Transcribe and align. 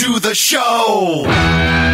To 0.00 0.18
the 0.18 0.34
show. 0.34 1.89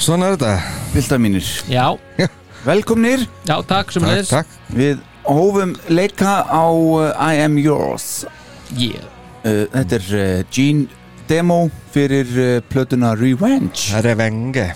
Svona 0.00 0.30
er 0.30 0.36
þetta. 0.38 0.52
Vilda 0.94 1.18
mínir 1.20 1.46
Já, 1.70 1.86
Velkomnir, 2.66 3.22
já, 3.48 3.56
takk 3.64 3.92
sem 3.94 4.04
Takk, 4.04 4.12
leiðis 4.12 4.32
takk. 4.34 4.56
Við 4.76 4.98
hófum 5.24 5.74
leika 5.88 6.40
á 6.44 6.64
uh, 6.68 7.12
I 7.16 7.40
Am 7.44 7.56
Yours. 7.60 8.24
Yeah. 8.76 9.04
uh, 9.44 9.64
Þetta 9.72 9.96
er 10.00 10.08
uh, 10.18 10.42
Gene 10.52 10.88
demo 11.30 11.60
fyrir 11.94 12.28
uh, 12.36 12.48
plötuna 12.68 13.14
Revenge. 13.16 13.94
Revenge. 14.04 14.66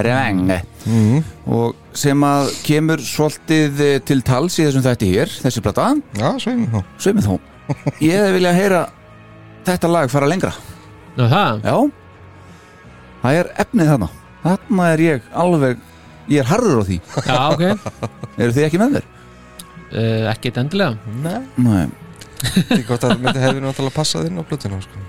Revenge. 0.00 0.60
Mm. 0.86 1.24
og 1.50 1.74
sem 1.98 2.22
að 2.24 2.52
kemur 2.64 3.02
svolítið 3.04 3.80
uh, 3.84 3.96
til 4.08 4.22
tals 4.24 4.54
í 4.56 4.64
þessum 4.64 4.84
þætti 4.86 5.08
hér 5.12 5.32
þessi 5.42 5.60
plata, 5.64 5.90
Já, 6.16 6.30
sveim 6.40 6.62
þá. 6.72 6.78
Sveimið 6.96 7.26
þó 7.28 7.34
Ég 8.06 8.14
hefði 8.16 8.36
vilja 8.38 8.52
heyra 8.56 8.80
þetta 9.66 9.90
lag 9.92 10.12
fara 10.12 10.30
lengra. 10.30 10.54
Nú 11.18 11.26
það, 11.28 11.60
Já. 11.66 11.76
Það 13.20 13.40
er 13.42 13.52
efnið 13.64 13.92
þarna 13.92 14.08
Þarna 14.44 14.90
er 14.94 15.02
ég 15.04 15.30
alveg 15.44 15.86
Ég 16.30 16.44
er 16.44 16.46
harður 16.46 16.78
á 16.78 16.84
því. 16.86 16.96
Já, 17.26 17.38
ok. 17.50 17.62
Eru 18.38 18.52
þið 18.54 18.64
ekki 18.68 18.78
með 18.78 18.92
þér? 19.00 19.06
uh, 19.90 20.28
Ekkert 20.30 20.60
endilega. 20.62 21.14
Nei. 21.24 21.40
Nei. 21.58 21.88
Því 22.70 22.78
hvort 22.86 23.06
að 23.08 23.16
myndi 23.24 23.42
hefði 23.42 23.64
náttúrulega 23.64 23.96
passað 23.96 24.28
inn 24.30 24.38
á 24.38 24.44
plötuna 24.46 24.78
sko. 24.84 25.02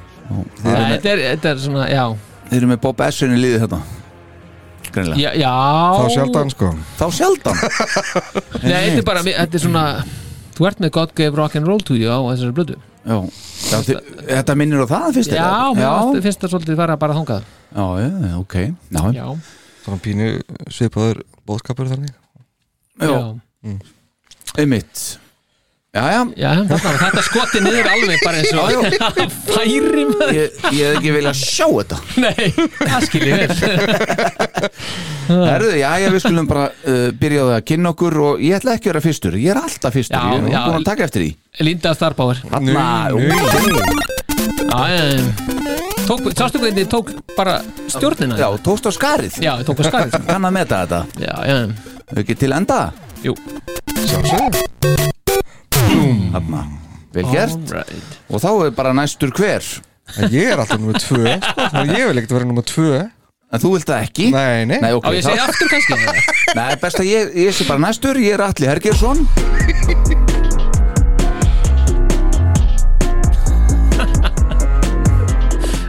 Þetta 0.63 1.12
er, 1.13 1.22
þetta 1.36 1.51
er 1.51 1.62
svona, 1.62 1.86
já. 1.92 2.06
Þið 2.50 2.57
eru 2.57 2.69
með 2.72 2.81
Bob 2.88 3.04
Essin 3.06 3.36
í 3.36 3.39
liðið 3.44 3.66
þetta 3.68 3.81
Greinilega. 4.92 5.22
Já, 5.22 5.30
já. 5.39 5.51
Þá 6.01 6.06
sjaldan 6.18 6.50
sko. 6.51 6.72
Þá 7.00 7.06
sjaldan. 7.19 7.62
Nei, 8.66 8.81
þetta 8.89 8.98
er 8.98 9.07
bara, 9.07 9.22
þetta 9.30 9.60
er 9.60 9.63
svona 9.63 9.86
Þú 10.57 10.68
ert 10.68 10.81
með 10.84 10.92
God 10.98 11.13
Gave 11.16 11.38
Rock 11.39 11.56
and 11.62 11.69
Roll 11.69 11.86
to 11.88 11.95
you 11.95 12.10
á 12.12 12.19
þessari 12.34 12.56
blödu 12.57 12.75
Já, 13.07 13.18
Þetta 14.27 14.56
minnir 14.60 14.84
á 14.84 14.88
það 14.89 15.16
fyrst 15.16 15.31
Já, 15.38 15.48
mér 15.77 16.25
finnst 16.25 16.44
það 16.44 16.51
svolítið 16.57 16.81
fara 16.81 16.98
bara 17.01 17.16
þangað. 17.18 17.45
já, 17.45 17.61
já, 17.72 18.38
ok. 18.40 18.56
Já, 18.92 19.04
Já, 19.16 19.26
Svona 19.82 19.98
pínu 20.04 20.28
svipaður 20.70 21.24
bóðskapur 21.48 21.88
þannig. 21.90 22.14
Já. 23.02 23.10
já. 23.10 23.76
einmitt. 24.62 25.18
Já, 25.92 26.06
já, 26.08 26.20
Já, 26.40 26.52
þarna, 26.70 26.92
þetta 27.02 27.22
skoti 27.26 27.60
niður 27.66 27.88
alveg 27.92 28.22
bara 28.24 28.38
eins 28.40 28.54
og 28.56 28.86
færi 29.50 30.06
maður. 30.08 30.30
Ég, 30.38 30.54
ég 30.72 30.86
hef 30.86 31.00
ekki 31.02 31.12
vilja 31.18 31.34
sjá 31.36 31.66
þetta. 31.68 31.98
Nei, 32.22 32.46
það 32.78 33.08
skiljið 33.10 33.34
vel. 33.42 33.52
Herðu, 35.32 35.74
já, 35.82 35.90
já, 36.00 36.08
við 36.14 36.24
skulum 36.24 36.48
bara 36.48 36.70
uh, 36.72 37.10
byrja 37.20 37.44
á 37.44 37.46
það 37.50 37.58
að 37.58 37.68
kynna 37.74 37.92
okkur 37.92 38.18
og 38.24 38.46
ég 38.46 38.56
ætla 38.62 38.78
ekki 38.78 38.88
að 38.88 38.94
vera 38.94 39.04
fyrstur. 39.10 39.36
Ég 39.42 39.52
er 39.52 39.60
alltaf 39.66 39.98
fyrstur, 39.98 40.16
Já, 40.16 40.24
ég 40.32 40.48
er 40.48 40.56
já. 40.56 40.62
búin 40.70 40.80
að 40.80 40.90
taka 40.94 41.08
eftir 41.10 41.26
því. 41.26 41.32
Linda 41.68 41.92
Starbauer 41.98 42.40
Þarna, 42.48 42.72
Já, 44.72 44.82
já, 44.96 45.04
já. 45.12 45.81
Tók, 46.07 46.25
sástu 46.36 46.59
hvernig 46.59 46.81
þið 46.83 46.89
tók 46.92 47.12
bara 47.38 47.59
stjórnina. 47.92 48.36
Já, 48.39 48.48
tókst 48.65 48.88
á 48.88 48.92
skarið. 48.95 49.38
Já 49.44 49.53
tók 49.68 49.80
á 49.80 49.83
skarið. 49.88 50.18
Kann 50.30 50.48
að 50.48 50.56
meta 50.57 50.81
þetta, 50.83 51.00
Já, 51.21 51.36
já, 51.48 51.57
ekki 52.21 52.36
til 52.42 52.51
enda? 52.57 52.80
Jú. 53.24 53.36
Þarna, 56.31 56.62
vel 57.15 57.25
gert. 57.31 57.56
Alright. 57.71 58.19
Og 58.31 58.44
þá 58.44 58.50
er 58.68 58.75
bara 58.77 58.94
næstur 58.98 59.33
hver. 59.38 59.65
En 60.19 60.27
Ég 60.33 60.51
er 60.51 60.59
alltaf 60.59 60.80
nummer 60.81 60.98
tvö 61.00 61.38
sko. 61.39 61.68
og 61.71 61.92
Ég 61.95 62.07
vil 62.09 62.19
ekkert 62.21 62.36
vera 62.36 62.48
nummer 62.50 62.65
tvö. 62.68 63.01
En 63.51 63.59
þú 63.59 63.74
vilt 63.75 63.88
það 63.88 64.06
ekki? 64.07 64.30
Nei, 64.31 64.65
nei, 64.68 64.77
Nei, 64.83 64.92
ok, 64.95 65.07
Á 65.07 65.09
ég 65.15 65.24
segi 65.27 65.42
aftur 65.44 65.71
kannski. 65.71 65.95
Nei, 66.59 66.69
best 66.81 67.00
að 67.03 67.07
ég, 67.12 67.33
ég 67.45 67.56
sé 67.56 67.68
bara 67.68 67.83
næstur, 67.83 68.19
ég 68.19 68.36
er 68.38 68.44
Atli 68.48 68.68
Hergersson 68.68 69.25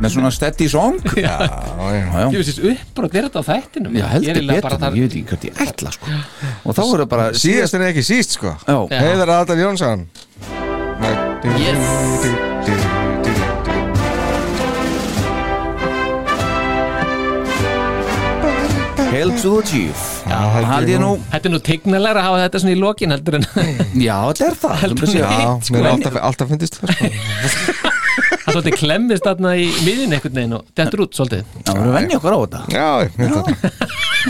Með 0.02 0.14
svona 0.16 0.30
steady 0.34 0.66
song? 0.72 0.96
Já, 1.14 1.36
já, 1.38 2.02
já. 2.10 2.24
Ég 2.32 2.38
veist 2.40 2.58
upp 2.58 2.88
bara 2.96 3.06
að 3.08 3.12
gera 3.16 3.28
þetta 3.28 3.42
á 3.42 3.44
þættinum? 3.52 3.92
Já 4.00 4.06
heldur 4.16 4.48
betur, 4.48 4.76
þar- 4.82 4.96
ég 4.98 5.06
veit 5.06 5.14
ekki 5.20 5.26
hvað 5.30 5.46
ég 5.46 5.60
ætla 5.66 5.92
sko. 5.94 6.16
Og 6.66 6.74
þá 6.78 6.82
er 6.82 7.02
það 7.04 7.08
bara 7.14 7.28
Síðast 7.44 7.78
en 7.78 7.86
ekki 7.86 8.04
síst 8.08 8.34
sko. 8.38 8.56
Heiðar 8.90 9.34
Adal 9.38 9.60
Jónsson. 9.62 10.06
Yes. 11.58 12.92
Hail 19.12 19.30
to 19.42 19.50
the 19.60 19.62
Chief 19.68 19.98
Þetta 20.24 21.40
er 21.42 21.52
nú 21.52 21.58
tegnalega 21.66 22.20
að 22.22 22.26
hafa 22.26 22.38
þetta 22.46 22.60
svona 22.62 22.72
í 22.74 22.78
lokin 22.80 23.12
heldur 23.12 23.36
en 23.38 23.44
já 24.00 24.14
þetta 24.30 24.46
er 24.46 24.56
það 24.62 24.84
Sko, 25.66 25.76
er 25.82 25.88
alltaf, 25.90 26.16
alltaf 26.30 26.52
fyndist 26.52 26.78
það 26.78 26.94
sko. 26.94 27.10
það 28.32 28.40
svolítið 28.52 28.78
klemmist 28.82 29.26
þarna 29.26 29.54
í 29.58 29.66
miðin 29.86 30.14
einhvern 30.16 30.38
veginn 30.38 30.56
og 30.58 30.68
dettur 30.78 31.04
út 31.06 31.16
svolítið. 31.18 31.42
Já, 31.62 31.72
við 31.72 31.82
erum 31.82 31.96
venja 31.98 32.20
okkur 32.20 32.36
á 32.36 32.38
þetta. 32.42 32.62
Já, 32.72 32.88
ég 33.02 33.10
veit 33.18 33.34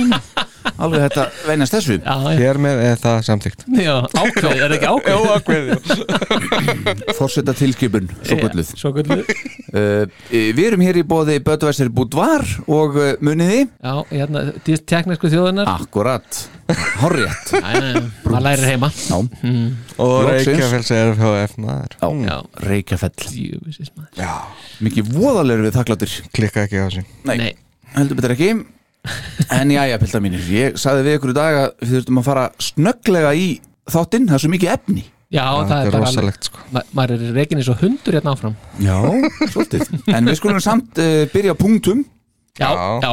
það 0.06 0.48
Alveg 0.80 1.04
þetta 1.06 1.24
venjast 1.48 1.74
þessu. 1.76 1.98
Hér 2.38 2.60
með 2.62 2.82
er 2.86 3.00
það 3.02 3.18
samtíkt 3.26 3.64
já 3.76 3.92
ákveð, 4.16 4.62
er 4.64 4.74
ekki 4.76 4.88
ákveð? 4.88 5.26
ákveði 5.36 7.14
Forseta 7.18 7.54
tilskipun, 7.56 8.08
svo 8.24 8.38
gulluð 8.40 8.72
Svo 8.78 8.92
gulluð 8.96 9.22
uh, 9.28 10.04
Við 10.32 10.62
erum 10.68 10.84
hér 10.84 11.00
í 11.00 11.04
bóði 11.06 11.38
Böðvæsir 11.44 11.90
Búdvar 11.92 12.44
og 12.66 12.96
uh, 12.98 13.12
muniði. 13.24 13.66
Já, 13.82 13.94
hérna, 14.10 14.44
teknisku 14.64 15.30
þjóðunar 15.32 15.70
Akkurat, 15.72 16.42
já, 16.72 18.00
maður 18.24 18.44
lærir 18.46 18.68
heima. 18.70 18.88
Já, 18.96 19.18
Og. 20.00 20.18
Reykjafells 20.28 20.90
er 20.94 21.12
FHF 21.16 21.56
maður. 21.60 21.96
Já, 22.00 22.08
Já. 22.26 22.36
Reykjafell. 22.64 23.26
Jöfisins 23.36 23.92
maður. 23.96 24.12
Já, 24.18 24.30
Mikið 24.84 25.10
voðalegur 25.16 25.66
við 25.68 25.76
þakkláttur 25.76 26.14
klikka 26.32 26.64
ekki 26.66 26.80
á 26.80 26.84
þessu. 26.86 27.04
Nei, 27.28 27.36
Nei, 27.42 27.50
heldur 27.96 28.18
betur 28.18 28.34
ekki 28.36 28.52
En 29.52 29.70
já, 29.74 29.82
já, 29.90 29.96
pilda 29.98 30.20
mínir 30.22 30.44
Ég 30.52 30.76
sagði 30.80 31.02
við 31.08 31.16
ykkur 31.18 31.32
í 31.32 31.36
dag 31.36 31.56
að 31.58 31.68
við 31.82 31.94
þurftum 31.96 32.20
að 32.20 32.26
fara 32.28 32.44
snögglega 32.62 33.32
í 33.34 33.46
þáttinn 33.90 34.28
Það 34.30 34.36
er 34.38 34.42
svo 34.44 34.50
mikið 34.52 34.72
efni. 34.76 35.04
Já, 35.32 35.42
það 35.48 35.68
Það 35.72 35.78
er 35.80 35.86
er 35.86 35.94
bara 35.96 36.06
rosalegt 36.06 36.48
sko. 36.48 36.62
ma 36.76 36.82
maður 36.98 37.14
er 37.16 37.36
reikin 37.38 37.60
eins 37.62 37.70
og 37.72 37.78
hundur 37.82 38.16
hérna 38.18 38.34
áfram. 38.36 38.56
Já, 38.84 38.98
svolítið. 39.48 39.86
En 40.12 40.28
við 40.28 40.36
skulum 40.38 40.60
samt 40.60 41.00
uh, 41.00 41.22
byrja 41.32 41.54
á 41.54 41.62
punktum. 41.62 42.02
Já, 42.60 42.68
Já. 43.02 43.12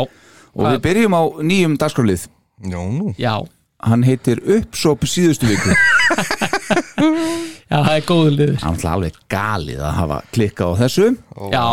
Og 0.60 0.66
við 0.68 0.82
byrjum 0.84 1.16
á 1.16 1.22
nýjum 1.48 1.78
dagskrálið 1.80 2.26
Já, 2.68 2.80
nú. 2.84 3.14
Já. 3.16 3.38
Hann 3.80 4.04
heitir 4.04 4.42
Uppsop 4.44 5.06
síðustu 5.08 5.48
viku. 5.48 5.72
Já, 7.70 7.78
það 7.86 7.94
er 7.96 8.06
góður 8.10 8.34
liður. 8.36 8.58
Hann 8.66 8.78
er 8.82 8.90
alveg 8.92 9.20
galið 9.32 9.82
að 9.86 9.96
hafa 10.02 10.18
klikkað 10.36 10.74
á 10.76 10.80
þessu. 10.84 11.08
Já, 11.54 11.66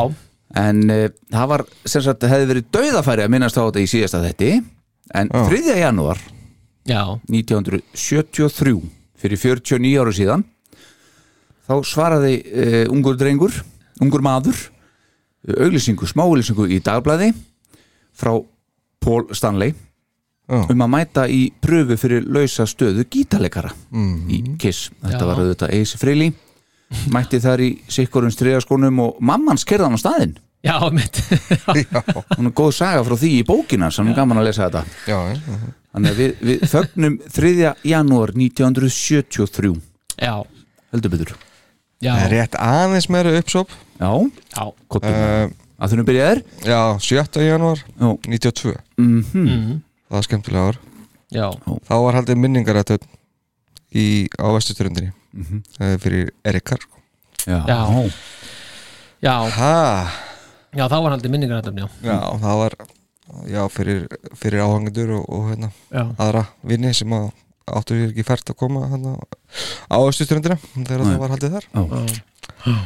En 0.56 0.82
uh, 0.90 1.06
það 1.32 1.50
var, 1.52 1.66
sem 1.84 2.04
sagt, 2.04 2.24
hefði 2.30 2.50
verið 2.52 2.70
dauðafæri 2.74 3.26
að 3.26 3.32
minnast 3.34 3.58
á 3.60 3.66
þetta 3.66 3.82
í 3.84 3.90
síðasta 3.90 4.22
þetti 4.24 4.50
En 5.14 5.28
3. 5.30 5.76
janúar 5.78 6.18
já, 6.86 7.02
1973 7.30 8.72
fyrir 9.16 9.38
49 9.38 10.00
ára 10.02 10.14
síðan 10.14 10.44
þá 11.66 11.74
svaraði 11.86 12.34
uh, 12.42 12.84
ungur 12.94 13.18
drengur, 13.18 13.54
ungur 14.02 14.24
maður 14.26 14.56
uh, 14.56 15.60
auglýsingu, 15.66 16.08
smáauglýsingu 16.10 16.66
í 16.74 16.80
dagblæði 16.84 17.32
frá 18.16 18.32
Paul 19.02 19.28
Stanley 19.36 19.74
Já. 20.46 20.60
um 20.70 20.82
að 20.84 20.90
mæta 20.92 21.24
í 21.26 21.40
pröfu 21.62 21.96
fyrir 21.98 22.26
lausa 22.30 22.68
stöðu 22.70 23.02
gítarleikara 23.10 23.72
í 24.30 24.42
Kiss 24.62 24.92
þetta 25.02 25.22
Já. 25.24 25.26
var 25.26 25.40
auðvitað 25.42 25.72
Ace 25.74 25.98
Frehley 25.98 26.32
mætti 27.10 27.40
þar 27.42 27.62
í 27.66 27.70
sikkurum 27.90 28.30
striðaskónum 28.30 29.00
og 29.02 29.18
mamman 29.18 29.58
skerði 29.58 29.88
hann 29.88 29.98
á 29.98 30.04
staðinn 30.04 30.36
já, 30.66 30.76
mitt 30.92 31.20
hún 32.36 32.50
er 32.50 32.54
góð 32.58 32.72
saga 32.76 33.02
frá 33.06 33.16
því 33.20 33.30
í 33.38 33.42
bókina 33.48 33.90
sem 33.94 34.08
er 34.10 34.16
gaman 34.18 34.40
að 34.42 34.48
lesa 34.50 34.66
þetta. 34.68 34.82
Já, 35.08 35.18
já. 35.32 35.58
Þannig 35.96 36.10
að 36.12 36.18
við, 36.20 36.32
við 36.50 36.64
fögnum 36.72 37.14
3. 37.32 37.74
janúar 37.88 38.32
1973 38.36 39.74
Eh. 40.16 40.24
Já, 40.24 40.34
heldur 40.94 41.10
betur. 41.12 41.30
Já, 42.00 42.12
Það 42.16 42.22
er 42.26 42.30
rétt 42.32 42.54
aðeins 42.60 43.06
meira 43.12 43.32
uppsóp 43.38 43.70
Já, 44.00 44.10
já. 44.52 44.64
Kottum 44.92 45.12
uh, 45.16 45.24
uh, 45.44 45.50
að 45.80 45.92
þunum 45.92 46.06
byrjaðir? 46.08 46.40
Já, 46.64 46.80
7. 47.04 47.40
janúar 47.44 47.80
Já, 47.84 48.08
92 48.24 48.74
mm 49.00 49.80
Það 50.06 50.16
var 50.16 50.26
skemmtilega 50.28 50.70
ár. 50.70 50.78
Já, 51.36 51.46
Þá 51.88 51.94
var 52.04 52.16
haldið 52.20 52.40
minningar 52.40 52.78
að 52.80 52.90
í, 53.96 54.04
á 54.40 54.46
vestusturundinni 54.56 55.12
Mhm. 55.36 55.62
mm 55.80 55.98
fyrir 56.00 56.30
Erikar 56.48 56.80
sko. 56.80 56.96
já, 57.44 57.58
Já. 57.68 57.80
já, 59.20 59.34
Ha, 59.52 59.72
já, 60.74 60.84
þá 60.90 60.96
var 61.04 61.14
haldið 61.16 61.32
minningar 61.36 61.62
þetta, 61.62 61.86
já 61.86 62.12
já, 62.12 62.18
það 62.42 62.62
var 62.64 62.78
Já, 63.50 63.64
fyrir, 63.74 64.04
fyrir 64.38 64.60
áhangendur 64.62 65.08
og, 65.18 65.24
og 65.34 65.48
hérna, 65.50 65.68
Já, 65.90 66.02
aðra 66.22 66.44
vinni 66.62 66.92
sem 66.94 67.10
að 67.16 67.24
áttu 67.66 67.96
sér 67.98 68.12
ekki 68.12 68.22
fært 68.28 68.52
að 68.52 68.56
koma 68.60 68.84
hérna, 68.92 69.16
á 69.90 69.96
vestusturundina 69.98 70.56
þegar 70.76 71.02
Nei. 71.02 71.08
það 71.08 71.18
var 71.24 71.34
haldið 71.34 71.56
þar 71.56 71.66
já, 71.66 72.76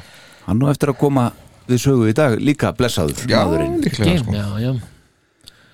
Hann 0.47 0.63
nú 0.63 0.71
eftir 0.73 0.95
að 0.95 0.97
koma 1.03 1.27
við 1.69 1.83
sögu 1.85 2.09
í 2.09 2.15
dag 2.17 2.39
líka 2.41 2.73
blessaður 2.79 3.21
maðurinn. 3.29 3.77
líklega 3.85 4.17
sko. 4.23 4.33
já, 4.33 4.47
já 4.65 4.73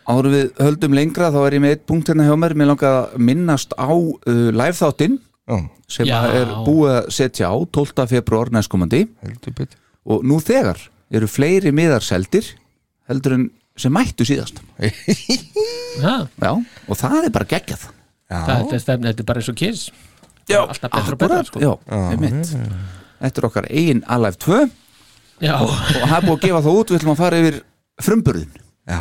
Áður 0.07 0.29
við 0.35 0.51
höldum 0.63 0.99
lengra 0.99 1.31
þá 1.35 1.39
er 1.47 1.57
ég 1.57 1.63
með 1.65 1.73
eitt 1.77 1.87
punkt 1.87 2.11
hérna 2.11 2.27
hjá 2.27 2.35
mér 2.39 2.57
Mér 2.59 2.69
langar 2.73 2.99
að 2.99 3.17
minnast 3.31 3.73
á 3.79 3.87
uh, 3.91 4.11
live 4.51 4.77
þáttinn 4.83 5.17
Já, 5.47 5.57
sem 5.87 6.11
Já. 6.11 6.17
að 6.27 6.37
er 6.43 6.53
búið 6.67 6.93
að 6.97 7.09
setja 7.15 7.55
á 7.55 7.57
12. 7.71 8.07
februar 8.11 8.51
næstkomandi 8.55 9.05
og 10.11 10.27
nú 10.27 10.43
þegar 10.43 10.83
eru 11.15 11.29
fleiri 11.31 11.73
miðar 11.75 12.03
seldir 12.05 12.49
heldur 13.11 13.37
en 13.37 13.47
sem 13.79 13.93
mættu 13.93 14.25
síðast. 14.27 14.63
Já, 16.05 16.27
Já, 16.41 16.51
og 16.89 16.97
það 16.99 17.27
er 17.27 17.33
bara 17.35 17.49
geggjað. 17.51 17.87
Þetta 18.27 18.75
er 18.75 18.83
stefn, 18.83 19.07
þetta 19.07 19.23
er 19.23 19.29
bara 19.29 19.43
eins 19.43 19.51
og 19.53 19.59
kiss. 19.61 19.91
Já, 20.49 20.61
Alltaf 20.63 20.91
betra 20.91 21.13
og 21.15 21.21
betra, 21.21 21.39
akkurat, 21.43 21.51
sko. 21.51 21.61
Já, 21.63 21.73
einmitt. 22.15 22.55
Þetta 23.21 23.41
er 23.43 23.47
okkar 23.49 23.69
eigin 23.71 24.03
Alive 24.13 24.39
2 24.45 24.59
Já, 25.45 25.55
og 25.61 25.71
það 25.93 26.17
er 26.17 26.25
búið 26.25 26.35
að 26.37 26.43
gefa 26.47 26.61
það 26.65 26.79
út 26.81 26.91
við 26.91 26.99
ætlum 26.99 27.13
að 27.13 27.21
fara 27.21 27.39
yfir 27.43 27.57
frumburðin 28.07 28.53
Já, 28.89 28.99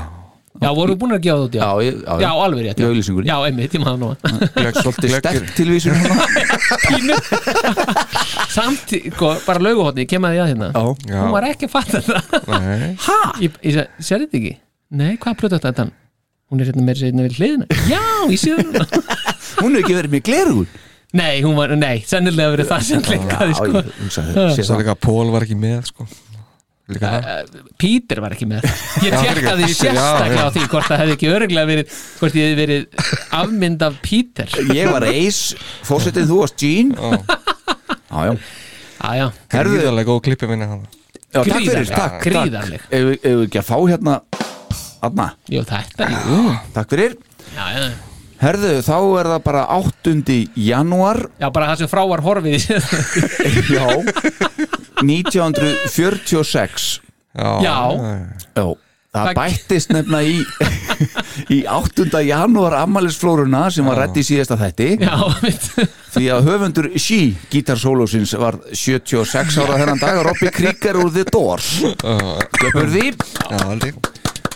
já, 0.61 0.69
voru 0.77 0.95
búin 0.99 1.15
að 1.15 1.23
gefa 1.25 1.35
það 1.35 1.45
út, 1.45 1.55
já. 1.57 1.63
Já, 1.65 1.69
já, 1.85 2.15
Já, 2.23 2.29
alveg 2.45 2.61
rétt 2.65 2.79
Í 2.79 2.85
auglýsingunni. 2.87 3.27
Já, 3.29 3.35
einmitt, 3.47 3.75
ég 3.75 3.83
maður 3.83 3.99
nú 4.01 4.09
Svolítið 4.81 5.09
Glöggir. 5.09 5.19
sterk 5.19 5.51
tilvísun 5.57 5.97
hérna. 5.99 6.15
Pínu. 6.85 7.17
Samt, 8.55 8.95
sko, 9.15 9.33
bara 9.45 9.65
lauguhotni, 9.65 10.07
kemaði 10.09 10.39
ég 10.39 10.45
að 10.45 10.51
hérna. 10.53 10.69
Já, 10.71 11.11
já, 11.11 11.19
Hún 11.19 11.35
var 11.35 11.49
ekki 11.49 11.69
að 11.69 11.75
fatta 11.75 12.01
þetta. 12.07 12.41
Nei. 12.55 12.87
Ha? 13.09 13.19
Ég, 13.43 13.59
ég 13.65 13.77
segi, 13.77 14.07
sér 14.07 14.25
þetta 14.25 14.39
ekki? 14.41 14.55
Nei, 14.95 15.11
hvað 15.21 15.37
plötu 15.41 15.57
þetta 15.59 15.71
þetta? 15.73 15.85
Hún 16.51 16.61
er 16.61 16.69
hérna 16.71 16.87
meira 16.87 16.99
sér 17.01 17.11
hérna 17.11 17.27
við 17.27 17.39
hliðina. 17.41 17.65
Já, 17.89 18.03
ég 18.31 18.39
sé 18.41 18.55
það. 18.55 18.97
Hún 19.59 19.75
hefur 19.75 19.81
ekki 19.83 19.97
verið 19.99 20.15
með 20.15 20.27
glerugun 20.29 20.73
Nei, 21.15 21.39
hún 21.45 21.55
var, 21.55 21.71
nei, 21.79 22.01
sennilega 22.03 22.51
verið 22.51 22.67
það 22.73 22.81
sem 22.89 23.03
klikkaði, 23.05 23.53
sko 23.55 23.67
Pítur 27.81 28.19
var 28.21 28.35
ekki 28.35 28.45
með. 28.49 28.65
Ég 29.01 29.15
tjekkaði 29.17 29.69
sérstaklega 29.73 30.43
á 30.45 30.49
því 30.53 30.65
hvort 30.69 30.85
það 30.91 30.99
hefði 31.01 31.15
ekki 31.15 31.29
öruglega 31.33 31.69
verið 31.71 31.95
hvort 32.19 32.35
ég 32.37 32.45
hefði 32.51 32.59
verið 32.61 33.07
afmynd 33.39 33.85
af 33.87 33.95
Pítur. 34.05 34.53
Ég 34.75 34.91
var 34.93 35.07
Ace, 35.09 35.57
fórsetið 35.87 36.29
þú 36.29 36.37
varst 36.43 36.61
Gene 36.61 36.93
Já, 36.95 38.19
já 38.29 38.35
Aja, 39.05 39.25
Herðu- 39.51 39.79
Gríðarlega 39.81 40.07
góð 40.11 40.21
klippi 40.29 40.47
minna 40.49 40.67
hann 40.71 40.85
Já, 41.35 41.41
takk 41.41 41.49
fyrir, 41.49 41.65
Gríðarleg, 41.65 41.89
takk, 41.91 42.13
takk. 42.13 42.23
gríðarleg. 42.29 42.83
Ef 42.89 43.07
við 43.09 43.41
ekki 43.47 43.59
að 43.59 43.67
fá 43.67 43.77
hérna 43.89 44.13
Anna, 45.05 45.25
jú 45.51 45.61
þetta. 45.67 46.07
Jú. 46.29 46.37
takk 46.77 46.93
fyrir. 46.93 47.17
Já, 47.57 47.65
já, 47.75 47.89
Herðu, 48.39 48.71
þá 48.83 48.95
er 49.19 49.27
það 49.31 49.41
bara 49.45 49.61
8. 49.75 50.37
janúar. 50.59 51.19
Já, 51.39 51.49
bara 51.55 51.67
það 51.73 51.81
sem 51.83 51.91
frá 51.91 52.01
var 52.09 52.23
horfið 52.25 52.65
Já 53.75 53.85
1946 55.03 57.01
Já, 57.35 57.51
Já. 57.63 57.79
Já, 58.55 58.65
það 59.15 59.29
bættist 59.35 59.91
nefna 59.95 60.21
í 60.23 60.37
í 61.51 61.57
8. 61.67 62.07
janúar 62.23 62.77
ammælisflóruna 62.79 63.65
sem 63.73 63.87
var 63.87 63.99
rætt 63.99 64.19
í 64.19 64.23
síðasta 64.27 64.55
þætti. 64.59 64.87
Já, 65.03 65.15
því 66.15 66.25
að 66.31 66.47
höfundur 66.49 66.87
She 66.95 67.35
gítarsólósins 67.51 68.31
var 68.39 68.59
76 68.71 69.59
ára 69.63 69.79
þennan 69.81 69.99
dag 70.03 70.21
Robbie 70.29 70.51
Krieger 70.55 70.99
úr 71.03 71.11
The 71.15 71.25
Doors. 71.27 71.73
Göpur 71.83 72.87
því? 72.91 73.09
Já, 73.51 73.59
aldrei 73.67 73.91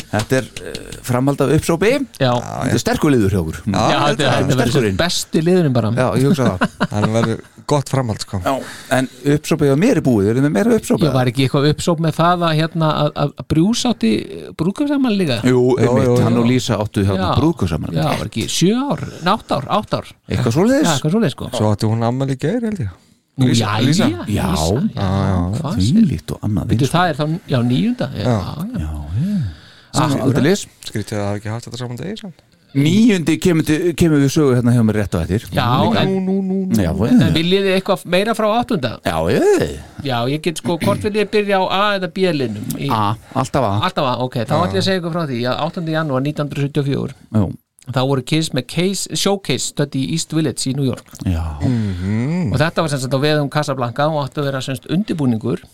Þetta 0.10 0.38
er 0.40 0.48
uh, 0.50 0.98
framhald 1.06 1.42
af 1.46 1.52
uppsópi. 1.54 1.92
Já, 2.18 2.32
Þetta 2.40 2.74
er 2.74 2.82
sterkur 2.82 3.12
liður 3.14 3.36
hjá 3.36 3.40
okkur. 3.44 3.58
Já 3.70 3.78
þetta 3.78 4.10
er 4.10 4.18
þetta 4.18 4.58
verður 4.58 4.74
sterkurinn. 4.74 4.96
svo 4.98 5.04
besti 5.04 5.44
liðurinn 5.46 5.76
bara. 5.76 5.92
Já, 5.94 6.08
ég 6.18 6.28
hugsa 6.32 6.48
það. 6.50 6.78
Hann 6.96 7.10
verður 7.14 7.44
gott 7.70 7.92
framhald 7.94 8.24
sko. 8.26 8.40
Já, 8.42 8.54
en 8.98 9.10
uppsópið 9.36 9.74
á 9.74 9.78
mér 9.78 10.00
er 10.02 10.06
búið, 10.08 10.30
erum 10.32 10.48
við 10.48 10.54
meira 10.56 10.74
uppsópið? 10.80 11.06
Ég 11.06 11.14
var 11.20 11.30
ekki 11.30 11.46
eitthvað 11.46 11.68
uppsóp 11.76 12.02
með 12.02 12.16
það 12.18 12.46
að, 12.48 12.54
hérna, 12.58 12.88
að, 13.04 13.10
að, 13.24 13.34
að 13.44 13.48
brús 13.54 13.84
átti 13.92 14.12
brúkumsamal 14.58 15.12
líka? 15.20 15.38
Jú, 15.46 15.62
Já, 15.78 15.84
einmitt, 15.86 16.08
já, 16.10 16.16
já. 16.18 16.24
hann 16.26 16.40
og 16.42 16.48
Lísa 16.50 16.80
áttu 16.82 17.04
hérna 17.06 17.28
Já. 17.30 17.36
brúku 17.38 17.70
saman 17.70 17.94
Já, 18.00 18.08
var 18.10 18.32
ekki 18.32 18.48
sjö 18.50 18.74
ár, 18.90 19.04
nátt 19.28 19.54
ár, 19.54 19.70
átt 19.78 19.94
ár. 20.00 20.10
Eitthvað 20.26 20.50
Já, 20.50 20.56
svoleiðis 20.58 20.90
eitthvað 20.96 21.14
svoleið 21.14 21.36
sko. 21.36 21.52
Svo 21.60 21.70
átti 21.76 21.92
hún 21.94 22.02
ammæli 22.10 22.34
í 22.40 22.42
gær 22.42 22.66
held 22.66 22.82
ég. 22.88 22.98
Nú, 23.40 23.48
Lísa- 23.54 23.70
já, 23.78 23.86
Lísa? 23.86 24.10
já, 24.10 24.26
Já, 24.34 24.50
Lísa, 24.50 24.82
já, 24.98 25.38
hvað 25.62 25.78
sér 25.78 25.94
Þvílíkt 25.94 26.34
og 26.36 26.42
annað 26.50 26.74
Veitu, 26.74 26.84
eins 26.90 26.92
það 26.98 27.12
er 27.14 27.20
þá, 27.22 27.26
já, 27.54 27.60
níunda 27.70 28.10
Já, 28.18 28.34
já, 28.82 28.90
og 28.90 29.59
aldeilis 29.98 30.68
Skrítið 30.86 31.18
að 31.18 31.20
það 31.20 31.28
hafi 31.30 31.40
ekki 31.42 31.50
haft 31.54 31.66
þetta 31.70 31.78
saman 31.84 31.98
degi 31.98 32.18
samt. 32.22 32.46
Níundi 32.70 33.34
kemur, 33.42 33.66
til- 33.66 33.94
kemur 33.98 34.20
við 34.22 34.30
sögu 34.30 34.52
hérna 34.54 34.74
hjá 34.76 34.84
mér 34.86 34.98
rétt 35.02 35.16
á 35.18 35.20
eftir. 35.26 35.46
Já, 35.50 35.66
en, 35.98 36.12
Nú, 36.26 36.36
nú, 36.46 36.58
nú. 36.70 36.78
Já, 36.78 36.92
en 36.94 37.34
viljið 37.34 37.64
þið 37.66 37.78
eitthvað 37.80 38.04
meira 38.06 38.36
frá 38.38 38.46
áttunda? 38.60 38.92
já, 39.02 39.16
já, 39.34 39.80
Já, 40.06 40.18
ég 40.30 40.42
get 40.46 40.58
sko, 40.62 40.78
hvort 40.78 41.02
viljið 41.02 41.24
þið 41.26 41.32
byrja 41.34 41.58
á 41.58 41.64
A 41.66 41.98
eða 41.98 42.12
B-linnum 42.14 42.68
í- 42.78 42.92
A, 42.94 43.16
alltaf 43.34 43.64
A. 43.66 43.72
Alltaf 43.90 44.06
A, 44.06 44.14
ok, 44.22 44.36
þá 44.46 44.54
ætlum 44.54 44.78
ég 44.78 44.84
að 44.84 44.86
segja 44.86 45.00
ykkur 45.02 45.16
frá 45.18 45.26
því 45.26 45.40
að 45.50 45.64
8. 45.66 45.90
janúar 45.90 46.22
1974 46.22 47.16
Já, 47.34 47.50
þá 47.90 48.00
voru 48.06 48.22
Kiss 48.22 48.50
með 48.54 48.68
case, 48.70 49.16
showcase 49.18 49.74
stödd 49.74 49.96
í 49.98 50.12
East 50.14 50.32
Village 50.38 50.70
í 50.70 50.76
New 50.78 50.86
York. 50.86 51.10
Já, 51.26 51.58
og 51.58 52.54
þetta 52.62 52.86
var 52.86 52.88
sem 52.94 53.00
sagt 53.02 53.18
á 53.18 53.20
veðum 53.26 53.50
Casablanca 53.50 54.06
og 54.14 54.28
átti 54.30 54.44
að 54.44 54.52
vera 54.52 54.62
sem 54.62 54.76
sagt 54.78 54.92
undirbúningur 54.94 55.66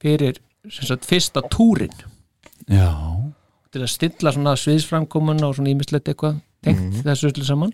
fyrir 0.00 0.38
sem 0.70 0.86
sagt 0.86 1.02
fyrsta 1.04 1.42
túrin 1.50 1.90
já 2.70 2.94
til 3.72 3.84
að 3.84 3.92
stilla 3.92 4.32
svona 4.34 4.56
sviðsframkomun 4.60 5.44
og 5.46 5.54
svona 5.56 5.72
ímislegt 5.72 6.10
eitthvað 6.12 6.40
tengt 6.62 6.98
þessu 7.04 7.30
öllu 7.32 7.46
saman. 7.46 7.72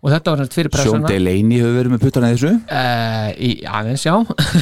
Og 0.00 0.08
þetta 0.08 0.32
var 0.32 0.40
sem 0.40 0.46
sagt 0.46 0.56
fyrir 0.56 0.70
Sjón 0.70 0.76
pressuna. 0.78 1.08
Delaney 1.10 1.58
hefur 1.60 1.74
verið 1.76 1.92
með 1.92 2.04
puttana 2.06 2.30
þessu? 2.32 2.52
Uh, 2.72 3.26
í 3.36 3.50
aðeins 3.68 4.06
já. 4.06 4.14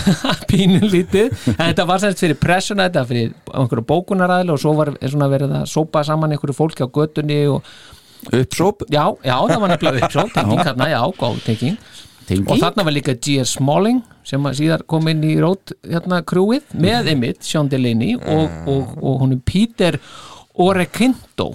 Pínum 0.51 0.89
lítið. 0.91 1.29
En 1.53 1.61
þetta 1.61 1.87
var 1.87 2.03
semst 2.03 2.25
fyrir 2.25 2.41
pressuna 2.43 2.89
þetta 2.89 3.05
fyrir 3.07 3.37
einhverju 3.53 3.87
bókunaræðli 3.93 4.55
og 4.57 4.59
svo 4.65 4.75
var 4.81 4.91
svona 5.05 5.31
verið 5.31 5.55
að 5.61 5.71
sópa 5.71 6.03
saman 6.09 6.35
einhverju 6.35 6.59
fólki 6.59 6.83
á 6.83 6.91
göttunni 6.91 7.45
og 7.53 7.63
Uppsóp, 8.35 8.83
já, 8.91 9.05
já 9.23 9.37
það 9.47 9.61
var 9.63 9.71
nefnilega 9.71 10.07
uppsóp 10.09 10.33
tenging 10.35 10.59
þarna, 10.67 10.89
já, 10.91 10.99
góð 11.21 11.37
tenging 11.45 11.77
tengi. 12.29 12.47
Og 12.49 12.61
þarna 12.61 12.85
var 12.87 12.95
líka 12.95 13.15
G.S. 13.17 13.57
Smalling 13.57 14.03
sem 14.29 14.51
síðar 14.59 14.85
kom 14.91 15.09
inn 15.11 15.25
í 15.27 15.37
rót 15.41 15.73
hérna 15.87 16.21
krúið 16.29 16.69
með 16.79 17.13
Emmitt, 17.15 17.43
Sean 17.47 17.71
Delaney 17.73 18.19
og, 18.19 18.59
og, 18.69 18.99
og 19.01 19.23
honum 19.25 19.41
Peter 19.47 19.99
Orequinto 20.59 21.53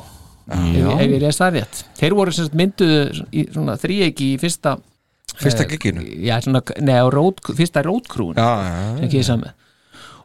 ef, 0.48 0.89
ef 0.98 1.06
ég 1.06 1.20
reist 1.22 1.44
það 1.44 1.60
rétt. 1.60 1.84
Þeir 2.00 2.18
voru 2.18 2.34
sem 2.36 2.48
sagt 2.48 2.58
mynduðu 2.60 3.27
í 3.32 3.46
svona 3.51 3.77
þríegi 3.80 4.34
í 4.34 4.42
fyrsta 4.42 4.77
Fyrsta 5.34 5.65
eh, 5.65 7.00
rót, 7.10 7.39
fyrsta 7.58 7.82
rótkrúin 7.82 8.38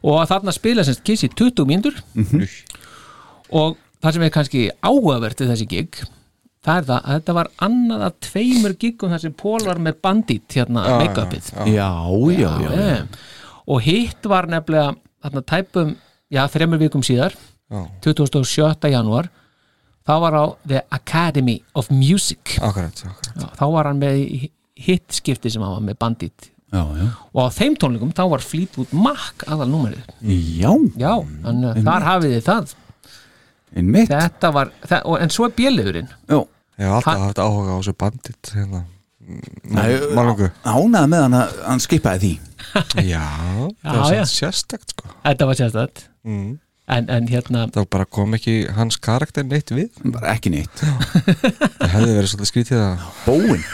og 0.05 0.19
þarna 0.29 0.53
spila 0.55 0.85
semst 0.85 1.01
Kiss 1.07 1.25
í 1.25 1.31
20 1.33 1.65
mínútur. 1.67 1.97
Og 3.49 3.79
það 4.03 4.15
sem 4.15 4.25
er 4.27 4.33
kannski 4.35 4.61
áhugavert 4.85 5.41
við 5.41 5.51
þessi 5.53 5.67
gig 5.71 6.01
það 6.65 6.77
er 6.81 6.87
það 6.89 6.97
að 6.99 7.13
þetta 7.17 7.35
var 7.39 7.49
annað 7.67 8.05
af 8.09 8.15
tveimur 8.25 8.73
gigum 8.81 9.13
þar 9.13 9.23
sem 9.23 9.35
Pól 9.39 9.59
var 9.67 9.79
með 9.85 9.99
bandit 10.03 10.57
hérna 10.57 10.85
make-upið 10.99 11.51
Já, 11.71 11.89
já, 12.35 12.51
já, 12.65 12.71
já. 12.75 12.97
Og 13.69 13.83
hitt 13.85 14.25
var 14.29 14.47
nefnilega 14.49 14.95
þarna 15.23 15.43
tæpum, 15.51 15.95
já, 16.33 16.43
þremur 16.51 16.81
vikum 16.81 17.03
síðar 17.05 17.35
já, 17.69 17.81
27. 18.03 18.89
janúar 18.91 19.29
það 20.09 20.21
var 20.25 20.37
á 20.41 20.45
The 20.67 20.81
Academy 20.95 21.59
of 21.77 21.91
Music 21.93 22.55
akkurat, 22.59 23.03
akkurat. 23.05 23.35
já, 23.43 23.49
þá 23.59 23.65
var 23.75 23.89
hann 23.91 23.99
með 24.01 24.21
í 24.23 24.39
hittskipti 24.79 25.51
sem 25.53 25.63
hann 25.63 25.75
var 25.77 25.85
með 25.85 25.99
bandit 26.01 26.49
já, 26.73 26.81
já. 26.97 27.07
og 27.35 27.39
á 27.45 27.47
þeim 27.55 27.75
tónleikum 27.79 28.13
þá 28.15 28.23
var 28.33 28.43
Fleetwood 28.45 28.91
Mac 28.95 29.45
aðal 29.47 29.69
númerið 29.71 30.03
Já, 30.23 30.71
já, 30.99 31.13
þannig 31.45 31.69
að 31.71 31.81
þar 31.87 32.07
hafið 32.09 32.35
þið 32.37 32.45
það 32.49 32.73
þetta 33.73 34.53
var, 34.55 34.71
það, 34.85 35.03
og, 35.05 35.19
en 35.21 35.33
svo 35.33 35.49
er 35.49 35.57
bjöliðurinn 35.57 36.09
Já, 36.29 36.39
Ég 36.79 36.87
hef 36.87 36.95
alltaf 36.95 37.25
haft 37.25 37.41
áhuga 37.43 37.75
á 37.75 37.77
þessu 37.81 37.93
bandit 37.99 38.53
hérna. 38.55 38.85
Ánægði 40.63 41.09
með 41.11 41.21
hann 41.25 41.35
að 41.37 41.57
hann 41.65 41.83
skipaði 41.83 42.21
því. 42.23 42.31
Já, 43.11 43.25
það 43.83 43.99
var 43.99 44.29
sérstakt 44.31 44.95
sko. 44.95 45.11
Þetta 45.25 45.47
var 45.49 45.59
sérstætt 45.59 46.05
mm. 46.23 46.47
en, 46.95 47.11
en 47.17 47.27
hérna 47.29 47.65
Það 47.75 47.89
bara 47.97 48.07
kom 48.07 48.37
ekki 48.37 48.55
hans 48.77 48.95
karakter 49.03 49.43
neitt 49.49 49.73
við. 49.75 49.91
Bara 50.07 50.31
ekki 50.37 50.53
neitt. 50.53 50.79
Það 50.79 51.93
hefði 51.97 52.15
verið 52.15 52.31
svolítið 52.31 52.51
skrítið 52.53 52.81
að 52.85 53.05
Bóin 53.27 53.67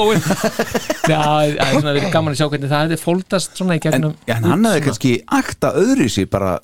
Bóin. 0.00 0.26
já, 1.12 1.20
það 1.20 1.52
er 1.52 1.76
svona 1.76 1.92
verið 1.92 2.10
gaman 2.16 2.32
að 2.32 2.40
sjá 2.40 2.46
hvernig 2.48 2.72
það 2.72 2.84
hefði 2.86 3.00
fóldast 3.04 3.60
svona 3.60 3.76
í 3.76 3.82
En, 3.82 3.86
gegnum 3.90 4.18
en 4.24 4.50
hann 4.54 4.68
hefði 4.72 4.86
kannski 4.88 5.14
akta 5.42 5.76
öðru 5.84 6.08
sér 6.16 6.32
bara 6.32 6.56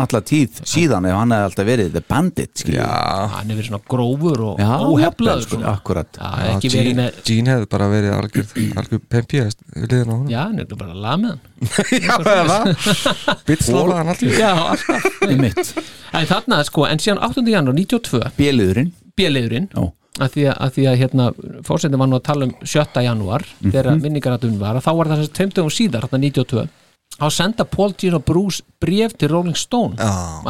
alla 0.00 0.20
tíð 0.24 0.60
síðan 0.64 1.06
ef 1.08 1.16
hann 1.18 1.34
hefði 1.34 1.48
alltaf 1.48 1.66
verið 1.68 1.90
the 1.92 2.02
bandit 2.08 2.62
já, 2.64 2.86
hann 3.32 3.50
hefði 3.50 3.58
verið 3.58 3.68
svona 3.68 3.82
grófur 3.92 4.44
og 4.46 4.62
óheflaður 4.62 5.44
sko, 5.44 5.60
akkurat. 5.72 6.20
Gene 6.64 6.94
með... 6.96 7.18
hefði 7.28 7.68
bara 7.74 7.88
verið 7.92 8.16
algjör, 8.16 8.52
algjör 8.80 9.02
pempi 9.12 9.42
liðin 9.42 10.12
á 10.12 10.14
hann 10.14 10.30
já, 10.32 10.40
hann 10.40 10.62
hefði 10.62 10.80
bara 10.82 11.00
lað 11.06 11.24
með 11.24 11.32
hann 12.10 12.76
bitslóða 13.48 13.98
hann 14.00 14.12
alltaf 14.14 14.38
já, 14.40 14.52
alltaf. 14.74 15.72
Þannig 16.12 16.58
að 16.58 16.68
sko, 16.70 16.86
en 16.88 17.02
síðan 17.02 17.24
8. 17.28 17.44
januar 17.52 17.76
92 17.76 18.22
bjeliðurinn 18.38 18.94
bjeliðurinn 19.18 19.68
að 20.20 20.34
því 20.34 20.44
að, 20.50 20.56
að, 20.56 20.72
því 20.74 20.84
að 20.88 20.98
hérna, 21.00 21.26
fórsetin 21.64 22.00
var 22.00 22.08
nú 22.10 22.18
að 22.18 22.26
tala 22.26 22.48
um 22.48 22.52
7. 22.60 23.04
januar 23.06 23.44
mm 23.44 23.54
-hmm. 23.58 23.72
þegar 23.72 24.00
minningaratun 24.02 24.58
var 24.60 24.80
þá 24.80 24.92
var 24.98 25.08
það 25.08 25.22
þess 25.22 25.32
að 25.32 25.38
15. 25.40 25.70
síðar 25.70 26.08
92 26.12 26.66
á 27.18 27.24
að 27.26 27.34
senda 27.36 27.66
Paul 27.68 27.92
Gino 27.98 28.20
Bruce 28.22 28.64
bref 28.80 29.16
til 29.18 29.32
Rolling 29.32 29.58
Stone 29.58 29.98
Já, 29.98 30.42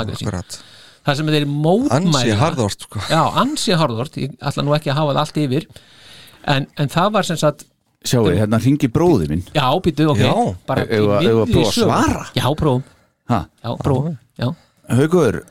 það 1.03 1.19
sem 1.19 1.33
þeir 1.35 1.49
mótmæla 1.51 1.99
ansið 1.99 2.37
harðort 2.39 2.87
sko. 2.87 3.03
já, 3.11 3.23
ansið 3.43 3.81
harðort, 3.81 4.19
ég 4.23 4.37
ætla 4.39 4.65
nú 4.67 4.77
ekki 4.77 4.93
að 4.93 5.01
hafa 5.01 5.15
það 5.17 5.23
allt 5.25 5.41
yfir. 5.43 5.67
En, 6.53 6.67
en 6.79 6.93
það 6.93 7.09
var 7.17 7.27
sem 7.27 7.41
sagt 7.41 7.65
sjáu, 8.07 8.29
um, 8.29 8.37
hérna 8.39 8.61
ringi 8.63 8.91
bróði 8.91 9.27
minn. 9.31 9.43
Já, 9.55 9.67
býtu, 9.83 10.07
ok, 10.13 10.23
já. 10.23 10.35
bara 10.71 10.87
eða 10.87 11.47
prófa 11.51 11.65
að 11.65 11.75
svara. 11.81 12.27
Já, 12.39 12.47
prófum. 12.59 12.87
Ha? 13.31 13.41
já, 13.65 13.75
prófum, 13.83 14.15
já. 14.39 14.49
Haugur, 14.93 15.43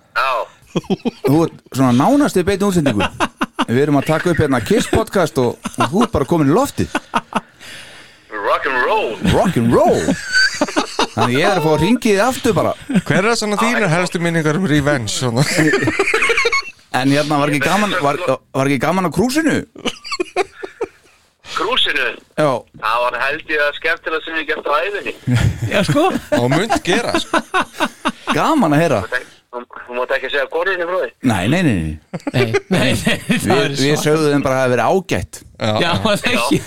þú 1.25 1.43
er 1.45 1.53
svona 1.75 1.91
nánast 1.95 2.39
í 2.39 2.43
beitinu 2.47 2.71
útsendingu 2.71 3.07
við 3.67 3.81
erum 3.85 3.99
að 3.99 4.09
taka 4.11 4.31
upp 4.31 4.41
hérna 4.41 4.61
Kiss 4.63 4.89
podcast 4.91 5.39
og, 5.41 5.57
og 5.75 5.91
þú 5.91 6.03
er 6.05 6.11
bara 6.13 6.27
komin 6.29 6.51
í 6.51 6.55
lofti 6.55 6.87
Rock'n'roll 8.31 9.17
Rock'n'roll 9.33 9.99
Þannig 11.11 11.37
ég 11.37 11.47
er 11.47 11.59
að 11.59 11.65
fá 11.65 11.71
að 11.73 11.81
ringi 11.83 12.13
þið 12.13 12.21
aftur 12.25 12.53
bara. 12.55 12.71
Hver 13.07 13.25
er 13.27 13.35
svona 13.39 13.57
þínar 13.59 13.91
helstu 13.91 14.21
minningar 14.23 14.59
um 14.59 14.67
Revenge 14.69 15.11
svona? 15.11 15.43
En 16.91 17.07
hérna 17.11 17.37
var 17.39 17.47
ekki 17.51 17.63
gaman 17.63 17.93
Var, 18.03 18.17
var 18.51 18.67
ekki 18.67 18.79
gaman 18.83 19.07
á 19.07 19.11
krúsinu? 19.15 19.61
Krúsinu, 21.51 22.07
Já, 22.39 22.47
það 22.79 22.97
var 23.03 23.15
held 23.19 23.49
ég 23.51 23.61
að 23.63 23.73
skemmtilega 23.75 24.23
sem 24.23 24.37
ég 24.39 24.45
gert 24.47 24.67
á 24.71 24.73
æðinni 24.79 25.13
já, 25.73 25.81
sko. 25.83 26.03
Og 26.37 26.47
mynd 26.51 26.75
gera 26.85 27.11
sko. 27.19 27.41
Gaman 28.31 28.75
að 28.75 28.81
heyra. 28.85 28.99
Þú 29.51 29.97
mátt 29.97 30.13
ekki 30.15 30.29
segja 30.31 30.47
konunni 30.51 30.87
frá 30.87 30.97
því. 31.01 31.09
Nei, 31.27 31.43
nei, 31.51 31.61
nei, 31.67 31.75
nei. 31.75 31.99
nei, 32.31 32.47
nei, 32.71 32.91
nei, 33.03 33.17
það 33.35 33.59
Við, 33.59 33.83
við 33.83 33.95
sögðum 33.99 34.31
þeim 34.31 34.45
bara 34.45 34.55
að 34.55 34.59
það 34.59 34.63
hafi 34.63 34.73
verið 34.75 34.87
ágætt. 34.87 35.33
Já, 35.59 35.91
það 36.05 36.13
er 36.15 36.19
ekki. 36.37 36.57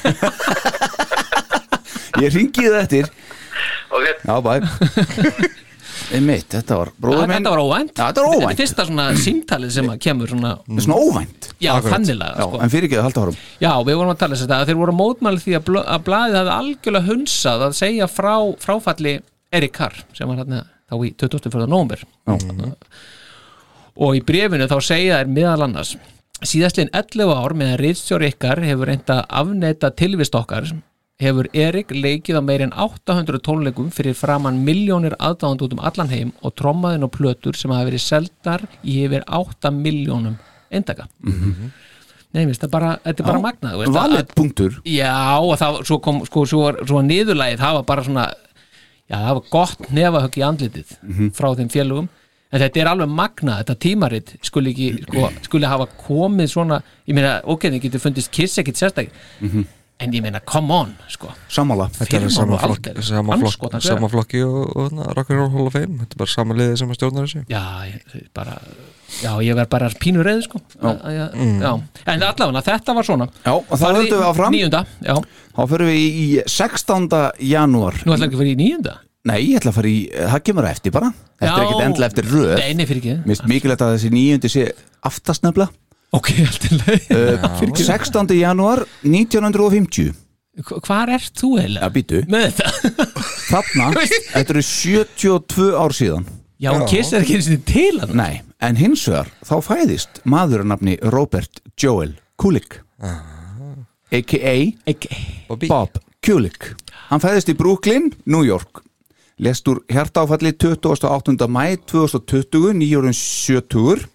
Ég 2.25 2.29
ringi 2.37 2.65
þið 2.93 3.09
eftir 3.99 4.15
Ok, 4.15 4.25
Já, 4.25 4.35
bæ 4.45 5.55
Einmitt, 6.15 6.49
þetta 6.51 6.77
var 6.77 6.89
bróður 7.01 7.29
minn. 7.31 7.37
þetta 7.39 7.51
var 7.55 7.61
óvænt. 7.63 7.93
Já, 7.95 8.03
þetta 8.11 8.23
var 8.25 8.29
óvænt. 8.35 8.43
þetta 8.43 8.53
er 8.55 8.59
fyrsta 8.61 8.85
svona 8.89 9.05
símtalið 9.25 9.71
sem 9.77 9.91
að 9.93 9.99
kemur 10.05 10.31
svona 10.33 10.51
Svona 10.83 10.97
óvænt. 11.01 11.47
Já, 11.63 11.71
þannilega, 11.87 12.35
sko. 12.49 12.59
en 12.65 12.73
fyrir 12.73 12.89
ekki 12.89 12.99
að 12.99 13.07
halda 13.07 13.23
árum 13.25 13.39
Já, 13.63 13.71
við 13.87 13.99
vorum 14.01 14.13
að 14.13 14.19
tala 14.25 14.39
þess 14.41 14.51
að 14.57 14.65
þeir 14.71 14.79
voru 14.81 14.95
að 14.95 14.99
mótmæli 14.99 15.43
því 15.45 15.55
að, 15.59 15.65
blö, 15.69 15.83
að 15.95 16.03
blaðið 16.09 16.39
hafði 16.41 16.55
algjörlega 16.57 17.09
hunsað 17.13 17.65
að 17.69 17.77
segja 17.79 18.09
frá 18.11 18.35
fráfalli 18.67 19.15
Erik 19.55 19.75
Carr 19.79 20.01
sem 20.19 20.29
var 20.33 20.41
hérna 20.43 20.65
þá 20.91 20.95
í 20.99 21.13
24. 21.23 21.69
nómur 21.71 22.03
og 23.95 24.19
í 24.19 24.25
brefinu 24.27 24.67
þá 24.71 24.77
segja 24.83 25.21
þær 25.23 25.31
meðal 25.39 25.67
annars 25.69 25.95
síðastliðin 26.45 26.91
11 26.99 27.31
ár 27.39 27.55
meðan 27.57 27.79
reyðstjóri 27.81 28.33
ykkar 28.35 28.61
hefur 28.67 28.91
reynda 28.91 29.21
að 29.23 29.39
afneita 29.45 29.93
tilvist 29.97 30.35
okkar 30.37 30.67
hefur 31.23 31.47
Erik 31.55 31.93
leikið 31.95 32.41
á 32.41 32.43
meir 32.43 32.65
en 32.65 32.73
800 32.75 33.39
tónleikum 33.47 33.91
fyrir 33.95 34.17
framann 34.19 34.59
miljónir 34.67 35.15
aðdáðand 35.23 35.63
út 35.63 35.77
um 35.77 35.83
allan 35.87 36.11
heim 36.11 36.33
og 36.43 36.55
trommaðin 36.59 37.07
og 37.07 37.13
plötur 37.15 37.55
sem 37.57 37.71
hafa 37.71 37.87
verið 37.91 38.03
seldar 38.03 38.65
í 38.83 38.97
yfir 39.07 39.23
8 39.29 39.71
miljónum 39.75 40.35
eindaka 40.75 41.07
Nei, 42.35 42.49
veist, 42.51 42.65
bara, 42.67 42.97
þetta 43.05 43.23
er 43.23 43.27
bara 43.29 43.39
magnað 43.45 43.75
þú 43.77 43.79
veist, 43.79 43.91
að- 43.93 43.97
Valið 44.01 44.33
punktur. 44.35 44.73
Já, 44.91 45.39
og 45.39 45.53
það, 45.61 45.77
svo 45.87 45.99
kom, 46.03 46.17
sko, 46.27 46.43
svo, 46.51 46.63
svo 46.83 46.97
var 46.99 47.05
niðurlægið, 47.07 47.61
það 47.63 47.77
var 47.79 47.85
bara 47.93 48.03
svona 48.09 48.25
já, 49.07 49.15
það 49.21 49.35
var 49.39 49.45
gott 49.53 49.85
nefahögg 49.95 50.39
í 50.41 50.45
andlitið 50.49 50.91
frá 51.39 51.49
þeim 51.55 51.71
félugum 51.71 52.09
en 52.51 52.61
þetta 52.65 52.81
er 52.83 52.91
alveg 52.91 53.09
magnað, 53.15 53.61
þetta 53.63 53.79
tímarit 53.87 54.35
skuli 54.51 54.75
ekki, 54.75 54.89
sko, 55.07 55.31
skuli 55.47 55.71
hafa 55.71 55.87
komið 56.09 56.51
svona, 56.57 56.81
ég 57.07 57.15
meina, 57.15 57.37
ok, 57.47 57.69
það 57.71 57.81
getur 57.87 58.03
fundist 58.03 58.33
kiss 58.35 58.59
ekkit 58.59 58.83
sérstak 58.83 59.15
en 60.03 60.15
ég 60.15 60.25
meina, 60.25 60.41
come 60.43 60.75
on, 60.75 60.91
sko. 61.09 61.31
Er 61.31 61.37
Firman 61.55 62.31
sama 62.35 62.59
aldeilis. 62.59 63.07
sama 63.09 63.37
Andskotans 63.37 63.87
sama 63.87 64.09
flokki 64.11 64.43
og, 64.43 64.91
Rock'n'Roll 65.15 65.53
Hall 65.53 65.69
of 65.69 65.77
Fame. 65.77 66.01
Þetta 66.03 66.17
er 66.17 66.23
bara 66.25 66.33
sama 66.35 66.57
liðið 66.59 66.77
sem 66.81 66.91
að 66.91 66.99
stjórnar 66.99 67.29
þessu. 67.29 67.45
Já, 67.53 67.65
ég, 67.89 68.27
bara 68.35 68.59
Já, 69.23 69.31
ég 69.45 69.55
verð 69.55 69.71
bara 69.71 69.89
pínu 70.03 70.25
reyð, 70.27 70.43
sko. 70.49 70.59
Já. 70.75 70.91
Já, 71.15 71.25
já. 71.63 71.73
En 72.11 72.25
allavega, 72.27 72.63
þetta 72.67 72.95
var 72.97 73.07
svona. 73.07 73.29
Já, 73.45 73.53
og 73.55 73.75
í 73.79 73.83
höldum 73.85 74.19
við 74.19 74.29
áfram. 74.29 74.57
Níunda, 74.57 74.85
já, 75.05 75.15
Þá 75.55 75.63
fyrir 75.71 75.91
við 75.93 76.19
í 76.25 76.27
16. 76.51 77.21
janúar. 77.53 78.01
Nú 78.03 78.17
ætla 78.17 78.27
ekki 78.27 78.41
að 78.41 78.43
vera 78.43 78.55
í 78.55 78.59
níunda? 78.59 78.97
Nei, 79.25 79.39
ég 79.47 79.61
ætla 79.61 79.71
að 79.71 79.79
fara 79.79 79.89
í, 79.93 80.01
það 80.11 80.43
kemur 80.49 80.67
á 80.67 80.71
eftir 80.75 80.93
bara. 80.93 81.13
Þetta 81.39 81.55
er 81.55 81.63
ekkert 81.65 81.85
endla 81.87 82.09
eftir 82.11 82.27
röð. 82.29 82.51
Nei, 82.59 82.75
nei, 82.77 82.85
fyrir 82.91 83.01
ekki. 83.01 83.15
Mér 83.23 83.31
finnst 83.31 83.47
mikilvægt 83.49 83.85
að 83.87 83.95
þessi 83.95 84.11
níundi 84.13 84.51
sé 84.53 84.67
aftast 85.07 85.47
nefnilega 85.47 85.73
Ok, 86.15 86.29
alltaf 86.45 86.75
leið 86.85 87.09
uh, 87.17 87.73
16. 87.75 88.35
janúar 88.39 88.85
1950 89.03 90.13
Hvar 90.87 91.11
ert 91.11 91.35
þú 91.35 91.49
Já, 91.57 91.65
eiginlega? 91.65 91.89
býtu, 91.97 92.21
Með 92.31 92.45
þetta? 92.55 92.69
þarna 93.49 93.89
Þetta 94.35 94.55
eru 94.55 94.63
72 94.69 95.71
ár 95.75 95.95
síðan. 95.97 96.29
Já, 96.63 96.71
hún 96.71 96.85
Kiss 96.87 97.11
er 97.13 97.25
ekki 97.25 97.41
eins 97.41 97.49
og 97.51 97.65
til 97.67 97.99
hann. 97.99 98.13
Nei, 98.21 98.37
en 98.63 98.79
hins 98.79 99.03
vegar 99.11 99.33
þá 99.45 99.55
fæðist 99.67 100.21
maður 100.31 100.63
að 100.63 100.71
nafni 100.71 100.95
Robert 101.11 101.59
Joel 101.75 102.15
Kulik 102.39 102.79
a.k.a. 104.15 104.55
Bobby. 105.49 105.67
Bob 105.67 105.99
Kulik. 106.25 106.71
Hann 107.11 107.21
fæðist 107.21 107.51
í 107.51 107.57
Brooklyn, 107.59 108.13
New 108.31 108.47
York. 108.47 108.85
Lest 109.43 109.67
úr 109.69 109.81
hjartáfalli 109.91 110.55
28. 110.55 111.35
mæ 111.51 111.75
2020, 111.91 112.71
nýjórun 112.79 113.17
70 113.19 114.07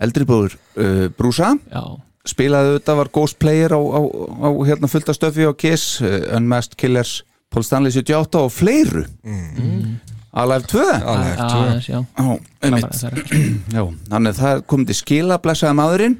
Eldri 0.00 0.24
bróður 0.28 0.54
uh, 0.80 1.08
Brúsa. 1.18 1.54
Já, 1.70 1.82
spilaði 2.30 2.76
þetta, 2.78 2.94
var 3.00 3.10
Ghost 3.12 3.38
Player 3.40 3.72
á, 3.76 3.80
á, 3.80 4.00
á 4.44 4.48
hérna 4.68 4.88
fullta 4.92 5.14
stöfi 5.16 5.44
á 5.48 5.52
Kiss 5.56 6.00
uh, 6.04 6.36
Unmasked 6.36 6.76
Killers, 6.80 7.20
Paul 7.52 7.64
Stanley 7.66 7.92
78 7.92 8.40
og 8.44 8.52
fleiru. 8.54 9.04
Mm. 9.24 9.98
Alive 10.40 10.62
2 10.70 10.78
Alive 10.78 11.30
já, 11.34 11.46
2 11.50 11.60
aðeins, 11.60 11.86
já 11.90 11.98
Já, 11.98 12.34
einmitt. 12.62 12.92
Það 12.94 13.06
er- 13.10 13.48
Já, 13.74 13.82
þannig 14.12 14.30
að 14.30 14.38
það 14.44 14.60
komið 14.70 14.90
til 14.92 14.96
skila 15.00 15.38
blessaði 15.42 15.74
maðurinn 15.80 16.14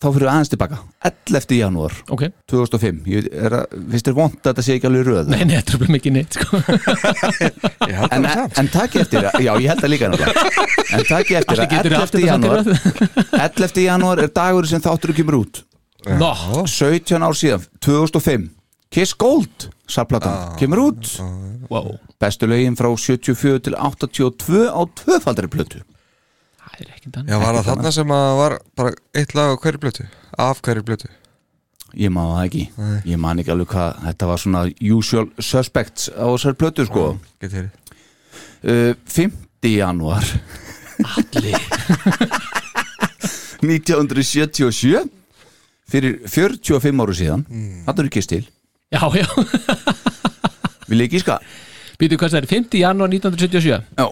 þá 0.00 0.06
fyrir 0.08 0.24
við 0.24 0.30
aðeins 0.32 0.50
tilbaka. 0.52 0.78
11. 1.10 1.54
janúar 1.60 1.96
Ok, 2.14 2.24
2005 2.50 3.08
ég 3.10 3.28
er 3.30 3.56
að, 3.60 3.78
finnst 3.92 4.08
þér 4.08 4.16
vont 4.16 4.36
að 4.40 4.48
þetta 4.50 4.64
sé 4.66 4.76
ekki 4.78 4.88
alveg 4.90 5.08
röð? 5.08 5.32
Nei, 5.32 5.42
nei, 5.44 5.54
þetta 5.58 5.76
er 5.76 5.82
bara 5.82 5.94
mikið 5.96 6.16
neitt 6.16 6.38
sko. 6.38 6.60
Ég 7.90 7.96
en, 8.00 8.26
það 8.26 8.36
samt. 8.36 8.60
en 8.62 8.70
takk 8.74 8.98
eftir, 9.00 9.26
já 9.44 9.50
ég 9.50 9.66
held 9.70 9.82
það 9.82 9.92
líka 9.94 10.10
náttúrulega. 10.12 10.66
en 10.96 11.04
takk 11.08 11.32
eftir 11.40 11.54
Allir 11.54 11.64
að 11.64 11.74
getur 11.74 11.96
11. 12.00 12.22
janúar 12.28 12.70
11. 13.40 13.82
janúar 13.88 14.24
er 14.24 14.32
dagur 14.40 14.70
sem 14.70 14.84
þáttur 14.84 15.16
kemur 15.16 15.40
út. 15.42 15.64
Nó, 16.20 16.32
17 16.64 17.20
ár 17.20 17.36
síðan, 17.36 17.66
2005 17.84 18.48
Kiss 18.90 19.12
Gold, 19.14 19.68
sarplatan 19.90 20.56
kemur 20.58 20.88
út, 20.88 21.12
wow 21.70 21.92
bestu 22.20 22.46
lögin 22.46 22.76
frá 22.76 22.90
74 22.96 23.58
til 23.64 23.74
82 23.74 24.68
á 24.68 24.80
tvöfaldari 25.00 25.48
plötu 25.48 25.80
Það 26.80 26.86
er 26.86 26.92
ekki 26.96 27.10
þannig 27.12 27.32
Já, 27.32 27.36
var 27.42 27.54
það 27.58 27.66
þarna 27.70 27.90
sem 27.92 28.12
að 28.16 28.30
var 28.40 28.52
bara 28.80 28.90
eitt 29.20 29.32
lag 29.36 29.48
á 29.52 29.56
hverju 29.60 29.80
blötu 29.82 30.04
Af 30.40 30.62
hverju 30.64 30.82
blötu 30.88 31.08
ég 31.98 32.06
má 32.14 32.20
það 32.22 32.44
ekki, 32.44 32.60
ég 33.10 33.18
man 33.18 33.40
ekki 33.42 33.50
alveg 33.50 33.66
hvað 33.72 33.96
þetta 34.04 34.26
var 34.30 34.38
svona 34.38 34.60
usual 34.94 35.24
suspects 35.42 36.06
á 36.14 36.22
þessar 36.22 36.54
plötu 36.54 36.84
sko. 36.86 37.18
Getið 37.42 37.56
þér 37.56 37.66
uh, 38.62 38.94
5. 39.10 39.34
janúar. 39.72 40.22
Allir. 41.18 41.58
1977 43.66 45.02
fyrir 45.90 46.22
45 46.30 47.02
áru 47.02 47.10
síðan. 47.18 47.42
Mm. 47.50 47.82
þetta 47.88 48.02
eru 48.06 48.12
Kiss 48.14 48.30
til, 48.30 48.46
Já, 48.90 49.06
já. 49.14 49.26
Vil 50.90 51.00
ég 51.04 51.10
gíska? 51.12 51.36
Býtu 52.00 52.16
hvað 52.18 52.30
það 52.32 52.40
er, 52.40 52.46
5. 52.54 52.78
janúar 52.80 53.08
1977 53.10 53.82
já, 53.98 54.06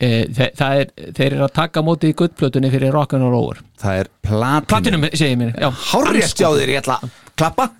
þe 0.00 0.46
það 0.56 0.80
er, 0.80 0.92
Þeir 1.16 1.26
eru 1.34 1.44
að 1.46 1.52
taka 1.60 1.82
á 1.82 1.86
móti 1.86 2.10
í 2.10 2.16
guttplötunni 2.16 2.70
fyrir 2.72 2.94
Rock'n'Roll 2.96 3.36
Over. 3.36 3.60
Það 3.80 4.00
er 4.02 4.10
platinum. 4.24 4.70
Platinum, 4.72 5.08
segir 5.12 5.36
mér 5.40 5.52
já. 5.60 5.68
Hárrétt 5.90 6.40
hjá 6.40 6.48
þér, 6.56 6.72
ég 6.72 6.80
ætla 6.80 6.96
að 7.00 7.18
klappa. 7.36 7.70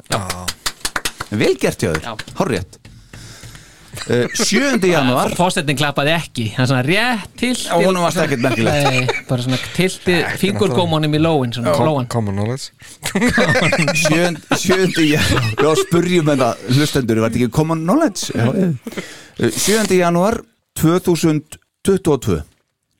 Vel 1.31 1.55
gert 1.63 1.81
hjá 1.81 1.93
þér, 1.95 2.05
Já. 2.05 2.15
hárrétt. 2.41 2.81
Uh, 4.07 4.27
7. 4.39 4.79
janúar. 4.87 5.33
Fósettin 5.39 5.77
klappaði 5.79 6.13
ekki. 6.15 6.45
Hann 6.55 6.69
svona 6.71 6.83
rétt 6.87 7.33
tilti 7.39 7.67
Já, 7.67 7.75
honum 7.75 8.05
varst 8.07 8.21
ekkert 8.23 8.43
merkilegt. 8.45 8.87
Nei, 8.87 9.23
bara 9.29 9.45
svona 9.45 9.59
tilti 9.75 10.19
fingurgómanum 10.41 11.17
í 11.17 11.21
lóin 11.21 11.55
Common 12.11 12.39
knowledge. 12.39 12.71
7. 14.55 15.03
janúar 15.09 15.65
Já, 15.65 15.73
spurjum 15.83 16.31
þetta 16.31 16.53
hlustendur, 16.71 17.23
var 17.25 17.35
þetta 17.35 17.43
ekki 17.43 17.55
common 17.55 17.83
knowledge? 17.87 18.31
Já, 18.35 18.47
uh, 18.47 19.51
7. 21.19 21.60
janúar 21.91 21.99
2022 21.99 22.43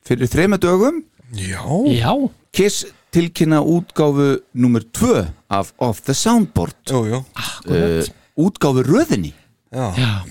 fyrir 0.05 0.27
þrema 0.27 0.57
dögum? 0.59 1.03
Já. 1.33 1.63
Já, 1.87 2.29
Kiss 2.51 2.85
tilkynna 3.11 3.61
útgáfu 3.61 4.41
nummer 4.53 4.81
2 4.83 5.27
af 5.49 5.73
Off 5.77 6.01
the 6.01 6.13
Soundboard. 6.13 6.75
Jú, 6.89 7.05
jú. 7.05 7.23
Uh, 7.67 8.03
útgáfu 8.35 8.83
röðinni. 8.83 9.33
Já. 9.71 9.93
Já, 9.95 10.25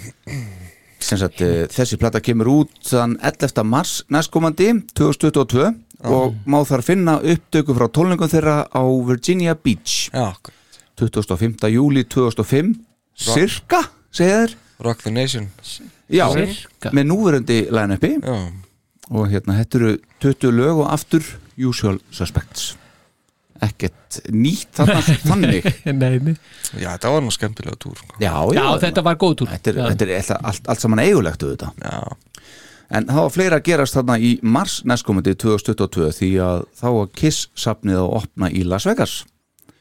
sem 1.01 1.19
sagt, 1.19 1.41
uh, 1.41 1.67
þessi 1.69 1.97
plata 1.97 2.21
kemur 2.21 2.49
út 2.49 2.73
þann 2.85 3.17
11. 3.23 3.65
mars 3.65 4.03
næstkomandi 4.09 4.73
2022 4.93 5.71
og 6.05 6.37
má 6.49 6.61
þar 6.65 6.85
finna 6.85 7.19
upptöku 7.21 7.77
frá 7.77 7.89
tólningum 7.89 8.29
þeirra 8.29 8.67
á 8.69 8.83
Virginia 9.07 9.55
Beach. 9.55 10.11
Já. 10.13 10.35
25. 11.01 11.69
júli 11.73 12.05
2005 12.05 12.75
cirka, 13.17 13.87
segja 14.13 14.45
þér 14.45 14.59
Rock 14.81 15.05
the 15.05 15.13
Nation 15.13 15.49
já, 16.13 16.27
Sirka. 16.35 16.91
með 16.97 17.09
núverandi 17.13 17.61
line-upi. 17.73 18.13
Já. 18.23 18.37
Og 19.11 19.27
hérna, 19.33 19.57
þetta 19.59 19.79
eru 19.81 19.95
20 20.23 20.53
lög 20.55 20.83
og 20.85 20.91
aftur 20.95 21.25
Usual 21.59 21.99
Suspects. 22.15 22.77
Ekkert 23.61 24.21
nýtt 24.33 24.71
þarna 24.79 25.01
þannig. 25.29 25.67
Nei, 25.93 26.15
nei. 26.25 26.35
Já, 26.81 26.95
þetta 26.95 27.11
var 27.13 27.25
nú 27.27 27.33
skemmtilega 27.35 27.77
túr 27.83 27.99
sko. 27.99 28.15
já, 28.23 28.33
Já, 28.57 28.65
þetta 28.87 29.03
var 29.05 29.19
góð 29.21 29.35
túr. 29.43 29.51
Þetta 29.53 29.73
er, 29.75 29.81
þetta 29.91 30.07
er 30.07 30.15
allt, 30.17 30.31
allt, 30.53 30.71
allt 30.73 30.85
saman 30.87 31.03
eigulegt 31.03 31.43
auðvitað. 31.45 31.83
Já. 31.85 32.47
En 32.91 33.05
það 33.07 33.21
var 33.23 33.31
fleira 33.35 33.59
að 33.61 33.67
gerast 33.69 33.95
þarna 33.99 34.17
í 34.19 34.31
mars 34.43 34.81
næstkomandi 34.89 35.35
2022 35.39 36.09
því 36.17 36.31
að 36.43 36.65
þá 36.81 36.87
var 36.97 37.11
Kiss 37.21 37.45
safnið 37.55 38.01
að 38.01 38.15
opna 38.23 38.49
í 38.51 38.65
Las 38.67 38.87
Vegas. 38.89 39.19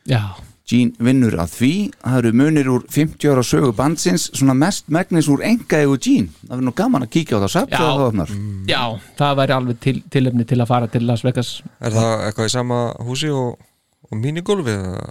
Já, 0.09 0.21
Gene 0.69 0.93
vinnur 1.01 1.33
að 1.41 1.53
því, 1.57 1.71
það 2.03 2.17
eru 2.19 2.31
munir 2.37 2.67
úr 2.69 2.83
50 2.93 3.31
ára 3.31 3.41
sögu 3.47 3.71
bandsins, 3.73 4.27
svona 4.37 4.53
mest 4.53 4.85
megnis 4.93 5.29
úr 5.33 5.41
enga 5.47 5.79
egu 5.81 5.97
Gene. 5.97 6.29
Það 6.43 6.51
verður 6.53 6.67
nú 6.67 6.73
gaman 6.77 7.05
að 7.07 7.13
kíkja 7.15 7.39
á 7.39 7.39
það 7.41 7.49
Já. 7.49 7.63
þegar 7.65 7.95
það 7.95 8.03
opnar. 8.11 8.33
já, 8.69 8.81
það 9.17 9.37
væri 9.41 9.55
alveg 9.57 9.79
til, 9.87 9.95
tilefni 10.13 10.45
til 10.51 10.59
að 10.61 10.69
fara 10.69 10.91
til 10.93 11.05
Las 11.09 11.25
Vegas. 11.25 11.51
Er 11.81 11.95
það 11.97 12.13
eitthvað 12.27 12.51
í 12.51 12.53
sama 12.53 12.79
húsi 13.07 13.31
og, 13.33 13.57
og 14.11 14.21
minigolfi 14.21 14.75
eða 14.77 15.09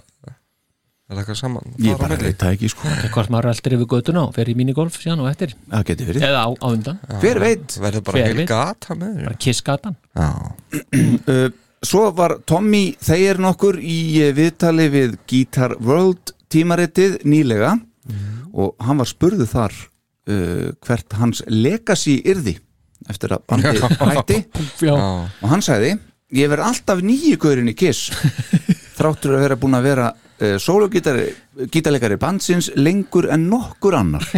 er 1.09 1.15
það 1.17 1.21
eitthvað 1.23 1.39
saman? 1.41 1.71
Ég 1.83 1.99
bara 1.99 2.17
veit 2.21 2.39
það 2.39 2.55
ekki 2.55 2.67
sko, 2.69 2.95
hvort 3.15 3.31
maður 3.33 3.51
eldir 3.51 3.75
yfir 3.79 3.87
göttuna 3.97 4.25
og 4.29 4.35
fer 4.35 4.51
í 4.51 4.55
minigolf 4.59 4.99
síðan 5.01 5.23
og 5.25 5.31
eftir. 5.31 5.55
Það 5.71 5.87
getur 5.91 6.11
verið. 6.13 6.25
eða 6.29 6.43
á, 6.45 6.49
á 6.55 6.67
undan, 6.69 6.99
Hver 7.23 7.39
veit? 7.43 7.79
Verður 7.81 8.03
bara 8.11 8.27
heil 8.29 8.43
gata 8.47 8.95
með 8.95 9.15
þér. 9.17 9.25
Bara 9.31 9.39
kissgatan 9.47 9.97
Já. 10.15 10.29
Uh, 11.29 11.49
svo 11.85 12.09
var 12.15 12.39
Tommy 12.49 12.95
þeir 13.01 13.39
nokkur 13.41 13.79
í 13.81 13.99
eh, 14.23 14.33
viðtali 14.35 14.89
við 14.93 15.17
Guitar 15.29 15.77
World 15.79 16.33
tímaritið 16.49 17.21
nýlega. 17.29 17.77
Og 18.59 18.73
hann 18.81 18.97
var 18.97 19.05
spurðu 19.05 19.45
þar 19.45 19.75
uh, 20.29 20.71
hvert 20.81 21.13
hans 21.19 21.43
legacy 21.45 22.15
yrði 22.25 22.55
eftir 23.09 23.35
að 23.35 23.43
bandið 23.49 23.83
hætti. 24.01 24.39
Og 24.89 25.45
hann 25.51 25.61
sagði 25.61 25.93
ég 26.35 26.49
verð 26.51 26.65
alltaf 26.69 27.03
nýju 27.05 27.37
gaurin 27.41 27.69
í 27.69 27.75
Kiss. 27.77 28.09
Þráttur 28.97 29.37
að 29.37 29.45
vera 29.45 29.59
búin 29.61 29.77
að 29.77 29.87
vera 29.91 30.09
uh, 30.09 30.57
sólugítarleikari 30.61 32.17
bandsins 32.21 32.71
lengur 32.77 33.29
en 33.29 33.47
nokkur 33.53 33.99
annar. 34.01 34.25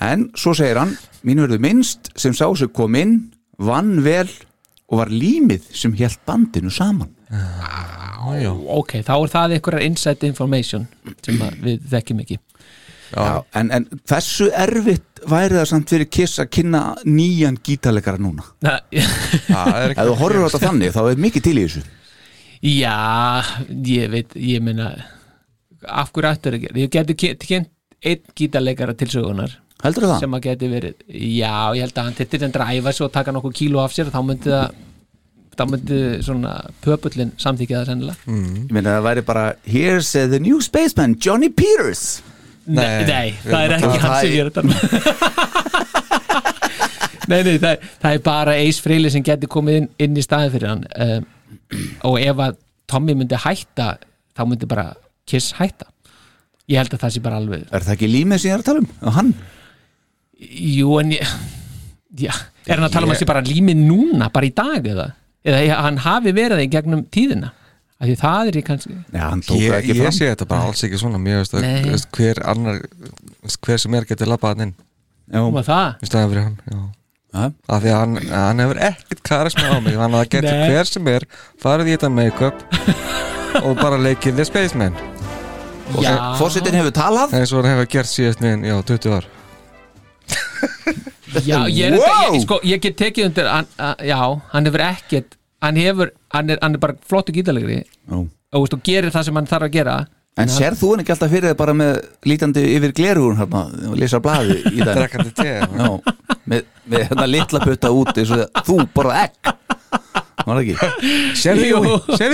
En 0.00 0.30
svo 0.32 0.54
segir 0.56 0.78
hann 0.80 0.94
mín 1.28 1.42
verður 1.42 1.60
minnst 1.60 2.08
sem 2.16 2.32
sá 2.32 2.46
sig 2.56 2.70
kom 2.72 2.94
inn 2.96 3.18
vann 3.60 3.98
vel 4.00 4.30
og 4.90 4.98
var 4.98 5.12
límið 5.14 5.70
sem 5.76 5.94
hélt 5.98 6.20
bandinu 6.26 6.70
saman. 6.74 7.10
Já. 7.30 8.50
ok, 8.50 8.96
þá 9.06 9.12
er 9.14 9.32
það 9.32 9.56
einhverjar 9.56 9.86
inside 9.86 10.26
information 10.28 10.86
sem 11.22 11.38
að 11.46 11.60
við 11.64 11.84
þekkjum 11.92 12.24
ekki. 12.24 12.38
Já, 13.10 13.40
en, 13.58 13.70
en 13.74 13.86
hversu 14.06 14.50
erfitt 14.54 15.22
væri 15.30 15.56
það 15.58 15.64
samt 15.66 15.90
fyrir 15.90 16.08
Kiss 16.14 16.38
að 16.42 16.50
kynna 16.54 16.82
nýjan 17.06 17.56
gítarleikara 17.66 18.20
núna? 18.22 18.44
Na, 18.66 18.76
Það 18.90 19.78
er 19.80 19.94
ef 19.94 19.96
þú 19.96 20.04
ekki 20.04 20.20
horfur 20.20 20.46
á 20.46 20.46
þetta 20.46 20.62
þannig 20.66 20.94
þá 20.94 21.00
er 21.04 21.24
mikið 21.26 21.46
til 21.46 21.56
í 21.56 21.64
þessu. 21.64 21.82
Já, 22.60 22.96
ég 23.88 24.12
veit 24.12 24.36
ég 24.36 24.62
meina 24.62 24.92
af 25.88 26.12
hverju 26.12 26.30
ættur 26.30 26.58
ekki, 26.58 26.72
ég 26.76 26.92
kynnt 26.92 27.46
kynnt 27.48 27.70
einn 28.00 28.22
gítarleikara 28.36 28.94
til 28.96 29.10
sögunar 29.12 29.58
heldur 29.84 30.06
það? 30.08 30.18
sem 30.24 30.36
að 30.38 30.44
geti 30.46 30.68
verið, 30.70 30.94
já, 31.08 31.54
ég 31.76 31.82
held 31.86 31.98
að 32.00 32.06
hann 32.08 32.16
þetta 32.20 32.36
er 32.40 32.46
endur 32.48 32.64
að 32.66 32.72
æfa 32.80 32.92
svo 32.96 33.08
og 33.08 33.12
taka 33.14 33.34
nokkuð 33.36 33.54
kíló 33.60 33.82
af 33.84 33.94
sér 33.96 34.10
þá 34.12 34.20
myndi 34.26 34.50
það 34.54 34.78
þá 35.60 35.64
myndi 35.68 36.00
svona 36.24 36.52
pöpullin 36.84 37.32
samþykja 37.40 37.80
það 37.82 37.88
sennilega. 37.90 38.16
Ég 38.32 38.70
meina 38.72 38.94
það 38.96 39.06
væri 39.10 39.24
bara 39.28 39.44
Here's 39.68 40.14
uh, 40.16 40.26
the 40.32 40.38
new 40.40 40.60
spaceman, 40.64 41.16
Johnny 41.20 41.50
Peters. 41.52 42.22
Nei, 42.70 42.84
Nei, 42.86 43.04
nei, 43.08 43.28
það 43.44 43.60
er 43.66 43.74
ekki 43.76 43.90
það 43.90 44.06
hann 44.06 44.20
sem 44.20 44.30
er- 44.30 44.38
er 44.40 44.50
þetta. 44.54 44.62
Nei, 47.30 47.42
nei, 47.46 47.58
það, 47.62 47.84
það 48.02 48.16
er 48.16 48.22
bara 48.26 48.54
Ace 48.58 48.82
Frehley 48.82 49.12
sem 49.14 49.22
geti 49.26 49.46
komið 49.50 49.76
inn, 49.80 49.88
inn 50.02 50.16
í 50.18 50.22
staðin 50.24 50.50
fyrir 50.54 50.70
hann 50.72 50.80
um, 51.04 51.26
og 52.08 52.16
ef 52.18 52.40
að 52.42 52.56
Tommy 52.90 53.14
myndi 53.14 53.38
hætta 53.38 53.92
þá 54.34 54.42
myndi 54.50 54.66
bara 54.70 54.88
Kiss 55.30 55.52
hætta. 55.60 55.86
Ég 56.70 56.80
held 56.80 56.94
að 56.96 57.04
það 57.04 57.12
sé 57.14 57.20
bara 57.22 57.38
alveg 57.38 57.68
Er 57.70 57.84
það 57.86 57.94
ekki 57.94 58.08
límið 58.10 58.40
sem 58.42 58.50
ég 58.50 58.56
er 58.56 58.62
að 58.64 58.68
tala 58.70 58.82
um? 58.82 58.88
Og 59.06 59.14
hann? 59.14 59.30
Jú, 60.40 60.94
en 61.02 61.12
ég 61.12 61.32
já, 62.16 62.32
er 62.66 62.78
hann 62.78 62.86
að 62.86 62.94
tala 62.94 63.08
um 63.08 63.12
að 63.14 63.20
sé 63.20 63.26
bara 63.28 63.42
límið 63.44 63.80
núna 63.84 64.30
bara 64.32 64.48
í 64.48 64.52
dag 64.56 64.86
eða, 64.88 65.10
eða 65.44 65.80
hann 65.84 65.98
hafi 66.00 66.32
verið 66.32 66.56
það 66.56 66.64
í 66.64 66.70
gegnum 66.72 67.02
tíðina? 67.12 67.50
Af 68.00 68.08
því 68.08 68.14
það 68.16 68.48
er 68.48 68.56
ég 68.56 68.64
kannski 68.64 68.94
Já, 69.12 69.24
hann 69.26 69.42
tók 69.44 69.58
það 69.58 69.64
Ég, 69.66 69.74
ekki 69.76 69.92
ég 69.92 69.98
fram. 70.00 70.14
sé 70.16 70.28
þetta 70.30 70.46
bara 70.48 70.68
alls 70.70 70.84
ekki 70.86 71.00
svona. 71.02 71.18
Mér 71.20 71.42
veist 71.42 71.56
að 71.58 71.66
hver 72.16 72.38
annar 72.48 72.78
hver 73.66 73.82
sem 73.82 73.96
er 73.98 74.06
getur 74.08 74.30
labbað 74.30 74.54
hann 74.54 74.64
inn. 74.64 74.72
Já, 75.28 75.42
að 75.44 75.66
það. 75.66 75.90
Í 76.00 76.08
staðan 76.08 76.30
fyrir 76.32 76.46
hann 76.46 76.54
já. 76.64 76.78
ja. 77.36 77.44
af 77.44 77.82
því 77.84 77.90
að 77.92 77.98
hann, 78.00 78.14
hann 78.32 78.62
hefur 78.64 78.80
ekkert 78.88 79.20
karisma 79.28 79.66
á 79.68 79.76
mig. 79.84 79.98
Hann 80.00 80.16
að 80.16 80.22
það 80.22 80.30
getur 80.36 80.56
Nei. 80.56 80.70
hver 80.72 80.90
sem 80.90 81.10
er 81.12 81.26
farið 81.60 81.90
í 81.90 81.98
þetta 81.98 82.10
make-up 82.16 82.64
og 83.66 83.76
bara 83.82 84.00
leikið 84.00 84.40
The 84.40 84.48
Spaceman. 84.48 84.96
Já, 86.00 86.14
Fórsetin 86.40 86.80
hefur 86.80 86.96
talað. 86.96 87.36
Eins 87.36 87.52
og 87.52 87.60
hann 87.60 87.74
hefur 87.74 87.92
gert 87.98 88.08
síðast 88.08 88.40
með 88.40 88.64
já, 88.70 88.78
20 88.94 89.18
ár 89.18 89.28
Já, 91.46 91.60
ég, 91.70 91.94
Wow! 91.94 92.02
þetta, 92.02 92.30
ég, 92.34 92.40
sko, 92.42 92.56
ég 92.66 92.80
get 92.82 92.96
tekið 92.98 93.28
undir 93.28 93.46
hann, 93.46 93.68
að, 93.78 94.00
Já, 94.10 94.18
hann 94.54 94.66
hefur 94.66 94.82
ekkert 94.88 95.36
Hann 95.62 95.76
hefur, 95.78 96.10
hann 96.34 96.50
er, 96.50 96.58
hann 96.64 96.74
er 96.74 96.80
bara 96.82 96.96
flottu 97.06 97.34
gítalegri 97.36 97.82
Já. 97.84 98.16
og, 98.16 98.56
veist, 98.64 98.74
og 98.74 98.82
gerir 98.86 99.12
það 99.14 99.28
sem 99.28 99.38
hann 99.38 99.48
þarf 99.50 99.68
að 99.68 99.76
gera 99.76 99.94
En 100.40 100.48
sér 100.50 100.76
þú 100.78 100.92
hann 100.94 101.02
ekki 101.02 101.12
alltaf 101.14 101.30
fyrir 101.34 101.50
þig 101.52 101.58
bara 101.58 101.74
með 101.76 101.96
lítandi 102.30 102.62
yfir 102.76 102.92
glerugun 102.96 103.38
hérna 103.40 103.62
og 103.90 103.96
lesa 104.00 104.20
blaði 104.24 104.58
í 104.72 104.82
dag 104.86 104.94
drekkandi 104.98 105.32
te 105.36 105.48
Já, 105.60 105.88
með, 106.50 106.66
með 106.90 107.06
hérna 107.10 107.26
litla 107.30 107.62
putta 107.66 107.90
út 107.94 108.12
eins 108.18 108.32
og 108.34 108.62
þú 108.66 108.76
borða 108.96 109.24
egg 109.26 109.54
Var 110.40 110.56
það 110.56 110.62
ekki? 110.64 110.76
Sérðu 111.36 111.66
Jú. 111.74 111.80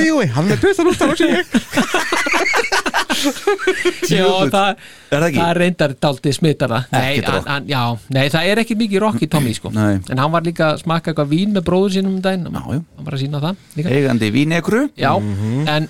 Júi, 0.06 0.26
hann 0.36 0.52
er 0.54 0.60
20 0.62 0.92
út 0.92 1.00
af 1.02 1.16
sig 1.18 1.32
Já, 4.10 4.26
það, 4.52 4.86
Er 5.10 5.22
það 5.22 5.36
það 5.38 5.52
reyndar 5.60 5.94
dálítið 6.02 6.34
smittar 6.36 6.72
það 6.72 6.88
nei, 6.92 7.68
nei, 8.16 8.24
það 8.32 8.48
er 8.52 8.60
ekki 8.62 8.76
mikið 8.80 9.02
rock 9.04 9.22
í 9.22 9.28
Tommy 9.32 9.52
sko. 9.56 9.70
En 9.74 10.18
hann 10.22 10.32
var 10.34 10.46
líka 10.46 10.72
að 10.74 10.82
smakka 10.84 11.12
eitthvað 11.12 11.30
vín 11.32 11.54
með 11.56 11.64
bróður 11.68 11.94
sínum 11.96 12.16
um 12.18 12.22
daginn. 12.24 12.48
Hann 12.52 12.82
var 13.06 13.16
að 13.16 13.22
sína 13.22 13.40
það 13.44 13.62
líka. 13.78 13.94
Eigandi 13.96 14.30
vínekru. 14.34 14.82
Já, 14.98 15.12
en 15.76 15.88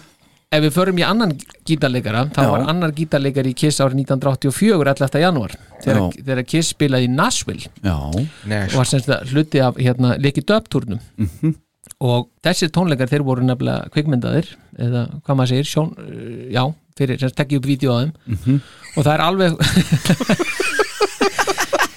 ef 0.56 0.62
við 0.62 0.72
förum 0.76 1.00
í 1.00 1.04
annan 1.04 1.32
gítarleikara 1.66 2.26
þá 2.32 2.40
Já. 2.44 2.50
var 2.54 2.66
annar 2.70 2.92
gítarleikari 2.96 3.50
í 3.52 3.56
Kiss 3.58 3.80
árið 3.82 3.98
1984, 4.04 4.78
11. 4.94 5.20
janúar 5.24 5.56
þegar, 5.82 6.04
þegar 6.22 6.42
Kiss 6.52 6.70
spilaði 6.72 7.08
í 7.08 7.14
Nashville. 7.16 7.66
Já, 7.82 7.96
og 7.98 8.76
var 8.78 8.86
semst 8.92 9.10
að 9.10 9.32
hluti 9.34 9.60
af 9.66 9.80
hérna, 9.82 10.14
leikið 10.22 10.46
döptúrnum 10.52 11.00
Mhm. 11.18 11.54
og 12.00 12.28
þessir 12.44 12.70
tónleikar 12.70 13.08
þeir 13.10 13.24
voru 13.26 13.42
nefnilega 13.46 13.90
kvikmyndaðir 13.90 14.48
eða 14.78 15.06
hvað 15.22 15.38
maður 15.38 15.52
segir, 15.52 15.70
sjón, 15.70 15.92
uh, 15.96 16.50
já 16.52 16.64
fyrir 16.96 17.20
sem 17.20 17.32
tekja 17.36 17.60
upp 17.60 17.66
vídeo 17.68 17.92
á 17.92 17.96
þeim. 18.00 18.12
Mhm. 18.32 18.60
og 18.96 19.04
það 19.04 19.12
er 19.12 19.22
alveg 19.26 19.52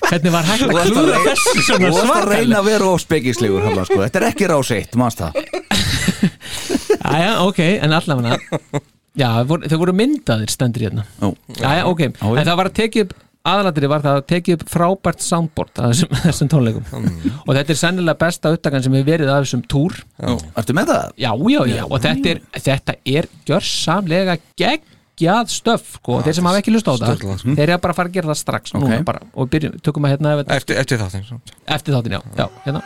hvernig 0.09 0.33
var 0.33 0.47
hægt 0.49 0.65
að 0.65 0.89
klúra 0.89 1.19
þessu 1.23 1.63
svona 1.63 1.87
ert 1.87 1.93
að 1.93 2.07
svartal 2.07 2.33
reyna 2.33 2.59
að 2.59 2.69
vera 2.69 2.87
hérna, 3.63 3.85
sko. 3.87 3.99
Þetta 4.03 4.19
er 4.19 4.27
ekki 4.31 4.49
rás 4.49 4.71
eitt, 4.75 4.97
manst 4.99 5.21
það? 5.21 5.31
Jæja, 7.09 7.33
ok, 7.45 7.59
en 7.79 7.95
allavega 7.95 8.39
Já, 9.19 9.29
þeir 9.43 9.79
voru, 9.81 9.93
myndaðir 9.97 10.51
stendur 10.53 10.85
hérna. 10.85 11.03
Jæja, 11.57 11.87
ok, 11.89 12.05
en 12.09 12.45
það 12.45 12.59
var 12.59 12.69
að 12.69 12.77
tekið 12.79 13.05
upp 13.07 13.15
aðalatri 13.47 13.87
var 13.89 14.01
það 14.03 14.17
að 14.19 14.25
tekið 14.33 14.55
upp 14.59 14.69
frábært 14.73 15.21
soundboard 15.23 15.79
að 15.79 15.93
þessum, 15.93 16.15
þessum 16.27 16.49
tónleikum. 16.51 16.85
Og 17.47 17.55
þetta 17.55 17.73
er 17.75 17.79
sennilega 17.79 18.19
besta 18.19 18.51
upptakan 18.55 18.83
sem 18.85 18.97
hefur 18.97 19.07
verið 19.13 19.31
af 19.33 19.45
þessum 19.45 19.63
túr. 19.71 19.95
Ertu 20.59 20.75
með 20.77 20.91
það? 20.91 21.13
já, 21.23 21.31
já, 21.55 21.59
já, 21.71 21.83
og 21.87 21.99
þetta 22.03 22.33
er, 22.35 22.41
þetta 22.67 22.97
er 23.15 23.29
gjörsamlega 23.47 24.37
geggjað 24.59 25.53
stöf 25.55 25.87
sko, 25.97 26.19
þeir 26.27 26.37
sem 26.39 26.49
hafa 26.51 26.61
ekki 26.61 26.75
lust 26.75 26.91
á 26.91 26.93
það 26.99 27.15
sko. 27.23 27.37
þeir 27.55 27.73
bara 27.79 27.93
að 27.95 27.99
fara 28.01 28.11
að 28.11 28.17
gera 28.19 28.31
það 28.33 28.41
strax. 28.43 28.75
Núna 28.75 28.99
Ok. 28.99 29.05
bara, 29.07 29.23
og 29.33 29.49
byrjum, 29.55 29.79
tökum 29.87 30.05
að 30.09 30.15
hérna 30.17 30.35
ef- 30.39 30.53
eftir, 30.59 30.79
eftir 30.83 31.01
það 31.01 31.15
þeim 31.17 31.41
eftir 31.79 31.95
þáttin, 31.97 32.17
já, 32.19 32.21
já, 32.43 32.47
hérna 32.67 32.83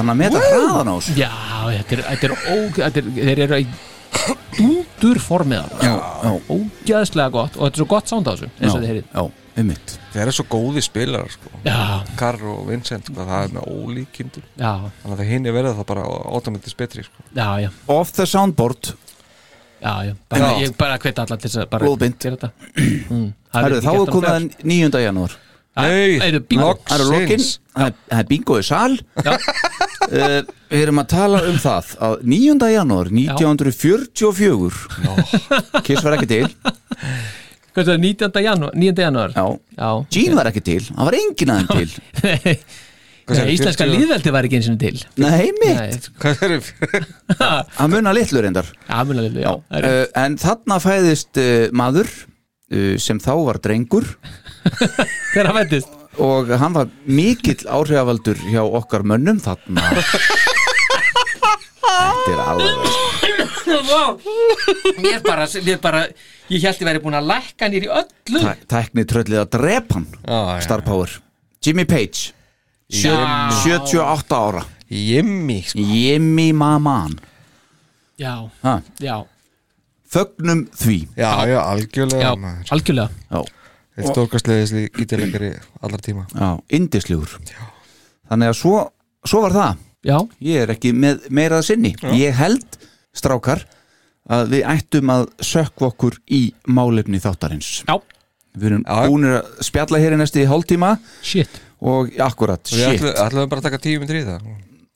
Kann 0.00 0.12
að 0.14 0.20
meta 0.22 0.40
hraðan 0.40 0.88
á 0.88 0.94
þessu 0.96 1.16
já, 1.20 1.30
þetta 1.76 1.96
er, 1.96 2.02
þetta 2.08 2.28
er, 2.30 2.32
ó, 2.40 2.54
þetta 2.78 3.00
er 3.02 3.10
þeir 3.20 3.42
eru 3.44 3.58
í 3.60 3.66
dúndur 4.56 5.20
formið 5.22 5.74
Já, 5.84 5.92
já, 6.24 6.30
ógæðslega 6.50 7.32
gott 7.34 7.58
og 7.58 7.66
þetta 7.66 7.76
er 7.76 7.82
svo 7.82 7.88
gott 7.90 8.10
sound 8.10 8.28
á 8.28 8.32
þessu 8.32 8.48
eins 8.58 8.72
og 8.72 8.80
þið 8.80 8.88
heyrið 8.90 9.04
já, 9.12 9.22
einmitt 9.60 9.94
þeir 10.14 10.22
eru 10.24 10.34
svo 10.38 10.46
góði 10.50 10.82
spilar 10.84 11.28
sko. 11.32 11.52
já, 11.66 11.76
Karr 12.20 12.46
og 12.54 12.62
Vincent, 12.70 13.10
sko, 13.10 13.26
það 13.28 13.44
er 13.44 13.54
með 13.58 13.68
ólíkindum 13.76 14.48
já, 14.56 14.72
þannig 15.02 15.14
að 15.14 15.20
það 15.22 15.30
hinn 15.34 15.50
er 15.50 15.56
verið 15.58 15.78
það 15.82 15.88
bara 15.92 16.06
automatis 16.32 16.76
betri 16.80 17.06
sko. 17.06 17.28
já, 17.36 17.46
já, 17.66 17.70
Off 17.98 18.16
the 18.16 18.26
soundboard 18.28 18.94
já, 19.80 19.92
já. 20.08 20.14
Bara, 20.28 20.48
Já. 20.50 20.64
ég 20.64 20.74
bara 20.80 20.98
hveit 21.00 21.22
allar 21.22 21.38
til 21.40 21.48
þess 21.50 21.62
að 21.62 21.70
bara 21.76 21.86
Blóðbind. 21.86 22.18
gera 22.20 22.36
þetta 22.36 22.50
mm. 23.12 23.30
það 23.52 23.62
Herru, 23.62 23.68
verður 23.68 23.86
þá 23.86 23.90
ekki 23.90 24.00
er 24.00 24.04
gert 24.04 24.16
komið 24.16 24.34
að 24.34 24.66
9. 24.74 25.04
janúar 25.06 25.38
Nei, 25.80 26.18
Það 26.18 26.26
eru 26.26 26.40
bingo. 26.50 26.66
loksins. 26.66 26.90
Það 26.90 27.00
eru 27.00 27.10
lokin, 27.14 27.44
það 27.76 27.84
er- 27.86 27.98
það 28.10 28.18
er 28.20 28.26
bingo 28.28 28.56
í 28.58 28.64
sal 28.66 28.96
Já. 29.24 29.32
Uh, 30.10 30.42
Við 30.70 30.80
erum 30.84 30.98
að 31.02 31.08
tala 31.12 31.38
um 31.46 31.58
það 31.62 31.84
að 32.02 32.14
9. 32.26 32.66
janúar 32.74 33.06
1944 33.14 34.74
Kiss 35.86 36.02
var 36.02 36.16
ekki 36.16 36.26
til 36.30 36.46
Hvað 37.70 37.82
er 37.84 37.86
það, 37.86 37.98
19. 38.02 38.40
janúar 38.42 38.72
9. 38.74 38.98
janúar 39.04 39.30
Já, 39.36 39.44
já. 39.78 39.90
Gene 40.16 40.34
var 40.40 40.46
ekki 40.50 40.62
til, 40.66 40.82
hann 40.96 41.06
var 41.06 41.14
enginn 41.20 41.52
aðeins 41.54 41.70
til 41.76 41.90
Nei, 43.30 43.36
segirðu, 43.36 43.52
íslenska 43.54 43.84
40? 43.86 43.94
líðveldi 44.00 44.30
var 44.34 44.42
ekki 44.48 44.56
eins 44.58 44.66
og 44.72 44.78
til 44.82 44.98
Nei, 45.22 45.44
mitt, 45.60 45.78
Nei, 45.78 45.94
Hvað 46.24 46.34
er 46.48 46.52
það? 46.66 47.06
hann 47.78 47.92
munna 47.94 48.10
litlu 48.16 48.42
reyndar 48.42 48.66
já, 48.74 48.98
munalega, 49.06 49.38
já, 49.46 49.52
Já, 49.54 49.78
uh, 49.78 50.02
en 50.24 50.34
þarna 50.42 50.80
fæðist 50.82 51.30
uh, 51.38 51.70
maður 51.78 52.10
uh, 52.10 52.98
sem 52.98 53.22
þá 53.22 53.30
var 53.46 53.62
drengur 53.62 54.02
Þegar 55.30 55.46
hann 55.52 55.60
vettist 55.62 55.94
og 56.18 56.48
hann 56.58 56.74
var 56.74 56.88
mikill 57.06 57.62
áhrifavaldur 57.70 58.36
hjá 58.50 58.62
okkar 58.64 59.02
mönnum 59.06 59.38
þarna. 59.40 59.84
Þetta 61.80 62.32
er 62.34 62.42
alveg 62.44 62.74
Mér 65.00 65.20
bara, 65.24 65.46
mér 65.64 65.78
bara 65.82 66.00
Ég 66.50 66.64
held 66.66 66.80
ég 66.82 66.86
væri 66.88 67.00
búin 67.02 67.14
að 67.14 67.28
lækka 67.30 67.68
nýr 67.70 67.84
í 67.86 67.90
öllu. 67.94 68.40
Tæ- 68.42 68.64
tækni 68.68 69.04
tröllið 69.06 69.38
að 69.44 69.50
drepa 69.54 69.94
hann 70.00 70.06
Já, 70.26 70.38
já. 70.56 70.60
Star 70.66 70.82
Power. 70.82 71.12
Jimmy 71.62 71.84
Page 71.86 72.32
sjö, 72.90 73.12
Já. 73.14 73.50
78 73.62 74.34
ára. 74.34 74.64
Jimmy 74.90 75.60
sko. 75.62 75.78
Jimmy 75.78 76.50
Maman. 76.52 77.14
Já, 78.18 78.50
ha, 78.64 78.80
já, 79.00 79.20
Fögnum 80.10 80.64
því. 80.74 80.96
Já, 81.16 81.46
já, 81.46 81.60
algjörlega 81.62 82.22
já, 82.24 82.34
maður. 82.36 82.64
algjörlega. 82.74 83.08
Já, 83.30 83.44
Eitt 83.98 84.10
stórkastleðisli 84.12 84.84
gítarleikari 84.94 85.50
allar 85.82 86.02
tíma. 86.04 86.26
Já 86.34 86.60
indislegur 86.78 87.32
Þannig 88.30 88.52
að 88.52 88.56
svo, 88.60 88.74
svo 89.26 89.40
var 89.42 89.56
það. 89.56 89.80
Já, 90.06 90.16
Ég 90.46 90.62
er 90.64 90.70
ekki 90.76 90.92
með 90.96 91.26
meirað 91.34 91.64
sinni. 91.66 91.90
Ég 92.16 92.36
held, 92.38 92.78
strákar 93.12 93.64
að 94.30 94.52
við 94.54 94.62
ættum 94.70 95.10
að 95.12 95.26
sökva 95.44 95.88
okkur 95.90 96.16
í 96.30 96.42
málefni 96.70 97.20
þáttarins. 97.20 97.80
Já, 97.88 97.98
Við 98.50 98.66
erum 98.66 98.84
Já. 98.86 98.94
búinir 99.06 99.34
að 99.40 99.50
spjalla 99.62 99.98
hér 100.02 100.14
í 100.16 100.18
næstu 100.18 100.42
hálftíma. 100.50 100.94
Shit. 101.22 101.60
Og 101.80 102.10
akkurat, 102.18 102.62
Við 102.66 102.80
shit. 102.80 103.02
ætlum, 103.02 103.12
ætlum 103.26 103.42
við 103.44 103.50
bara 103.52 103.60
að 103.60 103.66
taka 103.68 103.78
tíu 103.84 104.00
myndir 104.00 104.18
í 104.20 104.24
það. 104.26 104.48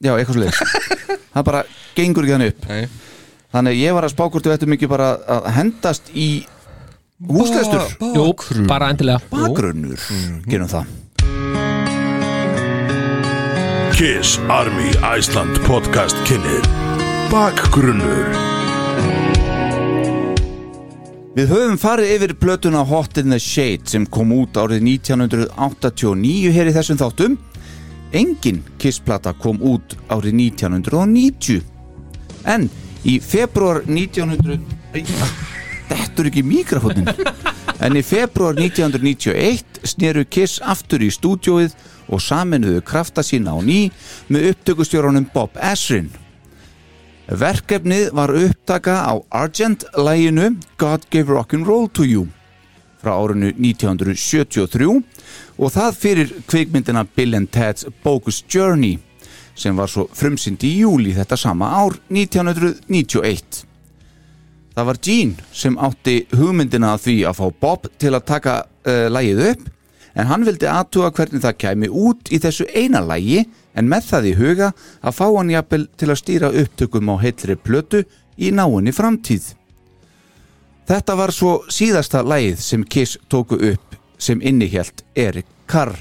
Já, 0.04 0.12
eitthvað 0.18 0.40
svo 0.54 0.66
Það 1.34 1.44
bara 1.50 1.60
gengur 1.94 2.24
ekki 2.26 2.34
þannig 2.34 2.50
upp. 2.54 2.66
Nei. 2.70 2.88
Þannig 3.54 3.78
ég 3.78 3.94
var 3.94 4.06
að 4.08 4.12
spá 4.14 4.24
hvort 4.26 4.48
við 4.48 4.56
ættum 4.56 4.74
ekki 4.74 4.88
bara 4.90 5.08
að 5.30 5.46
hendast 5.54 6.10
í 6.14 6.28
húsleistur 7.22 7.80
Jú, 8.14 8.34
bara 8.66 8.90
endilega. 8.90 9.20
Bakgrunnur 9.30 10.00
Gerum 10.46 10.68
það. 10.68 10.84
Kiss 13.94 14.40
Army 14.50 14.90
Iceland 15.18 15.60
podcast 15.68 16.18
kynir 16.26 16.66
Bakgrunnur. 17.30 18.34
Við 21.34 21.50
höfum 21.50 21.78
farið 21.82 22.12
yfir 22.14 22.34
plötuna 22.38 22.84
Hot 22.86 23.18
in 23.18 23.30
the 23.34 23.40
Shade 23.42 23.90
sem 23.90 24.04
kom 24.06 24.30
út 24.36 24.54
árið 24.58 24.84
1989 24.86 26.52
hér 26.54 26.70
í 26.70 26.74
þessum 26.76 27.00
þáttum. 27.00 27.38
Engin 28.14 28.62
Kiss-plata 28.78 29.32
kom 29.34 29.58
út 29.62 29.96
árið 30.06 30.38
1990 30.54 31.62
En 32.46 32.68
í 33.02 33.18
februar 33.18 33.82
1900 33.88 35.63
Er 35.92 36.28
ekki 36.28 36.44
mikrofónin 36.46 37.08
En 37.84 37.96
í 37.98 38.02
februar 38.06 38.54
1991 38.56 39.80
sneru 39.84 40.24
Kiss 40.24 40.60
aftur 40.62 41.02
í 41.04 41.10
stúdjóið 41.12 41.74
og 42.08 42.22
saminuðu 42.22 42.84
krafta 42.86 43.24
sína 43.26 43.56
á 43.56 43.58
ný 43.60 43.90
með 44.32 44.52
upptökustjórunum 44.52 45.26
Bob 45.34 45.58
Ezrin 45.60 46.12
Verkefnið 47.28 48.12
var 48.16 48.32
upptaka 48.36 49.00
á 49.04 49.12
Argent-læginu 49.32 50.54
God 50.80 51.08
Gave 51.10 51.32
Rock'n'Roll 51.32 51.90
to 51.92 52.04
You 52.04 52.28
frá 53.04 53.12
árinu 53.20 53.52
1973 53.52 54.88
og 55.58 55.72
það 55.74 55.98
fyrir 56.00 56.32
kvikmyndina 56.48 57.04
Bill 57.16 57.36
and 57.36 57.50
Ted's 57.52 57.84
Bogus 58.04 58.40
Journey 58.48 58.98
sem 59.54 59.76
var 59.76 59.90
svo 59.90 60.08
frumsynd 60.12 60.64
í 60.66 60.72
júli 60.80 61.12
þetta 61.14 61.38
sama 61.38 61.68
ár 61.78 61.98
1991. 62.10 63.73
Það 64.74 64.88
var 64.88 64.98
Gene 65.06 65.46
sem 65.54 65.76
átti 65.78 66.16
hugmyndina 66.34 66.94
að 66.94 67.04
því 67.04 67.16
að 67.28 67.38
fá 67.38 67.46
Bob 67.62 67.86
til 68.02 68.10
að 68.14 68.26
taka 68.26 68.54
uh, 68.64 69.06
lægið 69.12 69.42
upp 69.52 69.68
en 70.14 70.30
hann 70.30 70.46
vildi 70.46 70.66
aðtuga 70.70 71.10
hvernig 71.14 71.42
það 71.42 71.58
kæmi 71.62 71.90
út 71.90 72.30
í 72.34 72.38
þessu 72.42 72.66
eina 72.74 73.02
lægi 73.02 73.44
en 73.74 73.90
með 73.90 74.08
það 74.10 74.28
í 74.30 74.34
huga 74.38 74.70
að 75.02 75.16
fá 75.18 75.24
hann 75.26 75.52
jafnvel 75.54 75.84
til 75.98 76.10
að 76.10 76.20
stýra 76.20 76.50
upptökum 76.62 77.10
á 77.10 77.14
heilri 77.22 77.56
plötu 77.58 78.02
í 78.38 78.50
náinni 78.54 78.94
framtíð. 78.94 79.52
Þetta 80.84 81.16
var 81.16 81.32
svo 81.32 81.54
síðasta 81.72 82.22
lægið 82.26 82.60
sem 82.62 82.82
Kiss 82.84 83.18
tóku 83.30 83.58
upp 83.72 83.94
sem 84.18 84.42
innihjælt 84.42 85.04
Erik 85.16 85.46
Carr. 85.70 85.96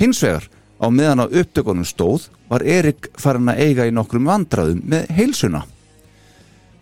Hins 0.00 0.20
vegar, 0.24 0.48
á 0.80 0.86
meðan 0.90 1.22
á 1.22 1.26
upptökunum 1.28 1.86
stóð, 1.86 2.28
var 2.50 2.64
Erik 2.66 3.08
farin 3.20 3.52
að 3.52 3.62
eiga 3.62 3.86
í 3.86 3.94
nokkrum 3.94 4.26
vandraðum 4.26 4.82
með 4.90 5.12
heilsuna. 5.14 5.62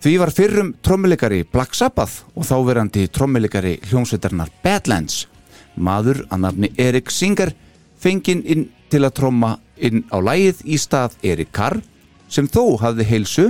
Því 0.02 0.16
var 0.18 0.32
fyrrum 0.34 0.72
trommuleikari 0.82 1.44
Black 1.46 1.76
Sabbath 1.78 2.24
og 2.34 2.42
þáverandi 2.48 3.04
trommuleikari 3.14 3.76
hljómsveitarnar 3.86 4.48
Badlands, 4.64 5.28
maður 5.78 6.24
að 6.26 6.40
nafni 6.42 6.70
Erik 6.74 7.12
Singer, 7.14 7.52
fenginn 8.02 8.40
inn 8.42 8.64
til 8.90 9.04
að 9.06 9.14
tromma 9.20 9.52
inn 9.78 10.02
á 10.10 10.18
lægið 10.18 10.64
í 10.66 10.78
stað 10.82 11.14
Erik 11.22 11.52
Carr, 11.54 11.78
sem 12.26 12.48
þó 12.50 12.80
hafði 12.82 13.06
heilsu 13.12 13.44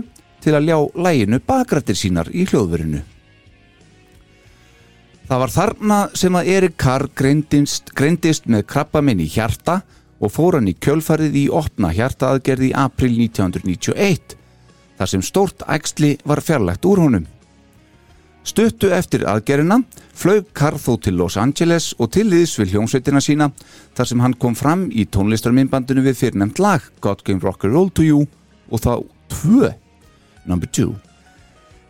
til 0.44 0.52
að 0.58 0.68
ljá 0.68 0.76
læginu 1.06 1.38
bakrættir 1.40 1.96
sínar 1.96 2.28
í 2.28 2.44
hljóðverinu. 2.44 3.00
Það 5.24 5.42
var 5.46 5.56
þarna 5.56 6.02
sem 6.20 6.36
að 6.36 6.52
Erik 6.58 6.76
Carr 6.76 7.06
greindist, 7.16 7.94
greindist 7.96 8.44
með 8.44 8.66
krabbaminn 8.74 9.24
í 9.24 9.30
hjarta 9.38 9.80
og 10.20 10.36
fór 10.36 10.60
hann 10.60 10.68
í 10.68 10.76
kjölfarið 10.76 11.42
í 11.46 11.48
opna 11.48 11.94
hjartaaðgerð 11.96 12.68
í 12.68 12.72
april 12.76 13.14
1991 13.16 14.41
þar 15.02 15.10
sem 15.10 15.22
stórt 15.26 15.64
æxli 15.66 16.16
var 16.24 16.42
fjarlægt 16.44 16.86
úr 16.86 17.02
honum. 17.02 17.26
Stuttu 18.46 18.90
eftir 18.90 19.22
aðgerina 19.30 19.80
flög 20.18 20.48
Carr 20.54 20.78
þó 20.78 20.96
til 21.02 21.16
Los 21.18 21.36
Angeles 21.38 21.92
og 21.98 22.10
til 22.14 22.26
liðs 22.30 22.56
við 22.58 22.74
hljómsveitina 22.74 23.22
sína 23.22 23.48
þar 23.94 24.10
sem 24.10 24.22
hann 24.22 24.34
kom 24.34 24.54
fram 24.58 24.88
í 24.90 25.06
tónlistarminnbandinu 25.06 26.02
við 26.06 26.18
fyrirnefnt 26.20 26.62
lag 26.62 26.86
God 27.02 27.22
Game 27.26 27.42
Rock'n'Roll 27.42 27.90
to 27.94 28.06
You 28.06 28.26
og 28.70 28.82
þá 28.82 28.92
tvö, 29.30 29.72
number 30.46 30.70
two. 30.70 30.94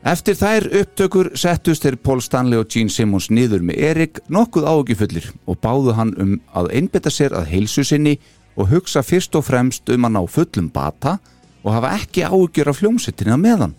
Eftir 0.02 0.36
þær 0.36 0.66
upptökur 0.82 1.30
settust 1.38 1.84
þeir 1.84 1.96
Paul 2.02 2.20
Stanley 2.24 2.60
og 2.60 2.68
Gene 2.72 2.90
Simmons 2.90 3.30
niður 3.30 3.62
með 3.64 3.84
Erik 3.88 4.22
nokkuð 4.32 4.66
ágifullir 4.66 5.28
og 5.46 5.60
báðu 5.62 5.96
hann 5.96 6.16
um 6.20 6.32
að 6.58 6.72
einbetta 6.80 7.12
sér 7.12 7.36
að 7.38 7.52
heilsu 7.52 7.84
sinni 7.86 8.16
og 8.56 8.72
hugsa 8.72 9.04
fyrst 9.06 9.36
og 9.38 9.46
fremst 9.46 9.88
um 9.92 10.08
að 10.08 10.16
ná 10.16 10.24
fullum 10.28 10.72
bata 10.74 11.20
og 11.62 11.72
hafa 11.76 11.94
ekki 11.98 12.26
ágjör 12.26 12.72
af 12.72 12.82
hljómsettinni 12.82 13.34
að 13.34 13.42
meðan. 13.42 13.74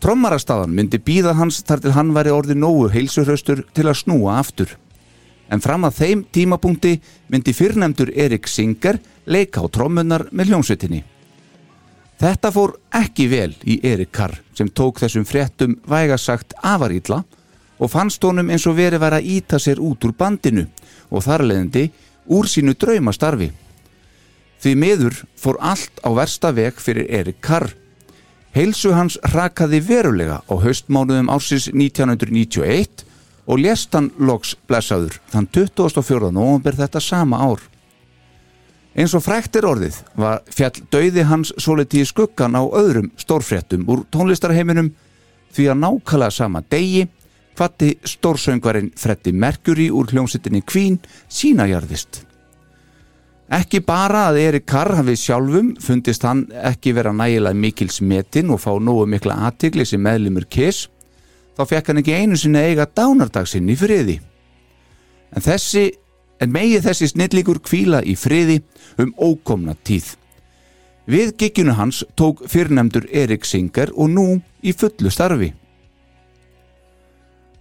Trommarastafan 0.00 0.72
myndi 0.72 1.00
býða 1.00 1.34
hans 1.36 1.60
þar 1.68 1.82
til 1.84 1.92
hann 1.96 2.14
væri 2.16 2.32
orðið 2.32 2.60
nógu 2.62 2.88
heilsuhraustur 2.94 3.66
til 3.76 3.86
að 3.88 3.98
snúa 4.00 4.38
aftur. 4.40 4.72
En 5.52 5.60
fram 5.60 5.84
að 5.84 5.98
þeim 5.98 6.22
tímapunkti 6.32 6.94
myndi 7.28 7.52
fyrrnemdur 7.52 8.12
Erik 8.14 8.48
Singer 8.48 9.00
leika 9.26 9.60
á 9.60 9.66
trommunar 9.68 10.28
með 10.32 10.52
hljómsveitinni. 10.52 11.02
Þetta 12.20 12.52
fór 12.52 12.74
ekki 12.96 13.26
vel 13.32 13.52
í 13.64 13.78
Erik 13.84 14.12
Carr 14.12 14.36
sem 14.56 14.68
tók 14.68 15.00
þessum 15.00 15.24
fréttum 15.24 15.78
vægasagt 15.88 16.52
afarítla 16.62 17.22
og 17.80 17.90
fannst 17.92 18.24
honum 18.24 18.50
eins 18.52 18.66
og 18.68 18.76
verið 18.76 19.00
væri 19.00 19.20
að 19.20 19.28
íta 19.36 19.60
sér 19.60 19.80
út 19.80 20.04
úr 20.04 20.12
bandinu 20.16 20.66
og 21.08 21.24
þarleðandi 21.24 21.86
úr 22.36 22.48
sínu 22.48 22.76
draumastarfi. 22.76 23.48
Því 24.60 24.74
miður 24.76 25.22
fór 25.40 25.56
allt 25.64 26.02
á 26.04 26.12
versta 26.12 26.50
veg 26.52 26.80
fyrir 26.80 27.08
Erik 27.08 27.40
Carr. 27.40 27.70
Heilsu 28.52 28.92
hans 28.92 29.16
rakaði 29.32 29.80
verulega 29.86 30.40
á 30.44 30.54
haustmánuðum 30.60 31.30
ársins 31.32 31.70
1991 31.72 33.06
og 33.46 33.62
lést 33.62 33.94
hann 33.96 34.10
loks 34.18 34.56
blessaður 34.68 35.16
þann 35.32 35.48
24. 35.54 36.30
november 36.34 36.76
þetta 36.76 37.00
sama 37.00 37.40
ár. 37.40 37.62
Eins 38.92 39.14
og 39.14 39.22
frækt 39.24 39.56
er 39.56 39.68
orðið 39.70 40.00
var 40.18 40.42
fjall 40.50 40.82
dauði 40.92 41.24
hans 41.24 41.54
svolítið 41.56 42.04
í 42.04 42.10
skuggan 42.10 42.58
á 42.58 42.62
öðrum 42.66 43.12
stórfréttum 43.16 43.86
úr 43.88 44.04
tónlistarheiminum 44.12 44.90
því 45.54 45.70
að 45.70 45.80
nákvæmlega 45.86 46.36
sama 46.36 46.62
degi 46.68 47.06
hvati 47.56 47.94
stórsöngvarinn 48.04 48.92
Freddy 48.98 49.32
Mercury 49.32 49.88
úr 49.94 50.10
hljómsittinni 50.10 50.62
Queen 50.66 50.98
sínajarðist. 51.28 52.26
Ekki 53.50 53.80
bara 53.82 54.28
að 54.28 54.36
Erik 54.44 54.66
Carr 54.70 54.94
hafi 54.94 55.16
sjálfum 55.18 55.72
fundist 55.82 56.22
hann 56.22 56.44
ekki 56.54 56.92
vera 56.94 57.10
nægilega 57.10 57.58
mikil 57.58 57.88
smetin 57.90 58.52
og 58.54 58.60
fá 58.62 58.70
nógu 58.78 59.08
mikla 59.10 59.40
aðtigli 59.48 59.82
sem 59.88 60.02
meðlumur 60.02 60.46
Kiss 60.46 60.86
þá 61.58 61.64
fekk 61.72 61.90
hann 61.90 61.98
ekki 62.02 62.14
einu 62.14 62.38
sinni 62.38 62.62
eiga 62.62 62.86
dánardagsinn 62.86 63.72
í 63.72 63.76
friði. 63.80 64.20
En 65.34 65.42
þessi 65.42 65.88
en 66.40 66.54
megi 66.54 66.78
þessi 66.84 67.10
snillíkur 67.10 67.58
kvíla 67.66 68.04
í 68.06 68.14
friði 68.14 68.60
um 69.02 69.10
ókomna 69.18 69.74
tíð. 69.82 70.14
Við 71.10 71.34
gigginu 71.42 71.74
hans 71.74 72.04
tók 72.14 72.44
fyrrnemdur 72.46 73.08
Erik 73.10 73.44
Singer 73.44 73.90
og 73.96 74.14
nú 74.14 74.26
í 74.62 74.70
fullu 74.70 75.10
starfi. 75.10 75.50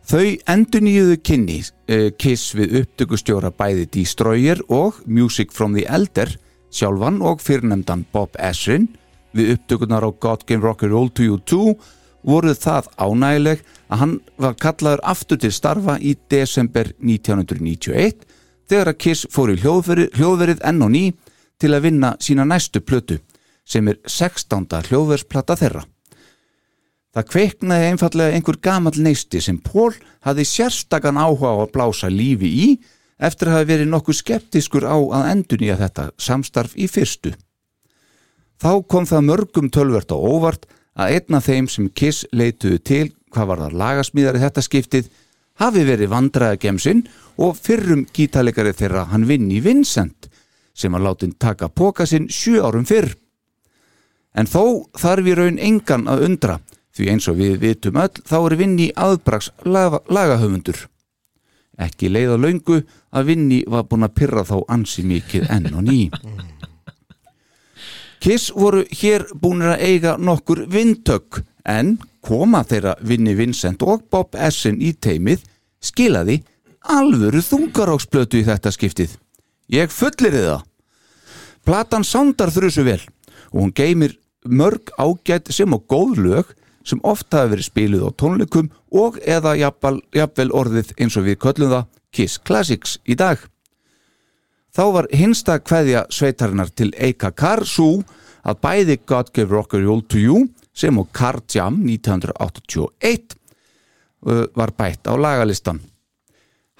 Þau 0.10 0.40
endur 0.50 0.82
nýjuðu 0.82 1.16
kynni 1.22 1.60
uh, 1.62 2.08
Kiss 2.18 2.56
við 2.58 2.80
upptökustjóra 2.80 3.52
bæði 3.54 3.84
Destroyer 3.94 4.58
og 4.74 5.04
Music 5.06 5.52
from 5.54 5.76
the 5.78 5.84
Elder 5.86 6.32
sjálfan 6.74 7.20
og 7.22 7.44
fyrrnemdan 7.46 8.08
Bob 8.10 8.34
Ezrin 8.42 8.88
við 9.38 9.52
upptökunar 9.54 10.02
á 10.02 10.10
God 10.10 10.48
Game 10.50 10.66
Rock'n'Roll 10.66 11.12
to 11.14 11.28
You 11.28 11.38
2 11.46 11.76
voru 12.26 12.56
það 12.58 12.90
ánægileg 12.98 13.62
að 13.94 14.02
hann 14.02 14.16
var 14.42 14.58
kallaður 14.58 15.06
aftur 15.14 15.42
til 15.46 15.54
starfa 15.54 16.00
í 16.02 16.16
desember 16.34 16.90
1991 16.98 18.26
þegar 18.66 18.90
að 18.90 19.00
Kiss 19.06 19.30
fór 19.30 19.54
í 19.54 19.60
hljóðverið, 19.62 20.18
hljóðverið 20.18 20.66
ný 20.90 21.04
til 21.62 21.74
að 21.76 21.86
vinna 21.86 22.16
sína 22.18 22.50
næstu 22.50 22.82
plötu 22.82 23.22
sem 23.62 23.86
er 23.88 24.02
16. 24.08 24.66
hljóðversplata 24.90 25.54
þeirra. 25.54 25.86
Það 27.16 27.30
kveiknaði 27.34 27.90
einfallega 27.90 28.38
einhver 28.38 28.58
gamall 28.62 29.00
neisti 29.02 29.42
sem 29.42 29.58
Pól 29.58 29.96
hafði 30.26 30.46
sérstakann 30.46 31.18
áhuga 31.18 31.56
á 31.58 31.66
að 31.66 31.72
blása 31.74 32.10
lífi 32.14 32.50
í 32.50 32.68
eftir 33.18 33.50
að 33.50 33.58
hafa 33.58 33.70
verið 33.72 33.90
nokkuð 33.90 34.20
skeptiskur 34.20 34.86
á 34.86 34.96
að 34.96 35.30
endunýja 35.32 35.80
þetta 35.80 36.10
samstarf 36.22 36.76
í 36.78 36.86
fyrstu. 36.88 37.34
Þá 38.60 38.72
kom 38.92 39.08
það 39.10 39.26
mörgum 39.26 39.72
tölvert 39.74 40.14
á 40.14 40.18
óvart 40.20 40.68
að 41.00 41.16
einn 41.16 41.40
af 41.40 41.48
þeim 41.48 41.68
sem 41.72 41.90
Kiss 41.90 42.28
leituðu 42.36 42.80
til 42.84 43.08
hvað 43.34 43.50
var 43.52 43.64
það 43.64 43.78
lagasmíðari 43.82 44.44
þetta 44.44 44.66
skiptið 44.66 45.10
hafi 45.60 45.84
verið 45.88 46.12
vandræðagemsinn 46.14 47.06
og 47.42 47.58
fyrrum 47.58 48.06
gítalegari 48.16 48.74
þeirra 48.76 49.08
hann 49.12 49.28
Vinni 49.30 49.60
Vincent 49.64 50.30
sem 50.78 50.94
að 50.96 51.06
látin 51.08 51.36
taka 51.40 51.70
póka 51.74 52.06
sinn 52.08 52.30
sjö 52.32 52.62
árum 52.64 52.86
fyrr. 52.88 53.12
En 54.38 54.48
þó 54.48 54.86
þarf 55.00 55.28
í 55.28 55.36
raun 55.36 55.58
engan 55.60 56.08
að 56.08 56.28
undra 56.30 56.60
því 57.00 57.10
eins 57.14 57.28
og 57.32 57.40
við 57.40 57.58
vitum 57.64 58.00
öll 58.02 58.22
þá 58.28 58.38
er 58.40 58.56
Vinni 58.60 58.88
aðbrags 58.96 59.52
laga, 59.66 60.02
lagahöfundur. 60.12 60.86
Ekki 61.80 62.12
leið 62.12 62.36
á 62.36 62.38
laungu 62.44 62.82
að 63.16 63.30
Vinni 63.32 63.60
var 63.68 63.88
búin 63.88 64.04
að 64.04 64.16
pyrra 64.20 64.44
þá 64.44 64.58
ansi 64.68 65.06
mikið 65.08 65.48
enn 65.56 65.70
og 65.72 65.86
ný. 65.88 66.00
Kiss 68.20 68.52
voru 68.52 68.84
hér 68.92 69.30
búinir 69.32 69.78
að 69.78 69.86
eiga 69.88 70.18
nokkur 70.20 70.66
vindtök 70.68 71.40
en 71.64 71.96
koma 72.26 72.66
þeirra 72.68 72.98
Vinni 73.00 73.36
Vincent 73.38 73.84
og 73.88 74.04
Bob 74.12 74.36
Essin 74.36 74.82
í 74.84 74.92
teimið 74.92 75.46
skilaði 75.80 76.42
alvöru 76.84 77.40
þungaróksplötu 77.44 78.42
í 78.42 78.48
þetta 78.48 78.74
skiptið. 78.76 79.16
Ég 79.72 79.92
fullir 79.94 80.36
það. 80.36 80.66
Platan 81.64 82.04
sándar 82.04 82.52
þrjusu 82.52 82.84
vel 82.84 83.02
og 83.54 83.62
hún 83.62 83.76
geymir 83.76 84.18
mörg 84.44 84.92
ágætt 85.00 85.54
sem 85.54 85.74
og 85.74 85.86
góð 85.88 86.20
lög 86.26 86.52
sem 86.86 87.02
ofta 87.04 87.44
hafi 87.44 87.54
verið 87.54 87.68
spiluð 87.68 88.06
á 88.08 88.12
tónleikum 88.20 88.70
og 88.96 89.20
eða 89.26 89.56
jafnvel, 89.60 90.52
orðið 90.52 90.94
eins 90.98 91.18
og 91.20 91.28
við 91.28 91.40
köllum 91.44 91.74
það 91.74 91.90
Kiss 92.16 92.40
Classics 92.42 92.98
í 93.06 93.18
dag. 93.20 93.42
Þá 94.74 94.84
var 94.94 95.10
hinsta 95.14 95.60
kveðja 95.62 96.06
sveitarinnar 96.14 96.72
til 96.74 96.92
Eika 96.98 97.32
Kar 97.32 97.66
svo 97.66 98.00
að 98.46 98.62
bæði 98.64 98.98
God 99.06 99.32
Gave 99.34 99.54
Rock 99.54 99.76
and 99.78 99.86
Roll 99.86 100.04
to 100.08 100.22
You 100.22 100.48
sem 100.74 100.98
og 100.98 101.10
Car 101.14 101.42
Jam 101.52 101.82
1981 101.86 103.36
uh, 104.26 104.46
var 104.56 104.74
bætt 104.78 105.10
á 105.10 105.14
lagalistan. 105.18 105.82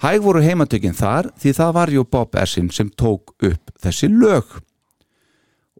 Hæg 0.00 0.22
voru 0.24 0.40
heimatökin 0.40 0.96
þar 0.96 1.28
því 1.36 1.52
það 1.58 1.72
var 1.76 1.90
ju 1.92 2.04
Bob 2.08 2.36
Essin 2.40 2.70
sem 2.72 2.88
tók 2.88 3.34
upp 3.36 3.72
þessi 3.82 4.08
lög 4.08 4.60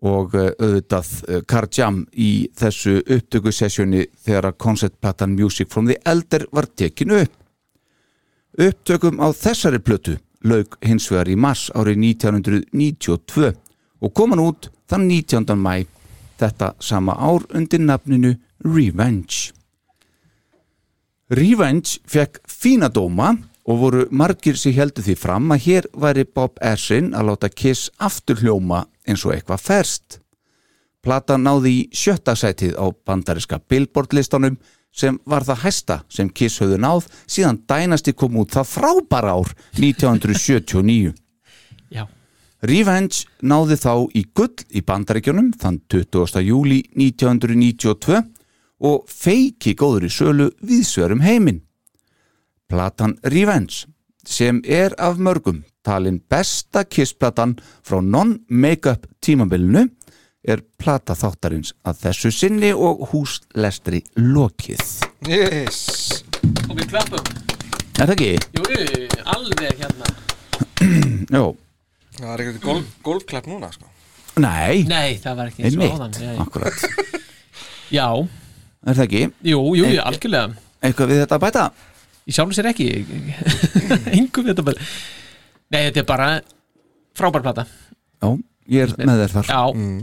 og 0.00 0.34
uh, 0.34 0.48
auðvitað 0.56 1.10
uh, 1.28 1.42
Car 1.48 1.68
Jam 1.72 2.04
í 2.12 2.48
þessu 2.56 3.00
upptökusessjóni 3.04 4.06
þegar 4.24 4.50
að 4.50 4.58
konceptplatan 4.64 5.36
Music 5.36 5.70
from 5.72 5.90
the 5.90 5.98
Elder 6.08 6.46
var 6.52 6.68
tekin 6.72 7.12
upp. 7.18 7.36
Upptökum 8.60 9.20
á 9.20 9.28
þessari 9.36 9.80
plötu 9.84 10.16
laug 10.44 10.76
hins 10.84 11.10
vegar 11.12 11.28
í 11.28 11.36
mars 11.36 11.68
árið 11.76 12.00
1992 12.16 13.52
og 14.00 14.14
kom 14.16 14.32
hann 14.32 14.42
út 14.42 14.70
þann 14.88 15.06
19. 15.08 15.56
mæ 15.60 15.84
þetta 16.40 16.74
sama 16.80 17.14
ár 17.20 17.44
undir 17.54 17.82
nafninu 17.84 18.34
Revenge. 18.64 19.52
Revenge 21.30 22.00
fekk 22.08 22.40
fína 22.48 22.88
dóma 22.90 23.34
og 23.68 23.78
voru 23.84 24.06
margir 24.10 24.56
sem 24.58 24.74
heldur 24.74 25.04
því 25.04 25.16
fram 25.20 25.52
að 25.54 25.66
hér 25.66 25.88
væri 25.92 26.24
Bob 26.26 26.58
Essin 26.64 27.12
að 27.14 27.30
láta 27.30 27.50
Kiss 27.52 27.90
aftur 28.02 28.40
hljóma 28.40 28.86
eins 29.10 29.24
og 29.26 29.34
eitthvað 29.34 29.64
ferst. 29.66 30.20
Plata 31.00 31.38
náði 31.40 31.72
í 31.72 31.80
sjötta 31.96 32.34
sætið 32.36 32.76
á 32.76 32.86
bandariska 32.92 33.60
Billboard 33.68 34.12
listanum 34.16 34.58
sem 34.92 35.16
var 35.24 35.46
það 35.46 35.62
hæsta 35.64 35.96
sem 36.12 36.28
Kiss 36.28 36.60
höfðu 36.60 36.80
náð 36.82 37.06
síðan 37.30 37.60
dænasti 37.70 38.12
kom 38.12 38.36
út 38.42 38.52
það 38.56 38.72
frábara 38.74 39.36
ár 39.38 39.52
1979. 39.78 41.14
Já. 41.90 42.04
Revenge 42.60 43.24
náði 43.40 43.78
þá 43.80 43.94
í 44.12 44.26
gull 44.36 44.66
í 44.76 44.82
bandaríkjunum 44.84 45.54
þann 45.60 45.80
20. 45.88 46.42
júli 46.44 46.82
1992 46.92 48.20
og 48.80 49.08
feiki 49.08 49.74
góður 49.76 50.08
í 50.08 50.12
sölu 50.12 50.50
viðsverum 50.60 51.24
heiminn. 51.24 51.62
Platan 52.68 53.16
Revenge 53.24 53.86
sem 54.26 54.60
er 54.64 54.94
af 55.00 55.16
mörgum 55.18 55.64
talin 55.86 56.18
besta 56.30 56.84
kissplatan 56.84 57.54
frá 57.86 58.00
non-makeup 58.04 59.06
tímabilinu 59.24 59.86
er 60.48 60.62
plata 60.80 61.12
þáttarins 61.16 61.74
að 61.84 61.98
þessu 62.06 62.30
sinni 62.32 62.70
og 62.72 63.02
húslestri 63.12 64.02
lokið. 64.16 64.84
Yes 65.28 66.22
Og 66.70 66.76
við 66.78 66.86
klappum. 66.94 67.24
Er 68.00 68.08
það 68.08 68.14
ekki? 68.14 68.30
Jú, 68.56 68.62
alveg 69.28 69.82
hérna. 69.82 70.12
Jó. 71.36 71.44
Það 72.16 72.30
er 72.32 72.42
ekkert 72.44 72.62
golf, 72.64 72.94
golfklapp 73.04 73.48
núna 73.50 73.68
sko. 73.74 73.88
Nei, 74.40 74.86
Nei, 74.88 75.18
það 75.20 75.36
var 75.36 75.50
ekki 75.50 75.66
eins 75.66 75.76
og 75.76 75.96
áðan. 75.98 76.40
akkurat. 76.46 76.84
já, 77.98 78.06
Er 78.88 78.96
það 78.96 79.04
ekki? 79.04 79.22
jú, 79.50 79.60
jú, 79.76 79.84
jú, 79.92 80.00
algjörlega. 80.00 80.54
Eitthvað 80.80 81.10
við 81.12 81.20
þetta 81.24 81.36
að 81.36 81.42
bæta? 81.44 81.64
Í 82.24 82.32
sjálfu 82.36 82.56
sér 82.56 82.70
ekki. 82.70 82.86
Engum 84.16 84.46
við 84.46 84.54
þetta 84.54 84.64
bara. 84.70 84.88
Nei, 85.70 85.82
þetta 85.86 86.02
er 86.02 86.06
bara 86.08 86.28
frábær 87.16 87.44
plata. 87.44 87.66
Já, 88.20 88.30
ég 88.70 88.86
er 88.88 88.94
með 89.06 89.22
þér 89.24 89.34
þar. 89.38 89.50
Já, 89.52 89.60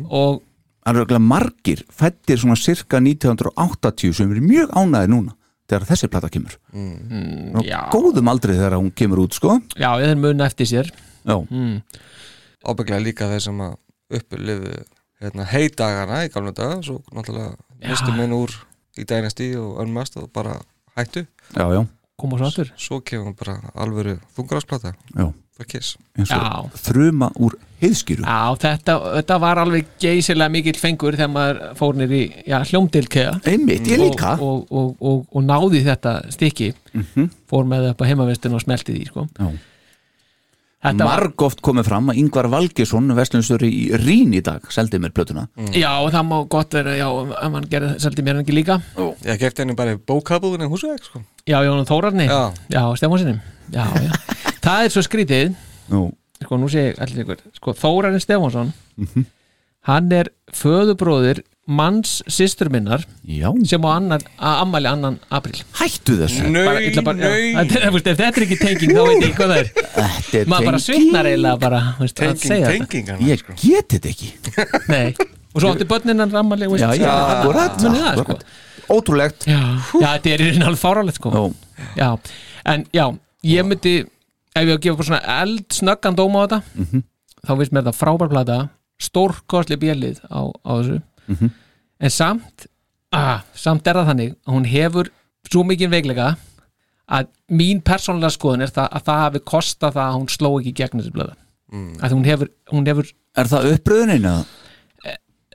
og 0.10 0.44
Það 0.88 1.02
eru 1.02 1.18
margir 1.20 1.82
fættir 1.92 2.40
svona 2.40 2.56
cirka 2.56 3.02
1980 3.04 4.14
sem 4.16 4.30
eru 4.32 4.40
mjög 4.40 4.70
ánæði 4.72 5.10
núna 5.12 5.34
þegar 5.68 5.86
þessi 5.90 6.08
plata 6.08 6.30
kemur. 6.32 6.54
Mm. 6.72 7.58
Góðum 7.92 8.30
aldrei 8.32 8.54
þegar 8.56 8.78
hún 8.80 8.94
kemur 8.96 9.20
út, 9.26 9.36
sko. 9.36 9.58
já, 9.76 9.90
þeir 10.00 10.16
mun 10.16 10.46
eftir 10.46 10.70
sér. 10.70 10.92
Já, 11.28 11.36
Mm. 11.52 11.82
Ábygglega 12.64 13.04
líka 13.04 13.28
þeir 13.28 13.44
sem 13.44 13.60
að 13.60 13.76
upplifu 14.16 14.72
hérna, 15.22 15.46
heidagana 15.52 16.22
í 16.26 16.32
gamla 16.32 16.54
daga 16.56 16.80
svo 16.86 17.02
náttúrulega 17.12 17.56
mistu 17.84 18.14
minn 18.16 18.32
úr 18.38 18.54
í 18.98 19.04
dænasti 19.04 19.50
og 19.60 19.82
önmast 19.84 20.16
og 20.18 20.32
bara 20.32 20.56
hættu 20.96 21.26
já, 21.54 21.66
já, 21.68 21.82
Koma 22.18 22.38
svo 22.40 22.48
aftur. 22.48 22.72
svo 22.78 23.02
kemur 23.02 23.36
bara 23.36 23.60
alvöru 23.76 24.18
þungarásplata 24.38 24.94
já. 25.16 25.34
Eins 25.64 26.34
og 26.34 26.76
þruma 26.88 27.30
úr 27.42 27.56
heiðskýru. 27.82 28.26
Já, 28.26 28.58
þetta, 28.62 28.98
þetta 29.20 29.38
var 29.44 29.62
alveg 29.62 29.90
geysilega 30.02 30.54
mikill 30.54 30.78
fengur 30.82 31.18
þegar 31.18 31.34
maður 31.34 31.62
fór 31.78 31.98
nýr 32.00 32.14
í 32.18 32.24
já, 32.50 32.58
hljómdilkega. 32.72 33.38
Einmitt, 33.46 33.88
ég 33.90 34.02
líka. 34.02 34.36
Og, 34.42 34.66
og, 34.68 34.68
og, 34.72 34.94
og, 35.02 35.26
og 35.32 35.46
náði 35.46 35.84
þetta 35.86 36.20
stykki. 36.34 36.74
Mhm. 36.94 37.32
Fór 37.50 37.68
með 37.70 37.88
það 37.88 37.96
upp 37.96 38.06
á 38.06 38.10
heimavestinu 38.12 38.58
og 38.58 38.66
smelti 38.66 38.96
því, 38.98 39.10
sko. 39.12 39.28
Margoft 40.98 41.60
komið 41.66 41.88
fram 41.90 42.12
að 42.12 42.20
Ingvar 42.22 42.48
Valgesson, 42.54 43.10
vestlunnstöri 43.18 43.68
í 43.74 43.86
Rín 43.98 44.36
í 44.38 44.44
dag, 44.46 44.62
seldi 44.72 45.00
mér 45.02 45.12
plötuna. 45.16 45.48
já, 45.74 45.90
það 46.14 46.28
má 46.30 46.38
gott 46.48 46.74
vera, 46.78 46.94
já, 46.96 47.08
ef 47.34 47.58
hann 47.58 47.70
gerði 47.72 48.00
seldi 48.00 48.24
mér 48.24 48.38
hann 48.38 48.46
ekki 48.46 48.56
líka. 48.56 48.82
Ég 49.26 49.42
kefti 49.42 49.66
henni 49.66 49.76
bara 49.76 49.98
í 49.98 50.00
bókabúðin 50.00 50.68
en 50.68 50.72
húsveg 50.72 51.02
sko. 51.04 51.24
Já, 51.50 51.60
Jónum 51.66 51.88
Þórarni. 51.90 52.30
Já. 52.30 52.54
Já, 52.70 52.84
Stefánsinni. 52.96 53.40
Já, 53.74 53.90
já. 54.06 54.14
það 54.68 54.86
er 54.86 54.94
svo 54.96 55.04
skrítið, 55.08 55.56
Nú, 55.88 56.06
sko, 56.44 56.58
nú 56.60 56.68
sé 56.72 56.90
ég 56.92 56.98
allir 57.04 57.24
ykkur, 57.24 57.40
sko, 57.56 57.74
Þórarni 57.80 58.20
Stefánsson, 58.24 58.74
Mhm. 58.98 59.26
hann 59.88 60.12
er 60.12 60.28
föðubróðir 60.52 61.40
manns 61.68 62.22
systur 62.32 62.70
minnar 62.72 63.02
já, 63.28 63.50
sem 63.68 63.82
á 63.84 63.90
annan, 63.98 64.22
að 64.40 64.62
ammæli 64.64 64.88
annan 64.92 65.20
april. 65.32 65.62
hættu 65.80 66.16
þessu. 66.20 66.44
já, 66.44 66.50
nau 66.52 66.64
þetta, 66.64 67.82
er- 67.82 67.90
þú 67.90 67.94
veist, 67.96 68.08
ef 68.08 68.18
þetta 68.18 68.38
er 68.38 68.46
ekki 68.46 68.58
tenging 68.62 68.92
þá 68.96 69.04
veit 69.08 69.24
ég 69.24 69.36
hvað 69.36 69.52
það 69.52 69.58
er 69.58 69.72
Þetta 70.28 70.46
maður 70.52 70.66
bara 70.66 70.78
svitnar 70.78 71.26
eiginlega 71.32 71.60
bara 71.60 71.80
Tenging, 72.00 72.38
segja 72.38 72.68
tenging 72.68 73.08
Ég 73.28 73.40
sko. 73.40 73.54
get 73.60 73.88
þetta 73.90 74.10
ekki. 74.12 74.30
Nei. 74.94 75.16
og 75.56 75.62
svo 75.62 75.74
átti 75.74 75.88
börnin 75.88 76.20
hann 76.20 76.32
rammali 76.32 76.68
Já, 76.78 76.92
já, 76.96 77.12
akkurat. 77.44 77.80
sko. 77.80 78.40
Ótrúlegt. 78.90 79.44
já, 79.48 79.60
já, 80.00 80.08
þetta 80.18 80.32
er 80.34 80.40
í 80.40 80.52
reyna 80.52 80.66
alveg 80.68 80.80
fárálegt 80.80 81.16
sko 81.20 81.32
Já, 81.32 81.56
já, 81.98 82.20
en 82.66 82.86
já, 82.94 83.18
ég 83.44 83.66
myndi 83.68 84.06
ef 84.62 84.68
ég 84.68 84.74
á 84.74 84.78
að 84.78 84.84
gefa 84.86 84.98
bara 84.98 85.10
svona 85.10 85.42
eld 85.42 85.68
snöggan 85.78 86.16
dóma 86.18 86.42
á 86.42 86.46
þetta 86.48 86.62
Mhm. 86.78 87.04
þá 87.48 87.52
finnst 87.58 87.72
mér 87.76 87.84
þetta 87.84 88.00
frábær 88.02 88.30
plata 88.34 88.58
stórkostli 89.00 89.78
bjölið 89.78 90.20
á, 90.32 90.40
á 90.66 90.72
þessu 90.80 91.02
Mhm. 91.28 91.50
en 92.00 92.10
samt 92.10 92.68
ah, 93.14 93.42
samt 93.56 93.88
er 93.88 93.94
það 93.96 94.08
þannig 94.12 94.36
að 94.48 94.54
hún 94.54 94.66
hefur 94.68 95.10
svo 95.50 95.64
mikið 95.64 95.90
veikleika 95.94 96.36
að 97.10 97.28
mín 97.52 97.82
persónulega 97.82 98.34
skoðun 98.36 98.62
er 98.66 98.72
það 98.76 98.90
að 98.92 99.04
það 99.08 99.22
hafi 99.24 99.40
kostað 99.48 99.94
það 99.96 100.08
að 100.08 100.18
hún 100.18 100.30
sló 100.34 100.50
ekki 100.60 100.74
gegn 100.76 101.00
þessi 101.00 101.14
blöða 101.16 101.36
mm. 101.72 101.94
að 102.04 102.12
hún 102.18 102.26
hefur, 102.28 102.50
hún 102.74 102.86
hefur 102.90 103.12
er 103.38 103.46
það 103.48 103.70
uppröðunin 103.78 104.26
eða? 104.28 104.46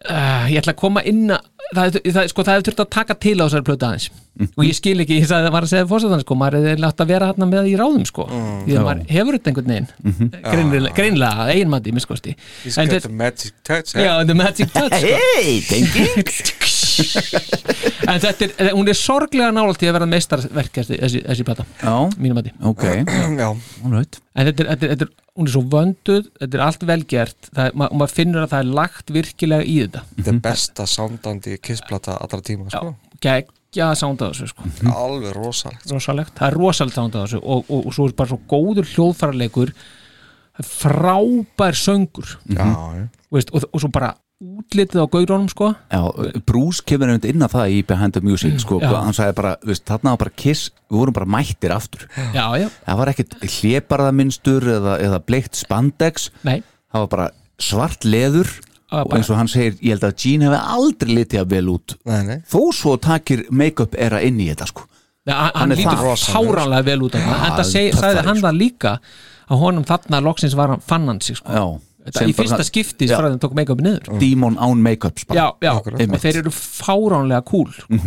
Uh, 0.08 0.44
ég 0.50 0.58
ætla 0.62 0.74
að 0.74 0.80
koma 0.82 1.02
inn, 1.08 1.24
a- 1.34 1.40
það, 1.76 1.98
það, 2.06 2.26
sko, 2.32 2.44
það 2.46 2.56
hefur 2.58 2.66
þurft 2.70 2.82
að 2.84 2.90
taka 2.98 3.16
til 3.22 3.36
á 3.38 3.44
þessari 3.46 3.66
plötu 3.68 3.88
aðeins. 3.88 4.08
Og 4.56 4.62
ég 4.64 4.72
skil 4.78 4.96
ekki, 5.04 5.18
ég 5.20 5.26
sagði 5.28 5.44
það 5.50 5.54
var 5.58 5.66
að 5.66 5.70
segja 5.74 5.88
fórsetan 5.90 6.22
sko, 6.24 6.36
maður 6.40 6.68
er 6.72 6.80
látt 6.80 7.02
að 7.04 7.10
vera 7.12 7.26
hérna 7.28 7.48
með 7.50 7.66
í 7.68 7.74
ráðum 7.76 8.06
sko, 8.08 8.24
því 8.64 8.76
að 8.80 8.86
maður 8.86 9.02
hefur 9.12 9.36
þetta 9.36 9.50
einhvern 9.52 9.72
veginn. 9.74 10.30
Greinlega, 10.46 10.94
greinlega 10.96 11.48
eiginmandi 11.52 11.92
miskosti 11.98 12.32
He's 12.64 12.78
en 12.80 12.88
got 12.88 12.96
þetta, 12.96 13.10
the 13.10 13.18
magic 13.20 13.52
touch 13.68 13.92
eh? 13.96 14.06
já, 14.08 14.14
the 14.30 14.38
magic 14.38 14.72
touch 14.72 14.96
sko. 14.96 15.18
Hei, 15.36 15.60
tengi 15.68 16.06
en 18.12 18.20
þetta 18.22 18.48
er, 18.48 18.72
hún 18.76 18.90
er 18.90 18.98
sorglega 18.98 19.52
nálægt 19.54 19.84
í 19.84 19.88
að 19.90 19.96
vera 19.98 20.08
meistarverk 20.10 20.74
þessi, 20.80 20.98
þessi, 21.02 21.22
þessi 21.28 21.46
plata, 21.48 21.66
Já, 21.82 21.94
mínum 22.18 22.40
að 22.42 22.50
ok, 22.72 22.84
Já, 23.42 23.48
all 23.48 23.94
right 23.96 24.20
en 24.32 24.48
þetta 24.48 24.64
er, 24.64 24.68
þetta, 24.72 24.86
er, 24.86 24.92
þetta 24.94 25.06
er, 25.08 25.14
hún 25.38 25.48
er 25.48 25.52
svo 25.54 25.62
vönduð 25.72 26.28
þetta 26.40 26.58
er 26.58 26.64
allt 26.66 26.86
velgert 26.88 27.48
það, 27.50 27.64
er- 27.66 27.74
ma 27.80 27.88
og 27.92 27.98
maður 28.00 28.14
finnur 28.18 28.44
að 28.46 28.52
það 28.54 28.62
er 28.64 28.70
lagt 28.80 29.12
virkilega 29.12 29.66
í 29.68 29.74
þetta. 29.82 30.04
Þetta 30.18 30.32
er 30.32 30.38
besta 30.46 30.86
sándandi 30.88 31.58
kissplata 31.60 32.16
allra 32.20 32.40
tíma 32.44 32.70
sko. 32.72 32.94
geggja 33.22 33.90
sánd 33.98 34.24
á 34.24 34.32
þessu 34.32 34.48
sko. 34.52 34.70
Alveg 34.92 35.34
rosalegt 35.36 35.92
rosalegt, 35.92 36.34
það 36.40 36.48
er 36.48 36.58
rosalegt 36.60 36.96
sánd 36.96 37.16
á 37.16 37.20
þessu 37.26 37.42
og, 37.42 37.66
og, 37.68 37.86
og 37.90 37.96
svo 37.96 38.08
er 38.08 38.16
bara 38.22 38.32
svo 38.32 38.40
góður 38.50 38.88
hljóðfærarleikur 38.94 39.74
frábær 40.62 41.76
söngur. 41.76 42.38
Já, 42.48 42.64
já. 42.66 43.06
Veist, 43.32 43.52
og, 43.56 43.64
og 43.72 43.80
svo 43.80 43.88
bara 43.92 44.12
útlitið 44.42 45.02
á 45.02 45.06
gaurónum 45.12 45.48
sko. 45.52 45.68
Já, 45.92 46.00
Bruce 46.48 46.82
kemur 46.86 47.12
einhvern 47.12 47.30
inn 47.30 47.44
að 47.46 47.54
það 47.54 47.74
í 47.76 47.78
Behind 47.86 48.16
the 48.16 48.22
Music 48.26 48.58
sko, 48.62 48.80
Já. 48.82 48.90
hann 49.04 49.14
sagði 49.16 49.36
bara, 49.38 49.52
veist, 49.68 49.84
þarna 49.86 50.14
var 50.16 50.20
bara 50.24 50.34
kiss 50.42 50.70
við 50.90 50.98
vorum 50.98 51.16
bara 51.16 51.30
mættir 51.36 51.74
aftur. 51.74 52.08
Já, 52.34 52.44
já, 52.58 52.66
það 52.88 53.00
var 53.02 53.12
ekkit 53.12 53.36
hlébarðaminstur 53.86 54.68
eða, 54.76 54.98
eða 55.06 55.22
bleikt 55.26 55.58
spandex. 55.58 56.30
Nei. 56.46 56.60
Það 56.92 57.04
var 57.06 57.10
bara 57.16 57.28
svart 57.62 58.04
leður 58.04 58.50
og 58.92 59.14
eins 59.16 59.30
og 59.32 59.38
hann 59.38 59.48
segir, 59.48 59.76
ég 59.80 59.94
held 59.94 60.04
að 60.04 60.16
Gene 60.20 60.48
hefði 60.50 60.62
aldrei 60.76 61.14
litið 61.16 61.40
að 61.40 61.52
vel 61.54 61.68
út. 61.72 61.94
Nei, 62.08 62.18
nei. 62.28 62.38
Þó 62.50 62.60
svo 62.76 62.96
takir 63.00 63.46
make-up 63.50 63.94
era 63.96 64.20
inn 64.20 64.40
í 64.42 64.50
þetta 64.50 64.68
sko. 64.68 64.84
Nei, 65.22 65.36
hann, 65.38 65.52
Hann 65.54 65.76
lítur 65.78 66.00
fáránlega 66.18 66.82
vel 66.90 67.04
út 67.06 67.14
af 67.14 67.22
það 67.22 67.46
en 67.46 67.54
það 67.60 67.68
sagði 67.70 68.24
hann 68.26 68.40
sko. 68.40 68.46
það 68.48 68.58
líka 68.58 68.92
að 69.52 69.60
honum 69.62 69.84
þarna 69.86 70.20
loksins 70.26 70.56
var 70.58 70.72
hann 70.74 70.82
fann 70.82 71.06
hann 71.06 71.20
sig 71.22 71.38
sko. 71.38 71.52
Já, 71.54 71.66
Þetta, 72.02 72.22
í 72.26 72.32
bara 72.34 72.42
fyrsta 72.42 72.64
skipti 72.66 73.06
Já. 73.06 73.16
frá 73.20 73.28
þeim 73.30 73.40
tók 73.44 73.52
make-upi 73.54 73.84
niður 73.86 74.18
Demon 74.18 74.56
án 74.58 74.80
make-ups 74.82 75.24
bara 75.28 75.38
já, 75.38 75.46
já, 75.62 75.72
Akkurat. 75.78 76.00
og 76.16 76.22
þeir 76.24 76.38
eru 76.42 76.50
fáránlega 76.56 77.44
cool 77.46 77.68
sko. 77.70 77.98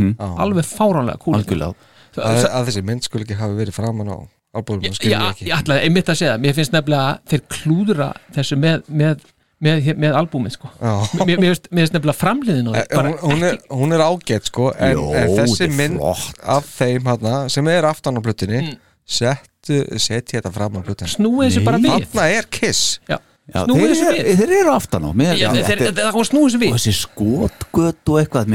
alveg 0.46 0.66
fáránlega 0.68 1.20
cool 1.24 1.38
algjörlega 1.40 1.74
að, 2.16 2.48
að 2.50 2.66
þessi 2.72 2.84
mynd 2.88 3.04
skul 3.08 3.22
ekki 3.24 3.38
hafi 3.40 3.56
verið 3.62 3.76
framan 3.78 4.12
á 4.12 4.18
albúmum 4.56 4.84
ég, 4.88 4.94
skil 4.96 5.12
ég, 5.12 5.16
ég 5.20 5.30
ekki 5.36 5.48
ég 5.50 5.56
ætlaði 5.62 5.86
einmitt 5.88 6.12
að 6.12 6.20
segja 6.20 6.34
það. 6.36 6.44
mér 6.46 6.54
finnst 6.60 6.76
nefnilega 6.76 7.08
að 7.08 7.32
þeir 7.32 7.42
klúðra 7.56 8.10
þessu 8.36 8.58
með, 8.60 8.84
með, 9.04 9.24
með, 9.68 9.90
með 10.04 10.16
albúmið 10.20 10.54
sko. 10.56 10.70
Já. 10.80 10.94
mér, 11.26 11.40
mér, 11.40 11.50
finnst, 11.54 11.68
mér 11.72 11.84
finnst 11.86 11.96
nefnilega 11.98 12.20
framliðin 12.20 12.70
og 12.72 12.78
Eh, 12.80 12.86
hún, 12.96 13.12
hún, 13.24 13.44
er, 13.50 13.58
hún 13.72 13.96
er 13.96 14.04
ágætt 14.06 14.48
sko 14.52 14.70
en, 14.76 14.96
Jó, 14.96 15.06
en 15.16 15.34
þessi 15.40 15.58
þetta 15.60 15.68
er 15.68 15.76
mynd 15.80 16.00
flott. 16.04 16.40
af 16.56 16.70
þeim 16.80 17.08
hana, 17.12 17.36
sem 17.52 17.68
er 17.72 17.88
aftan 17.92 18.20
á 18.20 18.22
plötunni 18.28 18.62
Mm. 18.66 18.76
settu, 19.06 19.82
setja 20.02 20.40
þetta 20.42 20.52
fram 20.56 20.80
á 20.80 20.82
plötunni 20.88 21.12
snúið 21.16 21.50
þessu 21.52 21.64
bara 21.68 21.78
við 21.84 22.08
þarna 22.08 22.30
er 22.40 22.48
Kiss 22.52 23.00
já, 23.12 23.20
Já, 23.46 23.60
snúið 23.62 23.78
þeir, 23.78 23.92
þessu 23.92 24.06
er, 24.10 24.16
við. 24.26 24.40
þeir 24.40 24.52
eru 24.60 24.72
aftan 24.74 25.04
á 25.06 25.10
mér, 25.14 25.34
Já, 25.38 25.50
þeir, 25.54 25.82
þetta- 25.86 26.04
það 26.06 26.16
kom 26.16 26.24
snúið 26.26 26.46
þessu 26.46 26.58
og 26.58 26.62
við 26.64 26.72
þessi 26.76 26.94
skotgöt 26.98 28.10
og 28.10 28.16
eitthvað 28.24 28.48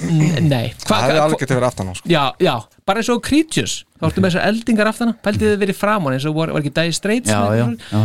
nei, 0.00 0.40
nei. 0.40 0.62
Hva, 0.80 0.96
það 0.96 1.10
hva, 1.18 1.24
alveg 1.26 1.42
getið 1.44 1.58
verið 1.58 1.68
aftan 1.68 1.90
á 1.90 1.94
sko. 1.98 2.08
já, 2.08 2.22
já, 2.40 2.54
bara 2.88 3.02
eins 3.02 3.10
og 3.12 3.20
Creatures 3.26 3.74
þá 4.00 4.06
ertu 4.08 4.24
með 4.24 4.30
þessar 4.32 4.46
eldingar 4.48 4.90
aftana 4.94 5.16
pæltið 5.28 5.50
þið 5.52 5.60
verið 5.66 5.76
framan 5.82 6.16
eins 6.16 6.24
og 6.30 6.38
var, 6.40 6.54
var 6.56 6.64
ekki 6.64 6.72
já, 7.28 7.42
já, 7.60 7.66
já, 7.92 8.02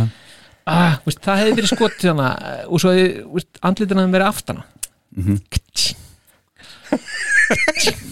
ah, 0.66 0.98
veist, 1.08 1.22
það 1.24 1.40
hefði 1.40 1.56
verið 1.56 1.72
skot 1.72 1.96
þarna, 2.04 2.28
og 2.68 2.84
svo 2.84 2.92
hefði 2.92 3.08
veist, 3.38 3.50
andlitina 3.64 4.04
hefði 4.04 4.18
verið 4.18 4.28
aftana 4.28 4.64
Mhm. 5.16 5.40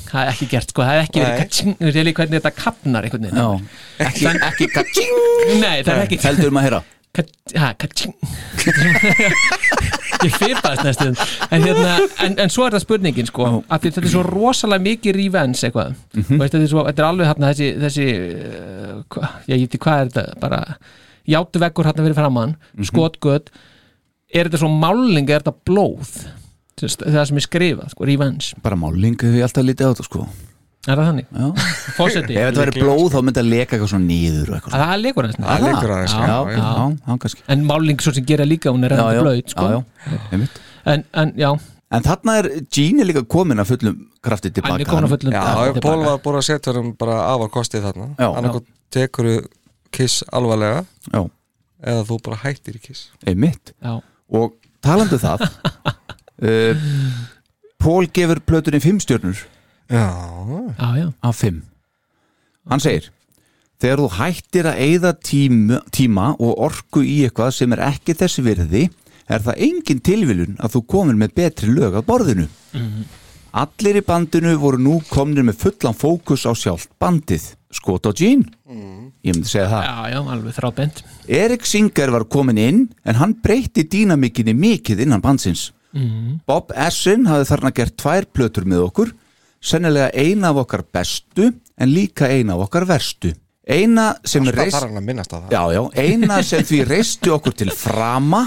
það 0.09 0.21
er 0.25 0.31
ekki 0.33 0.47
gert 0.51 0.73
sko, 0.73 0.83
það 0.83 0.95
hefði 0.97 1.05
ekki 1.09 1.21
verið 1.23 1.41
kaching, 1.45 1.75
þú 1.79 1.85
veist 1.89 1.99
ég 2.01 2.07
líka 2.09 2.23
hvernig 2.25 2.41
þetta 2.41 2.55
kapnar 2.57 3.07
einhvern 3.07 3.27
veginn. 3.29 3.39
Já. 3.39 4.07
ekki, 4.09 4.25
ekki 4.49 4.69
kaching. 4.73 5.13
Nei, 5.61 5.83
það 5.85 5.93
er 5.95 6.03
ekki 6.07 6.19
heldur 6.25 6.49
um 6.53 6.59
að 6.59 6.67
heyra 6.69 6.81
kaching. 7.13 8.15
Ég 10.25 10.35
fyrpaðist 10.35 10.85
næstum. 10.85 11.15
En, 11.55 11.63
hérna, 11.63 11.93
en, 12.27 12.35
en 12.43 12.51
svo 12.53 12.67
er 12.67 12.75
það 12.75 12.83
spurningin 12.85 13.29
sko, 13.31 13.47
að 13.71 13.85
því 13.85 13.93
þetta 13.95 14.03
er 14.09 14.13
svo 14.15 14.23
rosalega 14.27 14.85
mikið 14.89 15.19
revenge 15.19 15.61
eitthvað, 15.69 15.93
Mhm. 16.17 16.41
veist, 16.41 16.55
þetta, 16.55 16.63
er 16.65 16.73
svo, 16.73 16.85
þetta 16.89 17.05
er 17.05 17.09
alveg 17.09 17.31
hérna, 17.31 17.53
þessi, 17.53 17.69
þessi 17.85 18.07
uh, 19.23 19.29
ég 19.49 19.63
ekki 19.69 19.79
hvað 19.85 20.01
er 20.03 20.11
þetta 20.11 20.41
bara 20.43 20.61
játtu 21.29 21.63
veggur 21.63 21.87
hérna 21.91 22.07
fyrir 22.07 22.19
framann 22.19 22.57
Mhm. 22.75 22.89
skotgöt. 22.91 23.53
Er 24.35 24.45
þetta 24.49 24.59
svo 24.65 24.69
máling, 24.69 25.31
er 25.31 25.41
þetta 25.41 25.55
blóð? 25.65 26.11
Það 26.79 27.25
sem 27.27 27.37
er 27.41 27.43
skrifað, 27.47 27.91
sko, 27.95 28.05
revenge. 28.07 28.55
Bara 28.63 28.77
máling 28.77 29.17
hefur 29.19 29.35
ég 29.39 29.43
alltaf 29.47 29.65
litið 29.65 29.87
á 29.87 29.93
þetta 29.95 30.05
sko 30.07 30.29
er 30.87 31.01
það 31.01 31.09
þannig? 31.09 31.27
já. 31.33 31.49
Fósetti, 31.99 32.37
ef 32.39 32.45
þetta 32.49 32.63
verið 32.63 32.77
blóð 32.85 33.09
þá 33.13 33.19
myndi 33.27 33.41
að 33.43 33.49
leka 33.53 33.75
eitthvað 33.77 33.91
svona 33.93 34.07
nýður 34.09 34.53
og 34.53 34.55
eitthvað 34.59 34.75
svona 34.75 34.85
það 34.93 35.01
leikur 35.05 35.27
aðeins 35.27 35.41
það 35.43 35.65
leikur 35.67 35.95
aðeins 35.97 36.15
já, 36.15 36.21
já, 36.23 36.37
já, 36.53 36.61
já. 36.63 36.87
já, 37.09 37.17
kannski 37.25 37.43
en 37.55 37.65
máling 37.69 38.05
svo 38.05 38.13
sem 38.19 38.29
gera 38.29 38.47
líka, 38.49 38.71
hún 38.73 38.87
er 38.89 38.95
já, 38.95 39.03
já, 39.17 39.21
blöð 39.25 39.43
sko. 39.53 39.67
já, 39.75 39.81
já, 40.13 40.21
einmitt. 40.33 40.61
En, 40.89 41.03
en 41.23 41.33
já, 41.37 41.51
en 41.99 42.07
þarna 42.07 42.37
er 42.43 42.49
Gene 42.73 43.05
líka 43.09 43.25
komin 43.35 43.61
að 43.61 43.73
fullum 43.75 43.99
krafti 44.25 44.53
tilbaka 44.55 44.77
hann 44.77 44.85
er 44.87 44.91
komin 44.93 45.09
að 45.09 45.15
fullum 45.17 45.35
Já, 45.35 45.43
tilbaka. 45.49 45.83
Pól 45.89 46.05
var 46.07 46.23
búin 46.25 46.39
að 46.41 46.47
setja 46.49 46.75
hann 46.79 46.93
bara 47.01 47.19
afar 47.35 47.51
kostið 47.59 47.85
þarna 47.89 48.09
Já. 48.15 48.29
annarkoð 48.31 48.65
tekur 48.95 49.29
Kiss 49.95 50.23
alvarlega 50.37 50.85
já, 51.13 51.21
eða 51.83 52.07
þú 52.09 52.19
bara 52.29 52.41
hættir 52.45 52.77
í 52.79 52.83
Kiss 52.87 53.09
einmitt 53.27 53.73
Já. 53.83 53.99
og 54.31 54.57
talandu 54.85 55.19
það 55.21 55.47
uh, 56.49 56.89
Pól 57.79 58.09
gefur 58.13 58.41
plötunni 58.45 58.81
fimm 58.85 58.99
stjörnur 59.03 59.45
af 61.23 61.37
fimm. 61.39 61.63
Hann 62.69 62.83
segir 62.85 63.09
þegar 63.79 64.03
þú 64.03 64.09
hættir 64.19 64.67
að 64.69 64.81
eyða 64.85 65.13
tíma, 65.23 65.79
tíma 65.95 66.33
og 66.43 66.59
orku 66.67 67.05
í 67.07 67.21
eitthvað 67.29 67.53
sem 67.55 67.75
er 67.77 67.85
ekki 67.87 68.17
þessi 68.19 68.43
virði 68.45 68.89
er 69.29 69.45
það 69.45 69.63
engin 69.69 70.03
tilviljun 70.05 70.59
að 70.59 70.75
þú 70.75 70.83
komir 70.95 71.19
með 71.21 71.35
betri 71.39 71.71
lög 71.71 71.95
á 71.95 72.03
borðinu. 72.03 72.49
Allir 73.59 74.01
í 74.01 74.05
bandinu 74.05 74.57
voru 74.61 74.81
nú 74.83 74.99
komnir 75.09 75.47
með 75.47 75.63
fullan 75.63 75.97
fókus 75.97 76.45
á 76.45 76.53
sjálft 76.59 76.91
bandið. 77.01 77.55
Skot 77.69 78.09
á 78.09 78.13
Gene 78.17 78.49
ég 79.25 79.35
myndi 79.35 79.49
segja 79.49 79.69
það. 79.69 79.83
Já, 79.85 80.13
já, 80.13 80.19
alveg 80.33 80.55
þrábent 80.57 81.01
Erik 81.29 81.67
Singer 81.69 82.13
var 82.15 82.25
komin 82.25 82.61
inn 82.61 82.79
en 83.05 83.19
hann 83.21 83.35
breytti 83.45 83.85
dýnamikinni 83.85 84.55
mikið 84.57 85.05
innan 85.05 85.21
bandsins. 85.25 85.69
Bob 86.49 86.73
Essin 86.77 87.27
hafði 87.29 87.49
þarna 87.51 87.73
gert 87.77 87.97
tvær 88.01 88.29
plötur 88.33 88.65
með 88.69 88.87
okkur 88.87 89.13
sennilega 89.61 90.11
eina 90.15 90.53
af 90.53 90.63
okkar 90.65 90.85
bestu 90.93 91.51
en 91.51 91.93
líka 91.93 92.31
eina 92.31 92.57
af 92.57 92.69
okkar 92.69 92.87
verstu. 92.89 93.33
Eina 93.69 94.15
sem 94.25 94.47
reist 94.49 94.81
já, 95.53 95.63
já, 95.75 95.83
eina 96.01 96.43
sem 96.43 96.65
því 96.65 96.85
reisti 96.89 97.31
okkur 97.31 97.53
til 97.53 97.71
frama 97.77 98.47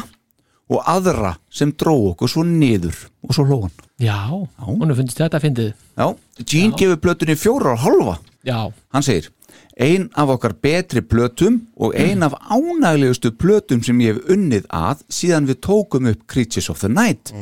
og 0.71 0.79
aðra 0.87 1.35
sem 1.51 1.73
dró 1.77 1.93
okkur 2.13 2.31
svo 2.31 2.45
niður 2.47 2.95
og 3.21 3.35
svo 3.35 3.45
hlóan 3.45 3.73
já, 4.01 4.17
hún 4.65 4.89
er 4.89 4.97
fundist 4.97 5.19
þetta 5.21 5.37
að 5.37 5.45
fyndið. 5.45 5.69
Já, 5.99 6.07
Gene 6.41 6.79
gefur 6.79 7.01
plötunni 7.03 7.37
fjóra 7.37 7.75
og 7.75 7.83
halva 7.83 8.17
já, 8.47 8.71
hann 8.95 9.05
segir 9.05 9.29
ein 9.77 10.09
af 10.17 10.29
okkar 10.35 10.53
betri 10.61 11.01
plötum 11.01 11.59
og 11.75 11.93
ein 11.95 12.23
af 12.23 12.33
ánæglegustu 12.49 13.31
plötum 13.31 13.83
sem 13.83 14.01
ég 14.01 14.15
hef 14.15 14.31
unnið 14.33 14.65
að 14.69 15.03
síðan 15.09 15.47
við 15.49 15.61
tókum 15.67 16.09
upp 16.11 16.25
Creatures 16.27 16.69
of 16.69 16.81
the 16.81 16.89
Night 16.89 17.33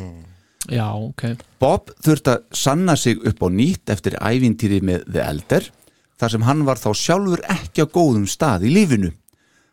já, 0.72 0.88
ok. 0.96 1.24
Bob 1.62 1.92
þurfti 2.04 2.34
að 2.36 2.46
sanna 2.56 2.96
sig 3.00 3.20
upp 3.28 3.44
á 3.44 3.48
nýtt 3.52 3.94
eftir 3.94 4.18
ævintýri 4.20 4.82
með 4.86 5.06
The 5.10 5.24
Elder 5.26 5.70
þar 6.20 6.34
sem 6.34 6.46
hann 6.48 6.66
var 6.68 6.82
þá 6.82 6.90
sjálfur 6.98 7.44
ekki 7.50 7.86
á 7.86 7.88
góðum 7.88 8.28
stað 8.30 8.68
í 8.68 8.74
lífinu. 8.76 9.14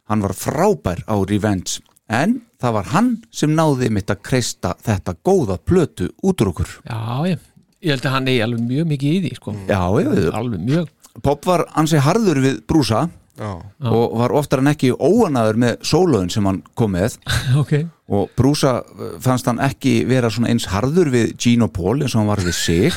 Hann 0.06 0.22
var 0.22 0.36
frábær 0.38 1.02
á 1.10 1.16
Revenge 1.18 1.82
en 2.06 2.40
það 2.62 2.76
var 2.78 2.90
hann 2.94 3.10
sem 3.34 3.52
náði 3.54 3.90
mitt 3.92 4.10
að 4.12 4.22
kreista 4.28 4.76
þetta 4.86 5.16
góða 5.26 5.58
plötu 5.58 6.12
út 6.22 6.42
úr 6.42 6.52
okkur. 6.52 6.74
Já, 6.86 7.00
ég, 7.32 7.46
ég 7.82 7.96
held 7.96 8.06
að 8.06 8.16
hann 8.16 8.30
er 8.30 8.44
alveg 8.46 8.66
mjög 8.68 8.90
mikið 8.92 9.16
í 9.16 9.22
því 9.24 9.32
sko. 9.40 9.56
já, 9.66 9.80
já. 10.02 10.12
alveg 10.38 10.62
mjög. 10.62 10.92
Bob 11.24 11.48
var 11.48 11.64
ansi 11.74 12.00
harður 12.02 12.42
við 12.44 12.60
brúsa 12.68 13.06
og 13.40 14.16
var 14.18 14.32
oftar 14.36 14.62
en 14.62 14.70
ekki 14.70 14.92
óanaður 14.94 15.58
með 15.60 15.76
sólöðun 15.86 16.30
sem 16.32 16.46
hann 16.48 16.62
kom 16.78 16.94
með. 16.96 17.18
Ok, 17.60 17.72
og 18.12 18.30
Brúsa 18.38 18.78
uh, 18.82 19.16
fannst 19.22 19.48
hann 19.48 19.60
ekki 19.62 20.04
vera 20.08 20.30
svona 20.32 20.50
eins 20.52 20.68
harður 20.70 21.10
við 21.12 21.34
Gene 21.40 21.66
og 21.66 21.72
Paul 21.74 21.96
eins 22.00 22.14
og 22.14 22.22
hann 22.22 22.30
var 22.30 22.42
við 22.44 22.56
sig. 22.58 22.96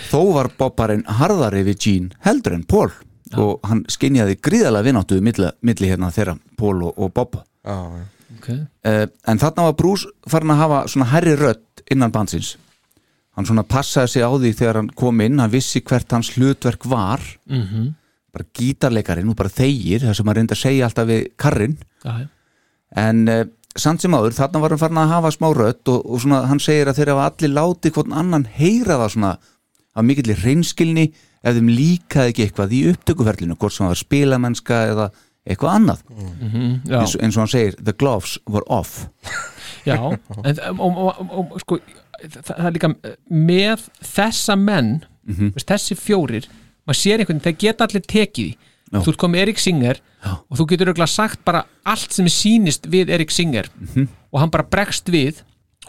Þó 0.10 0.20
var 0.34 0.50
Bob 0.58 0.76
bara 0.76 0.96
einn 0.96 1.06
harðari 1.20 1.64
við 1.68 1.78
Gene 1.86 2.24
heldur 2.26 2.56
en 2.56 2.66
Paul. 2.68 2.90
Og 3.40 3.64
hann 3.66 3.82
skinjaði 3.90 4.36
gríðalega 4.44 4.86
vináttu 4.86 5.18
milli, 5.24 5.48
milli 5.64 5.88
hérna 5.90 6.12
þeirra 6.14 6.36
Paul 6.60 6.76
og, 6.86 6.92
og 7.00 7.10
Bob 7.16 7.38
já, 7.40 7.74
já. 7.74 8.04
ok, 8.36 8.48
uh, 8.52 9.06
en 9.32 9.40
þarna 9.42 9.66
var 9.70 9.78
Bruce 9.80 10.12
farin 10.30 10.54
að 10.54 10.60
hafa 10.60 10.84
svona 10.92 11.10
herri 11.10 11.34
rödd 11.40 11.84
innan 11.90 12.14
bandsins. 12.14 12.54
Hann 13.34 13.48
svona 13.48 13.64
passaði 13.66 14.12
sig 14.12 14.22
á 14.22 14.30
því 14.30 14.54
þegar 14.54 14.78
hann 14.78 14.92
kom 14.94 15.24
inn 15.24 15.42
hann 15.42 15.50
vissi 15.50 15.82
hvert 15.82 16.12
hans 16.14 16.34
hlutverk 16.36 16.86
var. 16.86 17.24
Mhm 17.50 17.94
bara 18.34 18.48
gítarleikarinn 18.58 19.32
og 19.32 19.38
bara 19.38 19.52
þegir 19.52 20.06
það 20.06 20.16
sem 20.18 20.30
hann 20.30 20.38
reyndi 20.38 20.56
að 20.56 20.62
segja 20.62 20.88
alltaf 20.88 21.10
við 21.10 21.26
karrin 21.40 21.76
já, 22.04 22.14
en 23.04 23.22
uh, 23.30 23.44
samt 23.80 24.04
sem 24.04 24.14
áður, 24.14 24.36
þarna 24.36 24.62
var 24.62 24.74
hann 24.74 24.82
farin 24.82 25.02
að 25.02 25.14
hafa 25.16 25.34
smá 25.34 25.48
rödd 25.56 25.92
og, 25.92 26.00
og 26.06 26.22
svona, 26.22 26.44
hann 26.50 26.62
segir 26.62 26.90
að 26.90 27.00
þeir 27.00 27.12
hafa 27.14 27.28
allir 27.32 27.54
látið 27.56 27.96
hvort 27.96 28.16
annan 28.22 28.48
heyra 28.58 28.98
það 29.02 29.14
svona 29.16 29.32
að 29.94 30.08
mikill 30.10 30.36
reynskilni 30.42 31.06
ef 31.44 31.56
þeim 31.58 31.70
líkaði 31.70 32.32
ekki 32.32 32.46
eitthvað 32.46 32.74
í 32.74 32.82
upptökuferlinu 32.92 33.56
hvort 33.58 33.74
sem 33.74 33.84
það 33.84 33.92
var 33.92 34.00
spilamennska 34.00 34.78
eða 34.92 35.08
eitthvað 35.44 35.74
annað. 35.76 35.98
Já, 36.88 36.94
eins, 37.02 37.16
eins 37.20 37.36
og 37.36 37.42
hann 37.42 37.50
segir, 37.52 37.74
the 37.84 37.92
gloves 37.92 38.38
were 38.48 38.64
off. 38.72 39.04
Já 39.88 39.98
en, 40.00 40.60
og, 40.78 40.96
og, 40.96 41.18
og, 41.28 41.58
sko 41.60 41.78
það, 42.22 42.46
það 42.48 42.68
er 42.68 42.76
líka 42.78 42.90
með 43.28 43.88
þessa 44.14 44.56
menn 44.56 44.94
veist, 45.26 45.68
þessi 45.68 45.96
fjórir 45.98 46.48
maður 46.86 47.00
sér 47.00 47.22
einhvern, 47.24 47.40
þeir 47.44 47.56
geta 47.64 47.86
allir 47.88 48.04
tekið 48.06 48.52
Já. 48.94 49.00
þú 49.00 49.08
ert 49.14 49.20
komið 49.24 49.42
Erik 49.46 49.58
Singer 49.62 50.00
og 50.24 50.58
þú 50.60 50.66
getur 50.70 50.92
auðvitað 50.92 51.10
sagt 51.14 51.40
bara 51.44 51.64
allt 51.84 52.12
sem 52.14 52.28
er 52.28 52.32
sýnist 52.32 52.86
við 52.88 53.10
Erik 53.12 53.32
Singer. 53.34 53.66
Og 54.32 54.40
hann 54.40 54.52
bara 54.54 54.64
bregst 54.64 55.08
við 55.12 55.42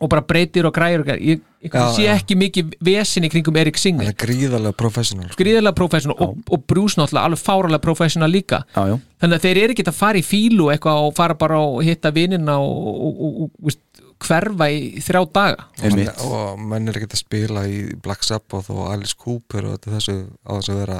og 0.03 0.09
bara 0.11 0.19
breytir 0.27 0.65
og 0.67 0.73
græir 0.75 0.99
og 0.99 1.05
græir 1.07 1.21
ég, 1.23 1.39
ég 1.63 1.71
Já, 1.71 1.85
sé 1.95 2.03
já. 2.03 2.15
ekki 2.17 2.35
mikið 2.35 2.73
vesin 2.83 3.23
í 3.23 3.29
kringum 3.31 3.55
Erik 3.61 3.77
Það 3.77 3.83
Singer 3.85 4.09
er 4.11 4.17
gríðarlega 4.19 4.75
professional 4.75 5.29
sko. 5.29 5.37
gríðarlega 5.39 5.77
professional 5.77 6.17
og, 6.19 6.33
og 6.51 6.65
Bruce 6.67 6.99
náttúrulega 6.99 7.29
alveg 7.29 7.39
fáralega 7.39 7.79
professional 7.85 8.29
líka. 8.33 8.59
Já, 8.75 8.81
já, 8.91 8.97
þannig 9.23 9.37
að 9.39 9.45
þeir 9.47 9.61
eru 9.63 9.75
ekki 9.77 9.85
að 9.87 9.95
fara 10.01 10.19
í 10.19 10.25
fílu 10.27 10.67
eitthvað 10.73 11.05
og 11.07 11.15
fara 11.15 11.37
bara 11.39 11.61
og 11.63 11.79
hitta 11.87 12.11
vinnina 12.15 12.57
og, 12.59 12.91
og, 12.91 13.21
og, 13.29 13.39
og 13.45 13.69
veist, 13.69 13.81
hverfa 14.23 14.67
í 14.71 15.01
þrjá 15.03 15.21
daga. 15.35 15.67
Einmitt. 15.83 16.21
Og 16.25 16.59
menn 16.59 16.87
er 16.89 16.99
ekkert 16.99 17.17
að 17.17 17.23
spila 17.23 17.65
í 17.67 17.81
Black 18.03 18.25
Sabbath 18.25 18.71
og 18.73 18.87
Alice 18.91 19.17
Cooper 19.19 19.67
og 19.67 19.77
þetta 19.77 19.95
þessu 19.97 20.17
á 20.45 20.51
þess 20.55 20.71
að 20.71 20.81
vera 20.83 20.99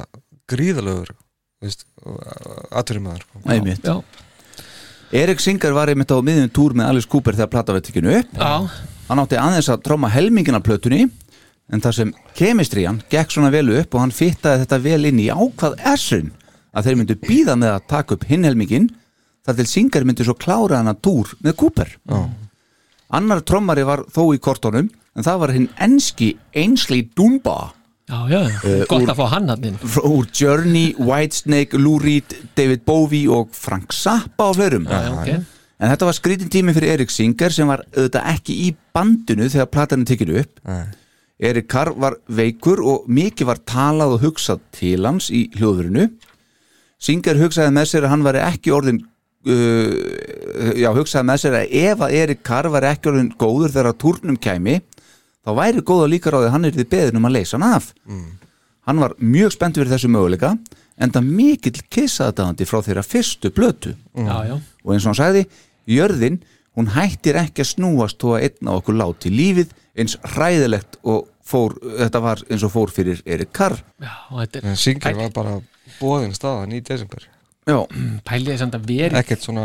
gríðalegur 0.50 1.14
aðturimæður 2.76 3.24
sko. 3.24 4.00
Erik 5.16 5.40
Singer 5.40 5.74
var 5.74 5.90
einmitt 5.90 6.10
á 6.10 6.18
miðjum 6.18 6.50
túr 6.54 6.74
með 6.76 6.90
Alice 6.90 7.08
Cooper 7.10 7.36
þegar 7.38 7.52
plata 7.52 7.74
var 7.76 7.84
tekinu 7.86 8.12
upp. 8.18 8.32
Já, 8.34 8.54
hann 9.08 9.22
átti 9.22 9.38
aðeins 9.38 9.70
að 9.70 9.84
tróma 9.86 10.10
helmingin 10.10 10.58
af 10.58 10.64
plötunni 10.66 11.06
en 11.72 11.82
það 11.82 11.96
sem 12.00 12.12
kemistrían 12.38 13.00
gekk 13.10 13.32
svona 13.34 13.52
vel 13.54 13.68
upp 13.80 13.94
og 13.94 14.02
hann 14.02 14.14
fittaði 14.14 14.64
þetta 14.64 14.82
vel 14.82 15.08
inn 15.08 15.22
í 15.22 15.30
ákvað 15.30 15.78
essun 15.94 16.32
að 16.76 16.88
þeir 16.88 16.98
myndu 17.00 17.18
býða 17.22 17.56
með 17.58 17.72
að 17.74 17.86
taka 17.90 18.16
upp 18.16 18.26
hinn 18.28 18.46
helmingin 18.46 18.90
þar 19.46 19.58
til 19.60 19.68
Singer 19.70 20.06
myndi 20.06 20.26
svo 20.26 20.34
klára 20.38 20.80
hann 20.80 20.90
að 20.90 21.00
túr 21.06 21.32
með 21.42 21.56
Cooper. 21.62 21.94
Já. 22.06 22.18
Annar 23.14 23.42
trommari 23.46 23.84
var 23.86 24.04
þó 24.10 24.32
í 24.34 24.38
kortónum 24.42 24.88
en 25.16 25.24
það 25.26 25.38
var 25.42 25.52
hinn 25.56 25.68
enski 25.86 26.32
Ainsley 26.54 27.06
Dunbar 27.16 27.72
já, 28.08 28.18
já, 28.30 28.40
gott 28.86 29.02
úr- 29.02 29.10
að 29.12 29.20
fá 29.20 29.26
hann 29.34 29.48
hann 29.50 29.64
inn 29.70 29.78
úr 30.04 30.26
Journey, 30.34 30.94
Whitesnake, 30.98 31.78
Lou 31.78 31.98
Reed 32.02 32.34
David 32.58 32.84
Bowie 32.86 33.28
og 33.30 33.50
Frank 33.56 33.92
Zappa 33.94 34.50
og 34.50 34.56
fleirum 34.60 34.86
já, 34.90 35.02
ok. 35.12 35.32
En 35.76 35.90
þetta 35.92 36.06
var 36.08 36.14
skrítin 36.16 36.48
tími 36.48 36.72
fyrir 36.72 36.94
Erik 36.94 37.10
Singer 37.12 37.52
sem 37.52 37.68
var 37.68 37.82
auðvitað 37.92 38.28
ekki 38.32 38.54
í 38.64 38.68
bandinu 38.96 39.44
þegar 39.52 39.66
platan 39.68 40.06
er 40.06 40.08
tekinu 40.08 40.38
upp. 40.40 40.62
Nei. 40.64 40.86
Erik 41.50 41.66
Carr 41.68 41.90
var 42.00 42.14
veikur 42.32 42.80
og 42.80 43.10
mikið 43.12 43.44
var 43.50 43.58
talað 43.68 44.14
og 44.14 44.22
hugsað 44.22 44.62
til 44.72 45.02
hans 45.04 45.26
í 45.28 45.42
hljóðurinu. 45.58 46.06
Singer 46.96 47.36
hugsaði 47.42 47.74
með 47.76 47.90
sér 47.90 48.06
að 48.08 48.14
hann 48.14 48.24
var 48.24 48.38
ekki 48.40 48.72
orðin 48.72 49.02
uh, 49.46 50.72
já, 50.76 50.88
hugsaði 50.96 51.28
með 51.30 51.42
sér 51.42 51.58
að 51.60 51.76
ef 51.82 52.04
að 52.06 52.16
Erik 52.22 52.42
Carr 52.46 52.70
var 52.72 52.88
ekki 52.90 53.12
orðin 53.12 53.32
góður 53.38 53.74
þegar 53.74 53.90
að 53.92 54.00
túrnum 54.04 54.40
kæmi 54.40 54.80
þá 55.46 55.52
væri 55.60 55.84
góða 55.86 56.10
líka 56.10 56.32
ráðið 56.34 56.48
að 56.48 56.56
hann 56.56 56.68
er 56.68 56.74
því 56.76 56.88
beðin 56.96 57.20
um 57.20 57.28
að 57.28 57.36
leysa 57.38 57.56
hann 57.56 57.76
af. 57.76 57.92
Hann 58.86 59.02
var 59.02 59.14
mjög 59.18 59.54
spennt 59.54 59.78
fyrir 59.78 59.92
þessu 59.92 60.10
möguleika 60.10 60.56
en 60.96 61.12
það 61.12 61.30
mikill 61.38 61.80
kissaðdæðandi 61.92 62.66
frá 62.68 62.80
þeirra 62.86 63.04
fyrstu 63.04 63.50
blötu 63.54 63.94
já, 64.16 64.36
já, 64.48 64.56
og 64.56 64.92
eins 64.94 65.04
og 65.04 65.10
hann 65.10 65.18
sagði 65.18 65.42
jörðin, 65.92 66.38
hún 66.76 66.90
hættir 66.94 67.38
ekki 67.40 67.64
að 67.64 67.70
snúast 67.74 68.20
þó 68.20 68.36
að 68.36 68.46
einn 68.48 68.70
á 68.70 68.72
okkur 68.78 68.96
láti 68.96 69.32
lífið 69.32 69.74
eins 69.96 70.16
hræðilegt 70.34 70.98
og 71.04 71.28
fór, 71.46 71.76
þetta 72.00 72.22
var 72.24 72.42
eins 72.48 72.64
og 72.66 72.72
fór 72.74 72.92
fyrir 72.94 73.22
Erik 73.26 73.60
er 73.60 73.78
en 74.62 74.80
Singer 74.80 75.20
var 75.20 75.32
bara 75.34 75.56
bóðin 76.00 76.34
staðan 76.36 76.74
í 76.76 76.82
desember 76.84 77.28
Já, 77.66 77.80
pæliði 78.28 78.58
samt 78.60 78.76
að 78.78 78.84
veri 78.86 79.18
ekkert 79.18 79.42
svona 79.42 79.62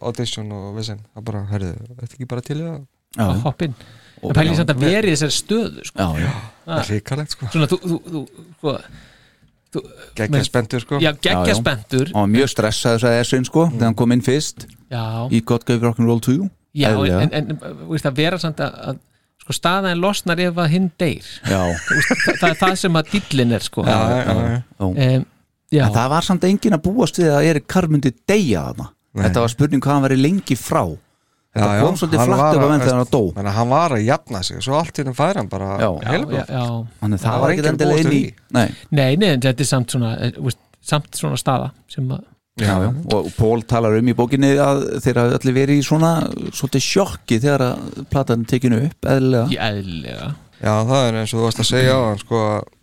audition 0.00 0.52
og 0.56 0.70
vissin 0.78 1.02
það 1.12 1.24
bara, 1.26 1.42
herðu, 1.50 1.72
þetta 1.98 2.14
ekki 2.16 2.28
bara 2.30 2.44
til 2.46 2.56
það? 2.62 2.78
Já, 3.12 3.24
að 3.26 3.40
hoppin 3.44 3.74
en 4.22 4.36
pæliði 4.38 4.56
samt 4.62 4.70
að 4.72 4.84
veri 4.86 5.10
í 5.10 5.16
þessari 5.16 5.34
stöðu 5.36 5.84
sko. 5.84 5.98
já, 6.00 6.22
já. 6.22 6.30
það 6.64 6.80
er 6.80 6.88
ríkalegt 6.94 7.34
sko. 7.34 7.50
Svona 7.52 7.68
þú, 7.68 7.78
þú, 7.82 7.98
þú, 8.06 8.22
sko, 8.56 8.74
þú 9.76 9.82
geggja 10.16 10.32
með- 10.32 10.46
spenntur 10.48 10.84
sko. 10.86 11.00
Já, 11.04 11.12
spenntur. 11.58 12.12
Hann 12.14 12.24
var 12.24 12.32
mjög 12.38 12.48
stressaður 12.54 13.04
sagði 13.04 13.20
Essin 13.26 13.44
sko, 13.50 13.66
þegar 13.74 13.88
hann 13.90 13.98
kom 14.00 14.16
inn 14.16 14.24
fyrst. 14.24 14.66
Já, 14.88 15.04
í 15.28 15.42
God 15.52 15.66
Gave 15.68 15.84
Rock'n'Roll 15.90 16.24
2 16.24 16.38
já 16.72 16.88
en, 17.20 17.34
en, 17.36 17.58
veist, 17.90 18.06
að 18.08 18.16
vera 18.16 18.38
samt 18.40 18.64
að, 18.64 18.78
að 18.94 19.02
sko, 19.44 19.52
staðan 19.58 20.00
losnar 20.00 20.40
ef 20.40 20.56
að 20.56 20.72
hinn 20.72 20.88
deyr. 20.96 21.28
Já, 21.44 21.60
það, 21.68 22.16
það 22.40 22.48
er 22.48 22.58
það 22.64 22.74
sem 22.80 22.96
að 23.02 23.12
dillin 23.12 23.52
er 23.58 23.68
sko. 23.68 23.84
Já, 23.84 23.98
já, 24.08 24.40
já. 24.88 25.24
Já. 25.72 25.86
En 25.86 25.94
það 25.96 26.10
var 26.14 26.28
samt 26.28 26.44
engin 26.48 26.76
að 26.76 26.84
búast 26.86 27.18
við 27.20 27.32
að 27.32 27.48
Erik 27.52 27.66
Carr 27.72 27.88
myndi 27.90 28.12
deyja 28.28 28.68
þarna. 28.68 28.90
Þetta 29.22 29.44
var 29.44 29.52
spurning 29.52 29.82
hvað 29.84 29.98
hann 29.98 30.06
væri 30.06 30.20
lengi 30.20 30.56
frá 30.56 30.84
Þetta 31.52 31.72
Já, 31.76 31.82
kom 31.84 31.96
svolítið 32.00 32.20
flatt 32.24 32.40
upp 32.40 32.40
á 32.40 32.64
að- 32.64 32.70
menn 32.70 32.80
þegar 32.80 32.96
hann 32.96 33.08
dó 33.12 33.22
Menna, 33.36 33.50
hann 33.52 33.68
var 33.68 33.92
að 33.92 34.04
jafna 34.06 34.40
sig, 34.42 34.60
svo 34.64 34.72
allt 34.78 34.96
í 34.96 35.02
henni 35.02 35.12
færi 35.12 35.36
hann 35.36 35.48
bara 35.52 35.66
já. 35.76 35.90
Þannig 36.00 37.20
Það 37.20 37.26
það 37.26 37.40
var 37.42 37.50
ekkert 37.52 37.66
að 37.66 37.72
endilega 37.72 38.00
inn 38.00 38.12
í. 38.16 38.34
Nei, 38.56 38.68
nei, 38.90 39.16
nei, 39.16 39.28
en 39.34 39.40
þetta 39.44 39.60
er 39.60 39.68
samt 39.68 39.92
svona 39.92 40.12
eh, 40.16 40.32
samt 40.80 41.10
svona 41.20 41.36
staða 41.36 41.70
sem 41.92 42.08
að 42.08 42.22
já, 42.56 42.72
já. 42.72 42.88
og 43.12 43.28
Pól 43.36 43.62
talar 43.68 43.98
um 43.98 44.08
í 44.08 44.14
bókinni 44.16 44.54
að 44.56 44.80
þeir 45.04 45.20
hafi 45.20 45.36
allir 45.38 45.56
verið 45.60 45.82
í 45.82 45.84
svona 45.84 46.12
svolítið 46.56 46.86
sjokki 46.88 47.40
þegar 47.44 47.66
að 47.68 48.06
platan 48.08 48.46
tekinu 48.48 48.80
upp 48.88 49.08
eðlilega 49.12 49.52
í 49.52 49.60
eðlilega 49.68 50.34
Já, 50.62 50.74
það 50.88 51.06
er 51.08 51.20
eins 51.20 51.34
og 51.34 51.40
þú 51.40 51.44
varst 51.50 51.60
að 51.60 51.68
segja 51.68 51.94
á 51.98 52.00
hann 52.08 52.20
sko, 52.22 52.40
veist, 52.64 52.81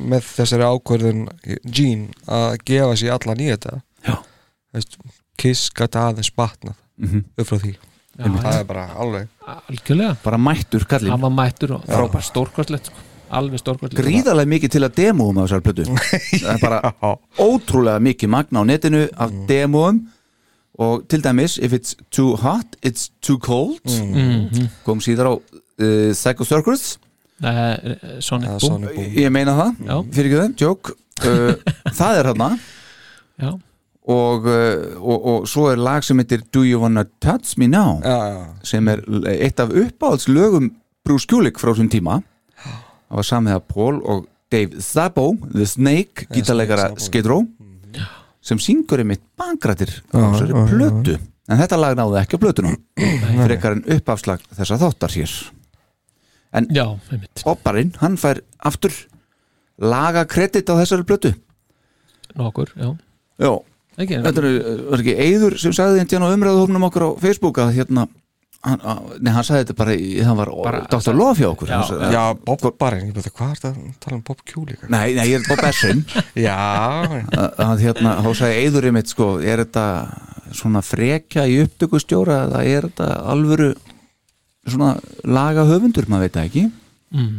með 0.00 0.24
þessari 0.36 0.66
ákvörðun 0.68 1.24
Gene 1.70 2.08
að 2.26 2.56
gefa 2.64 2.96
sér 3.00 3.14
allan 3.18 3.42
í 3.44 3.50
þetta 3.52 3.80
Já. 4.06 4.16
veist, 4.74 4.96
Kiss 5.40 5.70
gæti 5.72 5.96
aðeins 6.00 6.32
batnað 6.36 6.76
Mhm. 7.00 7.24
upp 7.38 7.46
frá 7.48 7.56
því. 7.62 7.70
Já, 8.20 8.24
það 8.28 8.56
er 8.60 8.64
bara 8.68 8.82
alveg. 9.00 9.28
Algjörlega, 9.48 10.16
bara 10.22 10.36
mættur 10.36 10.84
kallinn. 10.84 11.10
Hann 11.14 11.20
var 11.22 11.30
mættur 11.30 11.70
og 11.76 11.84
frábær 11.88 12.20
stórkostlegt 12.26 12.86
sko. 12.90 12.94
alveg 13.30 13.58
stórkostlegt. 13.62 13.96
Gríðarlega 14.04 14.50
mikið 14.50 14.70
til 14.74 14.82
að 14.84 14.94
demóum 14.98 15.38
á 15.40 15.42
þessar 15.46 15.62
plötu. 15.64 15.84
Það 16.44 16.54
er 16.54 16.60
bara 16.60 16.92
ótrúlega 17.38 18.00
mikið 18.04 18.28
magna 18.28 18.60
á 18.60 18.64
netinu 18.68 19.08
af 19.16 19.30
demóum. 19.48 20.02
Og 20.78 21.08
til 21.08 21.22
dæmis 21.22 21.58
if 21.62 21.72
it's 21.72 21.94
too 22.10 22.36
hot, 22.36 22.76
it's 22.84 23.08
too 23.22 23.38
cold. 23.38 23.80
Mhm. 23.86 24.68
kom 24.84 24.98
síðar 25.00 25.26
á 25.28 25.32
uh, 25.36 26.12
Psycho 26.12 26.44
Circus 26.44 26.98
Sonic 27.40 28.48
Boom. 28.50 28.60
Sonic 28.60 28.94
Boom. 28.96 29.10
ég 29.16 29.30
meina 29.32 29.54
það, 29.56 29.72
Já. 29.86 29.96
fyrir 30.16 30.30
ekki 30.30 30.40
þau, 30.40 30.54
joke. 30.60 30.94
Uh, 31.20 31.52
það 31.92 32.18
er 32.20 32.28
hérna 32.30 32.46
já, 33.40 33.50
og, 34.10 34.46
uh, 34.48 34.96
og, 35.00 35.26
og 35.32 35.48
svo 35.48 35.66
er 35.72 35.76
lag 35.80 36.04
sem 36.06 36.16
heitir 36.20 36.42
Do 36.52 36.62
You 36.64 36.80
Wanna 36.80 37.04
Touch 37.20 37.56
Me 37.60 37.68
Now? 37.68 37.98
Já, 38.04 38.16
já, 38.32 38.42
sem 38.72 38.88
er 38.88 39.02
eitt 39.36 39.60
af 39.60 39.68
uppáhaldslögum 39.72 40.70
Bruce 41.04 41.28
Kulick 41.28 41.60
frá 41.60 41.72
þessum 41.74 41.90
tíma. 41.92 42.18
Það 43.10 43.20
var 43.20 43.26
samið 43.28 43.56
af 43.58 43.64
Paul 43.72 44.00
og 44.04 44.26
Dave 44.52 44.80
Szabo, 44.82 45.30
The 45.52 45.66
Snake 45.66 46.26
gítarleikara 46.32 46.88
Snake 46.90 47.00
Szabo. 47.00 47.06
Skid 47.10 47.28
Row 47.30 47.46
sem 48.40 48.58
syngur 48.62 49.02
einmitt 49.02 49.20
bankrættir 49.36 49.90
á 50.12 50.16
Já, 50.16 50.24
þessari 50.32 50.52
já, 50.54 50.56
já. 50.56 50.68
plötu. 50.72 51.16
En 51.50 51.58
þetta 51.60 51.76
lag 51.82 51.96
náði 51.98 52.20
ekki 52.22 52.38
á 52.38 52.42
plötunum 52.44 52.76
frekar 53.44 53.74
en 53.76 53.84
uppafslag 53.98 54.40
þessa 54.56 54.78
þáttar 54.80 55.12
hér 55.18 55.34
já, 56.74 56.84
einmitt. 57.12 57.42
Bobbarinn, 57.44 57.92
hann 58.02 58.16
fær 58.20 58.40
aftur 58.66 58.94
laga 59.80 60.24
kredit 60.28 60.68
á 60.68 60.74
þessari 60.80 61.06
plötu. 61.08 61.34
Nokkur, 62.38 62.70
já, 62.78 62.90
já, 63.42 63.52
ekki 63.98 64.18
þetta 64.22 64.42
er, 64.44 64.48
var 64.92 65.02
ekki 65.02 65.14
Eyður 65.26 65.56
sem 65.58 65.72
sagði 65.74 66.02
þetta 66.04 66.20
á 66.22 66.34
umræðuhófnum 66.34 66.84
okkur 66.90 67.06
á 67.06 67.10
Facebook 67.22 67.58
að 67.62 67.72
hérna 67.80 68.04
hann, 68.62 68.80
að, 68.84 69.00
nei, 69.24 69.30
hann 69.34 69.46
sagði 69.46 69.64
þetta 69.64 69.76
bara, 69.80 69.94
í, 69.96 70.10
það 70.20 70.36
var 70.42 70.50
Bara- 70.66 70.82
Dr. 70.92 71.16
Hjá 71.40 71.48
okkur. 71.48 71.68
Já, 71.70 71.74
Hann 71.78 71.88
sagði- 71.88 72.12
já. 72.14 72.24
Bob 72.44 72.66
Barinn, 72.78 73.06
ég 73.08 73.14
veit 73.16 73.30
hvað 73.32 73.50
er 73.54 73.60
það 73.64 73.78
að 73.80 73.94
tala 74.04 74.16
um 74.18 74.22
Bob 74.28 74.42
Q 74.44 74.64
líka 74.68 74.90
Nei, 74.92 75.14
nei, 75.16 75.24
ég 75.32 75.40
er 75.40 75.48
Bob 75.48 75.64
Essin 75.64 76.04
Já, 76.48 76.58
að, 77.32 77.48
að 77.66 77.84
hérna, 77.86 78.14
þá 78.22 78.30
sagði 78.42 78.60
Eyður 78.66 78.88
einmitt 78.90 79.10
sko, 79.14 79.30
er 79.40 79.64
þetta 79.64 79.86
svona 80.60 80.82
frekja 80.82 81.46
í 81.50 81.60
upptökustjóra 81.64 82.44
eða 82.48 82.62
er 82.66 82.88
þetta 82.90 83.08
alvöru 83.32 83.72
svona 84.74 84.90
laga 85.24 85.64
höfundur, 85.68 86.08
maður 86.10 86.26
veit 86.28 86.36
það 86.38 86.48
ekki. 86.50 86.64
Mm, 87.10 87.38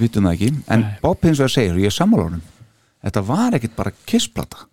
vitum 0.00 0.26
það 0.28 0.34
ekki, 0.36 0.50
en 0.70 0.84
Nei. 0.86 0.96
Bob 1.02 1.22
hins 1.26 1.38
vegar 1.40 1.54
segir 1.54 1.72
og 1.76 1.82
ég 1.84 1.90
er 1.92 1.96
sammála 1.96 2.26
honum, 2.28 2.42
þetta 3.04 3.22
var 3.30 3.56
ekkit 3.58 3.76
bara 3.78 3.92
kissplata, 4.06 4.66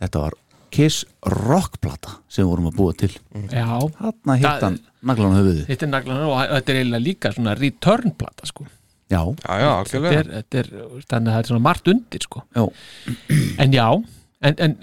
þetta 0.00 0.24
var 0.26 0.36
kiss 0.70 1.00
rockplata 1.26 2.12
sem 2.30 2.44
við 2.44 2.50
vorum 2.52 2.68
að 2.70 2.76
búa 2.78 2.94
til, 2.94 3.10
já, 3.50 3.66
þarna 3.98 4.36
hitt 4.38 4.46
Það- 4.46 4.62
hann 4.68 4.76
naglan 5.10 5.34
á 5.34 5.38
höfuði, 5.40 5.64
þetta 5.66 5.82
er 5.88 5.90
naglan 5.96 6.20
og 6.28 6.36
þetta 6.38 6.70
er 6.70 6.78
eiginlega 6.78 7.04
líka 7.08 7.32
svona 7.34 7.56
return 7.58 8.12
plata 8.16 8.46
sko. 8.46 8.66
Já, 9.10 9.18
já, 9.26 9.54
já, 9.58 9.72
þetta 9.90 10.12
er, 10.20 10.28
þetta 10.38 10.58
er, 10.62 10.68
þannig 11.10 11.26
að 11.26 11.34
það 11.34 11.40
er 11.42 11.48
svona 11.50 11.64
margt 11.66 11.88
undir 11.90 12.22
sko. 12.22 12.42
Já. 12.54 12.62
En 13.58 13.72
já, 13.74 13.86
en, 14.46 14.54
en 14.62 14.76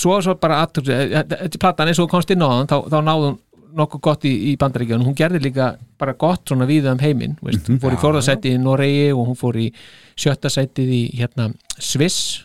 svo, 0.00 0.16
svo 0.24 0.34
bara 0.40 0.62
aftur, 0.64 0.86
þetta 0.88 1.36
er 1.44 1.58
platan 1.60 1.90
eins 1.92 2.00
og 2.00 2.08
þú 2.08 2.14
komst 2.16 2.32
inn 2.32 2.40
á 2.40 2.48
þann 2.48 2.70
þá, 2.72 2.76
þá 2.88 2.98
náðum 3.10 3.36
nokkuð 3.74 4.02
gott 4.06 4.26
í, 4.28 4.32
í 4.50 4.54
bandaríkjunum. 4.60 5.06
Hún 5.08 5.18
gerði 5.18 5.42
líka 5.46 5.72
bara 6.00 6.16
gott 6.18 6.48
svona 6.48 6.68
víða 6.68 6.94
um 6.94 7.02
heiminn 7.02 7.38
veist, 7.42 7.66
hún 7.68 7.80
fór 7.82 7.96
í 7.96 8.00
fjórðasætti 8.02 8.54
í 8.54 8.60
Noregi 8.62 9.08
og 9.14 9.30
hún 9.30 9.38
fór 9.38 9.58
í 9.60 9.70
sjötta 10.14 10.52
sættið 10.52 10.92
í 10.94 11.02
hérna, 11.18 11.50
Sviss. 11.78 12.44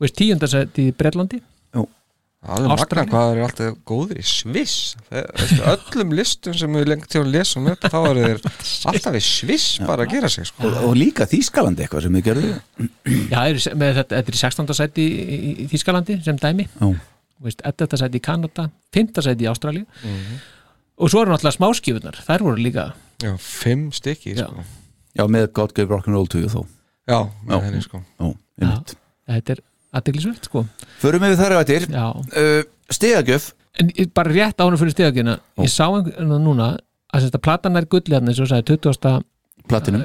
Veist, 0.00 0.16
tíundasættið 0.18 0.92
í 0.92 0.96
magna 2.46 2.74
Ástralía. 2.76 3.10
hvað 3.10 3.32
eru 3.32 3.44
alltaf 3.46 3.78
góðir 3.88 4.20
í 4.20 4.24
Sviss. 4.26 4.94
Öllum 5.72 6.14
listum 6.16 6.54
sem 6.56 6.78
við 6.78 6.90
lengt 6.92 7.08
til 7.10 7.22
að 7.24 7.32
lesa 7.34 7.58
um 7.60 7.66
þetta 7.70 7.90
þá 7.90 7.98
eru 8.10 8.26
þeir 8.26 8.44
alltaf 8.92 9.18
í 9.18 9.22
Sviss 9.24 9.80
bara 9.82 10.06
að 10.06 10.14
gera 10.14 10.30
sig 10.32 10.48
sko. 10.50 10.68
og, 10.68 10.78
og 10.90 10.96
líka 10.98 11.26
Þýskalandi 11.30 11.86
eitthvað 11.86 12.06
sem 12.06 12.18
þið 12.18 12.26
gerðu. 12.28 12.54
Já, 13.32 13.40
er, 13.40 13.60
með 13.74 14.00
þetta, 14.00 14.20
þetta 14.20 14.32
er 14.32 14.38
í 14.38 14.42
16. 14.44 14.78
sæti 14.78 15.06
í, 15.06 15.26
í, 15.36 15.52
í 15.64 15.68
Þískalandi 15.72 16.20
sem 16.26 16.40
dæmi. 16.42 16.68
Já. 16.70 16.86
Veist, 17.42 17.60
11. 17.64 17.96
sæti 18.00 18.18
í 18.20 18.24
Kanada 18.24 18.70
5. 18.96 19.20
sæti 19.22 19.44
í 19.46 19.50
Ástralíu 19.50 19.84
og 20.96 21.10
svo 21.12 21.22
eru 21.22 21.32
náttúrulega 21.34 21.56
smáskífunar 21.58 22.20
þær 22.26 22.44
voru 22.46 22.62
líka 22.62 22.92
Já, 23.22 23.32
fimm 23.40 23.90
stykki 23.92 24.34
Já. 24.36 24.46
sko. 24.48 24.64
Já, 25.16 25.24
með 25.32 25.46
God 25.56 25.72
Gave 25.76 25.88
Rock'n'Roll 25.94 26.28
to 26.28 26.38
you 26.40 26.48
þó 26.52 26.64
Já, 27.08 27.20
með 27.46 27.56
Já. 27.56 27.60
henni 27.66 27.82
sko 27.84 28.02
Já, 28.60 28.72
þetta 29.28 29.56
er 29.56 29.62
aðdeglisvöld 29.96 30.48
sko 30.48 30.64
Förum 31.00 31.24
við 31.28 31.36
þar 31.40 31.56
eftir 31.60 31.86
Já. 31.92 32.08
uh, 32.12 32.62
Stegagjöf 32.90 33.52
en 33.76 33.90
bara 34.16 34.32
rétt 34.32 34.60
ánum 34.64 34.78
fyrir 34.80 34.94
stegagina 34.96 35.38
ég 35.60 35.68
sá 35.68 35.84
einhvern 35.90 36.30
núna 36.40 36.70
að 37.12 37.26
þetta 37.28 37.40
platan 37.44 37.76
er 37.76 37.84
gulli 37.92 38.14
hann 38.16 38.28
eins 38.28 38.40
og 38.40 38.48
sagði 38.48 38.78
20. 38.80 39.24
Platinum 39.68 40.02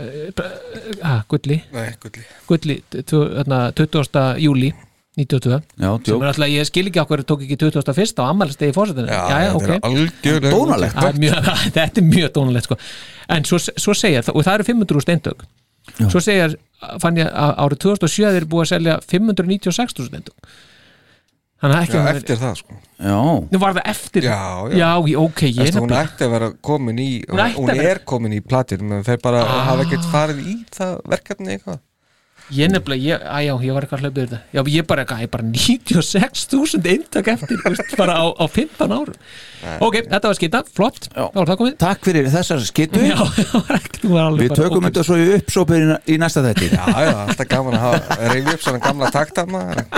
Ah, 1.06 1.22
gulli, 1.30 1.62
Nei, 1.72 1.94
gulli 2.02 2.24
gulli 2.50 2.76
tvo- 3.08 3.30
þarna, 3.38 3.60
20. 3.78 4.42
júli 4.44 4.72
92 5.26 5.60
Já, 5.82 5.90
sem 6.06 6.22
er 6.22 6.28
alltaf, 6.32 6.50
ég 6.52 6.68
skil 6.70 6.86
ekki 6.90 7.02
okkur 7.04 7.24
tók 7.30 7.44
ekki 7.46 7.58
21. 7.62 8.20
á 8.20 8.24
ammælistegi 8.32 8.74
fórsetinu 8.76 9.08
Já, 9.08 9.22
já, 9.30 9.38
þetta 9.38 9.56
ok. 9.60 9.70
er 9.70 9.88
algjörlega 9.92 10.54
Dónalegt. 10.56 10.96
Það 10.98 11.10
er 11.14 11.22
mjög, 11.26 11.52
þetta 11.78 12.02
er 12.04 12.08
mjög 12.10 12.32
dónalegt 12.40 12.70
sko. 12.70 12.78
en 13.38 13.46
svo, 13.48 13.62
svo 13.62 13.94
segja, 13.98 14.24
og 14.34 14.44
það 14.48 14.54
eru 14.60 14.70
500 14.72 15.06
steindög 15.08 15.46
svo 16.12 16.20
segja, 16.22 16.50
fann 17.02 17.18
ég 17.18 17.30
að 17.32 17.56
árið 17.66 17.80
2007 17.88 18.36
þeir 18.36 18.46
búið 18.52 18.66
að 18.68 18.72
selja 18.76 19.00
596 19.12 20.06
steindög 20.12 20.52
þannig 21.62 21.78
að 21.78 21.84
ekki 21.86 21.94
Já, 21.94 22.02
hún 22.02 22.10
er- 22.10 22.18
eftir 22.22 22.38
það 22.42 22.56
sko. 22.58 22.76
Já, 23.02 23.18
nú 23.54 23.60
var 23.62 23.74
það 23.78 23.90
eftir? 23.92 24.24
Já, 24.26 24.38
já. 24.72 24.78
já 24.82 25.18
ok, 25.22 25.42
Eftir, 25.62 25.82
hún 25.84 25.94
ætti 25.94 26.26
að 26.26 26.32
vera 26.34 26.48
komin 26.62 26.98
í 27.02 27.10
Hún 27.30 27.42
hún, 27.58 27.70
að 27.70 27.82
er 27.86 28.00
komin 28.06 28.34
í 28.34 28.42
platir 28.42 28.82
menn 28.82 29.04
þeir 29.06 29.20
bara 29.22 29.44
Ah. 29.46 29.60
hafa 29.70 29.84
ekkert 29.86 30.08
farið 30.10 30.40
í 30.42 30.56
það 30.74 30.96
verkefni 31.14 31.54
eitthvað 31.58 31.80
ég 32.56 32.72
nefnilega, 32.74 33.02
ég, 33.06 33.26
að 33.26 33.46
já, 33.46 33.54
ég 33.68 33.76
var 33.78 33.86
eitthvað 33.86 34.04
hlaupið 34.06 34.24
þetta. 34.26 34.40
Já, 34.52 34.62
ég 34.74 34.88
bara, 34.90 35.06
ég 35.22 35.32
bara 35.32 35.48
96.000 35.48 36.92
eintak 36.96 37.32
eftir, 37.36 37.62
bara 38.00 38.18
á, 38.18 38.26
á 38.34 38.46
15 38.50 38.96
árum. 38.98 39.18
Ok, 39.86 40.00
þetta 40.10 40.32
var 40.32 40.38
skita, 40.40 40.64
flott. 40.74 41.08
Já. 41.14 41.28
þá 41.30 41.38
var 41.38 41.52
það 41.52 41.60
komið. 41.62 41.76
Takk 41.82 42.08
fyrir 42.08 42.30
þessar 42.34 42.64
skittu 42.66 43.04
já, 43.06 43.18
Við 44.42 44.56
tökum 44.58 44.88
þetta 44.88 45.04
svo 45.06 45.18
í 45.20 45.28
uppsópið 45.38 45.84
í, 45.84 45.98
í 46.14 46.18
næsta 46.22 46.44
þetti 46.46 46.72
Já, 46.72 46.86
já, 46.90 47.12
alltaf 47.28 47.50
gaman 47.52 47.78
að 47.78 47.84
hafa 47.86 48.18
reyfi 48.32 48.56
upp 48.56 48.66
svona 48.66 48.82
gamla 48.82 49.12
takta 49.14 49.46
maður 49.50 49.84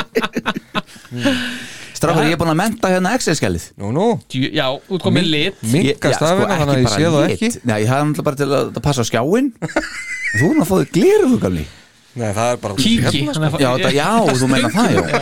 Strafur, 1.93 2.25
ég 2.27 2.35
er 2.35 2.39
búin 2.41 2.51
að 2.51 2.59
menta 2.59 2.89
hérna 2.91 3.13
Excel-skælið 3.15 3.69
Nú, 3.79 3.93
nú, 3.95 4.07
já, 4.33 4.65
út 4.75 5.05
komið 5.05 5.29
lit. 5.29 5.61
minka 5.71 6.11
stafina 6.17 6.57
þannig 6.59 6.73
að 6.73 6.81
ég 6.81 6.91
sé 6.91 7.13
það 7.13 7.27
ekki. 7.29 7.51
Nei, 7.69 7.77
ég 7.85 7.93
hafði 7.93 8.09
náttúrulega 8.09 8.27
bara 8.27 8.41
til 8.41 8.49
að, 8.49 8.73
að 8.73 8.83
passa 8.89 9.05
á 9.05 9.07
skjáin 9.07 9.53
Þú 10.41 10.49
erum 10.49 10.65
að 10.65 10.91
gleru 10.97 11.31
þú 11.31 11.39
gamli 11.45 11.65
Nei, 12.13 12.29
það 12.37 12.51
er 12.53 12.57
bara 12.61 12.75
kíki. 12.77 13.23
Hérna, 13.25 13.47
er 13.49 13.63
Já, 13.63 13.69
það, 13.81 13.93
já, 13.97 14.09
þú 14.37 14.49
meina 14.51 14.69
það, 14.69 14.97
já. 14.97 15.21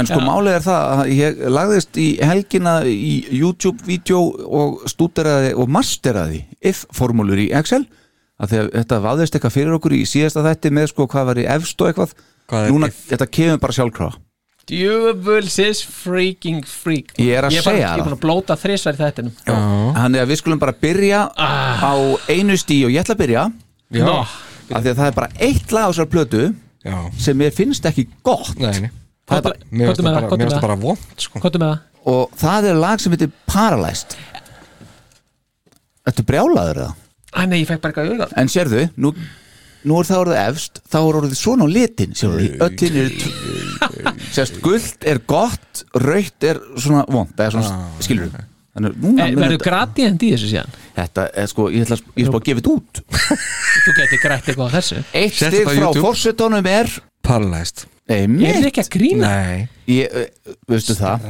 En 0.00 0.06
sko 0.08 0.20
málið 0.24 0.54
er 0.56 0.62
það 0.64 0.92
að 0.92 1.10
ég 1.12 1.40
lagðist 1.52 1.98
í 2.00 2.06
helgina 2.24 2.72
í 2.88 3.10
YouTube-vídeó 3.36 4.20
og 4.48 4.86
stúderaði 4.88 5.50
og 5.60 5.68
masteraði 5.68 6.40
if-formúlur 6.64 7.42
í 7.44 7.50
Excel 7.52 7.82
að 8.40 8.48
því 8.54 8.60
að 8.62 8.70
þetta 8.78 9.00
vaðist 9.04 9.36
eitthvað 9.36 9.52
fyrir 9.58 9.76
okkur 9.76 9.92
í 9.98 10.02
síðasta 10.08 10.42
þætti 10.46 10.72
með 10.72 10.88
sko 10.94 11.06
hvað 11.12 11.28
var 11.28 11.40
í 11.42 11.48
efst 11.58 11.84
og 11.84 11.90
eitthvað. 11.92 12.14
Hvað 12.48 12.70
Núna, 12.72 12.88
þetta 13.12 13.28
kemur 13.36 13.60
bara 13.62 13.76
sjálfkrafa. 13.76 14.16
Djöfulsis 14.72 15.82
freaking 15.84 16.62
freak. 16.66 17.12
Ég 17.20 17.36
er 17.36 17.46
að 17.48 17.56
ég 17.58 17.64
bara, 17.66 17.76
segja 17.76 17.82
ég 17.82 17.92
er 17.92 18.00
það. 18.00 18.06
búin 18.08 18.16
að 18.16 18.22
blóta 18.24 18.56
þrísvar 18.58 18.96
í 18.96 19.00
þættinum. 19.02 19.34
Þannig 19.98 20.22
að 20.22 20.30
við 20.32 20.40
skulum 20.40 20.60
bara 20.62 20.74
byrja 20.82 21.20
Ah. 21.36 21.82
á 21.82 21.94
einu 22.32 22.56
stí 22.56 22.80
og 22.86 22.90
ég 22.94 23.02
ætla 23.04 23.14
að 23.16 23.22
byrja. 23.24 23.44
Já, 23.92 24.04
Nó, 24.06 24.26
af 24.72 24.82
því 24.84 24.92
að 24.92 24.98
það 25.00 25.10
er 25.10 25.16
bara 25.20 25.30
eitt 25.48 25.72
lag 25.76 25.86
á 25.86 25.90
þessar 25.92 26.10
plötu 26.12 26.42
já, 26.82 26.96
sem 27.26 27.38
mér 27.38 27.54
finnst 27.56 27.88
ekki 27.90 28.06
gott 28.26 28.54
nei, 28.58 28.72
nei 28.86 28.90
Það 29.22 29.38
er 29.38 29.44
bara, 29.46 29.66
Mér 29.70 29.92
finnst 29.92 30.02
Komdu 30.02 30.02
með 30.02 30.12
það 30.12 30.16
það, 30.16 30.16
bara, 30.18 30.30
komdu 30.32 30.42
mér 30.42 30.48
með 30.48 30.50
finnst 30.50 30.56
það 30.56 30.62
það. 30.62 30.66
bara 30.66 30.80
vond 30.82 31.22
sko. 31.24 31.42
er 31.46 31.62
með 31.62 31.70
það? 31.72 31.84
og 32.12 32.32
það 32.42 32.66
er 32.72 32.80
lag 32.82 33.02
sem 33.04 33.14
heitir 33.14 33.30
Paralyzed 33.52 34.16
Þetta 36.02 36.18
er 36.24 36.28
brjálaður 36.32 36.80
eða? 36.82 36.96
Æ, 37.32 37.40
nei, 37.48 37.60
ég 37.62 37.68
fekk 37.70 37.84
bara 37.84 37.92
eitthvað 37.94 38.10
auðvitað 38.10 38.34
En 38.42 38.50
sérðu, 38.52 38.82
nú, 38.98 39.12
nú 39.88 40.00
er 40.00 40.08
það 40.10 40.22
orðið 40.24 40.40
efst 40.42 40.82
þá 40.90 40.98
er 41.00 41.18
orðið 41.20 41.38
svona 41.38 41.64
á 41.64 41.74
litin 41.76 42.16
öllin 42.66 42.98
er 43.02 43.14
sérst, 44.34 44.58
guld 44.64 45.06
er 45.08 45.22
gott, 45.30 45.84
raukt 45.94 46.46
er 46.46 46.60
svona 46.76 47.04
vond, 47.10 47.32
eða 47.38 47.54
svona, 47.54 47.78
ah, 47.78 48.02
skilur 48.02 48.34
Eh, 48.72 48.88
Verður 49.36 49.58
þetta, 49.58 49.64
gradient 49.66 50.22
í 50.24 50.28
þessu 50.32 50.48
síðan? 50.48 50.76
þetta 50.96 51.24
er 51.42 51.48
sko, 51.50 51.66
ég 51.68 51.82
ætla 51.84 51.98
ég 52.16 52.28
að 52.32 52.44
gefa 52.46 52.60
þetta 52.62 52.70
út. 52.72 53.00
Þú 53.84 53.94
getur 53.98 54.20
grætt 54.22 54.46
eitthvað 54.48 54.68
á 54.68 54.74
þessu. 54.78 55.00
Eitt 55.12 55.34
þetta 55.36 55.64
á 55.68 55.72
frá 55.76 55.88
fórsetunum 56.06 56.68
er 56.72 56.94
Paralyzed. 57.22 57.84
Er 58.10 58.24
einmitt, 58.24 58.64
ekki 58.66 58.82
að 58.82 58.88
grína? 58.96 59.28
Nei, 59.28 59.68
ég, 59.92 60.08
eh, 60.10 60.54
veistu 60.68 60.96
það? 60.98 61.28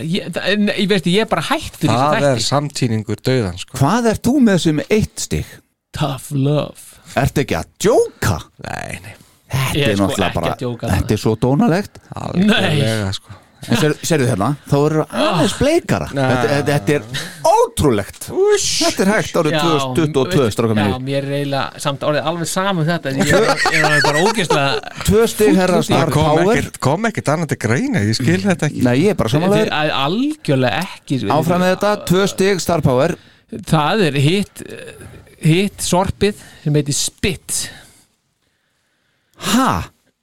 Ég, 0.00 0.30
það- 0.32 0.70
ég 0.78 0.86
veist, 0.88 1.10
ég 1.10 1.20
er 1.20 1.26
bara 1.26 1.42
hægt 1.50 1.76
fyrir 1.76 1.90
það 1.92 2.14
þessu 2.14 2.30
er 2.30 2.38
þætti. 2.38 2.46
samtíningur 2.46 3.20
döðan 3.26 3.58
sko. 3.58 3.76
hvað 3.76 4.06
er 4.12 4.22
þú 4.22 4.34
með 4.40 4.54
þessu 4.56 4.72
með 4.78 4.86
eitt 4.96 5.18
stig? 5.26 5.46
Tough 5.92 6.30
love. 6.30 6.80
Ertu 7.18 7.42
ekki 7.42 7.56
að 7.58 7.66
djóka? 7.82 8.38
Nei, 8.62 8.98
nei, 9.02 9.14
þetta 9.50 9.74
Ég 9.74 9.82
er 9.82 9.90
er 9.90 9.96
sko 9.96 10.06
náttúrulega 10.06 10.30
ekki 10.30 10.80
bara 10.80 10.94
þetta 10.94 11.10
er 11.10 11.22
svo 11.26 11.34
dónalegt. 11.36 11.98
Alveg 12.14 13.14
sko. 13.18 13.30
En 13.68 13.76
sér, 13.80 13.94
sérðu 14.06 14.28
hérna, 14.30 14.48
þá 14.70 14.74
eru 14.78 15.04
aðeins 15.04 15.54
bleikara. 15.58 16.06
Þetta, 16.10 16.46
þetta, 16.50 16.76
þetta 16.76 16.94
er 16.94 17.50
ótrúlegt. 17.50 18.28
Þetta 18.30 19.04
er 19.04 19.10
hægt 19.12 19.38
árið 19.40 19.56
2022 19.58 20.46
stráka 20.54 20.86
Já, 20.86 20.94
mér 21.10 21.26
er 21.28 21.34
eiginlega 21.40 21.82
samt 21.84 22.06
orðið 22.08 22.30
alveg 22.30 22.50
saman 22.50 22.88
þetta 22.88 23.14
Ég 23.20 23.34
er, 23.36 23.84
er 23.90 24.06
bara 24.06 24.24
ógeðslega 24.24 24.94
tvö 25.04 25.26
stig 25.30 25.60
herra 25.60 25.82
kom 26.12 26.30
Power. 26.30 26.54
ekkert, 26.54 26.80
kom 26.82 27.10
ekkert 27.10 27.32
annað 27.34 27.52
til 27.52 27.60
greina, 27.66 28.04
ég 28.06 28.16
skil 28.16 28.40
þetta 28.46 28.70
ekki. 28.70 28.84
Nei 28.86 28.96
ég 29.02 29.14
er 29.14 29.20
bara 29.20 29.34
samanlegur 29.34 29.72
er 29.76 29.94
algjörlega 29.98 30.82
ekki 30.86 31.20
áfram 31.28 31.64
með 31.64 31.74
þetta, 31.74 31.92
tvö 32.10 32.26
stig 32.32 32.64
Star 32.64 32.84
Power. 32.86 33.16
Það 33.70 34.06
er 34.08 34.20
hitt 34.24 34.64
hitt 35.40 35.84
sorpið 35.84 36.40
sem 36.64 36.76
heitir 36.76 36.96
Spit. 36.96 37.60
Ha? 39.50 39.70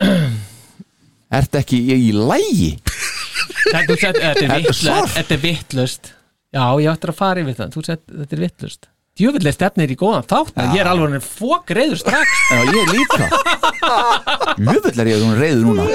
Ertu 1.37 1.59
ekki 1.59 1.79
í, 1.81 1.95
í 2.07 2.11
lægi 2.15 2.69
Þetta 3.71 3.87
þú 3.87 3.97
sett- 4.01 4.21
þetta 4.21 4.27
er 4.27 4.35
Þetta 4.35 4.45
er 4.47 4.53
vittlust 4.57 4.85
sorp. 4.87 5.09
Þetta 5.17 5.35
er 5.37 5.41
vittlust 5.45 6.13
Já, 6.57 6.63
ég 6.79 6.87
ættir 6.93 7.11
að 7.11 7.17
fara 7.19 7.41
yfir 7.43 7.57
það. 7.57 7.75
Þetta 7.87 8.37
er 8.37 8.43
vittlust 8.45 8.87
Djöfullega 9.17 9.55
stefnir 9.57 9.89
í 9.89 9.95
góðan 9.97 10.25
þátt 10.29 10.59
Ég 10.75 10.81
er 10.83 10.87
alveg 10.91 11.15
hann 11.15 11.23
fók 11.25 11.71
reyður 11.73 11.97
strax. 11.97 12.33
Já 12.53 12.59
ég 12.69 12.91
líka. 12.93 13.29
Mjöfull 14.61 14.99
er 15.01 15.09
ég 15.09 15.23
hún 15.25 15.39
reyður 15.39 15.63
núna. 15.65 15.87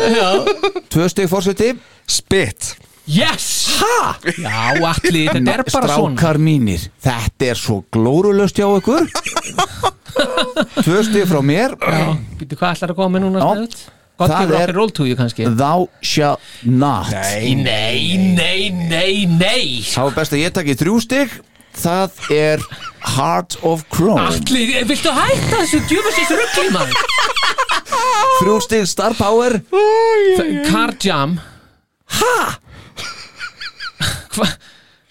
Tvö 0.90 1.06
stig 1.12 1.28
fórseti 1.30 1.68
Spit. 2.10 2.72
Yes! 3.06 3.46
Ha? 3.82 4.16
Já, 4.38 4.58
allir, 4.78 5.30
þetta 5.32 5.54
er 5.56 5.62
bara 5.64 5.88
svona. 5.90 6.14
strákar 6.18 6.38
mínir 6.38 6.84
þetta 7.02 7.48
er 7.50 7.58
svo 7.58 7.80
glórulöst 7.94 8.58
hjá 8.58 8.66
ykkur. 8.78 9.08
Tvö 10.82 11.00
stig 11.06 11.26
frá 11.30 11.40
mér. 11.46 11.74
Býtu 12.38 12.58
hvað 12.58 12.76
ætlar 12.76 12.92
að 12.94 12.98
koma 13.00 13.16
með 13.16 13.24
núna 13.26 13.42
Já. 13.42 13.48
Gott 14.20 14.30
Það 14.30 14.50
er- 14.52 14.62
okkur 14.68 14.74
roll 14.76 14.90
to 14.90 15.04
you 15.08 15.16
kannski. 15.18 15.46
Thou 15.56 15.88
shall 16.04 16.38
not. 16.62 17.08
Nei, 17.10 17.54
nei, 17.54 18.16
nei, 18.36 18.70
nei, 18.70 19.26
nei. 19.26 19.80
Þá 19.82 20.02
er 20.10 20.14
best 20.18 20.32
að 20.36 20.42
ég 20.44 20.52
taki 20.52 20.74
þrjú 20.78 20.98
stig. 21.02 21.38
Það 21.72 22.18
er 22.36 22.60
Heart 23.16 23.56
of 23.64 23.82
Chrome. 23.90 24.20
Allir, 24.28 24.84
viltu 24.86 25.10
hætta 25.16 25.62
þessu 25.62 25.80
djöfusins 25.88 26.34
ruggli 26.36 26.68
maður? 26.74 26.94
þrjú 28.42 28.58
stig 28.66 28.86
Star 28.90 29.14
Power. 29.16 29.56
Car 30.68 30.92
Jam. 31.00 31.38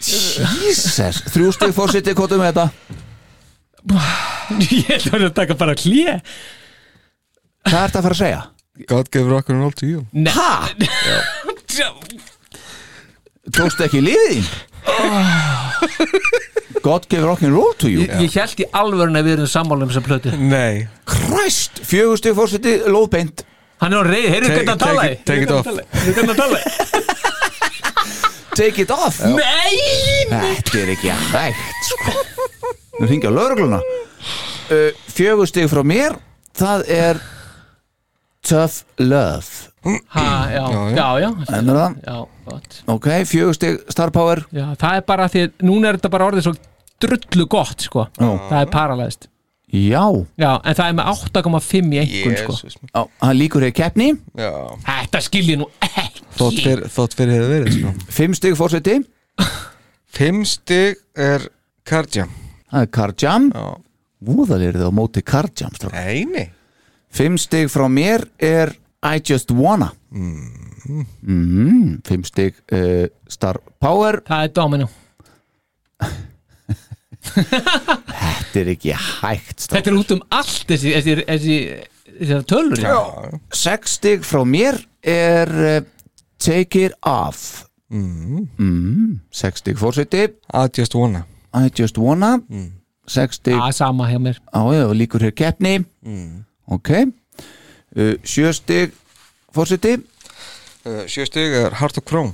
Jesus, 0.01 1.21
þrjú 1.33 1.51
stig 1.55 1.73
fórseti 1.75 2.13
kvotum 2.17 2.41
með 2.41 2.53
þetta? 2.53 2.65
Ég 4.61 4.89
ætla 4.97 5.19
að 5.27 5.35
taka 5.37 5.55
bara 5.57 5.73
hlje 5.77 6.17
hvað 7.61 7.77
er 7.77 7.91
þetta 7.91 7.99
að 7.99 8.05
fara 8.05 8.15
að 8.15 8.19
segja? 8.21 8.41
God 8.87 9.11
gave 9.11 9.27
rock 9.29 9.49
and 9.49 9.59
roll 9.59 9.71
to 9.71 9.85
you. 9.85 10.05
Nei. 10.11 10.31
Tókstu 13.51 13.83
ekki 13.87 13.99
lífið 14.05 14.31
þín? 14.31 14.45
God 16.85 17.07
gave 17.11 17.25
rock 17.27 17.41
and 17.43 17.53
roll 17.55 17.73
to 17.81 17.89
you. 17.91 18.05
Ég, 18.05 18.13
ég 18.25 18.35
held 18.39 18.61
í 18.63 18.65
alvörun 18.77 19.17
að 19.19 19.27
við 19.27 19.33
erum 19.37 19.49
sammála 19.51 19.85
um 19.85 19.91
þessa 19.91 20.03
plötu. 20.05 20.31
Nei, 20.39 20.85
Christ, 21.09 21.81
fjögur 21.85 22.17
stig 22.21 22.35
fórseti 22.37 22.77
lóðbeint. 22.87 23.43
Hann 23.81 23.93
er 23.97 23.99
á 24.01 24.03
reyð, 24.07 24.27
heyrðu 24.29 24.47
Take- 24.47 24.55
hvernig 24.55 24.71
hann 24.71 24.81
tala 24.81 25.01
take 25.01 25.13
it- 25.17 25.25
take 25.25 25.43
it 25.43 25.51
off. 25.51 25.65
Heyrðu 25.65 26.13
hvernig 26.15 26.31
hann 26.31 26.41
tala 26.41 26.59
Take 28.51 28.81
it 28.83 28.91
off. 28.91 29.19
Nei, 29.41 29.75
Þetta 30.31 30.79
er 30.81 30.89
ekki 30.95 31.09
hægt 31.33 31.83
sko. 31.89 32.11
Nú 32.99 33.07
hringja 33.09 33.31
lögregluna. 33.33 33.79
Uh, 34.71 34.89
Fjögur 35.11 35.47
stig 35.49 35.69
frá 35.71 35.81
mér. 35.87 36.17
Það 36.59 36.83
er 36.91 37.21
Tough 38.41 38.83
Love. 38.99 39.69
Ha, 40.13 40.23
já, 40.51 40.65
já, 40.95 41.07
já, 41.21 41.29
Ennur 41.57 41.75
það? 41.77 41.95
já, 42.05 42.15
gott. 42.45 42.79
Ok, 42.89 43.07
fjögur 43.29 43.53
stig 43.57 43.79
Star 43.89 44.11
Power. 44.13 44.43
Já, 44.53 44.67
það 44.81 44.95
er 44.99 45.03
bara 45.07 45.27
því, 45.29 45.43
að 45.47 45.65
núna 45.69 45.89
er 45.91 45.97
þetta 45.99 46.11
bara 46.13 46.27
orðið 46.29 46.47
svo 46.47 46.53
drullu 47.01 47.45
gott, 47.49 47.81
sko. 47.87 48.07
Það 48.17 48.57
er 48.61 48.71
paralæst 48.73 49.27
Já, 49.71 50.03
já, 50.35 50.49
en 50.67 50.75
það 50.75 50.87
er 50.89 50.95
með 50.97 51.09
8,5 51.13 51.93
í 51.95 51.99
einhvern, 52.01 52.37
sko. 52.41 52.55
Jésús 52.59 52.75
minn. 52.81 52.91
á, 52.91 53.01
hann 53.23 53.37
líkur 53.39 53.63
hér 53.63 53.71
keppni. 53.77 54.09
Já, 54.35 54.51
þetta 54.89 55.21
skilji 55.23 55.55
nú 55.61 55.69
ekki. 55.87 56.25
þótt 56.35 56.59
fyrir, 56.65 56.81
þótt 56.91 57.15
fyrir 57.15 57.37
hefur 57.37 57.53
verið 57.55 57.77
sko. 57.77 57.93
Fimm 58.17 58.35
stig 58.35 58.57
fórseti 58.59 58.97
Fimm 60.11 60.41
stig 60.45 60.99
er 61.15 61.45
Karjam 61.87 62.29
Það 62.71 62.81
er 62.83 62.89
Karjam 62.97 63.47
Já, 63.55 63.63
Vúðalir 64.27 64.75
þið 64.75 64.89
á 64.91 64.91
móti 64.93 65.23
Karjam 65.23 65.71
strákar. 65.79 66.03
nei, 66.03 66.25
nei 66.27 66.49
Fimm 67.11 67.37
stig 67.41 67.67
frá 67.71 67.87
mér 67.91 68.23
er 68.39 68.71
I 69.03 69.19
Just 69.25 69.51
Wanna. 69.51 69.91
Mm. 70.11 71.99
Fimm 72.07 72.23
stig 72.27 72.55
uh, 72.73 73.07
Star 73.27 73.59
Power. 73.83 74.21
Það 74.27 74.43
er 74.47 74.53
domino. 74.55 74.87
Þetta 77.21 78.59
er 78.61 78.69
ekki 78.73 78.93
hægt 78.97 79.61
strákar. 79.61 79.75
þetta 79.77 79.91
er 79.91 79.97
út 79.99 80.13
um 80.15 80.21
allt 80.33 80.63
þessi, 80.71 80.93
þessi, 80.95 81.15
þessi, 81.27 81.57
þessi 82.17 82.39
tölur 82.49 82.81
já. 82.81 82.95
Sex 83.53 83.97
stig 83.99 84.25
frá 84.25 84.41
mér 84.47 84.79
er 85.05 85.51
uh, 85.51 85.81
Take 86.41 86.87
It 86.87 86.95
Off. 87.05 87.67
Mm. 87.91 89.19
Sex 89.35 89.61
stig 89.61 89.77
fórseti 89.77 90.23
I 90.25 90.65
just 90.73 90.95
wanna. 90.97 91.25
I 91.53 91.67
Just 91.75 91.97
Wanna. 91.99 92.37
Sex 93.11 93.35
stig. 93.41 93.57
Að 93.59 93.73
sama 93.75 94.05
hjá 94.07 94.15
mér. 94.23 94.37
Á 94.55 94.61
já, 94.71 94.85
og 94.87 94.95
líkur 94.95 95.25
hér 95.25 95.33
keppni 95.35 95.81
ok. 96.67 96.89
Uh, 97.95 98.15
sjö 98.23 98.53
stig 98.55 98.93
fórseti 99.51 99.97
uh, 99.97 101.03
Sjö 101.11 101.25
stig 101.27 101.55
er 101.59 101.75
Heart 101.81 101.99
of 101.99 102.07
Chrome. 102.07 102.33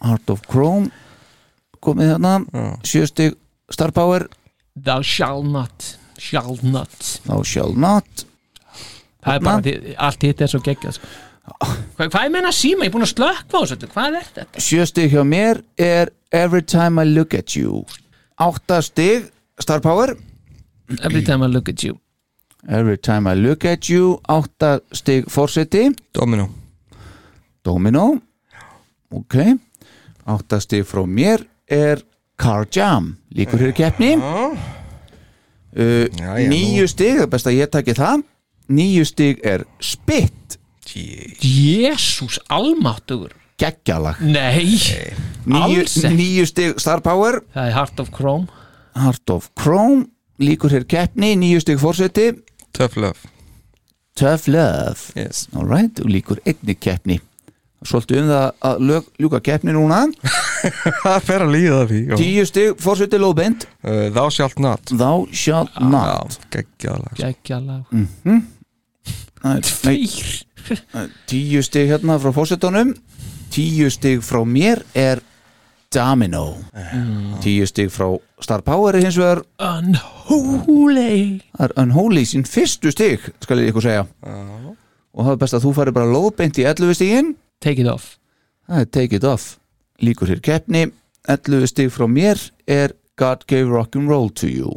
Heart 0.00 0.30
of 0.32 0.44
Chrome. 0.48 0.90
Komið 1.80 2.14
þarna 2.14 2.34
sjö 2.84 3.06
stig 3.08 3.36
Star 3.72 3.92
Power. 3.96 4.26
Thou 4.76 5.02
shall 5.04 5.44
not 5.44 5.96
shall 6.20 6.58
not. 6.62 7.20
Thou 7.24 7.42
shall 7.44 7.74
not. 7.76 8.26
Það 9.20 9.34
er 9.34 9.44
bara, 9.44 9.74
allt 10.06 10.24
hitt 10.24 10.40
er 10.40 10.48
svo 10.48 10.60
geggjað 10.64 10.96
sko. 10.96 11.10
hvað, 11.96 12.06
hvað 12.06 12.22
er 12.22 12.32
meina 12.32 12.52
síma, 12.54 12.86
ég 12.86 12.90
er 12.90 12.94
búin 12.94 13.04
að 13.04 13.12
slökka 13.14 13.58
á 13.58 13.60
þessu 13.64 13.88
hvað 13.90 14.18
er 14.20 14.28
þetta? 14.36 14.62
sjö 14.64 14.86
stig 14.88 15.12
hjá 15.12 15.24
mér 15.26 15.60
er 15.80 16.12
Every 16.32 16.62
Time 16.62 17.02
I 17.02 17.08
Look 17.10 17.34
At 17.36 17.56
You. 17.56 17.82
Átta 18.40 18.80
stig 18.84 19.28
Star 19.60 19.82
Power. 19.84 20.14
Every 21.02 21.22
time 21.24 21.44
I 21.44 21.50
look 21.50 21.68
at 21.68 21.84
you 21.84 21.98
Every 22.68 22.98
Time 22.98 23.26
I 23.26 23.34
Look 23.40 23.64
At 23.64 23.88
You 23.88 24.18
átta 24.28 24.80
stig 24.90 25.28
fórseti 25.28 25.90
Domino. 26.12 26.48
Domino. 27.62 28.20
Ok. 29.08 29.34
Átta 30.24 30.60
stig 30.60 30.84
frá 30.84 31.04
mér 31.06 31.46
er 31.64 32.02
Car 32.36 32.66
Jam. 32.70 33.18
Líkur 33.28 33.58
hér 33.58 33.72
keppni. 33.72 34.16
Uh, 35.70 36.06
níu 36.50 36.86
stig, 36.90 37.22
er 37.22 37.28
best 37.30 37.48
að 37.48 37.60
ég 37.62 37.72
taki 37.72 37.94
það. 37.96 38.24
Níu 38.70 39.04
stig 39.08 39.40
er 39.46 39.64
Spit. 39.80 40.58
Jésús 40.90 42.40
almáttugur. 42.50 43.32
Geggjalag. 43.60 44.20
Nei, 44.24 44.76
níu, 45.44 45.60
alls 45.60 45.96
ekki. 46.00 46.14
níu 46.16 46.46
stig 46.48 46.80
Star 46.80 47.00
Power. 47.04 47.42
Það 47.54 47.68
er 47.68 47.76
Heart 47.76 48.00
of 48.04 48.12
Chrome. 48.14 48.62
Heart 48.98 49.30
of 49.36 49.50
Chrome. 49.56 50.08
Líkur 50.40 50.72
hér 50.72 50.86
keppni, 50.88 51.34
níu 51.36 51.60
stig 51.60 51.78
fórseti 51.80 52.30
Tough 52.76 52.96
Love. 52.96 53.30
Tough 54.16 54.48
Love. 54.48 55.12
Yes. 55.16 55.46
alright, 55.56 56.00
og 56.00 56.10
líkur 56.10 56.40
einni 56.46 56.74
keppni. 56.76 57.20
Svolítið 57.80 58.18
um 58.20 58.26
það 58.28 58.46
að 58.68 58.80
lög, 58.90 59.06
ljúka 59.22 59.38
keppni 59.40 59.72
núna. 59.72 60.02
Það 61.04 61.22
fer 61.24 61.44
að 61.46 61.52
líða 61.54 61.78
því 61.88 62.00
já. 62.10 62.14
tíu 62.20 62.42
stig 62.44 62.82
fórseti 62.84 63.20
lóðbeint. 63.20 63.64
Uh, 63.80 64.10
Thou 64.12 64.26
shalt 64.34 64.58
not. 64.60 64.92
Thou 64.92 65.24
shall 65.32 65.70
not. 65.80 66.36
Já, 66.36 66.50
geggjaðlega 66.58 67.16
geggjalag 67.22 67.94
Nei, 67.94 68.42
nei, 69.46 69.56
Fýr 69.64 70.76
tíu 71.30 71.62
stig 71.64 71.88
hérna 71.88 72.18
frá 72.20 72.34
fórsetunum 72.36 72.92
tíu 73.54 73.88
stig 73.90 74.20
frá 74.26 74.42
mér 74.44 74.82
er 74.92 75.22
Domino. 75.90 76.54
Tíu 77.42 77.66
stig 77.66 77.88
frá 77.90 78.12
Star 78.38 78.62
Power 78.62 78.94
er 78.94 79.02
hins 79.02 79.16
vegar. 79.18 79.40
Unholy. 79.58 81.40
Það 81.56 81.64
er 81.64 81.72
Unholy 81.82 82.22
sín 82.30 82.44
fyrstu 82.46 82.92
stig 82.94 83.24
skal 83.42 83.58
ég 83.58 83.72
ykkur 83.72 83.82
segja. 83.82 84.04
Og 84.22 85.24
það 85.26 85.32
er 85.32 85.40
best 85.40 85.56
að 85.58 85.64
þú 85.66 85.72
færi 85.80 85.94
bara 85.96 86.12
lóðbeint 86.12 86.60
í 86.62 86.66
11 86.70 86.94
stigin. 86.94 87.32
Take 87.58 87.82
it 87.82 87.90
off. 87.90 88.20
Það 88.70 88.84
er 88.84 88.90
Take 88.94 89.18
It 89.18 89.26
Off. 89.26 89.48
Líkur 89.98 90.30
hér 90.30 90.42
keppni. 90.46 90.84
11 91.26 91.72
stig 91.72 91.90
frá 91.90 92.06
mér 92.06 92.38
er 92.70 92.94
God 93.18 93.42
Gave 93.50 93.74
Rock'n'Roll 93.74 94.30
to 94.38 94.46
You. 94.46 94.76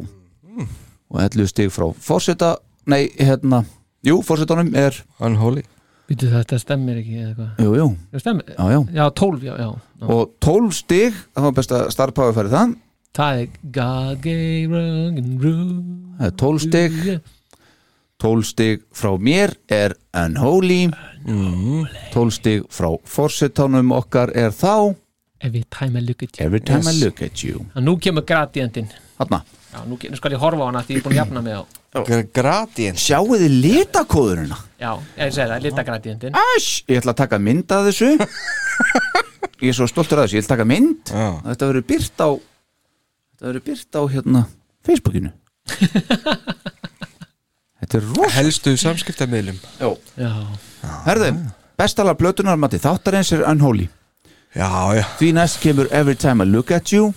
Og 1.14 1.20
11 1.22 1.52
stig 1.52 1.70
frá 1.70 1.92
fórseta 1.94 2.56
nei, 2.90 3.06
hérna, 3.14 3.62
jú, 4.02 4.18
fórsetunum 4.26 4.74
er 4.74 4.98
Unholy 5.22 5.62
Býtu 6.08 6.28
þetta 6.28 6.58
stemmir 6.60 6.98
ekki 7.00 7.14
eða 7.16 7.28
eitthvað? 7.30 7.60
Jú, 7.64 7.74
jú, 7.78 7.86
Það 8.12 8.20
stemmir? 8.24 8.48
Já, 8.58 8.64
já. 8.74 8.80
Já, 8.98 9.04
12, 9.22 9.44
já, 9.48 9.54
já. 9.56 9.68
Já. 10.00 10.06
og 10.14 10.34
12 10.44 10.72
stig, 10.76 11.14
það 11.34 11.46
var 11.48 11.54
best 11.60 11.70
að 11.72 11.86
Star 11.94 12.12
Power 12.12 12.34
færi 12.36 12.52
það? 12.52 12.74
Það 13.14 13.40
er 13.40 13.48
God 13.78 14.20
gave 14.24 14.74
rock 14.74 15.18
and 15.22 15.44
roll 15.44 15.72
það 16.18 16.26
er 16.28 16.36
12 16.42 16.58
stig. 16.66 16.98
12 18.24 18.44
stig 18.48 18.82
frá 18.94 19.10
mér 19.18 19.54
er 19.68 19.94
Unholy. 20.16 20.90
12 22.12 22.30
stig 22.36 22.62
frá 22.72 22.90
fórsetunum 23.08 23.90
okkar 23.96 24.30
er 24.36 24.52
þá 24.54 24.94
Every 25.44 25.64
time 25.68 25.98
I 25.98 26.00
look 26.00 26.22
at 26.22 26.38
you. 26.38 26.46
Every 26.46 26.60
time 26.60 26.86
I 26.88 26.92
Yes. 26.94 27.02
look 27.04 27.20
at 27.22 27.42
you. 27.44 27.66
Og 27.76 27.82
nú 27.84 27.98
kemur 28.00 28.24
gradientinn. 28.24 28.86
Þarna, 29.18 29.42
Já, 29.74 29.80
nú, 29.90 29.96
nú 29.98 30.16
skal 30.20 30.34
ég 30.36 30.38
horfa 30.38 30.62
á 30.62 30.68
hana 30.70 30.82
því 30.86 30.94
ég 30.94 31.00
er 31.00 31.04
búin 31.04 31.14
að 31.16 31.18
jafna 31.18 31.40
mig 31.42 31.56
á 31.58 31.62
Gradient 32.34 32.98
sjáu 32.98 33.26
þið 33.34 33.54
litakóðurina? 33.64 34.58
Já, 34.78 34.90
ég 35.18 35.32
segi 35.34 35.46
það, 35.50 35.64
lita 35.64 35.84
gradientinn 35.86 36.38
Æsj, 36.38 36.68
ég 36.90 37.00
ætla 37.00 37.14
að 37.14 37.20
taka 37.22 37.38
mynd 37.42 37.74
af 37.74 37.88
þessu. 37.88 38.10
Ég 39.64 39.70
er 39.70 39.76
svo 39.78 39.86
stoltur 39.90 40.20
af 40.20 40.26
þessu, 40.26 40.36
ég 40.38 40.44
ætla 40.44 40.50
að 40.50 40.54
taka 40.54 40.66
mynd. 40.68 41.10
Já. 41.10 41.28
Þetta 41.48 41.70
verður 41.70 41.86
byrt 41.90 42.22
á 42.22 42.28
Þetta 42.34 43.46
verður 43.48 43.64
byrt 43.70 43.98
á 43.98 44.02
hérna 44.14 44.44
Facebookinu. 44.86 45.32
Þetta 47.80 47.98
er 47.98 48.06
rosa 48.10 48.32
Helstu 48.38 48.76
samskiptamiðlum. 48.80 49.58
Já. 49.80 49.90
Já, 50.18 50.32
Herðu, 51.08 51.32
bestalega 51.80 52.20
plötunar 52.22 52.58
mati 52.60 52.82
þáttarins 52.82 53.32
er 53.34 53.46
Unholy. 53.50 53.88
Já, 54.54 54.70
já. 54.98 55.04
Því 55.18 55.34
næst 55.34 55.58
kemur 55.62 55.90
Every 55.90 56.14
Time 56.18 56.46
I 56.46 56.50
Look 56.50 56.70
At 56.74 56.94
You 56.94 57.12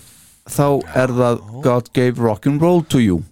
Þá 0.48 0.66
er 0.96 1.12
það 1.12 1.40
God 1.64 1.88
Gave 1.96 2.22
Rock'n'Roll 2.24 2.82
to 2.88 2.98
You. 3.02 3.22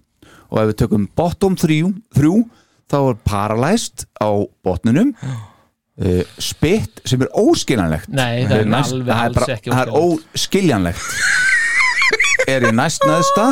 Og 0.52 0.60
ef 0.62 0.68
við 0.70 0.78
tökum 0.84 1.08
bottom 1.18 1.56
3 1.58 1.80
þrjú, 2.16 2.44
Þá 2.86 2.96
er 3.10 3.16
Paralyzed 3.26 4.04
á 4.22 4.30
botninum. 4.62 5.08
Uh, 5.98 6.20
Spit 6.38 7.00
sem 7.08 7.22
er 7.24 7.30
óskiljanlegt. 7.34 8.06
Nei, 8.14 8.44
það 8.46 8.60
er 8.60 8.68
næst- 8.70 8.92
alveg 8.94 9.08
það 9.08 9.16
er 9.16 9.24
alls 9.26 9.34
bara- 9.40 9.56
ekki 9.56 9.72
Það 9.72 9.80
er 9.80 9.92
óskiljanlegt. 10.04 11.08
Er 12.46 12.66
í 12.68 12.70
næst 12.76 13.02
neðsta? 13.08 13.46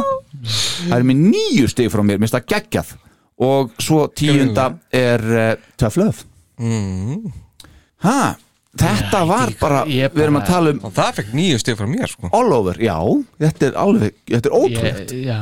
Það 0.87 0.95
er 1.01 1.07
með 1.09 1.23
nýju 1.33 1.69
stig 1.73 1.91
frá 1.91 2.03
mér 2.07 2.21
Mista 2.23 2.39
geggjað. 2.41 2.93
Og 3.43 3.73
svo 3.83 4.05
tíunda 4.15 4.69
er 4.95 5.25
uh, 5.25 5.55
Tough 5.81 5.99
Love. 5.99 6.23
Mm. 6.63 7.33
Ha, 8.05 8.37
þetta 8.81 9.21
var 9.29 9.53
bara 9.61 9.83
ég 9.91 10.15
Við 10.15 10.25
erum 10.27 10.41
að 10.41 10.49
tala 10.49 10.73
um 10.75 10.81
það 10.97 11.13
fekk 11.21 11.35
nýju 11.37 11.61
stig 11.63 11.79
frá 11.79 11.87
mér 11.91 12.11
sko. 12.11 12.31
All 12.35 12.53
over, 12.57 12.81
já, 12.83 12.97
þetta 13.45 13.69
er 13.71 13.79
alveg 13.85 14.17
þetta 14.33 14.51
er 14.51 14.57
ótrúlegt, 14.59 15.15
ég, 15.15 15.29
Já, 15.29 15.41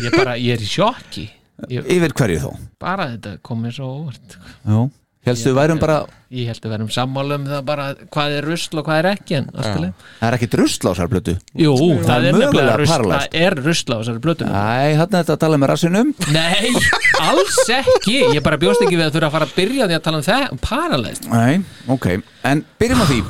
ég 0.00 0.16
bara, 0.16 0.36
ég 0.40 0.56
er 0.56 0.64
í 0.64 0.70
sjokki. 0.70 1.26
Ég, 1.68 1.84
yfir 1.92 2.14
hverju 2.16 2.40
þó 2.40 2.50
Bara 2.80 3.10
þetta 3.12 3.34
komið 3.44 3.74
svo 3.76 3.88
óvart 3.98 4.36
já. 4.40 4.78
Helstu 5.26 5.50
við 5.52 5.58
værum 5.60 5.80
bara 5.82 6.00
Ég 6.30 6.46
held 6.46 6.62
að 6.62 6.70
verðum 6.70 6.90
sammála 6.94 7.36
um 7.40 7.46
það 7.50 7.62
bara 7.66 7.84
hvað 8.14 8.34
er 8.36 8.46
rusl 8.46 8.78
og 8.78 8.84
hvað 8.86 8.98
er 9.00 9.06
ekki 9.10 9.36
en 9.40 9.48
allt 9.50 9.66
í 9.66 9.80
lagi. 9.82 10.04
það 10.20 10.28
er 10.28 10.36
ekki 10.36 10.48
drusl 10.52 10.86
á 10.86 10.90
þessar 10.92 11.10
blötu 11.10 11.34
Jú, 11.58 11.72
það, 11.74 12.12
er 12.14 12.28
er 12.28 12.36
mögulega 12.36 12.46
nefnilega 12.46 12.76
rusl. 12.78 13.10
Það 13.10 13.36
er 13.40 13.56
rusl 13.66 13.90
á 13.90 13.96
þessari 13.98 14.22
blötu 14.26 14.46
Æ, 14.46 14.94
hann 15.00 15.10
er 15.10 15.16
þetta 15.18 15.34
að 15.34 15.42
tala 15.42 15.58
með 15.58 15.72
rassinum. 15.72 16.12
Nei, 16.30 16.70
alls 17.26 17.58
ekki. 17.80 18.16
Ég 18.36 18.46
bara 18.46 18.60
bjóst 18.62 18.84
ekki 18.86 18.94
við 18.94 19.08
að 19.08 19.18
þurfa 19.18 19.30
að 19.30 19.36
fara 19.36 19.48
að 19.50 19.56
byrja 19.58 19.90
því 19.90 19.98
að 19.98 20.04
tala 20.06 20.20
um 20.22 20.26
það 20.30 20.46
um 20.54 20.62
paralyzed 20.68 21.28
Nei, 21.34 21.60
ok, 21.96 22.08
en 22.52 22.64
byrjum 22.78 23.02
á 23.02 23.06
því. 23.10 23.20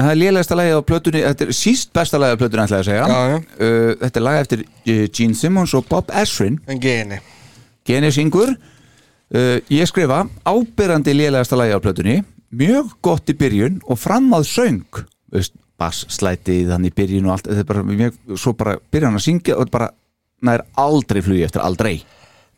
Það 0.00 0.10
er 0.14 0.20
lélegasta 0.22 0.56
lagið 0.56 0.80
á 0.80 0.88
plötunni 0.88 1.20
Þetta 1.26 1.44
er 1.44 1.56
síst 1.60 1.90
besta 1.92 2.20
lagið 2.22 2.38
á 2.38 2.40
plötunni 2.40 2.64
ætla 2.64 2.78
ég 2.80 2.86
að 2.86 2.88
segja. 2.88 3.04
Já, 3.04 3.20
já. 3.28 3.38
Uh, 3.60 3.92
Þetta 4.00 4.20
er 4.22 4.24
lagið 4.24 4.44
eftir 4.46 4.62
uh, 4.64 5.04
Gene 5.18 5.36
Simmons 5.36 5.76
og 5.76 5.84
Bob 5.90 6.08
geni 6.80 7.20
Geni 7.84 8.12
syngur 8.14 8.54
uh, 9.34 9.56
Ég 9.70 9.86
skrifa 9.90 10.24
ábyrrandi 10.48 11.14
lélegasta 11.16 11.56
lagið 11.58 11.78
á 11.78 11.84
plötunni 11.84 12.16
Mjög 12.50 12.96
gott 13.06 13.30
í 13.30 13.34
byrjun 13.38 13.76
og 13.86 13.98
fram 14.02 14.32
að 14.34 14.48
söng. 14.50 15.04
Veist, 15.30 15.52
bassslæti 15.78 16.64
þannig 16.66 16.90
í 16.90 16.96
byrjun 16.98 17.28
og 17.28 17.36
allt 17.36 17.46
þetta 17.46 17.62
er 17.62 17.68
bara, 17.68 17.84
mjög, 17.86 18.16
svo 18.36 18.52
bara 18.58 18.74
byrja 18.90 19.06
hann 19.08 19.18
að 19.20 19.22
syngja 19.28 19.54
og 19.54 19.62
þetta 19.62 19.76
bara 19.76 19.90
nær 20.48 20.64
aldrei 20.82 21.20
flugi 21.22 21.44
eftir 21.46 21.62
aldrei. 21.62 22.00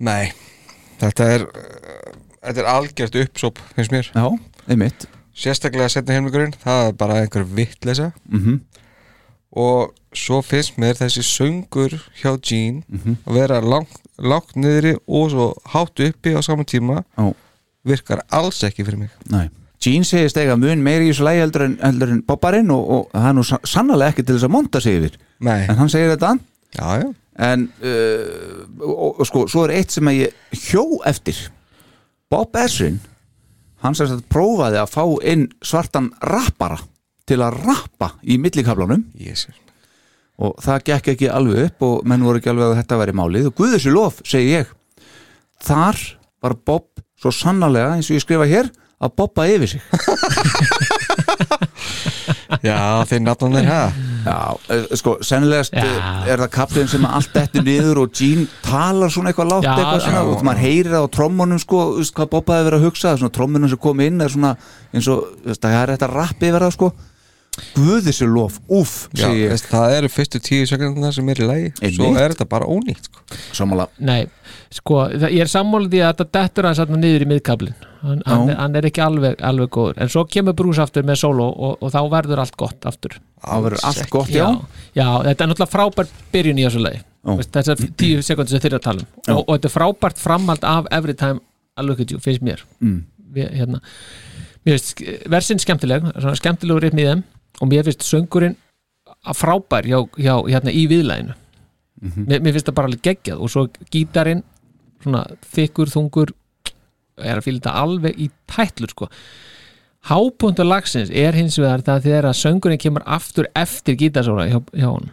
Nei, 0.03 0.33
þetta 1.03 1.29
er 1.35 1.45
þetta 2.43 2.65
er 2.65 2.71
algjört 2.73 3.19
uppsóp 3.21 3.61
finnst 3.77 3.93
mér, 3.93 4.09
Já, 4.17 4.25
einmitt. 4.73 5.05
Sérstaklega 5.37 5.93
setna 5.93 6.17
helmingurinn, 6.17 6.57
það 6.65 6.89
er 6.89 6.97
bara 7.05 7.21
einhver 7.23 7.45
vittleysa 7.61 8.11
mm 8.33 8.61
og 9.53 9.91
svo 10.17 10.39
finnst 10.41 10.79
mér 10.81 10.97
þessi 10.97 11.21
söngur 11.29 11.93
hjá 12.23 12.31
Gene 12.41 12.83
Mhm. 12.89 13.19
að 13.29 13.35
vera 13.37 13.59
langt, 13.61 13.99
langt 14.19 14.55
niðri 14.57 14.97
og 15.07 15.31
svo 15.33 15.47
hátt 15.73 16.01
uppi 16.05 16.35
á 16.37 16.41
saman 16.45 16.69
tíma 16.69 17.03
Já. 17.17 17.33
virkar 17.85 18.23
alls 18.31 18.63
ekki 18.67 18.85
fyrir 18.85 18.99
mig. 19.07 19.11
Nei. 19.33 19.49
Gene 19.83 20.05
segist 20.07 20.37
eiga 20.39 20.55
mun 20.57 20.83
meiri 20.85 21.09
í 21.09 21.11
þessu 21.11 21.25
lægi 21.27 21.41
heldur 21.43 21.65
en, 21.67 21.79
heldur 21.83 22.13
en 22.15 22.21
Bobbarinn 22.27 22.71
og, 22.71 22.85
og 22.95 23.09
það 23.17 23.29
er 23.31 23.35
nú 23.39 23.45
sa- 23.49 23.63
sannarlega 23.67 24.15
ekki 24.15 24.25
til 24.29 24.37
þess 24.37 24.47
að 24.47 24.53
monta 24.55 24.81
sig 24.85 24.99
yfir. 25.01 25.17
Nei, 25.43 25.57
en 25.67 25.81
hann 25.81 25.91
segir 25.91 26.13
þetta. 26.13 26.35
Já, 26.77 26.87
já, 27.03 27.09
en 27.49 27.65
uh, 27.83 28.61
og, 28.87 29.19
og 29.19 29.27
sko, 29.27 29.47
svo 29.51 29.65
er 29.67 29.75
eitt 29.81 29.91
sem 29.97 30.07
að 30.13 30.21
ég 30.21 30.61
hjó 30.69 30.85
eftir. 31.09 31.41
Bob 32.31 32.55
Esrin 32.63 33.01
hann 33.83 33.97
sem 33.99 34.07
sagt 34.07 34.29
prófaði 34.31 34.79
að 34.79 34.93
fá 34.95 35.03
inn 35.27 35.49
svartan 35.67 36.13
rappara 36.23 36.79
til 37.27 37.41
að 37.43 37.59
rappa 37.67 38.13
í 38.23 38.39
millikaflanum. 38.39 39.09
Jésus 39.19 39.59
og 40.43 40.57
það 40.63 40.87
gekk 40.91 41.13
ekki 41.15 41.31
alveg 41.31 41.69
upp 41.69 41.87
og 41.89 42.07
menn 42.09 42.25
voru 42.27 42.41
ekki 42.41 42.53
alveg 42.53 42.71
að 42.73 42.79
þetta 42.83 43.01
væri 43.03 43.17
málið. 43.19 43.49
Og 43.51 43.57
guð 43.61 43.77
þessu 43.77 43.95
lof, 43.95 44.21
segi 44.27 44.57
ég 44.57 44.73
þar 45.63 46.01
var 46.43 46.57
Bob 46.67 46.89
svo 47.23 47.31
sannarlega 47.35 47.95
eins 47.97 48.11
og 48.11 48.19
ég 48.19 48.25
skrifa 48.25 48.49
hér 48.51 48.73
að 49.03 49.15
Bobba 49.19 49.47
yfir 49.51 49.69
sig. 49.75 49.83
Já, 52.63 53.03
þeir 53.09 53.25
þeir 53.27 53.67
ha? 53.67 53.83
Já, 54.23 54.37
eh, 54.71 54.85
sko, 54.95 55.17
sennilegast 55.25 55.73
Já. 55.75 55.83
eh, 55.83 56.29
er 56.31 56.43
það 56.45 56.51
kaplinn 56.55 56.91
sem 56.91 57.05
allt 57.09 57.33
dettur 57.35 57.65
niður 57.67 58.05
og 58.05 58.13
Gene 58.15 58.47
talar 58.63 59.11
svona 59.11 59.33
eitthvað 59.33 59.51
látt 59.51 59.67
Já, 59.67 59.73
eitthvað 59.75 60.05
svona, 60.05 60.23
og 60.31 60.45
maður 60.47 60.63
heyrir 60.63 60.93
það 60.93 61.07
á 61.07 61.15
trommunum 61.17 61.59
sko, 61.63 61.81
þú 61.97 62.03
veist 62.05 62.15
hvað 62.15 62.31
Bobba 62.35 62.59
hefur 62.59 62.69
verið 62.71 62.79
að 62.79 62.87
hugsa 62.87 63.15
svona 63.19 63.35
trommunum 63.35 63.73
sem 63.73 63.81
kom 63.83 64.05
inn 64.05 64.21
er 64.21 64.31
svona 64.31 64.53
eins 64.93 65.09
og, 65.11 65.25
það 65.59 65.79
er 65.81 65.95
þetta 65.97 66.11
rappi 66.13 66.51
yfir 66.53 66.67
það 66.67 66.77
sko 66.77 66.93
Guð 67.77 68.07
þessu 68.07 68.27
lof, 68.33 68.55
úff, 68.73 68.93
Já, 69.13 69.27
segi 69.27 69.43
ég. 69.43 69.51
Veist, 69.53 69.67
það 69.69 69.95
eru 69.99 70.09
fyrstu 70.09 70.39
tíu 70.41 70.65
sekundina 70.69 71.11
sem 71.13 71.27
er 71.29 71.41
í 71.43 71.49
lagi 71.49 71.67
Einmitt. 71.83 71.97
svo 71.99 72.09
er 72.17 72.33
þetta 72.33 72.47
bara 72.49 72.65
ónýtt 72.65 73.09
sko. 73.11 73.25
Sammála, 73.59 73.87
Nei, 74.01 74.23
sko, 74.73 75.03
það, 75.13 75.27
ég 75.37 75.45
er 75.45 75.51
sammálið 75.53 75.93
því 75.93 76.01
að 76.01 76.15
þetta 76.15 76.27
dettur 76.39 76.69
hans 76.71 76.81
þarna 76.81 77.01
niður 77.03 77.25
í 77.27 77.29
miðkablin 77.29 77.75
hann, 78.01 78.23
hann, 78.25 78.49
Já. 78.49 78.57
hann 78.63 78.79
er 78.81 78.89
ekki 78.89 79.03
alveg, 79.05 79.37
alveg 79.45 79.69
góður. 79.77 80.01
En 80.01 80.09
svo 80.15 80.25
kemur 80.33 80.57
Bruce 80.57 80.81
aftur 80.83 81.05
með 81.07 81.21
solo 81.27 81.51
og, 81.53 81.77
og 81.85 81.93
þá 81.93 82.01
verður 82.17 82.43
allt 82.47 82.57
gott 82.57 82.89
aftur. 82.89 83.19
Það 83.45 83.67
verður 83.69 83.85
allt 83.91 84.09
gott, 84.17 84.33
já, 84.33 84.49
já, 84.97 85.07
þetta 85.29 85.45
er 85.45 85.53
náttúrulega 85.53 85.73
frábært 85.77 86.17
byrjun 86.33 86.63
í 86.63 86.67
þessu 86.67 86.83
lagi. 86.87 87.03
Já. 87.23 87.35
Veist, 87.39 87.53
þessar 87.55 87.85
tíu 88.01 88.25
sekundir 88.27 88.57
sem 88.57 88.65
þeir 88.65 88.73
eru 88.73 88.81
að 88.81 88.87
tala 88.89 89.05
um. 89.05 89.11
Já. 89.29 89.35
og, 89.37 89.45
og 89.45 89.53
þetta 89.59 89.69
er 89.71 89.77
frábært 89.77 90.25
framhald 90.25 90.65
af 90.73 90.89
Every 90.91 91.15
Time 91.21 91.45
I 91.77 91.85
Look 91.87 92.01
At 92.01 92.11
You, 92.17 92.19
finnst 92.25 92.43
mér. 92.43 92.65
Mm. 92.83 92.99
Við, 93.37 93.53
hérna, 93.61 93.83
mér 94.67 94.81
finnst 94.81 95.05
versin 95.31 95.61
skemmtileg 95.63 96.09
svona 96.17 96.35
skemmtilegur 96.41 96.83
reyfn 96.89 97.01
í 97.05 97.07
þeim 97.13 97.23
og 97.61 97.69
mér 97.69 97.87
finnst 97.87 98.07
söngurinn 98.07 98.57
frábær 99.37 99.87
hjá, 99.87 100.01
hjá 100.17 100.35
hérna 100.49 100.73
í 100.73 100.87
viðlæginu 100.91 101.35
Mhm. 102.03 102.27
mér, 102.27 102.41
mér 102.43 102.57
finnst 102.57 102.67
það 102.67 102.75
bara 102.75 102.89
alveg 102.91 103.03
geggjað 103.07 103.41
og 103.41 103.51
svo 103.53 103.69
gítarinn 103.95 104.43
svona 105.05 105.23
þykkur, 105.55 105.91
þungur 105.93 106.33
er 107.23 107.39
að 107.39 107.47
þetta 107.47 107.75
alveg 107.79 108.19
í 108.19 108.29
tætlur 108.51 108.91
sko 108.91 109.09
hápuntur 110.11 110.67
lagsins 110.67 111.13
er 111.15 111.37
hins 111.39 111.59
vegar 111.61 111.85
það 111.87 112.09
þegar 112.09 112.29
að 112.31 112.41
söngurinn 112.41 112.83
kemur 112.83 113.05
aftur 113.07 113.47
eftir 113.55 113.99
gítarsóla 114.01 114.49
hjá, 114.51 114.59
hjá 114.75 114.89
hann 114.89 115.13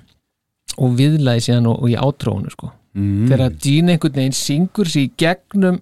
og 0.79 0.95
viðlæði 0.97 1.45
síðan 1.45 1.69
og, 1.69 1.83
og 1.83 1.93
í 1.93 1.97
átrónu 1.99 2.53
sko 2.55 2.71
mm. 2.97 3.27
þegar 3.29 3.45
að 3.45 3.59
Gene 3.65 3.93
einhvern 3.93 4.17
veginn 4.23 4.39
syngur 4.39 4.89
sér 4.89 5.05
í 5.05 5.11
gegnum 5.19 5.81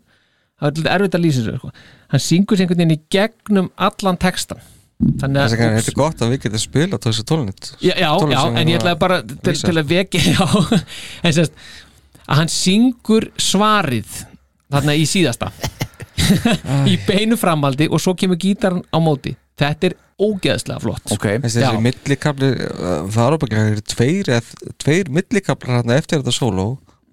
það 0.60 0.82
er 0.84 0.98
erfitt 0.98 1.16
að 1.16 1.24
lýsa 1.24 1.46
sér 1.46 1.62
sko. 1.62 1.72
hann 2.12 2.26
syngur 2.28 2.58
sér 2.58 2.68
einhvern 2.68 2.84
veginn 2.84 2.98
í 2.98 3.04
gegnum 3.16 3.72
allan 3.78 4.20
textan 4.20 4.60
þannig 4.98 5.44
að 5.44 5.58
þetta 5.58 5.92
er 5.92 5.98
gott 5.98 6.22
að 6.22 6.32
við 6.34 6.46
getum 6.46 6.62
spila 6.62 6.98
þessu 7.02 7.26
tónlít 7.30 7.68
já, 7.78 7.94
já, 7.94 8.08
já, 8.34 8.40
en 8.50 8.72
ég 8.72 8.80
ætlaði 8.80 9.00
bara 9.04 9.20
til, 9.22 9.54
til 9.54 9.76
að 9.76 9.92
vekja 9.92 10.24
já, 10.34 10.48
en 11.22 11.38
sérst 11.38 11.60
að 12.28 12.42
hann 12.42 12.52
syngur 12.52 13.30
svarið 13.40 14.24
þarna 14.72 14.96
í 15.00 15.06
síðasta. 15.08 15.52
Í 16.92 16.98
beinu 17.08 17.38
framaldi 17.40 17.88
og 17.92 18.02
svo 18.04 18.16
kemur 18.18 18.40
gítarn 18.42 18.82
á 18.92 18.98
móti. 19.00 19.36
Þetta 19.58 19.90
er 19.90 19.96
ógeðslega 20.18 20.82
flott. 20.82 21.14
Ok, 21.14 21.30
þessi 21.46 21.64
Já. 21.64 21.70
millikabli 21.82 22.52
uh, 22.58 23.06
það 23.14 23.24
er 23.24 23.38
ábygglega 23.38 23.64
það 23.64 23.72
eru 23.76 23.86
tveir, 23.94 24.32
tveir 24.82 25.12
millikablar 25.14 25.80
hérna 25.80 25.98
eftir 26.02 26.22
þetta 26.22 26.36
sóló 26.36 26.68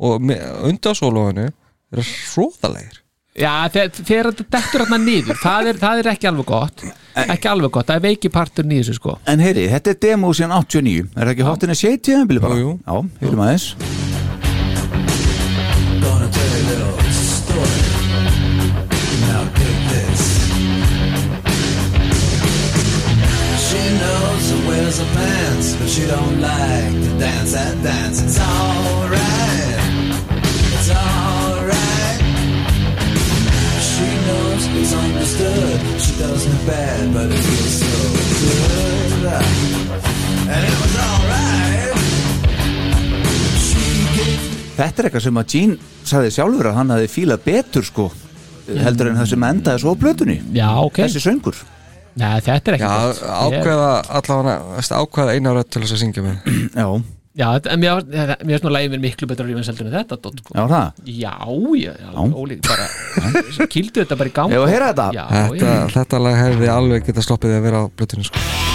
og 0.04 0.32
undan 0.66 0.98
sólóinu 0.98 1.46
eru 1.94 2.04
hróðalegir 2.04 3.03
Já, 3.34 3.66
þegar, 3.66 3.88
þetta 4.30 4.44
dettur 4.46 4.82
hérna 4.84 4.98
niður 5.02 5.38
það 5.42 5.68
er, 5.72 5.78
það 5.82 6.00
er 6.00 6.08
ekki 6.12 6.28
alveg 6.30 6.46
gott 6.46 6.84
ekki 7.18 7.48
alveg 7.50 7.72
gott, 7.74 7.88
það 7.88 7.96
er 7.96 8.04
veiki 8.04 8.30
partur 8.30 8.68
nýðis 8.70 9.00
sko. 9.00 9.16
en 9.26 9.42
heyri, 9.42 9.64
þetta 9.72 9.90
er 9.90 9.98
demo 10.06 10.30
síðan 10.30 10.54
89 10.54 11.08
er 11.16 11.18
það 11.18 11.32
ekki 11.32 11.48
tíðanbili 12.06 12.44
bara? 12.44 12.58
Jú, 12.60 12.68
jú. 12.70 12.78
Já, 12.86 12.94
heyrum 13.24 13.42
aðeins. 13.42 13.74
She 23.66 23.82
knows 23.98 24.42
she 24.46 24.56
wears 24.68 24.98
her 25.02 25.10
pants, 25.18 25.74
but 25.74 25.88
she 25.88 26.06
don't 26.06 26.40
like 26.40 26.94
to 27.02 27.18
dance 27.18 27.52
that 27.52 27.82
dance. 27.82 28.22
It's 28.22 28.38
alright. 28.38 29.83
It's 34.84 34.92
understood. 34.92 35.80
She 36.04 36.12
does 36.20 36.44
me 36.46 36.56
bad, 36.68 37.12
but 37.16 37.26
it 37.32 37.40
feels 37.40 37.74
so 37.80 37.92
good. 38.44 39.24
And 40.52 40.62
it 40.68 40.76
was 40.82 40.94
alright. 41.08 41.96
Þetta 44.74 44.98
er 45.00 45.06
eitthvað 45.08 45.24
sem 45.24 45.38
að 45.40 45.52
Gene 45.54 45.76
sagði 46.04 46.30
sjálfur 46.34 46.68
að 46.68 46.76
hann 46.80 46.90
hafi 46.92 47.08
fílað 47.14 47.44
betur 47.46 47.84
sko 47.86 48.08
heldur 48.66 49.12
en 49.12 49.18
það 49.20 49.28
sem 49.30 49.44
endaði 49.46 49.82
svo 49.84 49.92
á 49.94 50.00
blötunni 50.02 50.36
Já, 50.56 50.66
ok, 50.82 50.98
þessi 51.04 51.22
söngur 51.22 51.60
Nei, 52.18 52.40
þetta 52.42 52.72
er 52.72 52.76
ekki 52.76 52.88
já, 52.88 52.96
gott 53.04 53.20
Ég- 53.22 53.60
ákveða 53.60 53.90
allavega, 54.18 54.56
ákveða 54.98 55.36
eina 55.38 55.52
rödd 55.54 55.70
til 55.70 55.84
þess 55.84 55.94
að 55.94 56.02
syngja 56.02 56.24
með 56.26 56.50
Já, 56.74 56.88
Já, 57.34 57.48
en 57.58 57.80
mér 57.82 58.04
mér 58.06 58.36
finnst 58.46 58.62
nú 58.62 58.70
lægið 58.70 58.92
mér 58.92 59.00
miklu 59.02 59.26
betra 59.26 59.46
rífins 59.48 59.66
heldur 59.66 59.88
en 59.88 59.96
þetta 59.96 60.18
dot, 60.22 60.38
sko. 60.38 60.54
já 60.54 60.68
það 60.70 61.00
Já, 61.10 61.32
já, 61.80 61.94
já, 61.98 62.12
ólík 62.30 62.60
bara 62.68 63.66
Kildu 63.74 64.04
þetta 64.04 64.18
bara 64.20 64.30
í 64.30 64.36
gang 64.36 64.54
Ef 64.54 64.62
að 64.62 64.70
heyra 64.70 64.92
þetta? 64.92 65.08
Já, 65.18 65.24
þetta, 65.32 65.72
já, 65.74 65.82
þetta 65.96 66.22
lag 66.22 66.38
hefði 66.38 66.70
alveg 66.78 67.10
geta 67.10 67.26
sloppið 67.26 67.56
að 67.58 67.66
vera 67.66 67.82
á 67.82 67.84
blötinu 67.90 68.28
sko. 68.30 68.73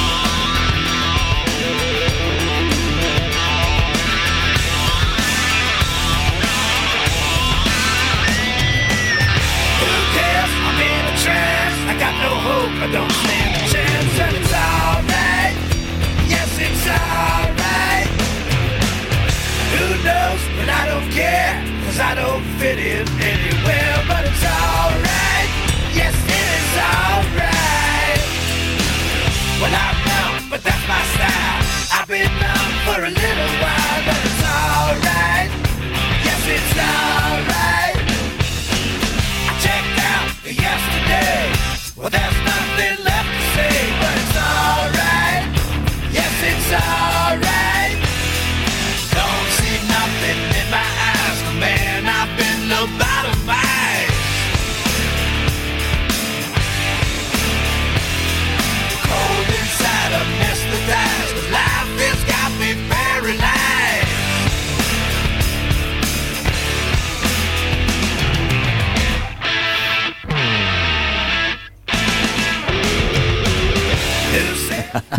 A 33.05 33.11
little 33.11 33.51
while. 33.63 34.01
But 34.05 34.19
it's 34.27 34.43
alright. 34.43 35.51
Yes, 36.25 36.43
it's 36.55 36.73
alright. 36.79 37.97
I 39.47 39.53
out 40.13 40.29
yesterday. 40.43 41.41
Well, 41.95 42.09
there's 42.09 42.38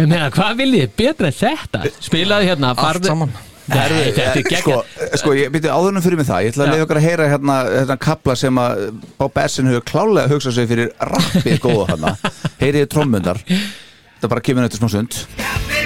meina, 0.06 0.26
hvað 0.34 0.58
viljið 0.64 0.90
betra 0.98 1.30
en 1.30 1.36
þetta? 1.40 1.84
Spilaði 2.02 2.50
hérna, 2.50 2.72
Allt 2.74 2.82
farðu 2.84 3.10
saman. 3.12 3.32
Nei, 3.70 3.76
þetta 4.16 4.22
er 4.24 4.40
sko, 4.58 4.72
geggjað. 4.74 5.18
sko, 5.20 5.34
ég 5.38 5.52
byrja 5.54 5.74
áðurnum 5.78 6.02
fyrir 6.02 6.18
mig 6.18 6.26
það. 6.26 6.40
Ég 6.46 6.54
ætla 6.54 6.64
að 6.64 6.66
Já. 6.66 6.72
leiða 6.74 6.86
okkar 6.86 6.98
að 7.00 7.06
heyra 7.06 7.28
hérna, 7.30 7.58
hérna 7.70 7.96
kapla 8.02 8.34
sem 8.40 8.58
að 8.58 8.80
Bob 9.20 9.38
Essin 9.44 9.70
hefur 9.70 9.84
klálega 9.92 10.32
hugsað 10.32 10.56
sig 10.58 10.70
fyrir 10.72 10.90
rappið 11.12 11.60
góða 11.62 11.86
hana 11.92 12.16
Heyriði 12.58 12.88
trommundar 12.90 13.38
Það 13.46 14.32
bara 14.34 14.44
kemur 14.50 14.66
eftir 14.66 14.82
smá 14.82 14.90
sund 14.90 15.20
Got 15.38 15.79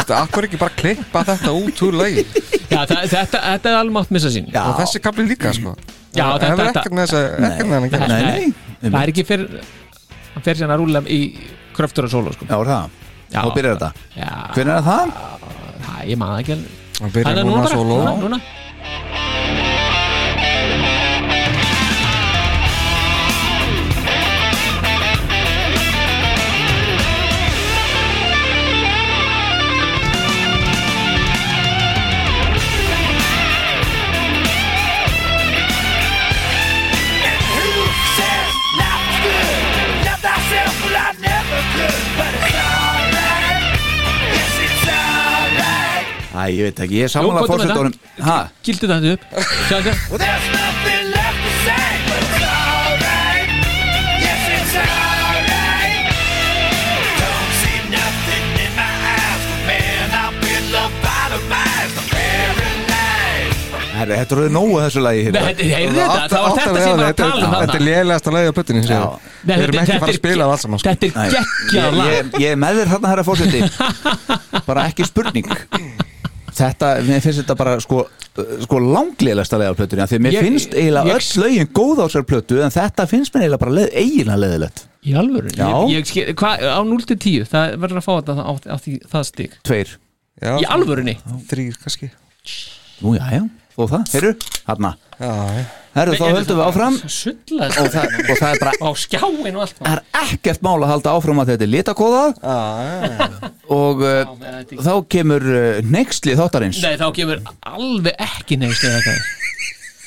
Þetta 0.00 0.16
akkur 0.24 0.46
ekki 0.48 0.58
bara 0.60 0.74
klippa 0.74 1.22
þetta 1.28 1.52
út 1.54 1.82
úr 1.86 1.94
lagi? 2.00 2.24
Já, 2.70 2.80
þa- 2.86 3.04
þetta, 3.10 3.38
þetta 3.44 3.70
er 3.70 3.76
alveg 3.80 3.94
mátt 3.94 4.10
missa 4.14 4.30
sín 4.32 4.46
Já. 4.50 4.62
Og 4.70 4.78
þessi 4.80 5.00
kapli 5.02 5.26
líka 5.28 5.52
sko. 5.54 5.74
Já, 6.14 6.24
Það 6.24 6.32
þetta- 6.32 6.48
hefur 6.50 6.64
þetta- 6.64 6.80
ekkert 6.80 6.94
með 6.98 7.04
þess 7.04 7.14
að 7.14 7.24
ekkert 7.50 7.68
með 7.70 7.74
hann 7.74 7.84
að 7.84 7.90
gera 7.90 8.06
Nei, 8.08 8.22
nei, 8.80 8.90
Það 8.90 9.02
er 9.02 9.12
ekki 9.12 9.24
fyrir 9.28 9.46
hann 10.34 10.42
fer 10.46 10.54
sérna 10.60 10.74
að 10.74 10.80
rúla 10.82 11.02
í 11.06 11.20
kröftur 11.76 12.04
og 12.04 12.10
sólo 12.10 12.32
sko. 12.34 12.46
Já, 12.50 12.56
er 12.60 12.66
það? 12.66 12.88
Já. 13.30 13.40
Þá 13.40 13.54
byrjar 13.54 13.76
þetta? 13.76 13.90
Já, 14.16 14.30
Hvernig 14.54 14.74
er 14.74 14.82
það? 14.90 15.12
það, 15.86 16.00
ég 16.10 16.16
maður 16.18 16.38
ekki 16.42 16.52
alveg. 16.56 16.70
Hann 17.00 17.10
byrjar 17.14 17.36
að 17.36 17.44
núna 17.46 17.62
bara, 17.62 17.74
solo 17.74 17.94
núna, 18.00 18.12
núna. 18.24 18.40
Æ, 46.40 46.44
ég 46.56 46.62
veit 46.68 46.78
ekki, 46.84 46.94
ég 47.00 47.08
er 47.08 47.12
samanlega 47.12 47.46
er 47.46 47.92
Hæ? 48.24 48.36
Gildi 48.64 48.86
þetta 48.86 49.14
upp. 49.14 50.30
Herri, 63.90 64.14
Þetta 64.16 64.36
er 64.46 64.52
nógu 64.54 64.76
þessu 64.80 65.00
lagi 65.04 65.24
Nei, 65.26 65.40
þetta- 65.44 65.66
heyrðu 65.70 65.96
þetta, 66.00 66.28
það 66.30 66.44
var 66.44 66.50
þetta 66.50 66.64
sem 66.64 66.76
ég 66.80 67.00
var 67.00 67.08
að 67.10 67.16
tala 67.18 67.34
um 67.34 67.40
Þetta 67.40 67.60
er 67.60 67.68
þarna. 67.70 67.86
lélegasta 67.88 68.30
lagi 68.36 68.46
á 68.46 68.54
ég- 68.60 69.20
Við 69.50 69.62
erum 69.64 69.80
ekki 69.80 69.92
að 69.92 70.00
fara 70.00 70.12
að 70.12 70.20
spila 70.20 70.44
það 70.44 70.50
alls 70.54 70.62
saman 70.64 70.78
sko. 70.78 70.88
Þetta 70.90 71.06
er 71.06 71.12
Nei. 71.16 71.28
geggjað 71.30 71.84
ég, 71.84 71.96
lag. 71.96 72.06
ég, 72.06 72.40
ég 72.40 72.50
er 72.50 72.56
með 72.56 72.72
þér 72.80 72.88
hérna 72.94 73.08
herra 73.10 73.24
fórseti 73.24 73.60
Bara 74.68 74.86
ekki 74.88 75.04
spurning 75.04 75.46
Þetta, 76.56 76.88
mér 77.06 77.20
finnst 77.24 77.40
þetta 77.42 77.56
bara 77.58 77.74
sko, 77.82 78.04
sko 78.64 78.78
langlegasta 78.82 79.58
leið 79.60 79.72
á 79.72 79.78
plötunni 79.78 80.02
af 80.04 80.10
Því 80.10 80.18
að 80.18 80.24
mér 80.26 80.36
Ég- 80.36 80.46
finnst 80.46 80.74
eiginlega 80.74 81.10
ég- 81.10 81.16
öll 81.20 81.42
lögin 81.44 81.70
góð 81.80 82.02
á 82.02 82.06
sér 82.12 82.24
plötu 82.28 82.60
En 82.64 82.70
þetta 82.74 83.06
finnst 83.10 83.34
mér 83.34 83.42
eiginlega 83.46 83.62
bara 83.64 83.76
leið, 83.78 83.90
eiginlega 83.94 84.40
leiðilegt 84.44 84.86
Í 85.00 85.14
alvöru. 85.16 85.48
Ég, 85.88 86.34
hvað, 86.36 86.64
á 86.68 86.80
0 86.84 87.04
til 87.08 87.16
10 87.16 87.44
Það 87.48 87.76
verður 87.80 88.00
að 88.02 88.04
fá 88.04 88.12
þetta 88.20 88.34
á, 88.36 88.52
á 88.52 88.76
því, 88.76 88.94
það 89.08 89.24
stig. 89.30 89.54
Tveir. 89.64 89.94
Já, 90.40 90.52
Í 90.60 90.64
alvörunni? 90.68 91.14
Þrýr 91.48 91.76
kannski. 91.80 92.10
Nú 93.00 93.14
já, 93.16 93.24
já, 93.32 93.42
þó 93.76 93.82
það, 93.88 94.04
heyrðu, 94.12 94.32
hérna 94.68 94.94
Já, 95.20 95.32
já 95.56 95.64
Herru, 95.90 96.14
þá 96.14 96.26
höldum 96.30 96.58
við 96.60 96.64
áfram. 96.68 96.96
Sulla 97.10 97.66
og 97.82 97.88
það, 97.90 98.12
og 98.20 98.36
það 98.38 98.52
er 98.52 98.60
bara 98.62 98.74
Á 98.78 98.90
skjáin 99.00 99.56
og 99.56 99.64
allt 99.64 99.80
Það. 99.80 99.88
Er 99.90 100.02
ekkert 100.20 100.62
mál 100.62 100.76
að 100.76 100.92
halda 100.92 101.14
áfram 101.18 101.42
að 101.42 101.50
þetta 101.50 101.66
er 101.66 101.72
litakóða. 101.72 102.22
Og 103.74 104.04
uh, 104.04 104.20
þetta 104.38 104.84
þá 104.86 104.92
kemur 105.16 105.48
uh, 105.50 105.80
nexli 105.96 106.36
þáttarins. 106.38 106.78
Nei, 106.84 106.94
þá 107.00 107.08
kemur 107.18 107.42
alveg 107.72 108.22
ekki 108.28 108.60
eða 108.60 109.02
hvað 109.08 109.28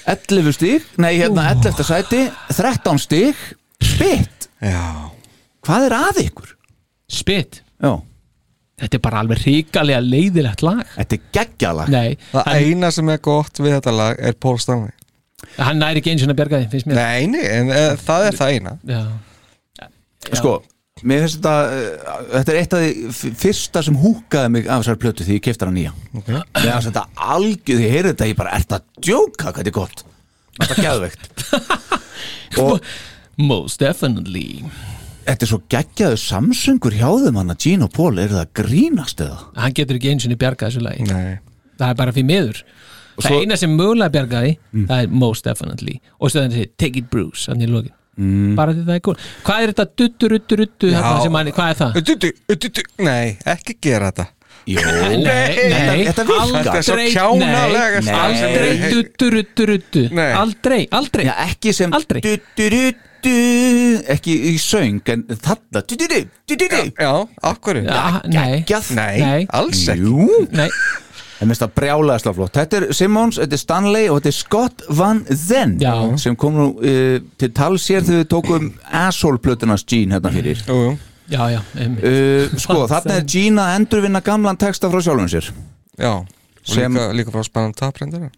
11 0.03 0.55
stík, 0.57 0.87
nei 0.99 1.13
hérna 1.15 1.45
11. 1.53 1.83
sæti 1.87 2.25
13 2.51 2.97
stík 2.99 3.43
spitt, 3.83 4.49
Já. 4.59 5.11
Hvað 5.63 5.85
er 5.87 5.95
að 5.95 6.19
ykkur? 6.25 6.49
Spit. 7.07 7.61
Já, 7.83 7.93
Þetta 8.83 8.97
er 8.97 9.01
bara 9.05 9.21
alveg 9.21 9.43
ríkalega 9.45 10.01
leiðilegt 10.03 10.63
lag. 10.65 10.81
Þetta 10.97 11.15
er 11.15 11.25
geggjalag 11.37 11.91
Nei, 11.93 12.17
Það 12.33 12.57
eina 12.57 12.89
sem 12.91 13.11
er 13.13 13.19
gott 13.23 13.61
við 13.61 13.77
þetta 13.77 13.93
lag 13.95 14.19
er 14.19 14.35
Paul 14.35 14.57
Stanley 14.59 14.91
hann 15.57 15.81
næri 15.81 16.01
ekki 16.01 16.13
eins 16.13 16.25
og 16.25 16.33
að 16.33 16.39
bjarga 16.41 16.61
því, 16.61 16.69
finnst 16.73 16.89
mér. 16.89 16.99
Nei, 16.99 17.27
nei, 17.33 17.43
en 17.57 17.73
e, 17.73 17.81
það 18.01 18.27
er 18.27 18.37
það 18.39 18.53
eina. 18.55 18.73
Já, 18.89 19.01
sko, 20.39 20.53
mér 21.03 21.25
finnst 21.25 21.39
þetta 21.39 21.55
uh, 21.67 22.23
þetta 22.37 22.53
er 22.53 22.59
eitt 22.61 22.75
af 22.77 22.85
því 22.85 23.33
fyrsta 23.43 23.83
sem 23.87 23.99
húkaði 23.99 24.53
mig 24.55 24.67
af 24.69 24.83
þessar 24.83 24.99
plötu 25.03 25.27
því 25.27 25.37
ég 25.39 25.45
kefti 25.49 25.67
hana 25.67 25.77
nýja. 25.77 25.93
Okay. 26.21 26.41
mér 26.57 26.69
finnst 26.71 26.89
þetta 26.91 27.05
algjör, 27.35 27.77
því 27.77 27.87
ég 27.87 27.95
heyrði 27.97 28.13
þetta 28.13 28.31
ég 28.31 28.41
bara, 28.41 28.57
ert 28.59 28.75
að 28.77 28.89
djóka, 28.99 29.49
hvað 29.49 29.61
þetta 29.61 29.73
er 29.73 29.77
gott? 29.79 30.05
Þetta 30.59 30.75
er 30.75 30.83
geðveikt. 30.87 31.31
Og 32.63 32.91
most 33.41 33.81
definitely. 33.81 34.63
Þetta 35.23 35.45
er 35.45 35.49
svo 35.49 35.61
geggjaðu 35.71 36.19
samsöngur 36.19 36.95
hjá 36.99 37.07
þeim 37.23 37.37
hann 37.39 37.53
að 37.53 37.61
Gene 37.63 37.87
og 37.87 37.93
Paul, 37.95 38.13
eru 38.19 38.35
það 38.35 38.43
að 38.43 38.55
grínast 38.59 39.23
eða? 39.23 39.37
Hann 39.55 39.75
getur 39.77 39.99
ekki 39.99 40.11
eins 40.11 40.27
og 40.27 40.35
bjarga 40.39 40.67
þessu 40.67 40.83
lagi. 40.83 41.07
Nei. 41.07 41.39
Það 41.79 41.87
er 41.89 41.99
bara 41.99 42.13
fyrir 42.15 42.27
miður 42.29 42.59
Það 43.17 43.29
svo- 43.29 43.41
eina 43.43 43.57
sem 43.61 43.73
mögulega 43.77 44.13
bjargaði 44.17 44.53
Það 44.87 44.95
er 45.03 45.17
most 45.23 45.45
definitely 45.49 45.99
Og 46.19 46.31
svo 46.33 46.41
þannig 46.43 46.63
að 46.67 46.71
take 46.81 47.01
it 47.03 47.09
Bruce 47.13 47.51
mm. 47.53 48.53
Bara 48.57 48.73
því 48.75 48.85
það 48.87 48.95
er 48.99 49.03
góð 49.07 49.27
Hvað 49.47 49.63
er 49.67 49.73
þetta 49.73 49.85
duttu, 50.03 50.31
ruttu, 50.33 50.59
ruttu 50.63 50.93
Hvað 50.93 51.67
er 51.69 51.77
það? 51.81 51.99
Ututu, 52.01 52.31
ututu, 52.55 52.85
nei, 53.05 53.35
ekki 53.55 53.77
gera 53.81 54.11
þetta 54.11 54.29
Jó, 54.69 54.79
Nei, 55.09 55.55
nei, 55.73 56.03
þetta 56.07 56.23
er 56.23 56.27
svo 56.29 56.93
aldrei- 56.95 57.09
kjánalega 57.11 58.03
nei, 58.05 58.11
Nei. 58.13 58.19
Aldrei 58.23 58.91
duttu, 58.93 59.31
ruttu, 59.33 59.65
ruttu 59.67 60.03
Nei. 60.15 60.29
Aldrei, 60.39 60.83
aldrei 60.93 61.25
Já, 61.27 61.33
ekki 61.49 61.73
sem 61.75 61.93
Aldrei. 61.97 62.21
du, 62.23 62.37
du, 62.55 62.69
du, 62.69 62.83
du, 63.25 63.33
ekki 64.13 64.35
í 64.53 64.55
söng 64.61 65.01
en 65.11 65.25
þarna 65.33 65.81
du, 65.83 65.97
du, 65.99 66.05
du, 66.07 66.21
du, 66.23 66.55
du, 66.55 66.67
du. 66.69 66.79
Já, 66.95 67.11
akkur 67.51 67.81
Já, 67.83 68.21
Nei, 68.29 68.61
Geggjað. 68.61 68.89
Nei, 68.99 69.17
Nei. 69.25 69.41
alls 69.59 69.83
ekki 69.91 70.05
Jú, 70.07 70.29
nei 70.55 70.69
það 71.39 71.49
minnst 71.49 71.65
að 71.65 71.73
brjálega 71.79 72.19
slaflótt 72.23 72.57
Þetta 72.59 72.77
er 72.81 72.85
Simmons, 72.97 73.39
þetta 73.41 73.57
er 73.57 73.61
Stanley 73.63 74.09
og 74.11 74.19
þetta 74.19 74.31
er 74.33 74.37
Scott 74.37 74.83
Van 74.99 75.23
Zen 75.29 75.77
Já. 75.81 75.93
sem 76.21 76.35
kom 76.39 76.53
nú 76.59 76.67
uh, 76.77 77.17
til 77.41 77.51
tals 77.57 77.87
hér 77.89 78.05
þegar 78.05 78.21
við 78.23 78.29
tókum 78.35 78.69
Asshole 79.05 79.41
plötunars 79.43 79.83
Gene 79.87 80.15
hérna 80.17 80.31
fyrir. 80.35 80.61
Jú, 80.67 80.77
jú, 80.89 80.93
Já, 81.31 81.41
já, 81.53 81.59
einmitt. 81.79 82.03
uh, 82.03 82.55
Sko, 82.59 82.83
þarna 82.91 83.17
er 83.21 83.27
Gene 83.31 83.63
að 83.63 83.75
endurvinna 83.79 84.21
gamlan 84.25 84.57
texta 84.59 84.89
frá 84.91 85.01
sjálfum 85.01 85.29
sér. 85.31 85.51
Já 85.97 86.13
Sem- 86.63 86.93
líka, 86.95 87.11
líka 87.15 87.31
frá 87.35 87.43
Spinal 87.43 87.73
Tap 87.75 87.97
reyndar. 87.99 88.29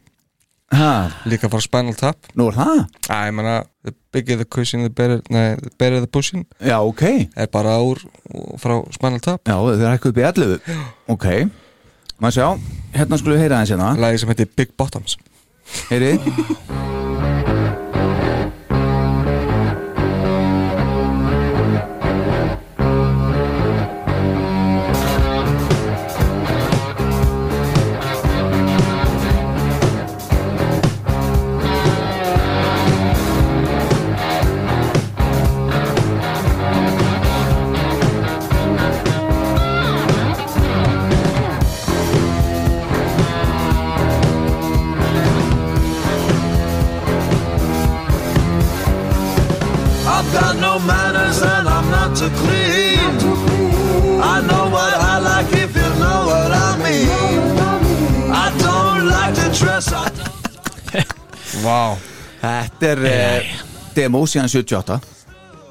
Ha, 0.73 1.11
Líka 1.29 1.45
frá 1.47 1.59
Spinal 1.61 1.93
Tap. 1.93 2.17
Nú 2.35 2.47
er 2.49 2.55
það? 2.57 2.79
Æ, 3.05 3.17
ég 3.27 3.33
menna, 3.37 3.57
the 3.85 3.93
bigger 4.11 4.39
the 4.39 4.45
cushion, 4.49 4.81
the 4.81 4.89
better 4.89 5.19
Nei, 5.29 5.53
the 5.61 5.69
better 5.77 5.99
the 6.01 6.07
pushing. 6.09 6.41
Já, 6.59 6.79
ok. 6.81 7.03
Er 7.37 7.47
bara 7.53 7.75
úr, 7.85 8.01
frá 8.57 8.79
Spinal 8.95 9.21
Tap. 9.21 9.43
Já, 9.45 9.53
þeir 9.61 9.91
hækkuð 9.93 10.09
upp 10.15 10.17
í 10.17 10.25
11 10.25 10.73
Ok, 11.13 11.27
maður 12.19 12.37
sjá? 12.37 12.47
Hérna 12.95 13.19
skulum 13.19 13.37
við 13.37 13.45
heyra 13.45 13.61
aðeins 13.61 13.75
hérna. 13.75 13.93
Lagi 13.99 14.21
sem 14.23 14.31
heitir 14.31 14.51
Big 14.55 14.75
Bottoms. 14.79 15.17
Heyrið 15.89 16.94
Vá. 61.75 61.97
Þetta 62.45 62.87
er 62.93 63.03
uh, 63.09 63.51
demo 63.95 64.21
síðan 64.29 64.51
78 64.51 64.99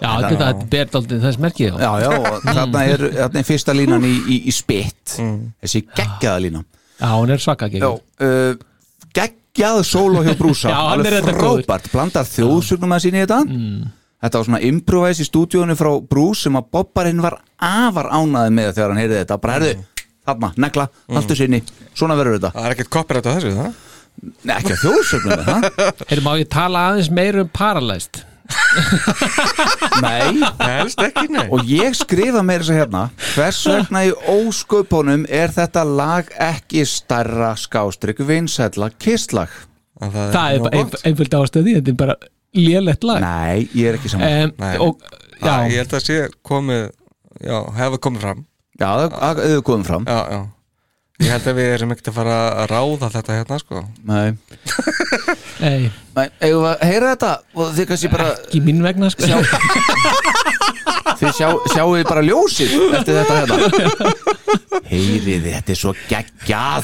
Já, 0.03 0.09
þetta 0.21 0.29
þetta 0.35 0.69
ber 0.73 0.89
daldið 0.93 1.23
þess 1.25 1.41
merkið 1.41 1.79
já. 1.81 1.91
Já, 2.03 2.09
og 2.19 2.39
þarna 2.59 2.83
er, 2.93 3.05
þarna 3.15 3.41
er 3.41 3.47
fyrsta 3.49 3.75
línan 3.77 4.05
í, 4.05 4.13
í, 4.35 4.39
í 4.51 4.53
spitt 4.53 5.15
Þessi 5.17 5.85
geggjaða 5.97 6.43
lína. 6.45 6.65
Já, 6.99 7.09
hún 7.15 7.33
er 7.33 7.41
svaka 7.41 7.71
Já, 7.73 7.89
uh, 7.95 8.59
geggjað 9.17 9.81
sóló 9.87 10.25
hjá 10.27 10.35
Brúsa. 10.39 10.71
Já, 10.75 10.81
hann 10.91 11.07
er 11.07 11.21
þetta 11.21 11.37
góður. 11.39 11.63
frábært, 11.65 11.89
blandar 11.95 12.29
þjóðsugnum 12.29 12.97
að 12.97 13.05
síni 13.07 13.23
þetta. 13.23 13.41
Þetta 14.25 14.41
var 14.41 14.47
svona 14.49 14.63
improvise 14.67 15.25
í 15.25 15.29
stúdíónu 15.29 15.77
frá 15.79 15.91
Brús 16.11 16.45
sem 16.47 16.59
að 16.59 16.69
Bobbarinn 16.75 17.23
var 17.25 17.39
afar 17.63 18.11
ánaði 18.13 18.55
með 18.57 18.71
þegar 18.77 18.93
hann 18.95 19.03
heyrði 19.03 19.19
þetta. 19.23 19.41
Bara 19.41 19.57
herði, 19.59 19.73
þarna, 20.27 20.53
negla, 20.67 20.87
haltu 21.13 21.37
sinni. 21.39 21.61
Svona 21.95 22.17
verður 22.19 22.39
þetta, 22.41 22.55
Það 22.57 22.69
er 22.69 22.77
ekkert 22.77 22.93
copyright 22.99 23.29
á 23.29 23.33
þessu, 23.37 23.53
það? 23.59 23.83
Nei, 24.45 24.55
ekki 24.57 24.73
að 24.77 24.83
þjóðsugnum 24.85 25.43
það? 25.49 25.67
Heyrðu, 26.09 26.25
má 26.25 26.33
ég 26.41 26.49
tala 26.55 26.85
aðeins 26.91 27.11
meir 27.13 27.41
um 27.43 27.49
Paralyzed? 27.53 28.23
Nei, 30.05 30.45
Helst 30.61 31.01
ekki, 31.01 31.27
nei. 31.33 31.47
Og 31.53 31.65
ég 31.69 31.95
skrifa 31.97 32.43
meira 32.45 32.63
þess 32.65 32.73
að 32.75 32.79
hérna 32.83 33.03
hvers 33.35 33.61
vegna 33.71 34.03
í 34.09 34.13
ósköpunum 34.35 35.25
er 35.33 35.53
þetta 35.55 35.85
lag 35.89 36.29
ekki 36.45 36.85
starra 36.89 37.55
skástrygg 37.61 38.21
vinsætla 38.29 38.91
kistlag? 39.01 39.53
Það 40.01 40.39
er 40.59 40.65
bara 40.67 40.81
ein- 40.83 40.97
einföld 41.09 41.37
ástöði 41.39 41.77
Þetta 41.79 41.93
er 41.95 41.99
bara 42.05 42.17
lélegt 42.55 43.05
lag. 43.09 43.23
Nei, 43.25 43.69
ég 43.75 43.93
er 43.93 43.99
ekki 43.99 44.11
saman 44.13 44.51
um, 44.51 44.53
Nei. 44.61 44.75
Og, 44.83 45.01
já, 45.41 45.55
ég 45.71 45.79
held 45.83 45.95
að 45.99 46.05
sé 46.05 46.19
komið 46.47 46.85
Já, 47.45 47.57
hefur 47.81 47.99
komið 48.09 48.21
fram. 48.29 48.45
Já, 48.79 48.89
það 48.89 49.17
það- 49.19 49.41
þau 49.55 49.63
komum 49.71 49.85
fram. 49.89 50.05
Já, 50.09 50.21
já 50.31 50.43
Ég 51.23 51.29
held 51.31 51.45
að 51.47 51.55
við 51.61 51.69
erum 51.77 51.93
ekkert 51.95 52.09
að 52.11 52.17
fara 52.17 52.37
að 52.59 52.65
ráða 52.73 53.07
þetta 53.15 53.35
hérna, 53.37 53.57
sko 53.63 53.83
Nei, 54.09 54.29
ei, 55.63 55.85
Nei 56.17 56.27
eigum 56.43 56.65
við 56.65 56.71
að 56.73 56.81
heyra 56.91 57.11
þetta 57.13 57.29
og 57.55 57.69
þið 57.77 57.87
kannski 57.91 58.09
bara 58.11 58.27
ekki 58.35 58.59
mín 58.67 58.81
vegna 58.83 59.07
sko. 59.15 59.23
sjá 59.29 59.39
Þið 61.21 61.31
sjá, 61.39 61.49
sjáu 61.71 61.91
þið 61.93 62.09
bara 62.09 62.25
ljósið 62.27 62.71
eftir 62.99 63.15
þetta 63.21 63.35
hérna 63.39 63.57
Heyrið, 64.91 65.45
þetta 65.53 65.71
er 65.77 65.81
svo 65.85 65.93
geggjað 66.11 66.83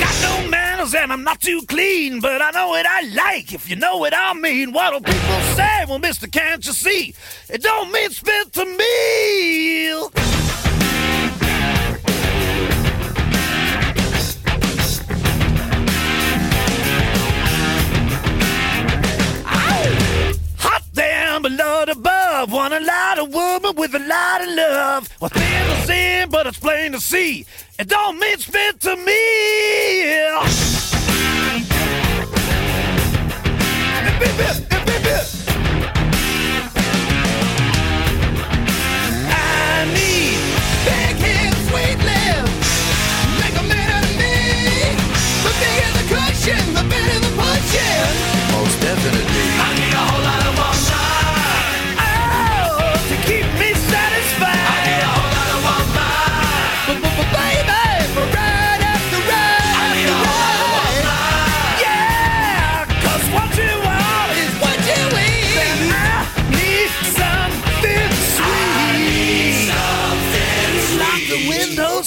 Got 0.00 0.16
no 0.24 0.32
manners 0.48 0.96
and 0.96 1.12
I'm 1.12 1.20
not 1.22 1.40
too 1.44 1.60
clean, 1.68 2.20
but 2.24 2.40
I 2.40 2.48
know 2.56 2.68
what 2.72 2.86
I 2.88 3.04
like, 3.12 3.52
if 3.52 3.68
you 3.68 3.76
know 3.76 3.98
what 3.98 4.14
I 4.16 4.32
mean. 4.34 4.72
What'll 4.72 5.00
people 5.00 5.40
say? 5.54 5.84
Well, 5.88 5.98
mister, 5.98 6.26
can't 6.28 6.64
you 6.64 6.72
see? 6.72 7.14
It 7.48 7.62
don't 7.62 7.90
mean 7.92 8.10
spit 8.10 8.52
to 8.54 8.64
me. 8.64 10.65
Damn, 21.48 21.56
below 21.56 21.84
above. 21.88 22.52
Want 22.52 22.74
a 22.74 22.80
lot 22.80 23.18
of 23.18 23.32
woman 23.32 23.76
with 23.76 23.94
a 23.94 23.98
lot 23.98 24.42
of 24.42 24.48
love. 24.48 25.08
Well, 25.20 25.30
thin 25.30 25.66
to 25.66 25.86
sin, 25.86 26.28
but 26.30 26.46
it's 26.46 26.58
plain 26.58 26.92
to 26.92 27.00
see. 27.00 27.46
It 27.78 27.88
don't 27.88 28.18
mean 28.18 28.38
spit 28.38 28.80
to 28.80 28.96
me. 28.96 29.12
I 30.38 30.76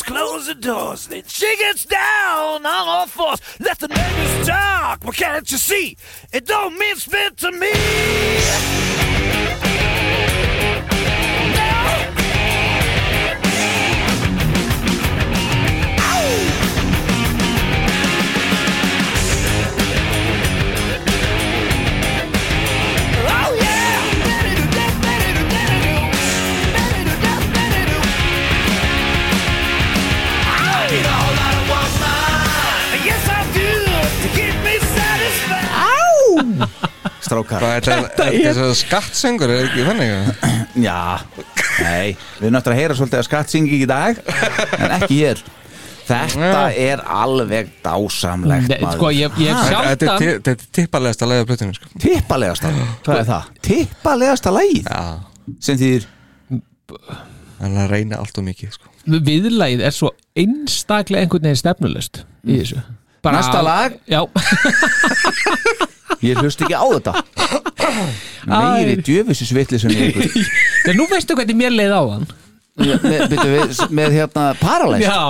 close 0.10 0.47
the 0.47 0.55
doors. 0.55 1.07
Then 1.07 1.24
she 1.28 1.55
gets 1.57 1.86
down 1.86 2.66
on 2.66 2.88
all 2.88 3.05
fours. 3.05 3.39
Let 3.60 3.78
the 3.78 3.88
neighbors 3.88 4.47
talk. 4.47 5.03
Well, 5.03 5.14
can't 5.14 5.49
you 5.51 5.57
see? 5.57 5.97
It 6.34 6.47
don't 6.47 6.78
mean 6.80 6.95
spit 6.95 7.38
to 7.38 7.51
me. 7.51 8.89
Strákar. 37.20 37.62
Hvað, 37.62 37.76
þetta 37.78 38.26
er, 38.26 38.34
er 38.34 38.43
þetta 38.47 38.53
svo 38.57 38.74
skattsöngur, 38.80 39.51
er 39.53 39.68
ekki 39.70 39.86
þannig? 39.88 40.12
eða? 40.16 40.51
Já, 40.89 40.99
nei, 41.84 42.18
við 42.39 42.45
erum 42.47 42.55
náttúrulega 42.55 42.76
að 42.76 42.82
heyra 42.84 42.97
svolítið 42.99 43.20
að 43.22 43.28
skattsingi 43.30 43.80
í 43.84 43.88
dag 43.89 44.20
en 44.80 44.93
ekki 44.99 45.18
hér 45.24 45.41
Þetta 46.10 46.62
er 46.82 47.01
alveg 47.05 47.68
dásamlegt 47.86 48.72
Nei, 48.72 48.80
sko, 48.95 49.12
ég, 49.14 49.36
ég 49.43 49.53
Ha? 49.53 49.66
Þetta 49.70 49.76
er, 49.76 49.97
sjaldan 49.99 50.18
ti- 50.18 50.32
þetta 50.49 50.53
er 50.55 50.72
tippalegast 50.80 51.22
að 51.26 51.30
leiða 51.34 51.47
plötinu, 51.51 51.76
sko. 51.78 51.89
Tippalegasta, 52.01 52.72
hvað 53.05 53.20
er 53.20 53.28
það? 53.28 53.51
Tippalegasta 53.68 54.53
lagið? 54.55 54.89
Já, 54.89 55.03
sem 55.68 55.78
þýðir? 55.84 56.07
En 57.60 57.78
að 57.84 57.91
reyna 57.93 58.18
allt 58.24 58.39
og 58.41 58.47
mikið, 58.47 58.72
sko. 58.80 58.89
Viðlagið 59.30 59.84
er 59.86 59.93
svo 59.99 60.10
einstaklega 60.38 61.22
einhvern 61.28 61.45
veginn 61.49 61.62
stefnulust 61.62 62.24
í 62.47 62.57
þessu. 62.64 62.82
Bara 63.22 63.43
Næsta 63.43 63.62
lag? 63.66 63.99
Já, 64.10 64.24
Ég 66.26 66.39
hlust 66.41 66.61
ekki 66.65 66.76
á 66.76 66.84
þetta. 66.84 67.13
Meiri 68.49 68.95
sem 69.82 69.93
ég 69.93 70.09
ykkur 70.11 70.28
þegar 70.84 70.97
nú 70.99 71.05
veistu 71.11 71.36
hvernig 71.38 71.57
mér 71.59 71.74
leið 71.76 71.93
á 71.95 72.03
hann. 72.13 72.28
Með, 72.80 73.24
byrju, 73.34 73.49
við, 73.53 73.80
með 73.99 74.13
hérna 74.15 74.43
Paralyzed. 74.59 75.07
Já. 75.07 75.24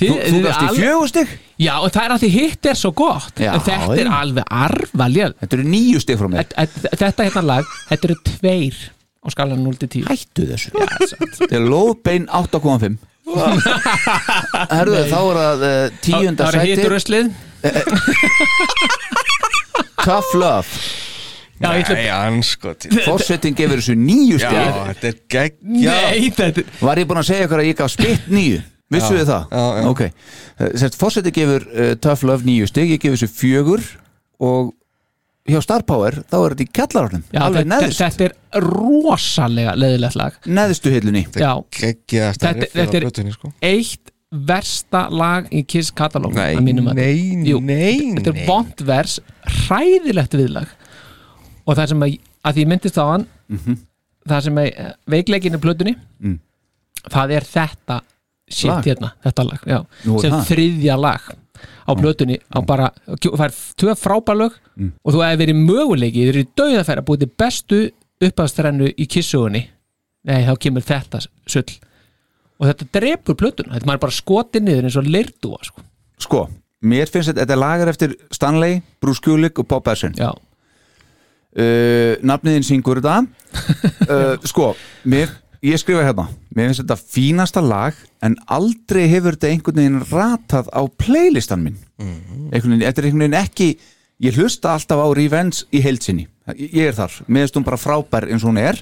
Þú, 0.00 0.06
Þið, 0.06 0.12
þú 0.22 0.30
þið 0.32 0.44
gafst 0.46 0.60
í 0.60 0.66
alveg- 0.66 0.80
fjögustig 0.80 1.32
Já, 1.60 1.72
og 1.84 1.90
það 1.92 2.04
er 2.06 2.12
að 2.14 2.22
því 2.22 2.28
hitt 2.32 2.66
er 2.70 2.76
svo 2.80 2.90
gott. 2.96 3.34
Já, 3.42 3.50
en 3.52 3.60
þetta 3.66 3.96
er 4.00 4.06
já. 4.08 4.12
alveg 4.16 4.44
arvaljál 4.48 5.34
Þetta 5.42 5.56
eru 5.58 5.64
níu 5.68 6.00
stig 6.00 6.16
frá 6.16 6.28
mér. 6.32 6.46
Þetta 6.96 7.26
hérna 7.26 7.42
lag, 7.44 7.68
þetta 7.90 8.08
eru 8.08 8.16
tveir 8.30 8.78
á 9.20 9.26
skalan 9.34 9.60
0 9.66 9.76
til 9.82 9.90
10 9.98 10.08
Hættu 10.08 10.46
þessu. 10.48 10.72
Já. 10.72 10.86
Þetta 11.36 11.58
er 11.58 11.66
lóðbein 11.68 12.24
8.5 12.32 12.96
Herðu, 14.70 15.02
þá 15.12 15.18
er 15.20 15.36
það 15.42 15.66
uh, 15.68 15.74
tíunda 16.06 16.46
Það 16.46 16.48
er 16.48 16.56
sæti. 16.56 16.70
hittur 16.72 16.96
öslið 16.96 17.26
Tough 20.04 20.34
Love. 20.34 20.68
Já, 21.60 21.74
Nei, 21.92 22.06
anskoti 22.08 22.88
Fossetting 23.04 23.52
gefur 23.58 23.82
þessu 23.82 23.92
níu 24.00 24.38
Já, 24.40 24.48
stig 24.48 24.76
þetta 24.88 25.08
er 25.10 25.16
geggja 25.34 25.96
Nei, 26.00 26.30
þetta 26.32 26.62
Var 26.80 27.00
ég 27.02 27.08
búinn 27.10 27.20
að 27.20 27.26
segja 27.28 27.44
ykkur 27.50 27.60
að 27.60 27.68
ég 27.68 27.76
gaf 27.76 27.90
spitt 27.92 28.30
níu? 28.32 28.62
Vissu 28.90 29.12
Já, 29.12 29.18
þið 29.20 29.28
það? 29.28 29.42
já, 29.52 29.64
já. 29.76 29.88
Ok, 29.90 30.00
Sest, 30.80 30.96
Fossetting 31.02 31.36
gefur 31.36 31.66
uh, 31.68 31.90
Tough 32.00 32.24
Love 32.30 32.48
níu 32.48 32.64
stig 32.70 32.94
Ég 32.94 33.02
gefur 33.04 33.20
þessu 33.20 33.28
fjögur 33.36 33.84
Og 34.40 34.72
hjá 35.50 35.60
Star 35.66 35.84
Power 35.84 36.16
þá 36.30 36.36
er 36.46 36.54
þetta 36.56 36.64
í 36.64 36.70
kjallararnum 36.80 37.26
Já, 37.28 37.42
Alveg 37.44 37.66
þetta, 37.66 37.76
neðst. 37.84 38.00
þetta 38.06 38.26
er 38.30 38.66
rosalega 38.70 39.72
leðilegt 39.78 40.16
lag. 40.20 40.40
Neðstu 40.48 40.92
hillunni 40.96 41.26
Já, 41.34 41.52
Geggja 41.76 42.32
Þetta- 42.40 42.70
þetta 42.72 42.88
fyrir 42.96 43.10
er- 43.26 43.36
sko. 43.36 43.52
eitt 43.68 44.09
versta 44.30 45.08
lag 45.10 45.48
í 45.50 45.64
Kiss 45.66 45.90
katalóg 45.90 46.34
Nei, 46.36 46.54
nei, 46.94 47.44
Jú, 47.50 47.58
nei, 47.60 48.14
Þetta 48.18 48.30
er 48.34 48.46
vond 48.46 48.84
vers, 48.86 49.16
hræðilegt 49.66 50.36
viðlag. 50.38 50.68
Og 51.66 51.74
það 51.76 51.88
sem 51.92 52.04
að, 52.06 52.14
að 52.46 52.54
því 52.56 52.64
ég 52.64 52.70
myndist 52.70 53.00
á 53.02 53.04
hann 53.10 53.26
það 54.30 54.44
sem 54.46 54.60
að 54.62 54.94
veikleikin 55.10 55.56
í 55.58 55.60
plötunni 55.62 55.96
Mm. 56.20 56.38
það 57.10 57.30
er 57.38 57.44
þetta 57.48 58.00
shit 58.50 58.84
hérna, 58.86 59.12
þetta 59.24 59.44
lag 59.48 59.62
já, 59.66 59.78
Nú 60.04 60.20
sem 60.20 60.30
það. 60.34 60.46
þriðja 60.50 60.96
lag 61.00 61.28
á 61.88 61.90
plötunni 61.96 62.36
á 62.52 62.58
bara, 62.66 62.90
það 63.08 63.44
er 63.48 63.54
tvö 63.80 63.94
frábælög 63.96 64.52
Mm. 64.76 64.92
og 65.04 65.12
þú 65.14 65.22
hefur 65.24 65.40
verið 65.42 65.58
möguleiki 65.66 66.24
þeir 66.26 66.34
eru 66.36 66.44
dauðafæra 66.56 67.02
búið 67.04 67.30
bestu 67.36 67.90
uppafstrennu 68.20 68.92
í 68.96 69.06
kissugunni 69.08 69.66
nei, 70.24 70.44
þá 70.46 70.54
kemur 70.60 70.82
þetta 70.84 71.20
sull 71.48 71.64
og 72.60 72.68
þetta 72.68 72.88
drepur 72.98 73.38
plötuna, 73.40 73.74
þetta 73.74 73.94
er 73.94 74.02
bara 74.04 74.16
skotið 74.16 74.66
niður 74.66 74.88
eins 74.88 74.98
og 75.00 75.08
leirdúa 75.08 75.60
sko. 75.66 75.84
Sko, 76.20 76.44
mér 76.84 77.10
finnst 77.10 77.32
þetta, 77.32 77.44
þetta 77.44 77.56
er 77.56 77.62
lagar 77.62 77.92
eftir 77.92 78.16
Stanley, 78.34 78.80
Bruce 79.00 79.24
Kulick 79.24 79.60
og 79.62 79.68
Bob 79.70 79.88
Essin 79.92 80.16
já, 80.18 80.30
uh, 80.30 82.12
nafniðin 82.22 82.66
syngur 82.66 83.02
þetta. 83.02 83.22
Uh, 84.10 84.34
sko, 84.42 84.72
mér, 85.06 85.30
ég 85.62 85.78
skrifa 85.78 86.02
hérna. 86.02 86.24
Mér 86.56 86.70
finnst 86.70 86.80
þetta 86.82 86.96
fínasta 86.98 87.60
lag 87.62 87.94
en 88.26 88.34
aldrei 88.50 89.04
hefur 89.12 89.36
þetta 89.36 89.50
einhvern 89.52 89.78
veginn 89.78 90.00
ratað 90.08 90.66
á 90.74 90.82
playlistan 90.98 91.62
minn. 91.62 91.76
Einhvern 92.00 92.72
veginn, 92.72 92.82
þetta 92.88 93.02
er 93.02 93.06
einhvern 93.06 93.22
veginn 93.22 93.38
ekki 93.38 93.68
ég 94.20 94.36
hlusta 94.36 94.74
alltaf 94.74 95.00
á 95.00 95.08
Revenge 95.16 95.64
í 95.72 95.82
heilsinni 95.84 96.26
ég, 96.52 96.72
ég 96.74 96.90
er 96.90 96.96
þar, 96.96 97.20
mér 97.26 97.46
finnst 97.46 97.58
hún 97.58 97.66
bara 97.66 97.80
frábær 97.80 98.28
eins 98.28 98.44
og 98.44 98.52
hún 98.52 98.60
er 98.60 98.80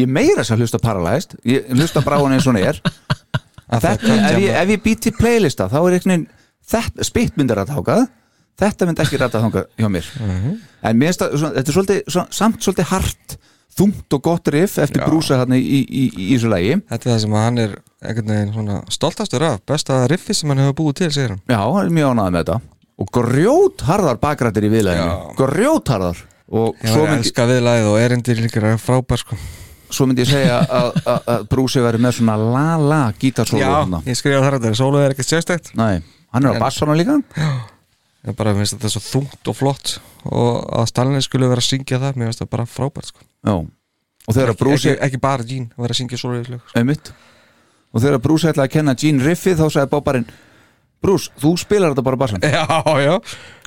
ég 0.00 0.10
meira 0.10 0.42
þess 0.42 0.54
að 0.54 0.64
hlusta 0.64 0.80
Paralyzed. 0.82 1.36
Ég 1.48 1.70
hlusta 1.74 2.02
hún 2.04 2.34
eins 2.36 2.46
og 2.46 2.54
hún 2.54 2.62
er. 2.62 2.80
Þetta, 3.64 3.96
ef, 3.96 4.36
ég, 4.42 4.50
ef 4.60 4.72
ég 4.74 4.82
být 4.84 5.00
til 5.06 5.14
playlista 5.16 5.66
þá 5.72 5.78
er 5.80 5.96
einhvern 5.96 6.12
veginn 6.12 6.26
þetta, 6.68 7.06
spitt 7.06 7.38
myndir 7.40 7.60
að 7.62 7.72
tákað 7.72 8.02
þetta 8.60 8.88
myndi 8.88 9.02
ekki 9.04 9.20
ræta 9.20 9.40
þangað 9.42 9.64
hjá 9.80 9.88
mér. 9.90 10.10
En 10.84 11.00
mér 11.00 11.10
finnst 11.14 11.24
svona- 11.24 11.54
þetta 11.56 11.72
er 11.72 11.76
svolítið, 11.78 12.28
samt 12.38 12.60
svolítið 12.62 12.90
hart, 12.92 13.36
þungt 13.74 14.14
og 14.14 14.22
gott 14.22 14.52
riff 14.54 14.78
eftir 14.78 15.02
Já. 15.02 15.06
brúsa 15.08 15.40
hérna 15.40 15.58
í, 15.58 15.64
í, 15.64 16.04
í, 16.12 16.28
þessu 16.36 16.52
lagi. 16.52 16.76
Þetta 16.92 17.08
er 17.08 17.14
það 17.14 17.24
sem 17.24 17.34
að 17.34 17.44
hann 17.48 17.58
er 17.64 17.74
stoltastur 18.92 19.48
af 19.48 19.64
besta 19.66 20.04
riffi 20.12 20.36
sem 20.36 20.52
hann 20.52 20.62
hefur 20.62 20.78
búið 20.84 21.00
til, 21.00 21.10
hann. 21.32 21.42
Já, 21.48 21.58
hann 21.64 21.88
er 21.88 21.96
mjög 21.98 22.14
ánægð 22.14 22.30
með 22.36 22.44
þetta. 22.44 22.60
Og 22.94 23.10
grjótharðar 23.16 24.20
bakrættir 24.22 24.68
í 24.68 24.70
viðlæðinu 24.76 25.34
grjótharðar. 25.40 26.22
Og 26.54 26.76
Ég 26.84 26.92
svo 26.92 27.02
var 27.02 27.14
myndi, 27.16 27.24
elska 27.24 27.48
viðlæðið 27.50 27.90
og 27.90 28.00
erindir 28.04 28.44
líka 28.44 28.76
frábær 28.78 29.24
sko 29.24 29.40
svo 29.96 30.06
myndi 30.10 30.24
ég 30.24 30.30
segja 30.30 30.58
að, 30.62 30.88
að, 31.04 31.28
að 31.34 31.46
brúsi 31.52 31.82
væri 31.84 32.00
með 32.02 32.18
svona 32.18 32.36
la-la 32.40 33.02
gítarsólu 33.20 33.62
hérna. 33.62 34.02
ég 34.08 34.18
skrifa 34.18 34.42
þar 34.44 34.58
að 34.58 34.66
þetta, 34.66 34.80
sólu 34.80 35.02
er 35.02 35.14
ekkert 35.14 35.30
sérstætt 35.30 35.70
Nei, 35.78 36.02
hann 36.34 36.48
er 36.50 36.58
á 36.58 36.62
bassana 36.62 36.96
líka. 36.98 37.20
Ég 38.24 38.36
bara 38.38 38.54
finnst 38.56 38.76
þetta 38.78 38.90
svo 38.94 39.02
þungt 39.04 39.52
og 39.52 39.58
flott 39.58 39.96
og 40.24 40.62
að 40.80 40.86
Stanley 40.90 41.24
skulle 41.24 41.50
vera 41.50 41.60
að 41.60 41.68
syngja 41.68 42.00
það 42.00 42.20
mér 42.20 42.30
finnst 42.30 42.42
það 42.44 42.52
bara 42.54 42.68
frábært 42.68 43.10
sko. 43.10 43.24
Já, 43.44 43.54
og 44.24 44.36
þegar 44.38 44.56
brúsi 44.58 44.90
ekki, 44.94 45.02
ekki 45.08 45.20
bara 45.20 45.46
Gene 45.48 45.68
að 45.74 45.84
vera 45.84 45.96
að 45.96 46.00
syngja 46.00 46.20
svo 46.20 46.38
sko. 46.44 47.18
og 47.94 48.02
þegar 48.02 48.22
Bruce 48.24 48.50
ætlaði 48.50 48.68
að 48.68 48.74
kenna 48.78 48.96
Gene 48.98 49.24
riffið 49.28 49.60
þá 49.60 49.66
sagði 49.68 49.92
Bobbarinn 49.92 50.26
Bruce, 51.04 51.30
þú 51.40 51.52
spilar 51.60 51.92
þetta 51.92 52.06
bara 52.06 52.20
bassan 52.22 52.40
Já, 52.40 52.64
já 53.04 53.14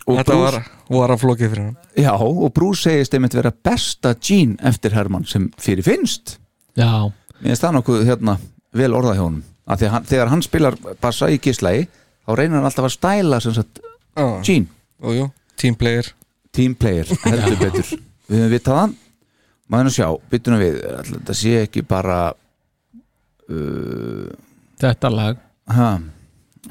Og 0.07 0.17
Þetta 0.21 0.35
Bruce- 0.37 0.59
var, 0.59 0.67
var 0.95 1.11
að 1.11 1.21
flókið 1.23 1.49
fyrir 1.51 1.63
hann. 1.65 1.77
Já, 1.99 2.11
og 2.15 2.53
Bruce 2.55 2.85
segist 2.87 3.13
einmitt 3.17 3.35
vera 3.35 3.51
besta 3.51 4.13
Gene 4.15 4.55
eftir 4.69 4.95
Herman 4.95 5.25
sem 5.27 5.49
fyrir 5.59 5.83
finnst. 5.83 6.37
Já, 6.79 7.11
Mér 7.41 7.51
finnst 7.51 7.65
það 7.65 7.75
nokkuð 7.77 8.05
hérna 8.07 8.37
vel 8.77 8.93
orðað 8.95 9.17
hjá 9.19 9.25
hann, 9.27 10.05
þegar 10.07 10.31
hann 10.31 10.41
spilar 10.45 10.77
bassa 11.03 11.27
í 11.29 11.37
gíslagi 11.43 11.89
þá 12.25 12.31
reynir 12.39 12.55
hann 12.57 12.69
alltaf 12.69 12.87
að 12.87 12.95
stæla 12.95 13.41
sem 13.43 13.53
sagt 13.57 13.81
ah. 14.15 14.39
Gene, 14.45 14.71
Og 15.03 15.13
jú, 15.13 15.27
teamplayer 15.59 16.13
team 16.57 16.73
player, 16.73 17.05
heldur 17.27 17.59
betur. 17.61 17.91
Við 18.27 18.39
höfum 18.41 18.53
vitað 18.55 18.79
það 18.79 18.95
Maður 19.67 19.89
að 19.89 19.95
sjá, 19.97 20.07
byttunum 20.31 20.61
við, 20.63 20.75
þetta 21.11 21.33
sé 21.35 21.53
ekki 21.65 21.81
bara 21.83 22.17
uh, 23.51 24.27
þetta 24.79 25.09
lag. 25.11 25.41
Ha, 25.75 25.89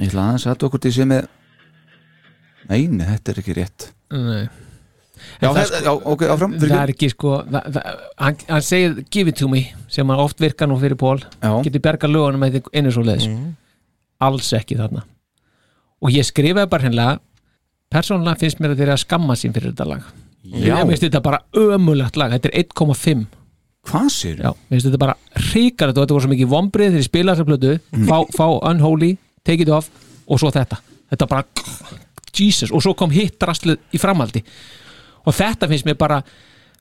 ég 0.00 0.08
ætla 0.08 0.24
aðeins 0.30 0.46
að 0.48 0.64
okkur 0.70 0.82
til 0.86 0.92
sé 0.96 1.04
með 1.08 1.26
Nei, 2.70 2.86
nei, 2.90 3.06
þetta 3.06 3.32
er 3.32 3.42
ekki 3.42 3.56
rétt. 3.56 3.90
Nei. 4.14 4.46
Já, 5.40 5.48
það 5.48 5.58
þetta, 5.60 5.78
já 5.86 5.92
ok, 6.12 6.22
áfram 6.32 6.54
það 6.60 6.74
er 6.78 6.90
ekki 6.92 7.08
sko 7.10 7.30
það, 7.48 7.68
það, 7.72 8.00
hann, 8.20 8.42
hann 8.50 8.64
segir 8.66 8.98
give 9.12 9.32
it 9.32 9.38
to 9.40 9.48
me 9.48 9.62
sem 9.92 10.10
hann 10.12 10.20
oft 10.20 10.42
virkar 10.44 10.68
nú 10.68 10.76
fyrir 10.80 10.98
Pól 11.00 11.22
getur 11.64 11.82
berga 11.82 12.10
lögunum 12.10 12.44
með 12.44 12.58
einu 12.76 12.92
svo 12.92 13.04
leðis 13.06 13.30
alls 14.22 14.52
ekki 14.56 14.78
þarna. 14.78 15.04
Og 16.04 16.12
ég 16.12 16.26
skrifaði 16.28 16.70
bara 16.72 16.86
hennilega 16.86 17.16
persónulega 17.92 18.40
finnst 18.42 18.60
mér 18.60 18.74
að 18.74 18.82
þeir 18.82 18.92
að 18.94 19.02
skamma 19.02 19.36
sín 19.38 19.54
fyrir 19.56 19.72
þetta 19.72 19.88
lag. 19.88 20.06
Já. 20.46 20.76
ég 20.76 20.88
finnst 20.92 21.04
þetta 21.08 21.24
bara 21.24 21.42
ömulegt 21.58 22.20
lag 22.20 22.36
þetta 22.36 22.52
er 22.52 22.64
1,5 22.66 23.26
Hvað 23.86 24.08
sér? 24.10 24.40
Já, 24.42 24.50
mér 24.50 24.76
finnst 24.76 24.88
þetta 24.88 25.02
bara 25.02 25.16
ríkar 25.52 25.92
þetta 25.92 26.14
voru 26.14 26.24
svo 26.24 26.32
mikið 26.32 26.50
vombrið 26.50 26.90
þegar 26.90 27.02
ég 27.02 27.08
spilaði 27.08 27.38
þessa 27.38 27.50
plötu. 27.50 27.74
Mm. 27.94 28.08
fá, 28.10 28.16
fá 28.34 28.46
Unholy, 28.70 29.12
Take 29.46 29.66
It 29.66 29.70
Off 29.74 29.90
og 30.26 30.42
svo 30.42 30.50
þetta, 30.54 30.80
þetta 31.12 31.28
bara 31.30 31.46
Jesus, 32.36 32.72
og 32.72 32.82
svo 32.84 32.94
kom 32.98 33.10
hitt 33.14 33.40
rastlið 33.46 33.78
í 33.96 34.00
framhaldi. 34.02 34.42
Og 35.26 35.34
þetta 35.34 35.68
finnst 35.70 35.86
mér 35.88 35.96
bara 35.98 36.20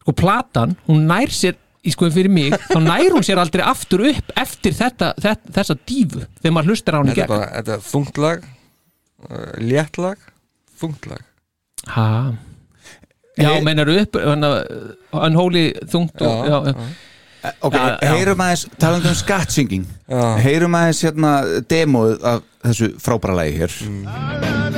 sko 0.01 0.13
platan, 0.13 0.75
hún 0.89 1.05
nær 1.09 1.31
sér 1.33 1.55
í 1.85 1.91
sko 1.93 2.07
fyrir 2.13 2.29
mig, 2.33 2.53
þá 2.69 2.79
nær 2.81 3.13
hún 3.13 3.25
sér 3.25 3.37
aldrei 3.41 3.61
aftur 3.65 4.03
upp 4.09 4.31
eftir 4.41 4.73
þetta, 4.77 5.11
þetta 5.21 5.53
þessa 5.59 5.75
dífu 5.85 6.23
þegar 6.41 6.53
maður 6.57 6.71
hlustar 6.73 6.97
á 6.97 6.99
hann 7.01 7.09
í 7.11 7.15
Þetta 7.15 7.25
er 7.25 7.41
gegn. 7.41 7.55
þetta 7.59 7.75
er 7.75 7.83
þungt 7.91 8.21
lag 8.23 8.45
uh, 8.45 9.49
létt 9.61 9.99
lag, 10.01 10.23
þungt 10.81 11.09
lag. 11.11 11.23
Ha. 11.93 12.07
Já, 13.37 13.49
meinar 13.65 13.89
upp 13.91 14.15
hana, 14.15 14.49
Unholy 15.25 15.65
þungt 15.91 16.21
og, 16.25 16.47
já, 16.49 16.57
já, 16.71 16.87
Já, 17.45 17.51
já. 18.01 18.09
heyrum 18.15 18.39
aðeins, 18.41 18.63
talandi 18.81 19.11
um 19.11 19.17
skattsinging. 19.19 19.83
Heyrum 20.41 20.73
aðeins 20.79 21.01
hérna 21.05 21.33
demóð 21.69 22.15
af 22.25 22.39
þessu 22.65 22.87
frábæra 23.03 23.35
lagi 23.43 23.59
hér. 23.59 23.75
Hún 23.85 24.74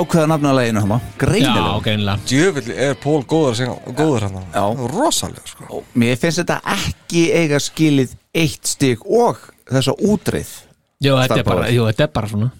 ákveða 0.00 0.26
nafna 0.32 0.52
leginu 0.56 0.80
hann 0.84 0.94
já, 0.94 1.00
Greinilega 1.22 1.80
greinilega. 1.84 2.24
Djöfull 2.30 2.72
er 2.88 2.94
Pól 3.02 3.20
góður 3.28 3.52
að 3.52 3.58
segja 3.60 3.94
góður 4.00 4.26
hann 4.26 4.38
Já. 4.54 4.64
Rosalega 4.94 5.44
sko. 5.52 5.82
Mér 5.94 6.16
finnst 6.22 6.42
þetta 6.42 6.60
ekki 6.76 7.26
eiga 7.40 7.60
skilið 7.62 8.16
eitt 8.34 8.66
stig 8.74 9.04
og 9.06 9.38
þessa 9.70 9.94
útreið. 10.00 10.50
Jú, 11.00 11.14
þetta 11.16 11.38
er 11.40 11.46
bara, 11.46 11.62
Power. 11.62 11.70
jú, 11.76 11.86
þetta 11.90 12.04
er 12.08 12.12
bara 12.18 12.28
svona. 12.34 12.50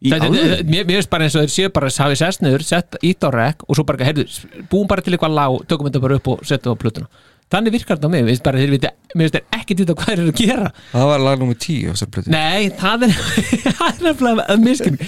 Í 0.00 0.08
Þetta- 0.14 0.28
alvöru? 0.30 0.50
þetta- 0.56 0.70
Mér 0.70 0.84
mér 0.88 0.94
finnst 0.96 1.10
bara 1.10 1.24
eins 1.26 1.34
og 1.36 1.42
þeir 1.42 1.50
séu 1.56 1.72
bara 1.76 1.88
hafi 1.92 2.16
sest 2.16 2.40
niður, 2.40 2.62
sett 2.64 2.96
ít 3.02 3.20
á 3.20 3.28
rek 3.34 3.64
og 3.68 3.76
svo 3.76 3.84
bara, 3.84 4.04
heyrðu, 4.06 4.24
búum 4.70 4.86
bara 4.88 5.02
til 5.02 5.12
eitthvað 5.12 5.34
lag 5.34 5.58
tökum 5.68 5.90
þetta 5.90 6.00
bara 6.00 6.14
upp 6.16 6.28
og 6.28 6.40
setja 6.48 6.72
á 6.72 6.76
plötuna. 6.80 7.06
Þannig 7.50 7.72
virkar 7.74 7.98
þetta 7.98 8.06
á 8.08 8.12
mig, 8.14 8.22
mér 8.24 8.30
finnst 8.30 8.42
bara, 8.46 8.58
þeir 8.62 8.70
vita 8.70 8.90
mér 9.14 9.26
finnst 9.26 9.34
þeir 9.34 9.58
ekki 9.60 9.76
vita 9.76 9.94
hvað 9.98 10.06
þeir 10.06 10.20
eru 10.22 10.32
að 10.32 10.40
gera. 10.40 10.72
Það 10.92 11.06
var 11.10 11.18
lag 11.26 11.38
nummer 11.42 11.54
10 11.58 11.84
á 11.84 11.92
þessar 11.92 12.10
plötu. 12.14 12.30
Nei, 12.30 12.68
það 12.70 13.02
er 13.02 13.12
það 13.76 13.88
er 13.90 14.04
nefnilega 14.06 14.46
að 14.54 14.64
miskin 14.64 14.98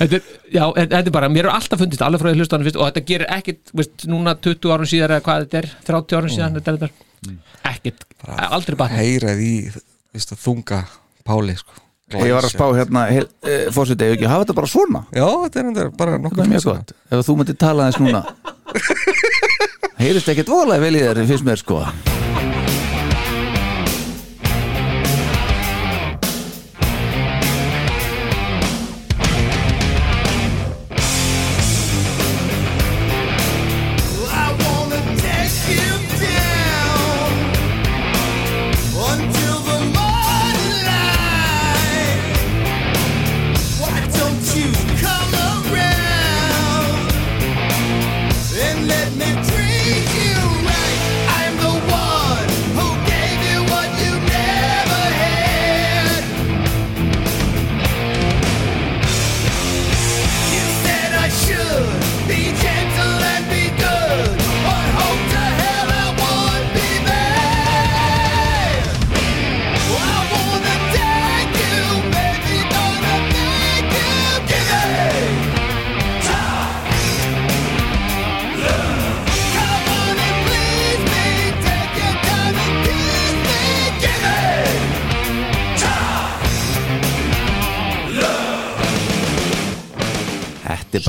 Þetta 0.00 0.16
er, 0.16 0.28
já, 0.48 0.62
þetta 0.78 1.00
er 1.02 1.12
bara, 1.12 1.28
mér 1.28 1.46
er 1.46 1.52
alltaf 1.52 1.82
fundist 1.82 2.02
alveg 2.04 2.22
frá 2.22 2.30
því 2.30 2.40
hlustanum 2.40 2.64
fyrst 2.64 2.78
og 2.80 2.86
þetta 2.88 3.02
gerir 3.10 3.32
ekkit 3.36 3.72
veist, 3.76 4.06
núna 4.08 4.32
20 4.32 4.72
árum 4.72 4.88
síðar 4.88 5.16
eða 5.16 5.24
hvað 5.26 5.44
þetta 5.44 5.60
er 5.60 5.68
30 5.90 6.16
árum 6.16 6.32
síðan, 6.32 6.56
þetta 6.56 6.72
er 6.72 6.78
þetta. 6.80 7.36
Ekkit, 7.68 8.06
aldrei 8.48 8.78
bara 8.80 8.96
Heyrað 8.96 9.42
í 9.44 9.52
að 10.16 10.40
þunga 10.40 10.80
Páli 11.28 11.56
sko. 11.58 11.76
Ég 12.16 12.32
var 12.34 12.46
að 12.48 12.54
spá 12.54 12.64
hérna 12.74 13.04
e, 13.12 13.20
Fórseti, 13.70 14.08
ef 14.08 14.16
ekki 14.16 14.30
hafa 14.30 14.46
þetta 14.46 14.56
bara 14.56 14.70
svona? 14.72 15.02
Já, 15.14 15.26
þetta 15.44 15.60
er 15.60 15.68
endur 15.68 15.92
bara 16.00 16.16
Það 16.16 16.24
nokkuð 16.24 16.42
er 16.42 16.50
mjög 16.54 16.66
gott. 16.70 16.94
Ef 17.10 17.26
þú 17.28 17.36
myndir 17.38 17.58
tala 17.60 17.86
aðeins 17.86 18.00
núna. 18.02 18.24
Heyrist 20.00 20.32
ekkert 20.32 20.50
voðalega 20.50 20.86
vel 20.88 20.96
í 20.96 21.04
þér 21.04 21.22
finnst 21.28 21.46
mér 21.46 21.60
sko 21.60 21.84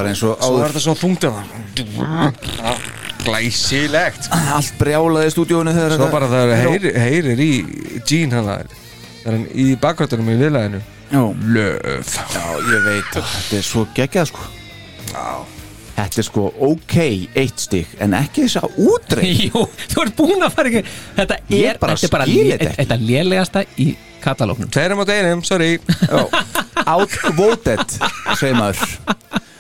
bara 0.02 0.11
eins 0.11 0.23
og 0.26 0.34
Svo 0.41 0.57
er 0.57 0.65
áður 0.65 0.73
þetta 0.73 0.84
svo 0.90 0.98
þungt 1.06 1.30
af 1.30 2.90
Glæsilegt. 3.22 4.30
Allt 4.34 4.73
brjálaði 4.82 5.30
í 5.30 5.34
stúdíónu 5.36 5.73
þegar 5.76 5.94
Svo 5.99 6.07
bara 6.10 6.30
það 6.32 6.53
heyrir, 6.57 6.95
heyrir 6.98 7.41
í 7.44 7.49
Gene 8.10 8.40
hann 8.40 8.48
það 8.49 8.76
er 9.22 9.36
hann 9.36 9.44
í 9.53 9.65
bakgröndunum 9.82 10.32
í 10.34 10.38
viðlæðinu 10.41 10.80
Já, 11.11 11.22
Löf. 11.53 12.14
Já, 12.32 12.44
ég 12.72 12.86
veit. 12.88 13.15
Að 13.19 13.26
þetta 13.36 13.57
er 13.60 13.65
svo 13.68 13.82
geggjað 13.98 14.30
sko. 14.30 14.45
Þetta 15.98 16.22
er 16.22 16.26
sko 16.26 16.45
ok, 16.69 16.95
eitt 17.38 17.60
stig 17.61 17.90
en 18.02 18.15
ekki 18.18 18.45
þess 18.48 18.61
að 18.64 18.78
útreik 18.88 19.41
Jú, 19.52 19.65
þú 19.91 20.06
ert 20.06 20.15
búin 20.18 20.45
að 20.48 20.56
fara 20.56 20.72
ekki 20.72 20.84
Þetta 21.19 21.38
er, 21.60 21.82
bara 21.84 21.98
þetta 21.99 22.07
er 22.07 22.15
bara 22.15 22.30
lé- 22.32 22.72
þetta 22.80 22.95
er 22.98 23.03
lélegasta 23.11 23.65
í 23.76 23.90
katalóknum 24.23 24.72
Tverum 24.72 25.03
á 25.03 25.06
deginum, 25.11 25.44
sorry. 25.45 25.76
Outvoted, 26.88 27.86
segir 28.40 28.56
maður 28.57 28.82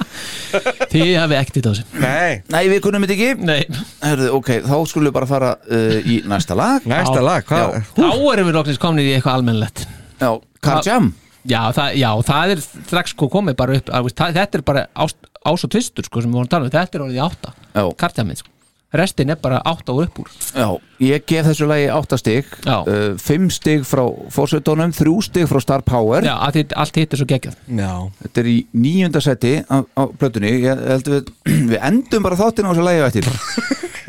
Þið 0.91 1.09
hafið 1.17 1.37
ekkert 1.39 1.67
á 1.67 1.71
þessu 1.71 2.03
Nei, 2.03 2.41
Nei, 2.51 2.61
við 2.71 2.79
kunnum 2.85 3.05
þetta 3.07 3.15
ekki. 3.17 3.47
Nei, 3.47 3.81
Herðu, 4.03 4.29
ok, 4.37 4.51
þá 4.67 4.75
skulum 4.91 5.09
við 5.09 5.15
bara 5.17 5.29
fara 5.29 5.51
uh, 5.57 5.97
í 6.03 6.19
næsta 6.29 6.57
lag. 6.57 6.85
Næsta 6.89 7.17
Já. 7.17 7.25
lag, 7.25 7.47
hvað? 7.49 7.75
Já. 7.79 7.89
þá 7.97 8.07
erum 8.35 8.51
við 8.51 8.57
loksins 8.59 8.81
komin 8.81 9.03
í 9.05 9.11
eitthvað 9.15 9.39
almennlegt 9.41 9.85
Já, 10.21 10.31
Karjam 10.61 11.11
Já, 11.41 11.61
það, 11.73 11.95
já, 11.97 12.09
það 12.27 12.51
er 12.53 12.59
strax 12.67 13.15
sko 13.15 13.27
komið 13.33 13.55
bara 13.57 13.77
upp 13.79 13.87
að, 13.89 14.07
veist, 14.07 14.17
það, 14.19 14.35
Þetta 14.37 14.59
er 14.59 14.65
bara 14.67 14.83
ás, 14.93 15.15
ás 15.41 15.65
og 15.65 15.71
tvistur 15.73 16.05
sko, 16.05 16.21
sem 16.21 16.29
við 16.29 16.37
vorum 16.37 16.49
að 16.49 16.53
tala 16.53 16.67
um, 16.69 16.73
þetta 16.75 16.99
er 16.99 17.05
orðið 17.07 17.17
í 17.17 17.23
átta. 17.25 17.53
Já. 17.73 17.85
Kartjamið, 18.03 18.43
sko 18.43 18.60
Restin 18.91 19.31
er 19.31 19.37
bara 19.39 19.61
átta 19.63 19.93
og 19.93 20.01
upp 20.03 20.17
úr. 20.19 20.31
Já, 20.51 20.67
ég 20.99 21.23
gef 21.29 21.45
þessu 21.47 21.67
lagi 21.69 21.85
8 21.95 22.17
stig 22.19 22.49
Já. 22.65 22.81
uh, 22.83 23.13
5 23.15 23.45
stig 23.55 23.85
frá 23.87 24.03
fórsveitunum 24.35 24.91
3 24.97 25.13
stig 25.29 25.47
frá 25.47 25.61
Star 25.63 25.85
Power. 25.87 26.25
Já, 26.27 26.33
að 26.43 26.57
þið, 26.59 26.75
allt 26.83 26.99
hitt 26.99 27.13
er 27.15 27.21
svo 27.21 27.27
geggjað. 27.29 27.55
Já, 27.71 27.91
Þetta 28.25 28.43
er 28.43 28.49
í 28.51 28.57
nýjunda 28.75 29.21
seti 29.23 29.53
á, 29.63 29.77
á 29.79 30.03
plötunni. 30.19 30.51
Við, 30.59 31.31
við 31.71 31.77
endum 31.79 32.27
bara 32.27 32.39
þáttina 32.41 32.67
á 32.67 32.71
þessu 32.73 32.87
lagi 32.89 33.05
eftir. 33.07 33.31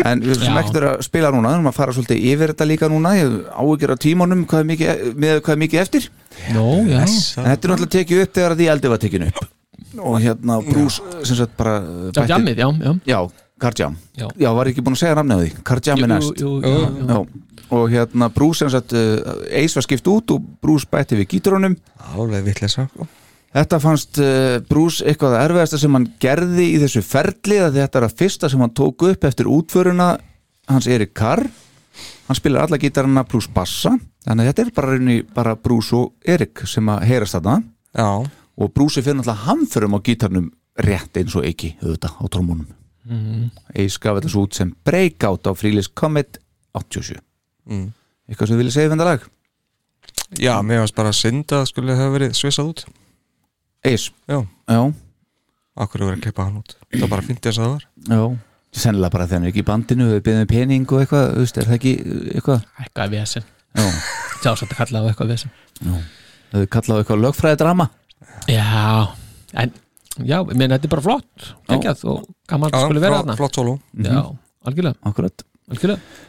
En 0.03 0.19
við 0.25 0.41
sem 0.41 0.51
Já. 0.51 0.59
ekkert 0.59 0.77
er 0.81 0.85
að 0.89 1.03
spila 1.07 1.29
núna 1.31 1.51
Við 1.53 1.57
erum 1.61 1.69
að 1.71 1.75
fara 1.77 1.93
svolítið 1.95 2.25
yfir 2.33 2.51
þetta 2.51 2.67
líka 2.67 2.89
núna. 2.91 3.13
Ég 3.15 3.35
áhyggjur 3.55 3.93
á 3.95 3.97
tímanum 4.03 4.41
hvað 4.51 4.63
er 4.65 4.69
mikið, 4.73 5.03
með 5.23 5.37
hvað 5.45 5.55
er 5.55 5.61
mikið 5.63 5.83
eftir. 5.83 6.09
Nó, 6.57 6.65
já, 6.89 6.97
En 7.05 7.13
þetta 7.13 7.53
er 7.53 7.73
náttúrulega 7.75 7.93
tekið 7.93 8.23
upp 8.25 8.33
þegar 8.41 8.57
því 8.59 8.69
eldi 8.73 8.91
var 8.91 9.03
tekið 9.05 9.27
upp. 9.29 9.43
Og 10.03 10.17
hérna 10.25 10.57
Bruce 10.65 11.23
sem 11.29 11.39
sagt 11.39 11.55
bara 11.61 11.77
uh, 11.85 12.09
já, 12.17 12.25
jammið, 12.33 12.63
já, 12.65 12.69
já. 12.83 12.93
Já, 13.13 13.19
Karjam 13.63 13.97
Já. 14.19 14.27
Já, 14.37 14.51
var 14.57 14.69
ég 14.69 14.75
ekki 14.75 14.85
búin 14.85 14.97
að 14.99 15.03
segja 15.05 15.17
nafnið 15.19 15.39
á 15.39 15.43
því? 15.43 15.65
Karjam 15.71 16.05
er 16.07 16.13
næst. 16.13 16.43
jú, 16.43 16.53
jú, 16.61 16.85
jú, 17.09 17.25
og 17.73 17.89
hérna 17.93 18.29
Bruce 18.35 18.63
sem 18.63 18.71
sagt 18.73 18.93
uh, 18.99 19.35
Ace 19.49 19.79
var 19.79 19.87
skipt 19.87 20.09
út 20.13 20.35
og 20.35 20.47
Bruce 20.63 20.89
bætti 20.91 21.19
við 21.21 21.31
gíturunum 21.37 21.77
alveg 22.13 22.47
vitleisa 22.51 22.89
Þetta 23.53 23.79
fannst 23.85 24.17
uh, 24.23 24.61
Bruce 24.65 25.05
eitthvað 25.05 25.35
að 25.37 25.43
erfiðasta 25.47 25.81
sem 25.83 25.97
hann 25.99 26.07
gerði 26.23 26.71
í 26.73 26.79
þessu 26.81 27.03
ferli 27.05 27.59
að 27.61 27.81
þetta 27.83 28.01
er 28.01 28.07
að 28.07 28.15
fyrsta 28.23 28.49
sem 28.49 28.63
hann 28.65 28.73
tók 28.73 29.05
upp 29.11 29.27
eftir 29.29 29.51
útföruna 29.53 30.07
hans 30.73 30.89
Erik 30.89 31.13
Carr 31.19 31.45
hann 32.29 32.39
spilar 32.39 32.65
alla 32.65 32.81
gítarana 32.81 33.27
pluss 33.29 33.51
bassa 33.53 33.93
þannig 34.25 34.47
að 34.47 34.51
þetta 34.53 34.65
er 34.65 34.73
bara, 34.79 35.17
bara 35.37 35.57
Bruce 35.61 35.97
og 35.99 36.15
Erik 36.25 36.65
sem 36.71 36.89
að 36.89 37.05
heyrast 37.11 37.37
þarna. 37.37 37.59
Já, 37.93 38.09
og 38.57 38.73
Bruce 38.73 39.03
fyrir 39.03 39.19
náttúrulega 39.19 39.49
hamförum 39.51 39.97
á 39.97 40.05
gítarnum 40.07 40.49
rétt 40.81 41.21
eins 41.21 41.37
og 41.37 41.45
ekki 41.45 41.75
auðvitað 41.83 42.17
á 42.17 42.25
trómunum 42.33 42.71
mm 43.05 43.19
-hmm. 43.19 43.51
Ace 43.85 43.99
gaf 44.01 44.16
þetta 44.19 44.29
svo 44.31 44.43
út 44.47 44.55
sem 44.55 44.74
breakout 44.85 45.47
á 45.47 45.53
Freelist 45.55 45.95
Comet 45.95 46.39
87 46.74 47.20
Mm. 47.66 47.93
eitthvað 48.29 48.47
sem 48.49 48.57
við 48.57 48.62
viljið 48.62 48.73
segja 48.74 48.91
um 48.91 48.99
þetta 48.99 49.05
lag? 49.11 49.20
Já, 50.41 50.62
mér 50.62 50.79
varst 50.81 50.95
bara 50.95 51.12
synd 51.12 51.53
að 51.53 51.66
skulle 51.66 51.95
hafa 51.97 52.19
verið 52.19 52.33
svissað 52.35 52.69
út. 52.69 52.85
Ace, 53.85 54.11
Já, 54.29 54.47
já, 54.69 54.93
akkur 55.77 56.01
hefur 56.01 56.11
verið 56.11 56.19
að 56.19 56.24
keppa 56.24 56.45
hann 56.45 56.57
út? 56.57 56.77
Það 56.91 57.01
var 57.01 57.09
bara 57.09 57.23
fyndið 57.23 57.43
þess 57.43 57.59
að 57.59 57.65
það 57.65 57.73
var. 57.73 57.85
Já. 58.09 58.39
Sennilega 58.73 59.11
bara 59.12 59.27
þegar 59.27 59.37
hann 59.37 59.45
er 59.45 59.51
ekki 59.53 59.61
í 59.61 59.69
bandinu 59.69 60.05
við 60.09 60.23
beðum 60.24 60.47
pening 60.49 60.93
og 60.93 61.01
eitthvað, 61.03 61.27
þú 61.35 61.43
veist, 61.45 61.59
er 61.61 61.66
það 61.69 61.74
ekki 61.77 61.93
eitthvað, 62.35 62.62
Eitthvað 62.81 63.11
vesen 63.11 63.43
já 63.77 63.85
Já, 64.43 64.55
svo 64.57 64.66
þetta 64.66 64.79
kallaði 64.79 65.05
á 65.05 65.09
eitthvað 65.12 65.33
vesen 65.33 65.51
þau 66.53 66.66
kallaðu 66.73 67.03
eitthvað 67.03 67.23
lögfræði 67.27 67.59
drama 67.61 67.87
Já, 68.49 69.12
en 69.61 69.74
Já, 70.21 70.39
ég 70.43 70.53
meina 70.59 70.77
þetta 70.77 70.89
er 70.89 70.93
bara 70.93 71.05
flott. 71.07 71.47
Geggjað 71.71 72.05
og 72.13 72.27
gaman 72.51 72.75
að 72.75 72.85
skuli 72.87 73.03
vera 73.03 73.23
þarna. 73.23 73.37
flott 73.39 73.57
solo 73.57 73.79
Já, 73.97 74.21
algjörlega, 74.69 74.99
akkurat. 75.09 75.45
Algjörlega. 75.73 76.21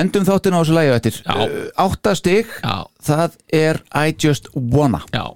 Endum 0.00 0.24
þáttin 0.24 0.54
á 0.56 0.60
þessu 0.62 0.72
lægi 0.78 0.92
eftir. 0.96 1.16
Já. 1.26 1.34
Uh, 1.36 1.66
átta 1.84 2.14
stig, 2.16 2.52
Já, 2.64 2.76
það 3.04 3.34
er 3.52 3.82
I 3.92 4.14
Just 4.16 4.48
Wanna. 4.56 5.02
Já, 5.12 5.26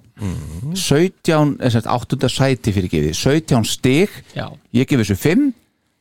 17, 0.73 1.57
eða 1.61 1.73
sagt, 1.75 1.89
áttunda 1.93 2.29
sæti 2.33 2.73
fyrir 2.73 2.89
gefið 2.89 3.13
17 3.19 3.67
stig, 3.69 4.15
já, 4.33 4.47
ég 4.73 4.89
gefið 4.89 5.05
þessu 5.05 5.19
5 5.21 5.45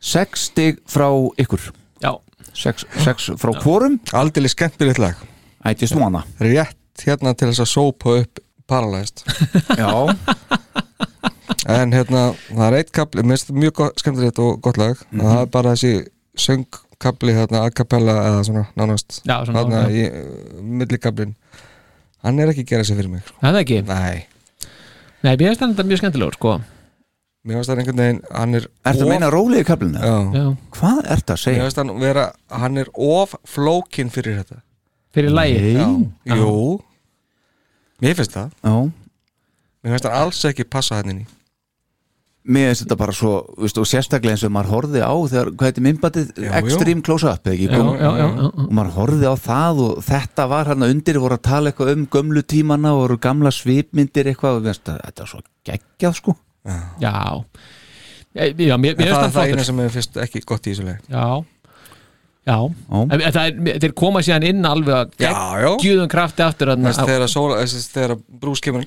6 0.07 0.47
stig 0.51 0.81
frá 0.89 1.11
ykkur. 1.41 1.69
Já. 2.01 2.15
6, 2.57 2.87
6 3.05 3.31
frá 3.37 3.53
hvorum? 3.61 3.99
Aldrei 4.17 4.49
skemmtilegt 4.49 5.01
lag. 5.03 5.21
I 5.67 5.75
Just 5.77 5.97
Wanna. 5.99 6.25
Rétt 6.41 7.05
hérna 7.05 7.35
til 7.37 7.51
þess 7.51 7.65
að 7.67 7.73
sópa 7.75 8.17
upp 8.23 8.41
Paralyzed 8.67 9.21
já, 9.79 9.91
En 11.67 11.91
hérna, 11.95 12.21
það 12.53 12.67
er 12.69 12.77
eitt 12.79 12.93
kapli 12.95 13.23
Mér 13.27 13.35
finnst 13.37 13.49
þetta 13.49 13.63
mjög 13.65 13.81
skemmtilegt 13.99 14.39
og 14.45 14.61
gott 14.63 14.77
lag. 14.79 15.01
Það 15.11 15.41
er 15.41 15.49
bara 15.51 15.73
þessi 15.75 15.93
söngkapli 16.39 17.33
hérna, 17.35 17.65
a 17.67 17.71
cappella 17.75 18.15
eða 18.29 18.45
svona 18.47 18.63
nánast 18.79 19.23
Já, 19.27 19.41
svona, 19.49 19.63
Þarna 19.65 19.81
já. 19.89 19.91
í 19.91 20.63
millikablin 20.63 21.35
Hann 22.27 22.39
er 22.43 22.51
ekki 22.53 22.65
að 22.67 22.71
gera 22.75 22.85
sig 22.87 22.99
fyrir 22.99 23.11
mig 23.17 23.23
Það 23.41 23.51
er 23.55 23.61
ekki, 23.65 23.79
Nei, 23.89 24.27
nei, 25.25 25.33
mér 25.33 25.47
finnst 25.55 25.63
þetta 25.65 25.87
mjög 25.89 26.01
skemmtilegur 26.03 26.37
sko. 26.39 26.53
Mér 27.47 27.59
finnst 27.61 27.71
það 27.73 27.81
einhvern 27.83 28.03
veginn 28.05 28.21
Hann 28.35 28.59
er 28.61 28.67
er 28.69 28.99
það 29.01 29.03
að 29.07 29.11
meina 29.15 29.31
rólegi 29.35 29.67
kaplinu? 29.69 30.03
Já, 30.03 30.17
Já, 30.37 30.45
hvað 30.77 31.01
er 31.03 31.25
það 31.25 31.33
að 31.33 31.37
mér 31.37 31.43
segja? 31.47 31.65
finnst 31.67 31.81
hann 31.83 31.93
vera 32.05 32.27
Hann 32.63 32.83
er 32.85 32.93
of 32.95 33.35
flókin 33.49 34.13
fyrir 34.15 34.39
þetta. 34.43 34.61
Fyrir 35.17 35.33
lægi 35.33 35.73
Já, 35.79 35.87
Nei. 35.89 36.37
jú. 36.37 36.55
Mér 38.05 38.15
finnst 38.21 38.37
það. 38.37 38.53
Já, 38.61 38.77
Mér 39.83 39.95
finnst 39.97 40.09
hann 40.11 40.19
alls 40.21 40.45
ekki 40.53 40.69
passa 40.69 41.01
hann 41.01 41.15
inn 41.15 41.25
í 41.25 41.27
mér 42.47 42.69
finnst 42.71 42.85
þetta 42.85 42.99
bara 43.01 43.15
svo 43.17 43.33
veist, 43.59 43.79
og 43.81 43.89
sérstaklega 43.91 44.37
eins 44.37 44.45
og 44.47 44.53
maður 44.55 44.73
horfði 44.75 45.03
á 45.03 45.15
þegar, 45.33 45.51
hvað 45.53 45.71
heitir 45.71 45.87
myndbatið, 45.87 46.29
Já, 46.45 46.51
Extreme 46.61 47.05
Close-Up 47.07 47.49
eða 47.51 47.57
ekki, 47.57 47.71
Já, 47.71 47.87
já, 48.01 48.11
já, 48.21 48.27
og 48.49 48.75
maður 48.79 48.93
horfði 49.01 49.31
á 49.31 49.35
það 49.47 49.83
og 49.87 50.05
þetta 50.07 50.47
var 50.53 50.71
hann 50.73 50.89
undir 50.89 51.21
voru 51.23 51.39
að 51.39 51.47
tala 51.49 51.73
eitthvað 51.73 51.95
um 51.97 52.05
gömlu 52.17 52.45
tímana 52.47 52.95
og 52.95 53.03
voru 53.05 53.19
gamla 53.29 53.55
svipmyndir 53.55 54.31
eitthvað 54.33 54.61
og 54.61 54.69
veist, 54.69 54.87
þetta 54.87 55.27
er 55.27 55.33
svo 55.33 55.43
geggjað 55.67 56.21
sko. 56.21 56.37
Já, 56.67 57.15
já 58.37 58.77
mér, 58.77 58.97
mér 58.97 58.97
það 58.97 59.01
finnst 59.01 59.07
er 59.07 59.15
það 59.15 59.31
það 59.33 59.43
eina 59.43 59.53
flottur 59.57 59.69
sem 59.69 59.79
mér 59.81 59.93
finnst 59.95 60.19
ekki 60.27 60.43
gott 60.45 60.67
í 60.67 60.73
þessu 60.75 60.87
leik 60.87 61.07
Já, 61.09 61.23
já 61.23 61.47
Já. 62.47 62.59
En, 62.95 63.13
er, 63.19 63.57
þeir 63.83 63.93
koma 63.99 64.21
síðan 64.23 64.45
inn 64.47 64.67
alveg 64.69 64.95
að 64.95 65.15
geggjúðum 65.19 66.11
krafti 66.11 66.45
aftur 66.47 66.71
þegar, 66.77 68.15
brús 68.43 68.63
kemur. 68.63 68.85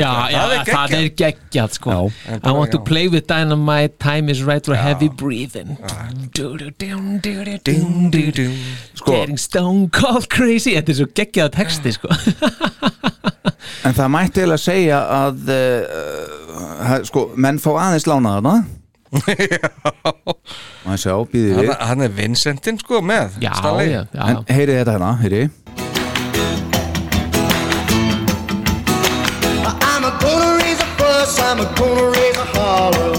Já, 0.00 0.10
það 0.32 0.96
er 0.98 1.12
geggjað. 1.22 1.78
I 2.42 2.50
want 2.50 2.74
to 2.74 2.80
play 2.82 3.06
with 3.08 3.28
dynamite 3.30 4.00
Time 4.02 4.28
is 4.32 4.42
right 4.42 4.66
for 4.66 4.74
heavy 4.74 5.08
breathing. 5.08 5.76
Getting 9.06 9.38
stone 9.38 9.88
cold 9.94 10.26
crazy 10.32 10.74
Þetta 10.74 10.92
er 10.92 10.98
svo 10.98 11.06
geggjað 11.14 11.52
texti 11.54 11.92
sko 11.94 12.10
en 13.86 13.94
það 13.94 14.10
mætti 14.12 14.46
segja 14.60 15.00
að 15.12 15.52
uh, 15.52 15.82
uh, 16.56 16.96
sko, 17.06 17.28
menn 17.38 17.60
fá 17.62 17.70
aðeins 17.74 18.08
lána 18.08 18.36
þarna 18.38 18.56
maður 20.86 21.00
sjá, 21.02 21.14
býði 21.32 21.50
við? 21.56 21.70
Hann, 21.70 21.82
hann 21.90 22.04
er 22.06 22.12
Vincentinn 22.16 22.78
sko 22.82 23.00
með 23.04 23.38
Já, 23.42 23.52
já, 23.82 24.02
já, 24.02 24.02
en 24.30 24.42
heyrið 24.50 24.80
þetta 24.82 24.96
hérna, 24.96 25.12
heyrið 25.22 25.46
I'm 29.86 30.04
a 30.04 30.12
gonna 30.20 30.50
raise 30.60 30.80
a 30.82 30.88
fuss, 30.98 31.38
I'm 31.40 31.60
a 31.60 31.66
gonna 31.78 32.06
raise 32.12 32.38
a 32.38 32.46
holler. 32.56 33.12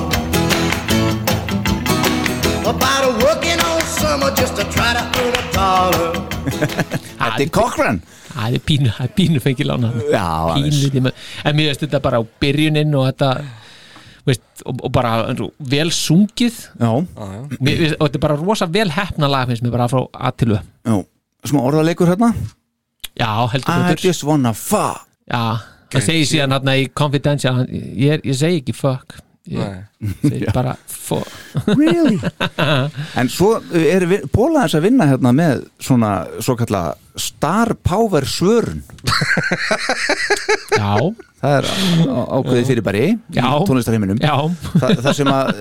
About 2.67 3.03
a 3.07 3.11
working 3.23 3.59
all 3.63 3.81
summer 3.81 4.29
just 4.35 4.55
to 4.59 4.63
try 4.75 4.91
to 4.93 5.03
earn 5.21 5.35
a 5.35 5.45
dollar. 5.55 6.11
Þetta 7.17 7.43
er 7.43 7.49
Cochran 7.53 7.97
Það 8.37 8.53
er 8.55 8.61
pínu, 8.63 8.89
það 8.93 9.05
er 9.07 9.13
pínu 9.17 9.39
fengið 9.43 9.67
lána 9.67 9.89
Já, 10.13 10.27
Pínu 10.53 10.67
aðeins. 10.69 11.15
En 11.43 11.57
mér 11.57 11.71
veist 11.71 11.81
þetta 11.83 11.99
bara 12.05 12.19
á 12.21 12.23
byrjunin 12.41 12.93
og 12.95 13.07
þetta 13.09 13.29
veist, 14.27 14.43
og, 14.65 14.81
og 14.83 14.91
bara 14.91 15.11
vel 15.71 15.91
sungið. 15.95 16.57
Já, 16.79 16.91
mér, 17.59 17.81
veist, 17.81 17.97
og 17.99 18.07
þetta 18.09 18.19
er 18.19 18.25
bara 18.27 18.37
rosa 18.41 18.67
vel 18.71 18.89
hefna 18.93 19.29
lag 19.31 19.47
finnst 19.49 19.63
mér 19.65 19.75
bara 19.77 19.87
frá 19.91 20.03
að 20.11 20.37
til 20.43 20.55
já, 20.57 20.97
smá 21.47 21.61
orðaleikur 21.63 22.11
hérna? 22.11 22.33
Já, 23.17 23.31
heldur 23.53 23.71
I 23.73 23.87
betur 23.93 24.09
just 24.11 24.23
wanna 24.27 24.51
fuck. 24.53 25.05
Já, 25.31 25.57
það 25.93 26.03
segir 26.11 26.27
síðan 26.29 26.53
hérna 26.57 26.75
í 26.77 26.89
Confidential 26.93 27.63
ég, 27.71 28.11
er- 28.19 28.27
ég 28.27 28.35
segi 28.37 28.61
ekki 28.61 28.75
fuck. 28.77 29.17
Ég 29.47 29.63
Nei. 29.63 30.11
segi 30.27 30.51
bara 30.57 30.73
fuck. 30.91 31.29
Really? 31.71 32.19
En 33.19 33.29
svo 33.31 33.53
er 33.71 34.03
Bóla 34.33 34.65
þess 34.65 34.75
að 34.81 34.85
vinna 34.89 35.07
hérna 35.07 35.31
með 35.35 35.63
svona 35.79 36.11
svo 36.43 36.57
kalla 36.59 36.81
star 37.17 37.71
power 37.87 38.27
svörun. 38.27 38.83
Já, 40.77 40.91
það 41.41 41.55
er 41.57 41.67
ákveðið 42.37 42.69
fyrirbæri 42.71 43.03
í 43.07 43.09
Já. 43.37 43.47
tónlistarheiminum. 43.67 44.19
Já, 44.23 44.35
Þa, 44.73 44.87
það 45.05 45.17
sem 45.19 45.31
að 45.33 45.51
eh, 45.53 45.57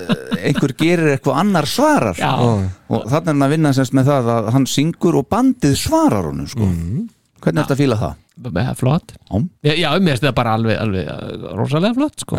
einhver 0.49 0.73
gerir 0.79 1.11
eitthvað 1.13 1.39
annar 1.43 1.67
svarar. 1.69 2.17
Já, 2.21 2.31
og 2.37 3.05
þannig 3.11 3.27
er 3.27 3.35
hann 3.35 3.47
að 3.47 3.53
vinna 3.55 3.73
semst 3.77 3.95
með 3.97 4.09
það 4.11 4.31
að 4.35 4.49
hann 4.57 4.67
syngur 4.71 5.19
og 5.21 5.29
bandið 5.33 5.75
svarar 5.79 6.29
honum 6.31 6.49
sko. 6.49 6.67
hvernig 6.67 7.61
er 7.61 7.63
þetta 7.63 7.77
að 7.77 7.83
fíla 7.83 7.99
það? 8.01 8.13
er 8.61 8.75
flott. 8.77 9.15
Já. 9.17 9.35
Já, 9.73 9.89
mér 9.97 10.13
finnst 10.13 10.25
þetta 10.25 10.35
bara 10.37 10.51
alveg, 10.57 10.77
alveg 10.81 11.07
uh, 11.09 11.15
rosalega 11.57 11.97
flott 11.97 12.17
sko. 12.25 12.35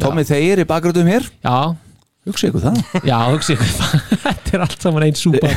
Tómi 0.00 0.24
þeir 0.28 0.64
í 0.64 0.68
bakgröðum 0.68 1.08
hér. 1.08 1.28
Já, 1.44 1.56
hugsa 2.28 2.50
ykkur 2.50 2.66
það. 2.66 2.76
Já, 3.08 3.18
hugsi 3.32 3.56
ykkur 3.56 3.72
það. 3.78 3.92
Þetta 4.26 4.56
er 4.56 4.66
allt 4.66 4.80
saman 4.88 5.08
einn 5.08 5.18
súpa 5.18 5.52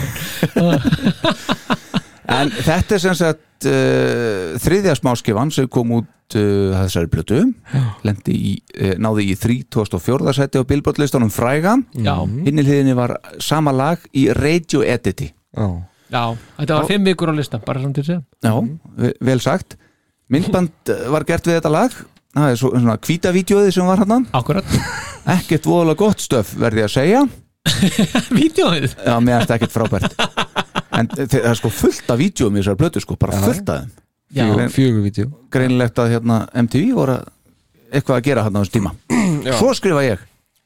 en 2.32 2.52
þetta 2.54 2.98
er 2.98 3.04
sem 3.04 3.16
sagt 3.18 3.68
uh, 3.70 4.56
þriðja 4.62 4.98
smáskifan 5.00 5.54
sem 5.54 5.70
kom 5.72 5.94
út 6.00 6.38
uh, 6.38 6.76
þessari 6.86 7.12
blötu 7.12 7.42
í, 8.32 8.56
uh, 8.82 8.94
náði 9.02 9.30
í 9.32 9.38
34. 9.40 10.36
seti 10.38 10.62
á 10.62 10.64
Billboard-listanum 10.68 11.34
fræga 11.34 11.78
Já, 11.94 12.16
hinnilhiðinni 12.26 12.98
var 12.98 13.18
sama 13.44 13.74
lag 13.76 14.04
í 14.16 14.28
radio 14.34 14.84
editi 14.86 15.32
Já, 15.56 15.68
já, 16.12 16.24
þetta 16.60 16.80
var 16.82 16.90
fimm 16.90 17.08
vikur 17.08 17.32
á 17.32 17.36
lista 17.38 17.62
bara 17.64 17.82
samt 17.84 17.96
til 17.96 18.04
að 18.04 18.10
segja. 18.10 18.22
Já, 18.44 18.56
ve- 19.00 19.16
vel 19.24 19.40
sagt. 19.44 19.78
Myndband 20.32 20.92
eh, 20.92 21.06
var 21.14 21.24
gert 21.28 21.48
við 21.48 21.60
þetta 21.60 21.72
lag. 21.72 21.96
Það 22.36 22.52
er 22.52 22.60
svo, 22.60 22.72
svona 22.76 22.98
kvítavídeóði 23.00 23.72
sem 23.72 23.88
var 23.88 24.02
hann 24.04 24.26
Akkurat, 24.36 24.68
ekkert 25.38 25.70
voðalega 25.70 26.02
gott 26.02 26.20
stöf 26.20 26.52
verði 26.60 26.84
ég 26.84 26.90
að 26.90 26.96
segja. 26.98 27.24
Vídeóið? 28.36 28.92
Já, 29.00 29.16
meðan 29.24 29.46
þetta 29.46 29.56
ekkert 29.58 29.76
frábært 29.76 30.18
en 31.00 31.08
það 31.16 31.36
er 31.52 31.56
sko 31.60 31.70
fullt 31.74 32.10
af 32.14 32.18
vídeóum 32.22 32.56
í 32.56 32.62
þessari 32.64 32.80
blötu 32.82 33.02
sko, 33.04 33.16
bara 33.20 33.40
fullt 33.44 33.70
af 33.70 33.82
þeim. 33.84 33.92
Já, 34.36 34.44
Fjögur- 34.46 34.72
fjögur 34.74 35.04
vídeo 35.06 35.28
greinilegt 35.54 36.00
að 36.02 36.12
hérna, 36.16 36.38
MTV 36.66 36.94
voru 36.98 37.14
að- 37.20 37.28
eitthvað 37.94 38.18
að 38.18 38.24
gera 38.30 38.44
hann 38.48 38.56
á 38.58 38.60
þessum 38.64 38.76
tíma. 38.80 38.92
Svo 39.60 39.70
skrifa 39.78 40.02
ég 40.08 40.20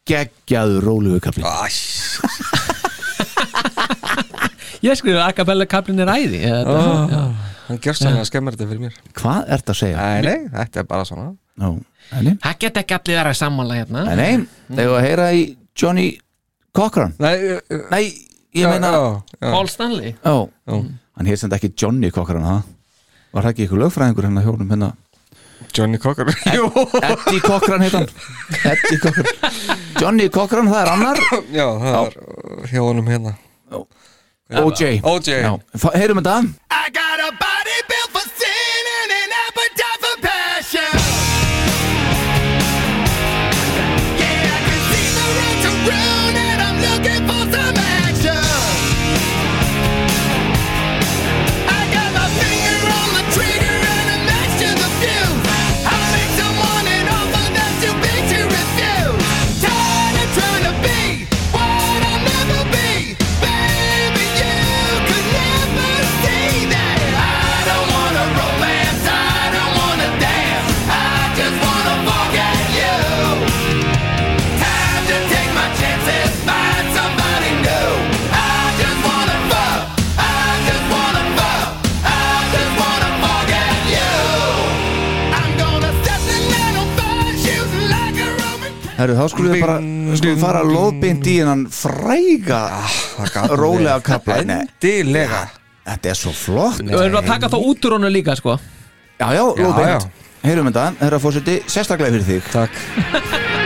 geggjaður 0.10 0.81
rólugu 0.88 1.19
kapli 1.22 1.43
ég 4.85 4.95
skrifa 4.97 5.19
að 5.26 5.27
Acapella 5.34 5.65
kaplin 5.69 5.99
er 6.03 6.11
æði 6.14 6.39
þetta, 6.45 6.77
já. 7.11 7.22
Hann 7.69 7.80
gjörst 7.84 8.06
hann 8.07 8.18
að 8.18 8.26
skemmar 8.31 8.56
þetta 8.56 8.68
fyrir 8.72 8.81
mér. 8.88 8.95
Hvað 9.19 9.51
ert 9.57 9.68
að 9.69 9.77
segja? 9.77 9.97
Nei, 9.99 10.22
nei, 10.26 10.47
þetta 10.56 10.81
er 10.81 10.88
bara 10.89 11.06
svona. 11.06 11.27
Nei, 11.60 12.31
Það 12.41 12.56
geta 12.64 12.81
ekki 12.81 12.95
allir 12.97 13.19
að 13.30 13.35
sammála 13.38 13.76
hérna. 13.77 14.06
Nei, 14.07 14.15
nei, 14.18 14.47
þegar 14.80 14.95
að 14.95 15.06
heyra 15.06 15.27
í 15.38 15.43
Johnny 15.77 16.07
Cochran? 16.73 17.14
Nei, 17.22 17.35
nei, 17.91 18.03
ég 18.53 18.63
já, 18.65 18.69
meina 18.69 18.91
já, 18.91 19.03
já. 19.39 19.51
Paul 19.51 19.67
Stanley. 19.67 20.15
Já, 20.23 20.49
hann 21.17 21.30
hér 21.30 21.38
sem 21.38 21.53
ekki 21.57 21.73
Johnny 21.76 22.11
Cochran 22.11 22.47
ha? 22.47 22.57
Var 23.34 23.45
það 23.45 23.51
ekki 23.53 23.67
ykkur 23.67 23.84
lögfræðingur 23.84 24.27
hérna 24.30 24.45
hjónum 24.45 24.73
hérna? 24.73 24.93
Johnny 25.76 25.97
Cocker. 25.97 26.26
Jú, 26.55 26.69
Eddie 27.01 27.41
Cochran 27.43 27.81
heit 27.81 27.93
hann. 27.93 28.07
Eddie 28.63 28.99
Cochran 29.03 29.26
Johnny 29.99 30.30
Cochran, 30.30 30.71
það 30.71 30.81
er 30.81 30.91
annar. 30.93 31.21
Já, 31.51 31.67
það 31.84 31.99
er 31.99 32.17
uh, 32.23 32.63
hjá 32.71 32.81
honum 32.85 33.11
hérna. 33.11 33.35
OJ. 34.49 34.81
Já, 35.03 35.53
Heyrum 35.93 36.23
þetta. 36.23 36.39
I 36.71 36.89
got 36.95 37.27
a 37.27 37.48
Herru, 88.99 89.15
þá 89.15 89.26
skulum 89.31 89.53
við 89.55 89.61
bara 89.63 89.77
skulum 89.80 90.34
við 90.34 90.41
fara 90.43 90.63
loðbind 90.67 91.30
í 91.31 91.35
hennan 91.39 91.61
fræga 91.71 92.61
rólega 93.55 93.99
kapla. 94.03 94.41
Endilega. 94.43 95.45
Þetta 95.89 96.11
er 96.11 96.19
svo 96.19 96.34
flott. 96.35 96.81
Við 96.84 96.99
erum 97.05 97.21
að 97.21 97.30
taka 97.31 97.49
þá 97.49 97.59
út 97.61 97.88
úr 97.88 97.95
honum 97.97 98.13
líka 98.13 98.35
sko. 98.38 98.57
Já, 99.19 99.30
já, 99.35 99.45
loðbind 99.47 100.09
Heyrum 100.39 100.69
þetta, 100.69 100.85
herra 101.01 101.19
fórseti, 101.19 101.57
sérstaklega 101.67 102.15
fyrir 102.15 102.27
þig. 102.30 102.51
Takk 102.53 103.59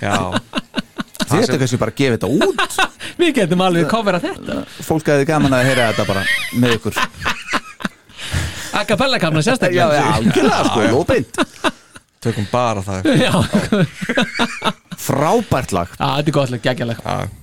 Já, 0.06 0.16
Þið 1.30 1.42
ættu 1.44 1.58
kannski 1.60 1.78
bara 1.78 1.92
að 1.92 1.98
gefa 2.00 2.16
þetta 2.16 2.30
út. 2.48 2.78
Við 3.20 3.34
getum 3.36 3.64
alveg 3.66 3.90
kofera 3.90 4.22
þetta. 4.22 4.62
Fólk 4.86 5.10
hefði 5.12 5.28
gaman 5.28 5.54
að 5.58 5.66
heyra 5.68 5.90
þetta 5.92 6.06
bara 6.08 6.24
með 6.58 6.78
ykkur. 6.78 6.94
Acapella 8.80 9.20
Já, 9.20 9.28
sérstaklega. 9.44 10.00
Já, 10.00 10.06
algjörlega 10.16 10.64
sko, 10.70 10.88
loðbind 10.94 11.30
tökum 12.20 12.46
bara 12.52 12.82
það. 12.84 13.08
Já, 13.24 13.32
Frábært 15.00 15.72
lag. 15.72 15.92
Já, 15.96 16.08
þetta 16.18 16.28
er 16.28 16.34
gott 16.36 16.50
lag, 16.52 16.62
geggjalag 16.66 16.98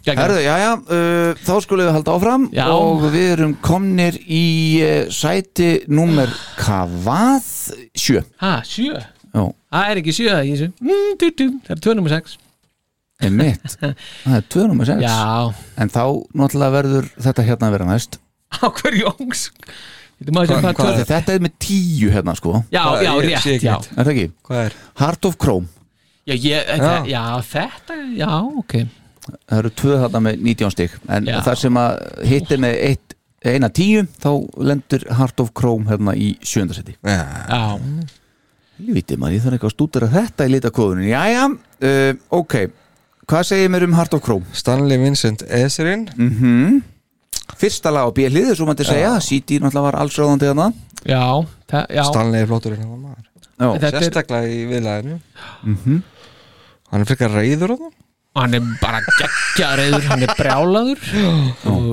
Herðu, 0.06 0.42
já, 0.46 0.54
já, 0.62 0.72
uh, 0.78 1.40
þá 1.42 1.54
skulum 1.66 1.88
við 1.88 1.96
halda 1.96 2.14
áfram 2.14 2.44
Já. 2.54 2.66
og 2.70 3.08
við 3.10 3.32
erum 3.34 3.56
komnir 3.66 4.20
í 4.22 4.44
uh, 4.86 5.10
sæti 5.10 5.72
númer 5.90 6.30
hvað? 6.60 7.50
Sjö. 7.98 8.22
Ha, 8.44 8.60
sjö? 8.68 8.94
Já, 8.94 9.17
Það 9.74 9.92
er 9.92 10.02
ekki 10.02 10.16
sjö 10.16 10.36
í 10.40 10.52
þessu 10.54 10.70
mm, 10.80 11.10
du, 11.20 11.28
du. 11.32 11.46
Það 11.68 11.74
er 11.76 11.84
tvö 11.84 11.96
nummer 11.98 12.14
sex. 12.14 12.38
Einmitt. 13.18 13.78
Það 14.24 14.36
er 14.38 14.48
tvö 14.54 14.66
númer 14.70 14.90
sex. 14.90 15.04
Já, 15.04 15.54
En 15.82 15.92
þá 15.94 16.04
náttúrulega 16.38 16.76
verður 16.78 17.08
þetta 17.18 17.46
hérna 17.48 17.70
að 17.70 17.78
vera 17.78 17.88
næst. 17.90 18.20
Á 18.54 18.66
hverju 18.70 19.10
óngs 19.16 19.48
Þetta 20.18 20.44
er 20.72 21.02
Þetta? 21.06 21.34
Er 21.36 21.44
með 21.46 21.58
tíu 21.62 22.12
hérna 22.14 22.34
sko. 22.38 22.62
Já, 22.74 22.82
Hvað- 22.88 23.04
já, 23.06 23.12
rétt, 23.22 23.66
já. 23.66 23.74
Er 23.78 24.08
það 24.08 24.14
ekki? 24.14 24.30
Hvað 24.48 24.62
er? 24.64 24.78
Heart 25.02 25.28
of 25.30 25.36
Chrome. 25.38 25.68
Já, 26.28 26.34
ég, 26.36 26.64
þetta, 26.68 26.94
já, 27.08 27.22
þetta, 27.52 27.98
já, 28.18 28.32
ok. 28.60 28.74
Það 29.28 29.60
eru 29.60 29.72
tvö 29.82 30.00
þarna 30.02 30.22
með 30.26 30.42
19 30.48 30.74
stig. 30.74 30.96
En 31.12 31.28
Já. 31.28 31.38
það 31.46 31.60
sem 31.62 31.80
að 31.82 32.00
hittir 32.32 32.62
með 32.64 32.76
eitt, 32.90 33.16
eina 33.48 33.70
tíu 33.70 34.06
Þá 34.24 34.30
lendur 34.70 35.04
Heart 35.20 35.44
of 35.44 35.52
Chrome 35.56 35.88
hérna 35.92 36.16
í 36.18 36.32
sjöndasetti 36.42 36.96
Já, 37.06 37.20
Já, 37.52 37.62
Lítið 38.78 39.18
maður, 39.22 39.34
ég 39.38 39.42
þarf 39.46 39.56
eitthvað 39.58 39.72
að 39.72 39.76
stúdera 39.76 40.10
þetta 40.14 40.46
í 40.46 40.52
litakóðunin 40.54 41.08
Jæja, 41.10 41.46
uh, 41.90 42.12
ok. 42.38 42.56
Hvað 43.28 43.48
segir 43.50 43.72
mér 43.74 43.86
um 43.88 43.96
Heart 43.98 44.14
of 44.18 44.24
Chrome? 44.26 44.46
Stanley 44.54 45.02
Vincent 45.02 45.44
Etherin 45.48 46.08
Mm 46.18 46.84
Fyrsta 47.58 47.90
lag 47.90 48.06
á 48.06 48.12
björlið, 48.14 48.52
svo 48.60 48.66
mætti 48.68 48.86
segja. 48.86 49.16
CD 49.24 49.56
náttúrulega 49.64 49.86
var 49.88 49.96
allsráðandi 50.02 50.50
þarna 50.50 50.66
já, 51.08 51.22
það, 51.72 51.86
já. 51.96 52.02
Stanley 52.10 52.42
er 52.44 52.50
flottur 52.52 52.76
hérna 52.76 52.98
maður. 53.00 53.24
Já, 53.58 53.68
Þetta 53.72 53.88
er, 53.88 54.04
Sérstaklega 54.04 54.50
í 54.52 54.60
viðlæðinu 54.70 55.16
Mhm. 55.64 56.02
Hann 56.92 57.02
er 57.02 57.08
frekar 57.10 57.32
reyður 57.34 57.74
á 57.74 57.76
það 57.80 57.96
hann 58.38 58.54
er 58.54 58.68
bara 58.82 59.00
geggjareiður, 59.08 60.04
hann 60.12 60.24
er 60.28 60.34
brjálaður. 60.38 61.00
Og, 61.72 61.88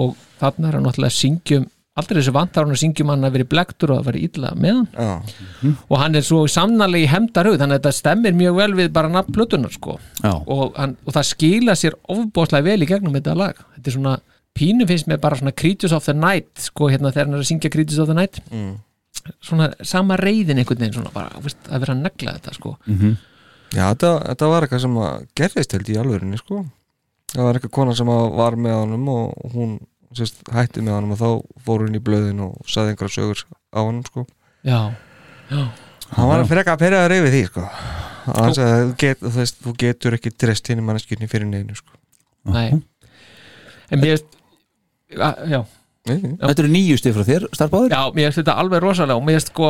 og 0.00 0.14
þarna 0.40 0.68
er 0.70 0.78
hann 0.78 0.86
náttúrulega 0.86 1.12
að 1.12 1.18
syngjum 1.18 1.66
aldrei 2.00 2.18
þessu 2.20 2.32
vantar 2.32 2.64
hann 2.64 2.72
að 2.72 2.80
syngjum 2.80 3.10
hann 3.12 3.26
að 3.28 3.34
vera 3.36 3.48
blektur 3.52 3.92
og 3.92 4.00
að 4.00 4.06
vera 4.10 4.20
illa 4.26 4.52
með 4.56 4.78
hann. 4.78 4.86
Já, 4.96 5.72
og 5.88 5.96
hann 6.00 6.18
er 6.18 6.24
svo 6.26 6.42
sannarlega 6.48 7.04
í 7.04 7.10
hemdarhug 7.12 7.58
þannig 7.60 7.78
að 7.78 7.82
þetta 7.82 7.92
stemmir 7.98 8.36
mjög 8.38 8.60
vel 8.60 8.68
við 8.78 8.92
bara 8.96 9.10
nafn 9.12 9.34
plötunar 9.36 9.74
sko. 9.74 9.98
Og, 10.24 10.62
hann, 10.78 10.94
og 11.04 11.16
það 11.16 11.28
skila 11.32 11.76
sér 11.78 11.98
ofbóðslega 12.14 12.68
vel 12.70 12.86
í 12.86 12.88
gegnum 12.88 13.18
þetta 13.18 13.36
lag. 13.36 13.60
Þetta 13.76 13.92
er 13.92 13.96
svona, 13.98 14.14
pínu 14.56 14.88
finnst 14.88 15.10
mér 15.10 15.20
bara 15.20 15.36
svona 15.40 15.52
Creatures 15.52 15.92
of 15.96 16.08
the 16.08 16.16
Night 16.16 16.64
sko, 16.70 16.88
hérna 16.92 17.12
þegar 17.12 17.28
hann 17.28 17.36
er 17.36 17.44
að 17.44 17.50
syngja 17.50 17.72
Creatures 17.74 18.00
of 18.00 18.08
the 18.08 18.16
Night. 18.16 18.40
Mm. 18.50 18.72
svona 19.44 19.68
sama 19.86 20.16
reyðin 20.18 20.58
einhvern 20.58 20.80
veginn 20.80 20.96
svona 20.96 21.12
bara, 21.14 21.40
veist, 21.44 21.60
að 21.68 21.84
vera 21.84 21.94
að 21.94 22.00
negla 22.06 22.32
þetta 22.38 22.54
sko. 22.56 22.72
Já 23.72 23.84
þetta, 23.92 24.10
þetta 24.30 24.48
var 24.50 24.64
eitthvað 24.66 24.80
sem 24.84 24.96
að 25.04 25.26
gerðist 25.38 25.74
held 25.76 25.90
í 25.92 25.98
alvörinni 26.00 26.40
sko. 26.40 26.62
Það 27.32 27.46
var 27.46 27.58
eitthvað 27.58 27.74
kona 27.76 27.94
sem 27.96 28.10
að 28.12 28.24
var 28.40 28.56
með 28.60 28.74
honum 28.80 29.06
og 29.12 29.52
hún 29.54 29.76
sérst, 30.18 30.42
hætti 30.52 30.84
með 30.84 30.96
honum 30.98 31.14
og 31.16 31.20
þá 31.20 31.28
fór 31.66 31.86
hún 31.86 31.98
í 31.98 32.02
blöðin 32.04 32.44
og 32.44 32.60
saði 32.70 32.92
einhverja 32.92 33.16
sögur 33.18 33.42
á 33.72 33.80
honum 33.80 34.04
sko. 34.06 34.26
Já, 34.66 34.78
já, 35.50 35.62
Hann 36.12 36.28
var 36.28 36.42
að 36.42 36.50
freka 36.50 36.74
að 36.74 36.82
perja 36.84 37.02
að 37.02 37.10
reyfi 37.12 37.32
því 37.32 37.42
sko. 37.48 37.66
Hann 38.26 38.56
sagði 38.56 38.88
get, 39.00 39.20
þú, 39.22 39.32
veist, 39.38 39.60
þú 39.64 39.74
getur 39.80 40.16
ekki 40.18 40.32
drest 40.44 40.68
hinn 40.70 40.82
í 40.82 40.86
manneskjörni 40.86 41.28
fyrir 41.30 41.48
neinu 41.48 41.76
sko. 41.78 41.96
Nei. 42.52 42.82
En 43.92 44.02
mér 44.02 44.20
já. 45.12 45.62
Þetta 46.02 46.62
eru 46.64 46.70
nýju 46.72 46.98
stið 46.98 47.16
frá 47.16 47.26
þér, 47.28 47.48
starfbáður 47.54 47.92
já, 47.94 48.00
mér 48.16 48.28
finnst 48.28 48.40
þetta 48.40 48.54
alveg 48.58 48.80
rosalega 48.82 49.20
og 49.20 49.26
mér 49.26 49.36
finnst 49.38 49.52
sko 49.52 49.68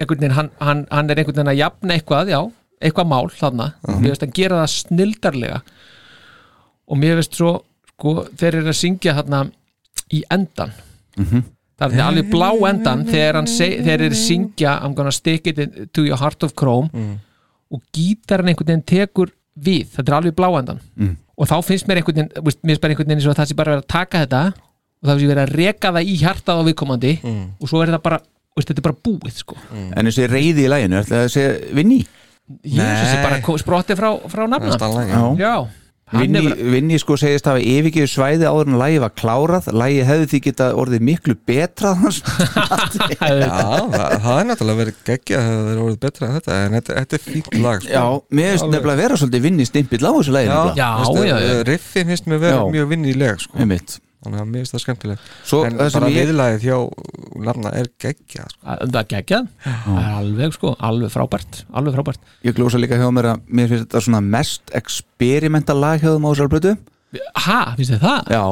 einhvern 0.00 0.22
veginn, 0.24 0.34
hann, 0.34 0.48
hann, 0.58 0.80
hann 0.90 1.12
er 1.12 1.20
einhvern 1.20 1.36
veginn 1.36 1.52
að 1.52 1.60
jafna 1.60 1.94
eitthvað, 1.96 2.32
já, 2.32 2.40
eitthvað 2.80 3.10
mál 3.12 3.28
þarna, 3.36 3.66
mér 3.86 4.08
finnst 4.08 4.24
að 4.26 4.32
gera 4.40 4.60
það 4.62 4.72
snildarlega. 4.74 5.60
Og 6.90 6.98
mér 6.98 7.20
finnst 7.20 7.38
svo 7.38 7.52
sko, 7.92 8.14
þeir 8.40 8.60
eru 8.62 8.72
að 8.72 8.78
syngja 8.80 9.16
þarna 9.20 9.42
í 10.12 10.22
endan 10.30 10.72
það 11.80 11.94
er 11.96 12.02
alveg 12.04 12.30
blá 12.30 12.50
endan 12.70 13.04
þegar, 13.08 13.44
þeir 13.46 14.02
eru 14.06 14.14
syngja 14.18 14.78
I'm 14.82 14.94
gonna 14.94 15.12
stick 15.12 15.46
it 15.46 15.92
to 15.92 16.04
your 16.04 16.16
heart 16.20 16.42
of 16.42 16.54
chrome. 16.54 16.90
Og 17.70 17.80
gítarinn 17.94 18.48
einhvern 18.50 18.66
veginn 18.66 18.82
tekur 18.86 19.30
við, 19.60 19.86
þetta 19.94 20.08
er 20.12 20.16
alveg 20.20 20.34
blá 20.36 20.48
endan 20.58 20.80
Mm. 20.96 21.16
og 21.38 21.46
þá 21.48 21.56
finnst 21.64 21.86
mér 21.88 22.00
einhvern 22.00 22.16
veginn 22.16 22.44
veist, 22.44 22.58
mér 22.62 22.74
finnst 22.74 22.80
bara 22.82 22.92
einhvern 22.92 23.08
veginn 23.08 23.20
eins 23.22 23.28
og 23.30 23.36
það 23.38 23.48
sé 23.50 23.56
bara 23.56 23.72
verið 23.76 23.84
að 23.84 23.92
taka 23.94 24.24
þetta 24.26 24.42
og 25.00 25.08
það 25.08 25.20
sé 25.20 25.28
verið 25.30 25.42
að 25.46 25.54
reka 25.56 25.92
það 25.94 26.08
í 26.10 26.16
hjartað 26.20 26.60
á 26.60 26.62
viðkomandi 26.68 27.12
og 27.60 27.68
svo 27.70 27.80
er 27.82 27.88
þetta 27.92 28.02
bara 28.02 28.18
veist, 28.56 28.68
þetta 28.68 28.80
er 28.82 28.86
bara 28.90 29.00
búið 29.08 29.36
sko. 29.40 29.56
En 29.96 30.06
þessi 30.10 30.26
reyði 30.28 30.64
í 30.66 30.68
læginu, 30.68 30.98
ætlaði 31.00 31.24
að 31.24 31.32
segja 31.36 31.74
Vinni? 31.78 32.00
Jésus 32.66 33.12
er 33.14 33.22
bara 33.22 33.38
sprottið 33.62 33.96
frá, 33.96 34.10
frá 34.28 34.42
nafna. 34.50 34.74
Já. 35.38 35.54
Vinni, 36.10 36.40
er 36.50 36.70
Vinni 36.74 36.98
sko 36.98 37.14
segist 37.20 37.46
hafa 37.46 37.60
yfirgeðu 37.62 38.08
svæði 38.10 38.48
áður 38.50 38.70
en 38.72 38.78
lægi 38.80 38.98
var 39.04 39.12
klárað 39.14 39.68
Lægi 39.78 40.00
hefði 40.08 40.26
því 40.32 40.40
geta 40.48 40.66
orðið 40.82 41.04
miklu 41.06 41.36
betra 41.46 41.92
Já, 42.00 43.30
það, 43.30 44.16
það 44.24 44.34
er 44.34 44.48
náttúrulega 44.50 44.80
verið 44.80 45.00
geggja 45.06 45.42
það 45.44 45.54
hefur 45.60 45.82
orðið 45.86 46.00
betra 46.06 46.28
en 46.30 46.36
þetta 46.38 46.58
en 46.64 46.76
þetta, 46.78 46.98
þetta 47.00 47.18
er 47.20 47.24
fínt 47.28 47.50
lag 47.62 47.84
sko. 47.84 47.94
Já, 47.94 48.04
mér 48.40 48.52
finnst 48.54 48.68
nefnilega 48.74 48.96
að 48.96 49.02
vera 49.04 49.20
svolítið 49.22 49.46
Vinni 49.46 49.68
stimpill 49.70 50.02
á 50.02 50.10
þessu 50.18 50.36
lægi 50.36 50.50
Já, 50.50 50.60
Já, 50.80 50.88
veistu, 51.00 51.26
já, 51.30 51.36
já. 51.46 51.56
Riffin 51.70 52.12
finnst 52.14 52.30
mér 52.30 52.42
vera 52.46 52.60
Já. 52.60 52.62
mjög 52.74 52.94
vinnileg 52.94 53.44
sko. 53.46 53.66
Þannig 54.20 54.40
að 54.42 54.48
mér 54.50 54.60
finnst 54.60 54.74
það 54.74 54.82
skemmtileg 54.84 55.20
Svo 55.48 55.58
En 55.64 55.76
það 55.78 55.94
bara 55.96 56.08
ég 56.12 56.26
viðlagið 56.28 56.64
hjá 56.66 56.76
nafna 57.48 57.70
er 57.80 57.86
geggja 58.04 58.44
sko. 58.50 58.60
það 58.66 58.98
er 59.00 59.06
geggjað, 59.14 59.46
það 59.64 60.00
er 60.02 60.10
alveg 60.18 60.56
sko 60.58 60.72
alveg 60.90 61.12
frábært, 61.14 61.60
alveg 61.72 61.96
frábært. 61.96 62.20
Ég 62.44 62.56
glósa 62.58 62.80
líka 62.82 62.98
hjá 63.00 63.06
mér 63.16 63.30
að 63.32 63.46
mér 63.48 63.70
finnst 63.72 63.86
þetta 63.86 64.02
svona 64.04 64.20
mest 64.36 64.74
experimental 64.76 65.78
lag 65.80 66.02
hjá 66.02 66.10
þeim 66.12 66.28
á 66.28 66.30
þessar 66.34 66.52
blötu 66.52 66.74
ha, 67.46 67.60
finnst 67.78 67.94
þið 67.96 68.04
það? 68.04 68.30
Já, 68.36 68.44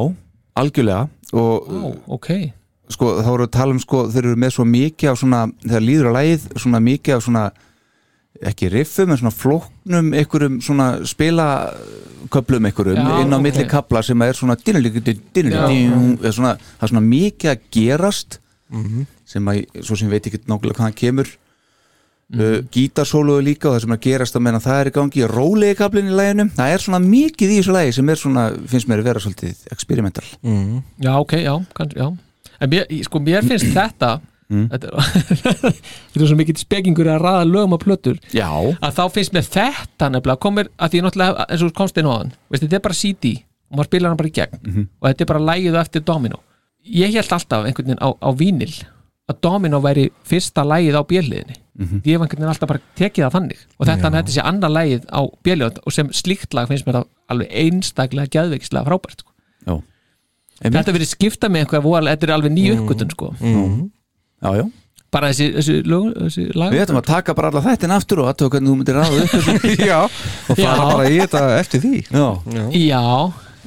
algjörlega. 0.62 1.02
Og 1.36 1.68
Ó, 1.68 1.92
ok, 2.16 2.30
sko 2.88 3.12
þá 3.20 3.28
voru 3.28 3.44
að 3.48 3.54
tala 3.58 3.76
um 3.76 3.82
sko 3.82 4.06
þeir 4.08 4.24
eru 4.30 4.40
með 4.40 4.54
svo 4.56 4.64
mikið 4.72 5.10
af 5.12 5.20
svona 5.20 5.42
þegar 5.66 5.84
líður 5.84 6.08
á 6.08 6.12
lagið 6.16 6.46
svona 6.64 6.80
mikið 6.88 7.18
af 7.18 7.26
svona 7.28 7.44
ekki 8.46 8.70
riffum 8.70 9.10
en 9.10 9.20
svona 9.20 9.34
flóknum 9.34 10.12
einhverjum 10.14 10.60
svona 10.62 10.88
spila 11.08 11.48
köplum 12.30 12.68
einhverjum 12.68 13.00
Já, 13.00 13.16
inn 13.22 13.34
á 13.34 13.38
ok. 13.38 13.44
milli 13.48 13.66
kapla 13.70 14.02
sem 14.06 14.22
er 14.22 14.38
svona 14.38 14.56
svona, 16.32 16.54
það 16.54 16.86
er 16.86 16.92
svona 16.92 17.04
mikið 17.08 17.50
að 17.50 17.66
gerast 17.74 18.40
sem 19.28 19.50
að 19.50 19.82
svo 19.82 19.96
sem 19.96 20.10
veit 20.12 20.26
ekki 20.26 20.44
nákvæmlega 20.44 20.78
hvaðan 20.78 20.98
kemur 21.02 21.28
mm 21.28 21.46
uh, 22.36 22.58
gítarsóluðu 22.74 23.44
líka 23.46 23.70
og 23.70 23.76
það 23.76 23.84
sem 23.84 23.94
er 23.94 23.98
að 23.98 24.06
gerast 24.06 24.38
að 24.38 24.44
meina 24.46 24.62
það 24.62 24.80
er 24.80 24.90
í 24.90 24.94
gangi 24.98 25.28
rólegi 25.32 25.78
kaplinn 25.78 26.10
í 26.10 26.16
læginu 26.16 26.48
það 26.56 26.74
er 26.74 26.84
svona 26.84 27.02
mikið 27.04 27.52
í 27.52 27.60
þessu 27.60 27.76
lægi 27.76 27.94
sem 27.98 28.12
er 28.12 28.22
svona 28.22 28.46
finnst 28.72 28.90
mér 28.90 29.02
að 29.02 29.10
vera 29.10 29.22
svolítið 29.24 29.62
experimental 29.74 30.26
mm. 30.42 30.82
já 31.04 31.12
ok, 31.16 31.36
já, 31.44 31.54
kann, 31.78 31.94
já. 31.96 32.08
en 32.58 32.74
mér, 32.74 32.90
sko 33.06 33.22
mér 33.24 33.48
finnst 33.48 33.70
þetta 33.74 34.18
þetta 34.48 34.88
er, 34.88 35.08
þetta 35.44 36.22
er 36.22 36.26
svo 36.30 36.36
mikið 36.40 36.60
spekingur 36.62 37.10
að 37.12 37.20
raða 37.24 37.44
lögum 37.48 37.76
á 37.76 37.78
plötur. 37.82 38.18
Já, 38.32 38.48
að 38.80 38.94
þá 38.98 39.02
finnst 39.12 39.34
mér 39.36 39.48
þetta 39.48 40.08
nefnilega 40.14 40.40
komir 40.44 40.70
að 40.78 40.94
því 40.94 41.02
náttúrulega 41.04 41.46
eins 41.48 41.62
og 41.64 41.70
þú 41.72 41.76
komst 41.82 41.98
inn 42.00 42.08
á 42.08 42.14
veist, 42.48 42.62
þetta 42.64 42.78
er 42.80 42.84
bara 42.88 42.98
CD 43.00 43.34
og 43.68 43.76
maður 43.76 43.90
spilar 43.90 44.08
hann 44.14 44.20
bara 44.22 44.28
í 44.32 44.36
gegn. 44.38 44.88
Og 45.00 45.08
þetta 45.10 45.24
er 45.26 45.30
bara 45.32 45.46
lægið 45.50 45.80
eftir 45.82 46.04
Domino. 46.08 46.40
Ég 46.88 47.12
held 47.18 47.32
alltaf 47.36 47.66
einhvern 47.68 47.90
veginn 47.92 48.00
á, 48.00 48.08
á 48.16 48.30
vínil 48.32 48.74
að 49.28 49.40
Domino 49.44 49.80
væri 49.84 50.06
fyrsta 50.24 50.62
lægið 50.64 50.96
á 50.96 51.02
bjöliðinni 51.04 51.56
ég 52.02 52.16
hef 52.16 52.22
einhvern 52.24 52.40
veginn 52.40 52.48
alltaf 52.54 52.68
bara 52.72 52.80
tekið 52.96 53.24
það 53.26 53.34
þannig. 53.36 53.58
Og 53.78 53.86
þetta, 53.86 54.10
þetta 54.16 54.32
sé 54.34 54.40
annað 54.48 54.72
lægið 54.78 55.04
á 55.12 55.20
bjöliðin 55.44 55.82
og 55.84 55.92
sem 55.94 56.08
slíkt 56.16 56.56
lag 56.56 56.66
finnst 56.72 56.86
mér 56.88 56.96
það 57.02 57.06
alveg 57.34 57.52
einstaklega 57.60 58.32
geðveikslega 58.38 58.88
frábært 58.88 59.20
sko. 59.20 59.30
þetta 60.72 60.94
verið 60.96 61.10
skipta 61.12 61.48
með 61.52 61.76
voðalega- 61.84 62.16
þetta 62.16 62.26
er 62.30 62.34
alveg 62.38 62.52
ný 62.56 62.64
uppgötun 62.72 63.12
sko. 63.12 63.28
Já, 64.42 64.50
já. 64.60 64.64
Bara 65.10 65.30
þessi, 65.32 65.46
þessi, 65.56 65.74
lög, 65.88 66.08
þessi 66.20 66.42
lag? 66.54 66.72
Við 66.74 66.82
ætlum 66.84 66.98
að 67.00 67.06
taka 67.08 67.34
bara 67.34 67.48
alla 67.48 67.62
þettin 67.64 67.94
aftur 67.96 68.20
og 68.22 68.26
aðtöku 68.28 68.50
hvernig 68.58 68.68
þú 68.68 68.76
myndir 68.76 68.98
ráða 68.98 69.22
upp 69.24 69.64
Já, 69.90 70.00
og 70.04 70.56
fara 70.58 70.64
Já. 70.64 70.88
bara 70.92 71.06
í 71.08 71.16
þetta 71.22 71.44
eftir 71.62 71.80
því. 71.84 71.94
Já, 72.12 72.26
Já, 72.52 72.64
já, 72.76 73.02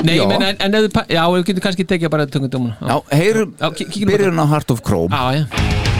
nei, 0.05 0.15
Já. 0.19 0.25
meina 0.29 0.51
en, 0.53 0.59
en 0.67 0.77
ef 0.79 0.85
þú 0.85 0.91
pa- 0.99 1.07
já, 1.09 1.23
við 1.33 1.47
getum 1.49 1.65
kannski 1.65 1.87
tekið 1.89 2.13
bara 2.13 2.27
tungundumuna 2.29 2.77
já 2.77 2.95
heyrum 3.17 3.55
byrjun. 3.57 4.37
á 4.37 4.45
Heart 4.53 4.71
of 4.77 4.81
Chrome. 4.85 5.09
Já, 5.09 5.41
já 5.41 5.90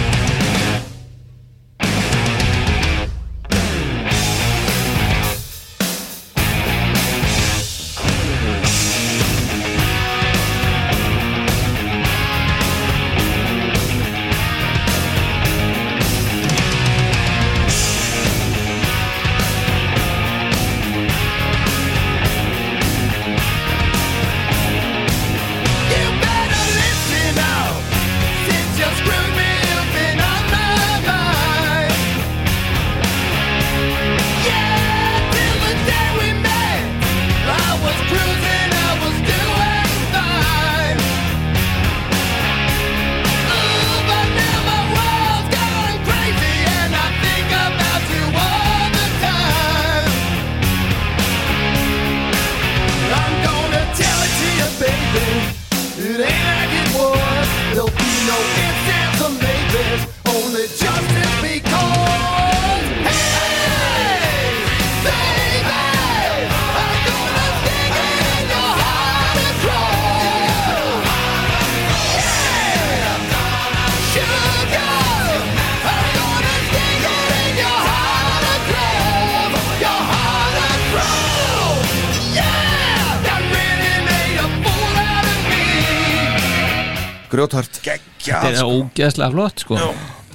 Grjóthart. 87.32 87.80
Þetta 87.82 88.50
er 88.52 88.62
ógeðslega 88.66 89.32
flott 89.34 89.64
sko. 89.64 89.80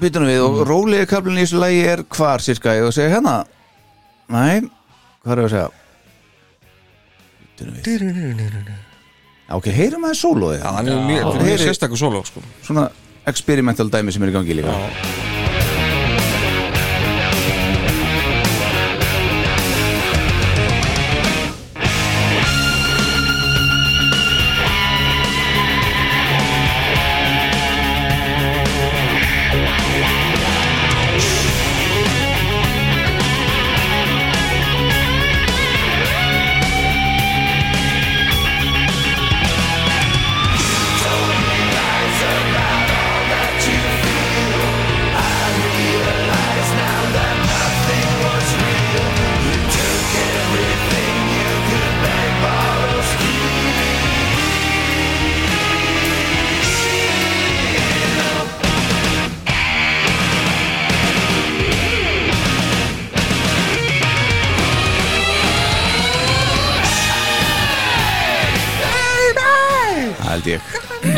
Býtunum 0.00 0.28
við 0.28 0.42
og 0.44 0.58
rólegi 0.68 1.08
kaplinn 1.10 1.38
í 1.40 1.44
þessu 1.44 1.60
lagi 1.60 1.82
er 1.88 2.02
hvar 2.16 2.44
sirka? 2.44 2.74
Ég 2.76 2.88
að 2.88 2.96
segja 2.98 3.14
hérna. 3.16 3.36
Nei, 4.32 4.66
hvað 5.24 5.32
er 5.32 5.42
ég 5.42 5.46
að 5.46 5.54
segja? 5.54 5.70
Býtunum 7.56 8.18
við. 8.58 8.74
Ok, 9.56 9.70
heyrum 9.70 10.02
að 10.02 10.10
það 10.10 10.18
sólóði 10.24 10.58
Já, 10.58 10.68
hann 10.74 10.88
er 10.90 11.04
mjög, 11.06 11.60
sérstakur 11.62 12.00
solo 12.00 12.24
sko. 12.26 12.42
svona 12.66 12.88
experimental 13.30 13.86
dæmi 13.92 14.10
sem 14.12 14.26
er 14.26 14.34
í 14.34 14.36
gangi 14.40 14.58
líka. 14.58 14.74
Það 14.74 15.35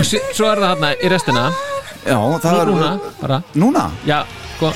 Svo 0.08 0.46
er 0.48 0.60
það 0.62 0.70
hérna 0.72 0.90
í 1.04 1.08
restina. 1.12 1.42
Já, 2.08 2.16
það 2.40 2.60
er 2.62 2.70
Núna, 2.72 2.90
bara. 3.20 3.38
Núna? 3.54 3.84
Já, 4.08 4.20
sko. 4.56 4.70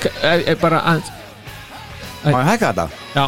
K- 0.00 0.12
e, 0.22 0.32
e, 0.52 0.54
Bara 0.60 0.80
aðeins. 0.90 1.08
Má 2.24 2.36
ég 2.42 2.50
hækka 2.50 2.72
þetta? 2.72 2.88
Já 3.16 3.24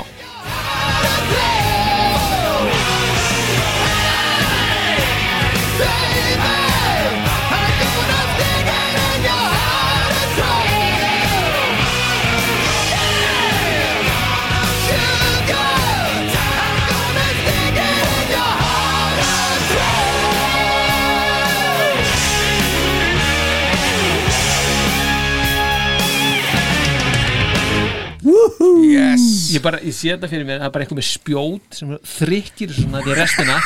Yes. 28.86 29.24
Ég 29.56 29.62
bara, 29.64 29.78
ég 29.82 29.94
sé 29.96 30.12
þetta 30.12 30.28
fyrir 30.30 30.46
mér 30.48 30.60
Það 30.62 30.66
er 30.68 30.72
bara 30.74 30.84
eitthvað 30.86 31.00
með 31.00 31.08
spjót 31.08 31.78
sem 31.78 31.92
þrykkir 32.14 32.74
svona 32.76 33.02
því 33.04 33.16
restina 33.18 33.56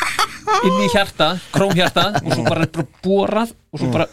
inn 0.66 0.78
í 0.85 0.90
hjartað, 0.93 1.40
krómhjartað 1.55 2.18
og 2.23 2.28
svo 2.36 2.44
bara 2.47 2.66
er 2.66 2.70
bara 2.77 2.86
borað 3.05 3.52
og 3.73 3.81
svo 3.82 3.89
bara 3.93 4.06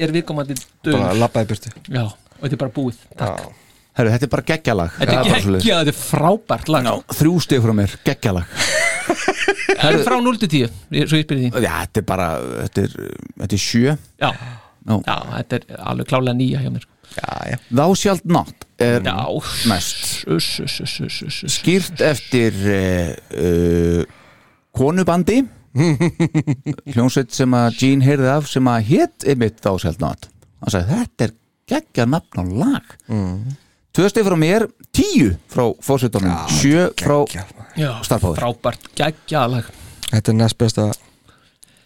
er 0.00 0.14
viðkomandi 0.14 0.56
döð 0.86 0.96
Bara 0.96 1.16
labbaði 1.18 1.50
byrtu 1.52 1.72
Já, 1.92 2.04
og 2.06 2.44
þetta 2.44 2.54
er 2.56 2.62
bara 2.62 2.74
búið. 2.78 3.00
Takk. 3.20 3.50
Herru, 3.98 4.12
þetta 4.14 4.26
er 4.28 4.32
bara 4.32 4.46
geggjalag 4.52 4.94
Þetta 5.00 5.16
er 5.18 5.26
geggja, 5.50 5.80
þetta 5.82 5.92
er 5.92 5.98
frábært 5.98 6.70
lag. 6.72 6.88
Þrjú 7.18 7.32
stig 7.44 7.64
frá 7.64 7.74
mér, 7.76 7.96
geggjalag 8.06 8.54
Það 9.10 9.90
er 9.98 10.04
frá 10.06 10.16
0 10.22 10.38
til 10.44 10.50
10 10.54 10.62
ég- 10.94 11.10
Svo 11.10 11.18
ég 11.20 11.26
spyrir 11.26 11.42
því 11.50 11.64
Já, 11.66 11.72
þetta 11.84 12.00
er 12.02 12.06
bara, 12.08 12.28
þetta 12.62 12.84
er, 12.86 12.94
þetta 13.42 13.58
er 13.58 13.62
sjö. 13.66 13.96
Já, 14.22 14.30
Já. 14.30 15.16
þetta 15.34 15.58
er 15.60 15.82
alveg 15.90 16.08
klálega 16.14 16.38
nýja 16.38 16.62
hjá 16.64 16.70
mér. 16.72 16.86
Já, 17.10 17.28
já. 17.50 17.56
Thou 17.74 17.90
shalt 17.98 18.24
not 18.30 18.64
er 18.80 19.04
Já, 19.04 19.16
næst. 19.70 20.26
Uss, 20.30 20.48
uss, 20.64 20.80
uss, 20.84 20.98
uss, 21.04 21.22
uss, 21.26 21.38
uss. 21.44 21.56
Skýrt 21.60 22.02
eftir 22.04 22.56
uh, 22.66 23.14
uh, 23.36 24.04
konubandi. 24.76 25.42
Hljónsveit 26.94 27.30
sem 27.34 27.54
að 27.54 27.76
Gene 27.78 28.06
heyrði 28.06 28.30
af 28.32 28.48
sem 28.50 28.70
að 28.70 28.88
hétt 28.90 29.26
einmitt 29.30 29.60
shalt 29.62 30.02
not. 30.02 30.30
Hann 30.60 30.74
sagði, 30.74 30.96
þetta 30.98 31.28
er 31.28 31.36
geggja 31.70 32.06
nafn 32.10 32.42
á 32.42 32.44
lag. 32.64 32.96
Mm. 33.10 33.52
Tvö 33.94 34.08
stið 34.10 34.26
frá 34.28 34.36
mér, 34.38 34.66
tíu 34.94 35.30
frá 35.50 35.64
fósitónum, 35.82 36.34
sjö 36.60 36.88
frá 36.98 37.24
Já, 37.78 37.94
Star 38.06 38.20
Power. 38.22 38.38
frábært 38.38 38.90
geggja 38.98 39.46
lag. 39.50 39.70
Þetta 40.10 40.30
er 40.32 40.38
næst 40.38 40.58
besta 40.58 40.90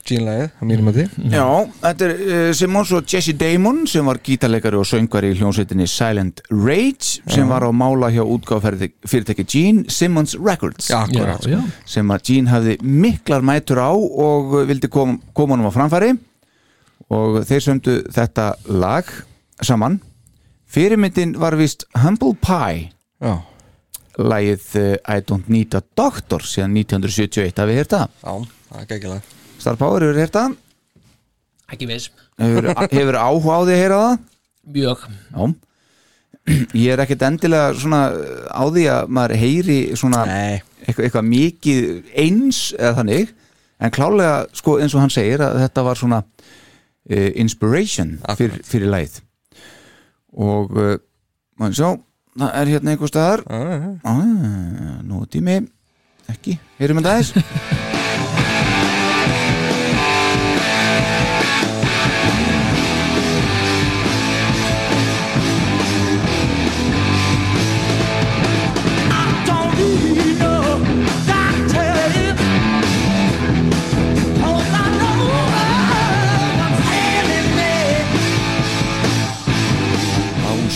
Gene-lægið, 0.05 0.49
að 0.61 0.69
mínum 0.69 0.89
að 0.91 0.99
því 0.99 1.31
Já, 1.33 1.45
þetta 1.81 2.07
er 2.07 2.23
uh, 2.25 2.49
Simons 2.57 2.91
og 2.97 3.07
Jesse 3.09 3.35
Damon 3.41 3.79
sem 3.89 4.05
var 4.09 4.21
gítarleikari 4.25 4.77
og 4.77 4.89
söngvari 4.89 5.31
í 5.33 5.37
hljónsveitinni 5.39 5.87
Silent 5.89 6.43
Rage 6.51 7.23
sem 7.33 7.49
var 7.49 7.65
á 7.65 7.71
mála 7.73 8.11
hjá 8.13 8.21
útgáfafyrirtæki 8.23 9.47
Gene 9.49 9.85
Simmons 9.89 10.37
Records. 10.37 10.91
Já, 10.93 11.03
akkurat. 11.07 11.47
já. 11.49 11.61
sem 11.89 12.13
að 12.13 12.27
Gene 12.29 12.53
hafði 12.53 12.77
miklar 12.85 13.45
mætur 13.45 13.81
á 13.81 13.93
og 13.93 14.59
vildi 14.69 14.91
kom, 14.93 15.17
koma 15.33 15.57
honum 15.57 15.71
á 15.71 15.77
framfæri. 15.77 16.13
Og 17.15 17.41
þeir 17.49 17.65
sömdu 17.65 17.97
þetta 18.13 18.51
lag 18.69 19.09
saman. 19.65 20.01
Fyrirmyndin 20.69 21.37
var 21.41 21.57
vist 21.57 21.87
Humble 22.03 22.35
Pie. 22.45 22.91
Já, 23.25 23.39
lagið 24.19 24.69
uh, 24.81 24.91
I 25.09 25.25
Don't 25.25 25.49
Need 25.49 25.75
a 25.79 25.83
Doctor 25.97 26.45
síðan 26.45 26.77
1971, 26.83 27.57
hafið 27.63 27.81
þér 27.81 27.91
það? 27.95 28.21
já, 28.21 28.61
það 28.69 28.83
er 28.83 28.93
geggilega 28.93 29.44
Star 29.65 29.79
Power, 29.81 30.05
hefur 30.05 30.21
þér 30.21 30.33
það? 30.35 30.57
Ekki 31.73 31.87
viss. 31.89 32.11
Hefur, 32.41 32.67
hefur 32.99 33.17
áhuga 33.17 33.57
á 33.57 33.61
því 33.65 33.77
að 33.77 33.81
heyra 33.81 34.01
það? 34.03 34.19
Mjög. 34.75 35.07
Já. 35.33 35.55
Ég 36.85 36.91
er 36.93 37.03
ekkert 37.05 37.25
endilega 37.25 37.71
svona 37.81 38.03
á 38.53 38.63
því 38.69 38.85
að 38.93 39.15
maður 39.17 39.41
heyri 39.41 39.79
svona 39.97 40.25
eitthvað, 40.29 41.07
eitthvað 41.07 41.27
mikið 41.31 42.13
eins 42.21 42.61
eða 42.77 42.99
þannig. 42.99 43.33
En 43.81 43.95
klálega 43.95 44.35
sko 44.57 44.77
eins 44.81 44.95
og 44.97 45.03
hann 45.05 45.13
segir 45.13 45.45
að 45.45 45.57
þetta 45.65 45.87
var 45.89 46.01
svona 46.01 46.21
uh, 46.21 47.31
inspiration 47.41 48.19
fyr, 48.37 48.61
fyrir 48.69 48.93
lagið. 48.93 49.19
Og 50.37 50.77
uh, 50.77 50.95
maður 51.57 51.81
sjá 51.81 51.89
það 52.35 52.61
er 52.61 52.75
hérna 52.75 52.95
einhver 52.95 53.15
staðar. 53.15 53.47
Ah, 53.49 54.23
nú 55.01 55.25
er 55.25 55.33
tími. 55.33 55.59
Ekki, 56.35 56.59
heyrum 56.81 57.01
við 57.01 57.09
það 57.09 57.19
aðeins 57.19 57.93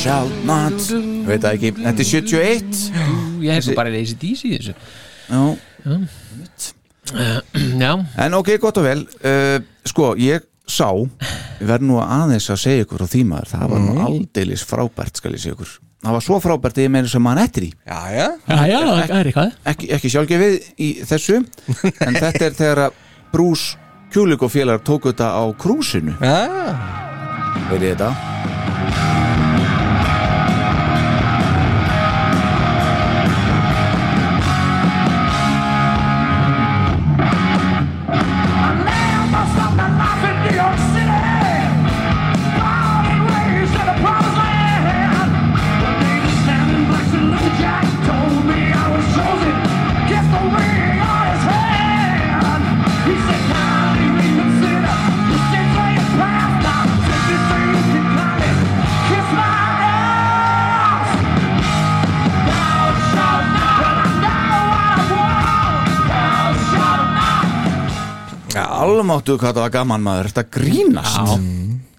Shalt 0.08 0.32
not. 0.48 0.78
Veit 1.28 1.42
það 1.44 1.50
ekki, 1.58 1.70
þetta 1.84 2.00
er 2.00 2.06
71 2.08 2.78
Ég 3.44 3.50
hef 3.58 3.64
svo 3.66 3.74
bara 3.76 3.90
í 3.92 3.98
ACDC 4.00 4.44
í 4.48 4.52
þessu. 4.54 4.72
Já, 5.28 5.40
Já, 7.82 7.90
En 8.24 8.36
ok, 8.38 8.48
gott 8.62 8.80
og 8.80 8.86
vel. 8.86 9.02
Uh, 9.20 9.58
Sko, 9.84 10.14
ég 10.16 10.46
sá 10.68 10.88
Við 11.58 11.68
verðum 11.68 11.90
nú 11.92 11.98
aðeins 12.00 12.48
að 12.54 12.60
segja 12.62 12.86
ykkur 12.86 13.02
frá 13.02 13.10
því 13.12 13.20
maður. 13.28 13.50
Það 13.52 13.66
var 13.74 13.84
nú 13.84 13.98
aldeilis 14.06 14.64
frábært, 14.70 15.20
skal 15.20 15.34
ég 15.36 15.42
segja 15.44 15.58
ykkur. 15.58 15.74
Það 16.06 16.16
var 16.16 16.24
svo 16.24 16.40
frábært 16.40 16.80
að 16.80 16.86
ég 16.86 16.92
meina 16.96 17.12
sem 17.12 17.24
mann 17.28 17.42
eftir 17.42 17.68
í 17.68 17.70
Já, 17.74 18.00
já. 18.14 18.26
Já, 18.48 18.80
það 18.80 19.14
er 19.18 19.30
eitthvað. 19.32 19.54
Ekki, 19.74 19.90
ekki 19.98 20.12
sjálfgefið 20.14 20.58
í 20.78 20.90
þessu 21.10 21.40
En 21.42 22.16
þetta 22.22 22.48
er 22.48 22.56
þegar 22.62 22.82
að 22.86 23.00
Bruce 23.34 23.76
Kulik 24.14 24.40
og 24.48 24.54
félagar 24.56 24.80
tóku 24.88 25.12
þetta 25.12 25.34
á 25.36 25.44
krúsinu. 25.60 26.16
Já, 26.24 26.72
Verið 27.68 27.98
þetta 27.98 29.27
Almáttu 69.08 69.38
hvað 69.40 69.54
það 69.56 69.62
var 69.64 69.70
gaman 69.72 70.02
maður 70.04 70.26
Þetta 70.28 70.42
grínast? 70.52 71.14
Já, 71.16 71.36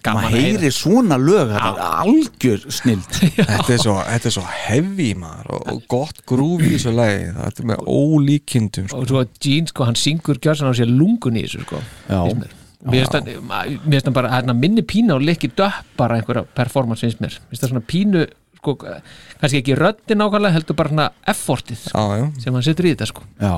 gaman 0.06 0.22
Maður 0.22 0.36
að 0.36 0.44
heyri 0.44 0.68
svona 0.76 1.18
lög 1.18 1.50
Þetta 1.50 1.70
er 1.72 1.80
algjör 2.04 2.66
snild. 2.76 3.18
Þetta 3.50 3.74
er 3.74 3.82
svo, 3.82 3.96
þetta 4.06 4.30
er 4.30 4.34
svo 4.36 4.44
heavy 4.46 5.08
maður 5.18 5.50
og, 5.56 5.66
og 5.72 5.82
gott 5.90 6.22
grúf 6.30 6.62
í 6.62 6.70
þessu 6.76 6.94
lagi. 6.94 7.26
Þetta 7.34 7.64
er 7.64 7.68
með 7.72 7.82
ólíkindum 7.96 8.88
sko. 8.92 9.02
og 9.02 9.10
svo 9.10 9.24
Gene 9.42 9.72
sko, 9.72 9.88
hann 9.90 9.98
syngur 9.98 10.38
gjörsan 10.38 10.70
á 10.70 10.74
sér 10.78 10.94
lungun 10.94 11.40
í 11.40 11.44
þessu 11.48 11.66
sko. 11.66 11.82
Já. 12.06 12.20
mér. 12.30 12.56
Finnst 12.94 14.06
hann 14.06 14.16
bara 14.16 14.30
hérna, 14.36 14.54
minni 14.56 14.86
pína 14.86 15.18
og 15.18 15.26
leikki 15.26 15.50
döpp 15.50 15.96
bara 15.98 16.20
einhverja 16.20 16.46
performance 16.54 17.02
finnst 17.02 17.24
mér. 17.24 17.34
Mér 17.42 17.50
finnst 17.50 17.66
það 17.66 17.74
svona 17.74 17.86
pínu 17.90 18.26
sko, 18.60 18.78
kannski 19.40 19.64
ekki 19.64 19.80
röddin 19.82 20.22
nákvæmlega 20.22 20.60
heldur 20.60 20.78
bara 20.78 20.94
svona 20.94 21.10
effortið 21.34 21.88
Já, 21.90 22.02
já, 22.22 22.28
sem 22.44 22.54
hann 22.54 22.70
setur 22.70 22.86
í 22.86 22.94
þetta 22.94 23.10
sko. 23.10 23.26
Já, 23.42 23.56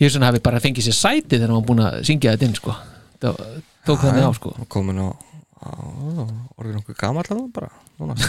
ég 0.00 0.12
svona 0.12 0.30
hafi 0.30 0.40
bara 0.44 0.60
fengið 0.64 0.86
sér 0.88 0.96
sæti 0.96 1.36
þegar 1.36 1.50
hann 1.52 1.58
var 1.60 1.66
búin 1.68 1.82
að 1.84 1.98
syngja 2.08 2.34
þetta 2.34 2.48
inn 2.48 2.56
sko. 2.58 2.76
Það 3.20 3.40
tók 3.88 4.02
þannig 4.04 4.26
á 4.26 4.32
sko. 4.36 4.52
komin 4.72 5.00
á, 5.04 5.08
á 5.60 5.70
orðin 6.56 6.80
okkur 6.80 6.96
gamall 7.00 7.26
að 7.26 7.34
það 7.36 7.50
bara 7.56 7.70
núna. 8.00 8.16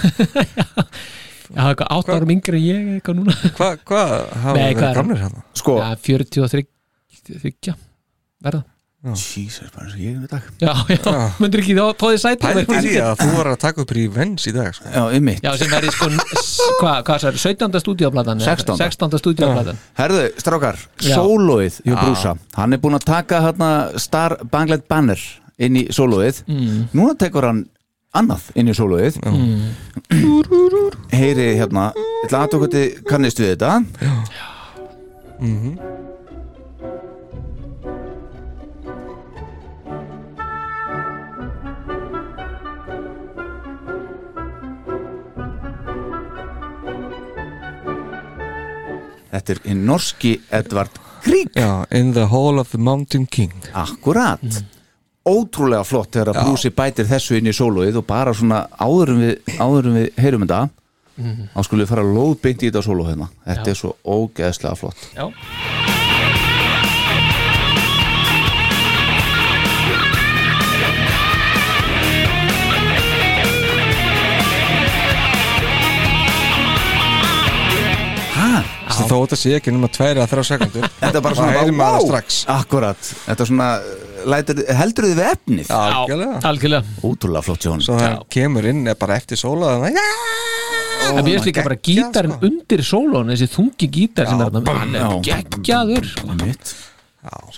Já, 1.52 1.66
eitthvað 1.68 1.90
átt 1.92 2.10
árum 2.16 2.30
yngri 2.32 2.60
en 2.60 2.64
ég 2.64 2.92
eitthvað 2.98 3.18
núna. 3.20 3.34
Hvað 3.58 3.80
hva, 3.90 4.04
hafa 4.44 4.54
Nei, 4.56 4.70
er- 4.72 4.96
gamlir 4.96 5.20
hérna? 5.20 5.42
sko 5.60 5.74
Já, 5.82 5.88
43 6.00 6.62
þryggja 7.42 7.74
verða 8.42 8.62
Jesus, 9.02 9.72
bara 9.74 9.88
eins 9.88 9.96
og 9.96 10.02
ég 10.04 10.14
er 10.14 10.22
í 10.22 10.30
dag. 10.30 10.44
Já, 10.62 10.74
já, 10.94 11.14
myndir 11.42 11.64
ekki 11.64 11.74
þá 11.74 11.86
tóðið 11.98 12.20
sæti 12.22 12.42
Pældi 12.46 12.66
því 12.70 12.92
að 13.02 13.16
þú 13.24 13.30
var 13.34 13.48
að 13.50 13.56
taka 13.64 13.82
upp 13.82 13.94
revenge 13.98 14.44
í 14.46 14.54
dag 14.54 14.76
sko. 14.78 14.92
Já, 14.94 15.02
ymmit 15.18 15.42
Já, 15.42 15.52
sem 15.58 15.72
verði 15.74 15.90
sko 15.96 16.10
s- 16.38 16.68
hvað, 16.78 17.00
það 17.10 17.26
er, 17.32 17.40
17. 17.42 17.80
stúdíoplatan 17.82 18.44
16.. 18.46 18.78
16. 18.78 19.18
stúdíoplatan 19.24 19.80
Herðu, 19.98 20.22
strákar, 20.38 20.78
Já. 21.02 21.16
sólóið 21.18 21.80
hjá 21.82 21.96
Brúsa 21.98 22.36
Hann 22.60 22.78
er 22.78 22.82
búinn 22.84 23.00
að 23.00 23.08
taka 23.10 23.42
hérna 23.48 23.72
Star 24.06 24.38
Banglet 24.54 24.86
Banner 24.88 25.18
inn 25.58 25.82
í 25.82 25.88
sólóið 25.90 26.44
Mm. 26.46 26.86
Núna 26.94 27.18
tekur 27.18 27.50
hann 27.50 27.64
annað 28.14 28.52
inn 28.54 28.70
í 28.70 28.78
sólóið 28.78 29.18
Heyri 31.10 31.50
hérna 31.58 31.90
Ég 31.98 32.30
ætla 32.30 32.46
að 32.46 32.54
tók 32.54 32.70
að 32.70 32.78
kannist 33.10 33.42
við 33.42 33.56
þetta 33.58 33.82
Þetta 49.32 49.56
er 49.56 49.64
hinn 49.70 49.86
norski 49.88 50.36
Edvard 50.52 51.00
Grieg. 51.24 51.52
Já, 51.56 51.86
In 51.96 52.14
the 52.14 52.28
Hall 52.32 52.60
of 52.60 52.72
the 52.74 52.82
Mountain 52.82 53.26
King. 53.32 53.54
Akkurat. 53.74 54.44
Ótrúlega 55.28 55.86
flott 55.86 56.12
þegar 56.16 56.34
að 56.34 56.46
Brúsi 56.48 56.72
bætir 56.74 57.06
þessu 57.06 57.38
inn 57.38 57.50
í 57.52 57.54
sólóið 57.54 58.00
og 58.02 58.08
bara 58.10 58.34
svona 58.34 58.64
áður 58.82 59.14
en 59.14 59.20
við, 59.22 59.58
áður 59.62 59.92
en 59.92 60.00
við 60.00 60.08
heyrum 60.18 60.48
þetta 60.48 60.62
þá 61.54 61.66
skulum 61.68 61.84
við 61.84 61.92
fara 61.92 62.06
lóðbeint 62.08 62.64
í 62.64 62.70
þetta 62.72 62.84
sóló 62.86 63.06
hérna. 63.08 63.30
Þetta 63.46 63.68
Já. 63.68 63.74
er 63.74 63.80
svo 63.82 63.92
ógeðslega 64.02 64.80
flott. 64.80 65.04
Já, 65.14 65.28
Hæ? 78.92 78.98
Svo 79.00 79.08
þó 79.10 79.18
þetta 79.26 79.40
sé 79.42 79.54
ekki 79.58 79.74
nema 79.76 79.90
tværi 79.96 80.22
að 80.24 80.32
þrjá 80.34 80.46
sekundur 80.52 80.88
Þetta 81.02 81.12
er 81.18 81.26
bara 81.26 81.38
Það 81.38 81.42
svona 81.42 81.92
það 81.92 82.06
strax. 82.08 82.40
Akkurat, 82.56 83.12
þetta 83.26 83.46
er 83.46 83.52
svona 83.52 83.70
lætur, 84.32 84.62
heldur 84.82 85.08
þið 85.10 85.16
við 85.22 85.30
efnið 85.32 85.72
Algjörlega 85.78 86.42
algjörlega 86.52 87.08
Ótrúlega 87.10 87.46
flott 87.48 87.68
hann 87.72 87.86
Svo 87.86 87.98
það 88.00 88.18
kemur 88.36 88.68
inn 88.72 88.84
bara 89.02 89.18
eftir 89.22 89.40
sóla 89.42 89.76
þannig 89.78 90.02
að 90.02 90.60
En 91.02 91.18
mér 91.26 91.34
finnst 91.34 91.48
líka 91.50 91.64
bara 91.66 91.80
gítarinn 91.82 92.36
sko. 92.36 92.48
undir 92.52 92.84
sólón 92.86 93.32
þessi 93.34 93.48
þungi 93.52 93.88
gítar 93.96 94.30
sem 94.30 94.44
er 94.44 94.52
þarna 94.52 94.76
hann 94.78 94.94
er 94.96 95.02
já. 95.02 95.10
geggjaður 95.32 96.08
sko. 96.12 96.36
Mitt. 96.44 96.74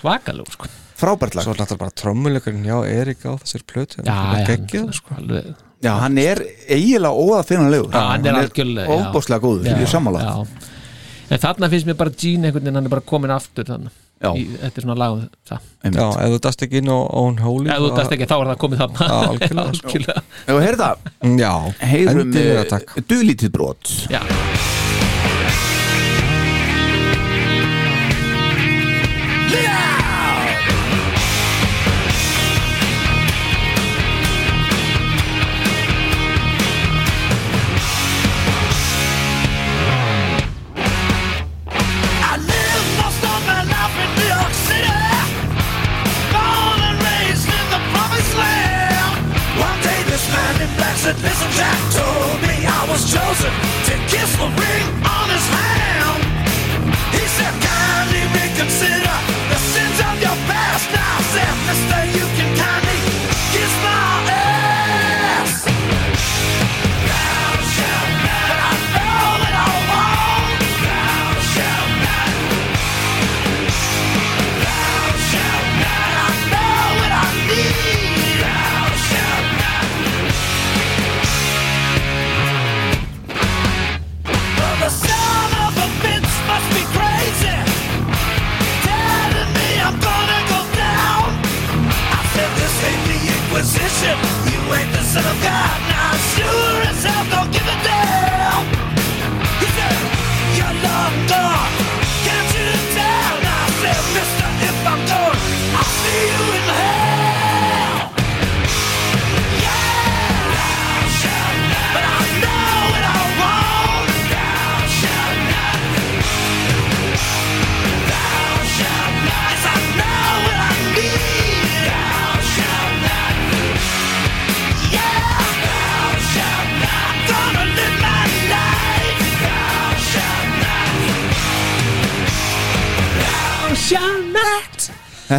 svakalug 0.00 0.48
sko. 0.54 0.70
Frábært 0.98 1.36
lag 1.36 1.44
Svo 1.44 1.52
er 1.54 1.60
náttúrulega 1.60 1.82
bara 1.84 1.94
trommuleikurinn 2.00 2.66
hjá 2.66 2.78
Erik 2.88 3.26
á 3.28 3.32
þessir 3.42 3.64
plötu 3.68 4.00
Já, 4.00 4.14
já, 4.14 4.44
Gekkið 4.48 4.90
sko 4.96 5.18
alveg 5.18 5.52
Já, 5.84 5.90
hann 6.00 6.16
er 6.22 6.40
eiginlega 6.72 7.12
óaðfinnanlegur 7.12 7.90
Já, 7.92 8.02
hann 8.14 8.28
er 8.30 8.38
já. 8.48 8.86
Óbáslega 8.88 9.42
góður, 9.44 9.68
ég 9.82 9.90
sammála 9.90 10.22
já. 10.24 10.72
En 11.34 11.42
þarna 11.42 11.68
finnst 11.72 11.88
mér 11.88 11.98
bara 11.98 12.12
Gene 12.14 12.48
einhvern 12.48 12.62
veginn 12.64 12.78
hann 12.78 12.88
er 12.88 12.94
bara 12.94 13.04
komin 13.10 13.32
aftur 13.34 13.66
þannig 13.68 14.00
Já. 14.24 14.30
í, 14.38 14.44
Þetta 14.60 14.78
er 14.80 14.84
svona 14.86 14.94
lagum 15.00 15.24
það. 15.50 15.64
Einmitt. 15.84 15.98
Já, 16.00 16.06
ef 16.24 16.30
þú 16.34 16.38
dast 16.46 16.62
ekki 16.64 16.78
inn 16.80 16.88
á 16.94 16.98
Own 17.20 17.40
Holy 17.44 17.72
Ef 17.74 17.82
þú 17.82 17.90
dæst 17.98 18.14
ekki 18.16 18.28
þá 18.30 18.36
er 18.38 18.50
það 18.52 18.60
komið 18.64 18.82
þarna. 18.84 19.08
Já, 19.10 19.18
algjörlega, 19.34 19.66
algjörlega. 19.74 20.22
Heyrðu 20.46 20.80
það, 20.84 21.04
Já, 21.42 21.52
heyrum 21.92 22.22
endilega 22.28 22.64
takk. 22.70 22.94
duglítið 23.10 23.52
brot. 23.58 23.92
Já, 24.14 24.22
Jack 51.56 51.78
told 51.92 52.42
me 52.42 52.66
I 52.66 52.84
was 52.90 53.02
chosen 53.06 53.52
to 53.86 53.94
kiss 54.10 54.36
the 54.36 54.48
ring 54.60 55.13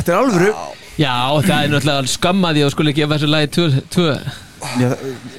Þetta 0.06 0.14
er 0.14 0.22
alvöru. 0.22 0.50
Já. 1.02 1.14
Það 1.42 1.56
er 1.56 1.72
náttúrulega 1.74 2.10
skammaði 2.14 2.62
og 2.62 2.74
skulle 2.76 2.92
gefa 2.94 3.16
þessu 3.18 3.30
lagi 3.32 3.48
tvö, 3.56 3.64
tvö. 3.96 4.12
Já, 4.78 4.92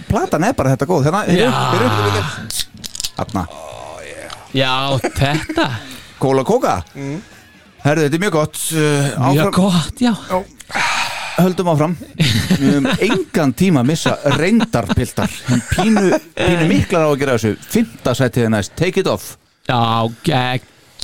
Platan 0.09 0.47
er 0.49 0.57
bara 0.59 0.73
þetta 0.75 0.89
góð. 0.91 1.07
Hérna, 1.07 1.21
Já. 1.31 1.47
hérna 1.71 2.25
Þarna, 3.17 3.45
Já, 4.57 4.73
þetta. 5.07 5.69
Kóla 6.19 6.43
kóka. 6.49 6.75
Herðu, 7.87 8.09
þetta 8.09 8.19
er 8.19 8.25
mjög 8.27 8.35
gott 8.35 8.61
uh, 8.75 9.31
Mjög 9.31 9.55
gott, 9.55 10.03
já. 10.03 10.13
Höldum 11.37 11.71
áfram. 11.71 11.95
Við 12.19 12.67
höfum 12.67 12.91
engan 13.07 13.55
tíma 13.55 13.85
að 13.85 13.91
missa 13.93 14.19
reyndarpiltar. 14.35 15.31
Pínu, 15.77 16.09
pínu 16.35 16.71
miklar 16.73 17.07
á 17.07 17.09
að 17.13 17.21
gera 17.23 17.39
þessu. 17.39 17.55
Fymta 17.71 18.19
sætið 18.19 18.49
er 18.49 18.57
næst, 18.57 18.75
take 18.75 19.05
it 19.05 19.11
off. 19.15 19.37
Já, 19.71 19.79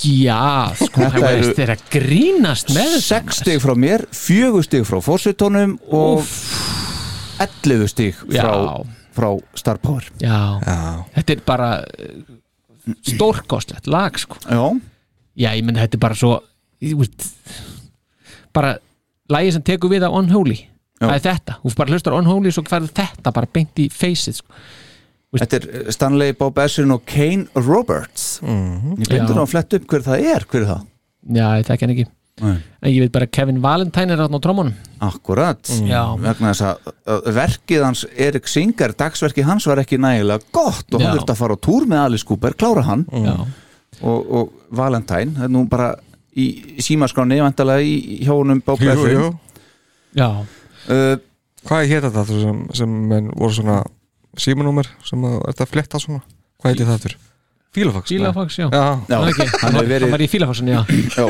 Já, 0.02 0.72
sko, 0.78 1.04
það 1.06 1.16
eru- 1.16 1.42
veist 1.42 1.58
þeir 1.60 1.72
að 1.76 1.82
grínast 1.94 2.72
með 2.74 2.88
þetta 2.96 3.02
6 3.06 3.40
stig 3.42 3.60
frá 3.62 3.72
mér, 3.78 4.04
4 4.16 4.62
stig 4.66 4.86
frá 4.88 4.98
fórsetónum 5.04 5.76
og 5.94 6.24
11 7.42 7.88
stig 7.92 8.16
frá, 8.26 8.82
frá 9.14 9.28
Star 9.58 9.78
Power. 9.82 10.06
Já, 10.22 10.58
Já, 10.66 10.78
þetta 11.18 11.36
er 11.36 11.44
bara 11.46 11.70
uh, 11.82 12.96
stórkostlegt 13.06 13.86
lag 13.90 14.18
sko. 14.18 14.38
Já, 14.48 14.64
Já, 15.38 15.50
ég 15.56 15.62
menn 15.64 15.78
þetta 15.80 15.96
er 15.96 16.02
bara 16.02 16.18
svo 16.18 16.34
veist, 16.82 17.28
bara 18.52 18.74
lagið 19.32 19.54
sem 19.56 19.64
tekur 19.64 19.92
við 19.94 20.04
á 20.04 20.10
Unholy 20.12 20.58
það 21.02 21.14
er 21.16 21.22
þetta, 21.24 21.54
þú 21.62 21.72
bara 21.78 21.94
hlustar 21.96 22.14
Unholy 22.18 22.50
svo 22.54 22.62
hverðu 22.66 22.90
þetta 22.94 23.32
bara 23.34 23.48
beint 23.54 23.80
í 23.82 23.88
face 23.90 24.34
sko. 24.36 24.52
Þetta 25.40 25.60
er 25.60 25.92
Stanley 25.94 26.34
Bob 26.36 26.58
Essin 26.62 26.92
og 26.94 27.04
Kane 27.08 27.46
Roberts. 27.56 28.40
Ég 28.44 29.06
blindur 29.08 29.40
á 29.40 29.44
að 29.44 29.52
fletta 29.54 29.78
upp 29.78 29.86
hver 29.92 30.04
það 30.08 30.26
er, 30.34 30.44
hver 30.50 30.64
er 30.64 30.68
það? 30.72 30.82
Já, 31.32 31.46
ég 31.60 31.70
þekki 31.70 31.86
hann 31.86 31.94
ekki. 31.96 32.10
Nei. 32.40 32.54
en 32.80 32.88
ég 32.88 33.02
veit 33.04 33.12
bara 33.12 33.26
Kevin 33.28 33.58
Valentine 33.60 34.14
er 34.14 34.20
þarna 34.22 34.38
á 34.40 34.44
trómunum 34.44 34.70
Akkurat, 35.04 35.68
Já. 35.84 36.16
vegna 36.16 36.54
þess 36.54 36.64
að 36.64 36.86
að 37.12 37.26
verkið 37.36 37.84
hans 37.84 38.04
Erik 38.16 38.48
Singer, 38.48 38.94
dagsverkið 38.96 39.44
hans 39.50 39.66
var 39.68 39.82
ekki 39.82 39.98
nægilega 40.00 40.40
gott 40.54 40.88
og 40.88 41.02
Já. 41.02 41.04
hann 41.04 41.18
þurfti 41.18 41.34
að 41.34 41.42
fara 41.42 41.58
á 41.60 41.64
túr 41.68 41.86
með 41.90 42.04
Alice 42.06 42.26
Cooper, 42.26 42.56
klára 42.56 42.86
hann. 42.88 43.04
Já, 43.12 43.34
og, 44.00 44.32
og 44.32 44.56
Valentine, 44.80 45.36
það 45.36 45.44
er 45.44 45.52
nú 45.52 45.66
bara 45.70 45.90
í 46.32 46.46
símaskráni, 46.82 47.42
vantarlega 47.44 47.84
í 47.84 48.22
honum 48.26 48.64
Bob 48.64 48.80
Essin 48.80 49.36
já, 50.16 50.28
uh, 50.32 51.16
Hvað 51.68 51.90
hétt 51.92 52.08
þetta 52.08 52.24
þú 52.26 52.40
sem, 52.42 52.62
sem 52.80 52.94
menn 53.12 53.28
voru 53.36 53.54
svona 53.54 53.82
símanúmer 54.38 54.88
sem 55.04 55.20
að, 55.28 55.36
er 55.42 55.52
þetta 55.54 55.66
fletta 55.72 55.98
svona? 56.02 56.22
Hvað 56.62 56.72
heiti 56.72 56.86
það 56.88 56.94
aftur? 56.98 57.16
Fílafax? 57.72 58.10
Fílafax, 58.12 58.56
já, 58.60 58.66
Já, 58.68 58.80
Já, 59.08 59.16
Það 59.16 59.28
ekki, 59.30 59.46
hann 59.62 59.74
hefur 59.78 59.86
verið- 59.88 60.02
hann 60.02 60.10
var 60.12 60.20
í 60.24 60.28
Fílafaxin, 60.28 60.68
já. 60.68 60.80
Já, 61.16 61.24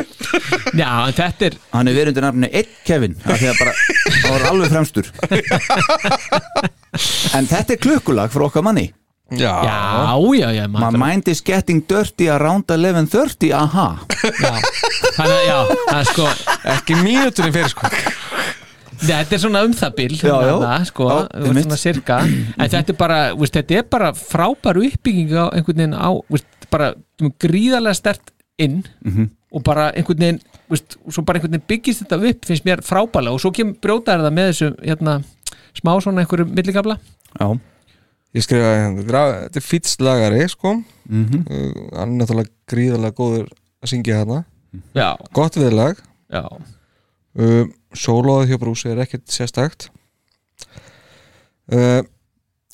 Já, 0.75 0.89
en 1.07 1.15
þetta 1.19 1.47
er 1.47 1.55
hann 1.73 1.89
er 1.89 1.95
verið 1.95 2.11
undir 2.13 2.25
nafni 2.27 2.49
einn 2.51 2.73
Kevin, 2.89 3.15
af 3.25 3.39
því 3.39 3.51
að 3.53 3.61
bara 3.61 3.75
það 4.23 4.33
var 4.33 4.47
alveg 4.51 4.73
fremstur. 4.73 5.13
En 7.39 7.47
þetta 7.49 7.77
er 7.77 7.81
klukkulag 7.81 8.33
frá 8.35 8.45
okkar 8.49 8.65
manni. 8.67 8.89
Já, 9.33 9.53
Já, 9.65 10.19
já, 10.37 10.49
já, 10.53 10.67
My 10.69 10.91
mind 10.93 11.29
is 11.33 11.41
getting 11.41 11.81
dirty 11.89 12.27
around 12.29 12.67
11.30 12.69 13.53
aha. 13.57 13.87
Já, 14.21 14.51
þannig 15.17 15.39
að, 15.39 15.47
já, 15.47 15.59
það 15.89 16.01
er 16.03 16.11
sko 16.11 16.27
Ekki 16.75 16.99
mínúturinn 17.01 17.55
fyrir 17.55 17.71
sko 17.73 17.89
Þetta 19.03 19.35
er 19.37 19.41
svona 19.43 19.63
um 19.67 19.73
það 19.75 19.95
bil 19.99 20.13
það, 20.19 20.85
sko, 20.89 21.07
svona 21.35 21.79
sirka. 21.81 22.19
En 22.23 22.69
þetta 22.71 22.93
er 22.95 22.99
bara, 22.99 23.19
veist, 23.35 23.57
þetta 23.57 23.79
er 23.81 23.87
bara 23.91 24.13
frábær 24.15 24.79
uppbygging 24.79 25.33
á 25.35 25.47
einhvern 25.51 25.81
veginn 25.83 25.97
á 25.99 26.11
veist, 26.31 26.47
bara 26.71 26.93
gríðarlega 27.43 27.95
stert 27.99 28.31
inn 28.63 28.83
Mhm. 29.05 29.31
og 29.53 29.63
bara 29.67 29.91
einhvern 29.93 30.19
veginn 30.23 30.41
veist, 30.71 30.97
svo 31.11 31.25
bara 31.27 31.39
einhvern 31.41 31.53
veginn 31.57 31.67
byggist 31.69 32.05
þetta 32.05 32.21
upp 32.31 32.45
finnst 32.47 32.65
mér 32.65 32.81
frábærlega. 32.87 33.33
Og 33.35 33.41
svo 33.43 33.51
kemur 33.53 33.75
brjótaður 33.83 34.29
það 34.29 34.37
með 34.39 34.49
þessu 34.53 34.71
hérna, 34.87 35.17
smá 35.75 35.93
svona 36.01 36.23
einhverju 36.25 36.47
millikabla 36.55 36.99
Já, 37.41 37.59
Ég 38.35 38.45
skrifaði 38.47 38.79
hérna, 38.81 39.03
þetta 39.03 39.23
er- 39.27 39.49
þetta 39.51 39.61
fýtslagari 39.67 40.49
sko. 40.49 40.71
Mhm. 41.09 41.43
Uh, 41.51 41.99
Hann 41.99 42.15
er 42.21 42.25
náttúrulega 42.25 42.51
gríðarlega 42.71 43.13
góður 43.19 43.49
að 43.83 43.91
syngja 43.91 44.17
hérna 44.23 44.45
Já, 44.95 45.17
Gott 45.35 45.55
viðlag. 45.61 45.99
Já, 46.33 46.47
uh, 47.39 47.67
Sólóðið 47.95 48.49
hjá 48.53 48.59
Brúsi 48.63 48.89
er 48.93 49.01
ekkert 49.05 49.27
sérstakt. 49.33 49.91
Uh, 51.73 52.03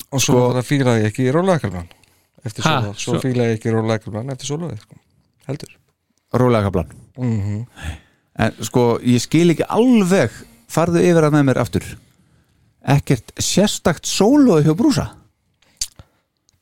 Og 0.09 0.17
svo 0.23 0.39
Sko- 0.49 0.61
fílaði 0.65 1.03
ég 1.03 1.11
ekki 1.11 1.27
rólegakalman 1.31 1.85
Eftir 2.43 2.63
Ha, 2.65 2.71
sólóðið 2.79 2.95
Svo 2.97 3.13
svo- 3.13 3.21
fílaði 3.21 3.51
ég 3.51 3.57
ekki 3.59 3.73
rólegakalman 3.75 4.31
eftir 4.33 4.47
sólóðið 4.49 4.79
sko. 4.81 4.95
Heldur. 5.45 5.73
Rólega 6.33 6.63
kaplan 6.69 6.89
mm 7.17 7.65
En 8.39 8.55
sko, 8.63 8.99
ég 9.03 9.19
skil 9.21 9.51
ekki 9.51 9.65
alveg 9.67 10.31
farðu 10.71 11.01
yfir 11.03 11.25
að 11.27 11.33
með 11.35 11.43
mér 11.49 11.57
aftur. 11.59 11.83
Ekkert 12.87 13.33
sérstakt 13.35 14.05
sólói 14.07 14.63
hjá 14.63 14.71
brúsa? 14.79 15.09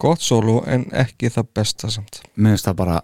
Gott 0.01 0.19
sóló 0.25 0.63
en 0.65 0.87
ekki 0.91 1.29
það 1.29 1.47
besta 1.53 1.91
samt. 1.93 2.23
Mér 2.35 2.55
finnst 2.55 2.65
það 2.65 2.75
bara 2.81 2.97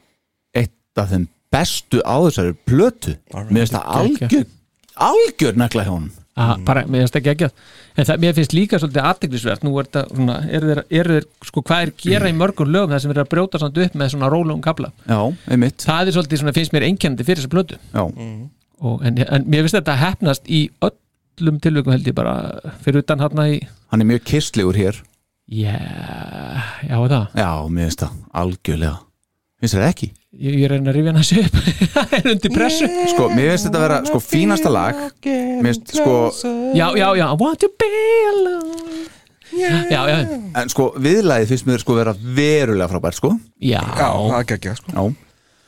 eitt 0.55 0.73
af 0.97 1.09
þeim 1.11 1.27
bestu 1.53 2.01
á 2.01 2.17
þessari 2.25 2.55
plötu. 2.65 3.13
Mér 3.34 3.61
finnst 3.67 3.73
það 3.77 3.85
algjör 3.99 4.47
algjör 4.95 5.57
nekla 5.59 5.87
hjá 5.87 5.95
Aha, 6.33 6.55
bara, 6.65 6.81
mér 6.89 7.03
finnst 7.03 7.17
ekki 7.19 7.29
ekki 7.29 7.45
en 7.45 8.07
það, 8.07 8.21
mér 8.23 8.31
finnst 8.33 8.55
líka 8.57 8.79
svolítið 8.81 9.05
aðteglisvert 9.05 9.65
nú 9.67 9.75
er 9.77 9.85
þetta 9.85 10.01
svona, 10.09 10.37
eru 10.49 10.69
þeir, 10.71 10.79
eru 10.99 11.17
þeir 11.19 11.27
sko, 11.45 11.61
hvað 11.69 11.83
er 11.83 11.91
gera 12.01 12.31
í 12.31 12.33
mörgum 12.39 12.71
lögum 12.73 12.95
það 12.95 13.03
sem 13.03 13.13
er 13.13 13.21
að 13.21 13.29
brjóta 13.35 13.61
samt 13.61 13.77
upp 13.83 13.97
með 14.01 14.09
svona 14.15 14.31
rólugum 14.33 14.63
kabla 14.65 14.89
Já, 15.05 15.19
einmitt. 15.53 15.85
Það 15.85 16.09
er 16.09 16.17
svolítið 16.17 16.41
svona, 16.41 16.55
finnst 16.57 16.73
mér 16.73 16.87
einkennandi 16.87 17.27
fyrir 17.27 17.43
þessa 17.43 17.53
blötu 17.53 17.77
Já, 17.93 18.01
og, 18.81 19.05
en, 19.05 19.21
en 19.27 19.45
mér 19.45 19.67
finnst 19.67 19.77
þetta 19.77 19.99
hefnast 20.01 20.49
í 20.49 20.63
öllum 20.89 21.61
tilvægum 21.61 21.93
held 21.93 22.09
ég 22.09 22.17
bara 22.17 22.35
fyrir 22.81 23.05
utan 23.05 23.21
hérna 23.21 23.45
í 23.53 23.61
hann 23.93 24.01
er 24.01 24.09
mjög 24.09 24.23
kistlegur 24.25 24.73
hér. 24.73 24.97
Já, 25.53 25.77
já 26.81 26.97
það? 26.97 27.25
Já, 27.37 27.49
mér 27.69 27.89
finnst 27.91 28.01
það 28.01 28.13
algjörlega. 28.41 28.95
Finnst 29.61 29.77
það 29.77 29.89
ekki? 29.91 30.07
Ég, 30.39 30.55
ég 30.64 30.69
reyna 30.72 30.91
að 30.91 30.97
rifja 30.97 31.14
hann 31.14 31.22
þessu 31.22 31.41
upp. 31.45 31.57
Það 31.93 32.14
er 32.19 32.30
undir 32.34 32.53
pressu. 32.55 32.89
Sko, 33.14 33.27
mér 33.34 33.49
finnst 33.53 33.68
þetta 33.69 33.80
að 33.81 33.85
vera 33.88 33.99
sko 34.10 34.22
fínasta 34.23 34.72
lag. 34.73 35.01
Mér 35.26 35.69
finnst 35.72 35.93
sko 35.99 36.15
já, 36.77 36.88
já, 36.97 37.07
já, 37.19 37.26
I 37.30 37.38
want 37.41 37.60
to 37.64 37.69
be 37.80 37.91
alone. 38.31 39.03
Já, 39.53 39.99
já, 40.10 40.15
En 40.57 40.72
sko, 40.73 40.88
viðlagið 40.97 41.51
finnst 41.51 41.68
mér 41.69 41.84
sko 41.84 41.97
vera 41.99 42.15
verulega 42.18 42.89
frábært 42.89 43.19
sko. 43.19 43.35
Já, 43.61 43.77
Já, 43.84 44.07
það 44.10 44.39
er 44.39 44.57
ekki 44.57 44.73
sko. 44.80 44.95
Já. 44.97 45.03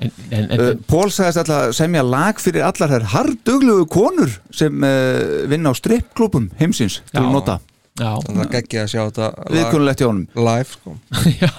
En, 0.03 0.09
en, 0.27 0.47
en, 0.51 0.59
Uh, 0.59 0.71
Pól 0.91 1.07
sagðist 1.13 1.39
alltaf 1.39 1.69
að 1.69 1.75
semja 1.77 2.01
lag 2.03 2.39
fyrir 2.43 2.65
allar 2.67 2.91
þær 2.91 3.05
harduglugu 3.13 3.85
konur 3.93 4.33
sem 4.51 4.83
uh, 4.83 5.45
vinna 5.47 5.71
á 5.71 5.73
strippklubum 5.79 6.49
heimsins 6.59 6.97
til 7.13 7.21
Já. 7.21 7.23
að 7.23 7.29
nota. 7.37 7.55
Já, 7.95 8.09
Það 8.25 8.41
er 8.43 8.57
ekki 8.59 8.81
að 8.81 8.89
sjá 8.91 8.99
þetta 9.05 9.29
lag- 9.29 9.53
viðkonulegt 9.55 10.01
hjá 10.03 10.07
honum. 10.09 10.25
live 10.35 10.73
sko. 10.73 10.97
Já, 11.45 11.53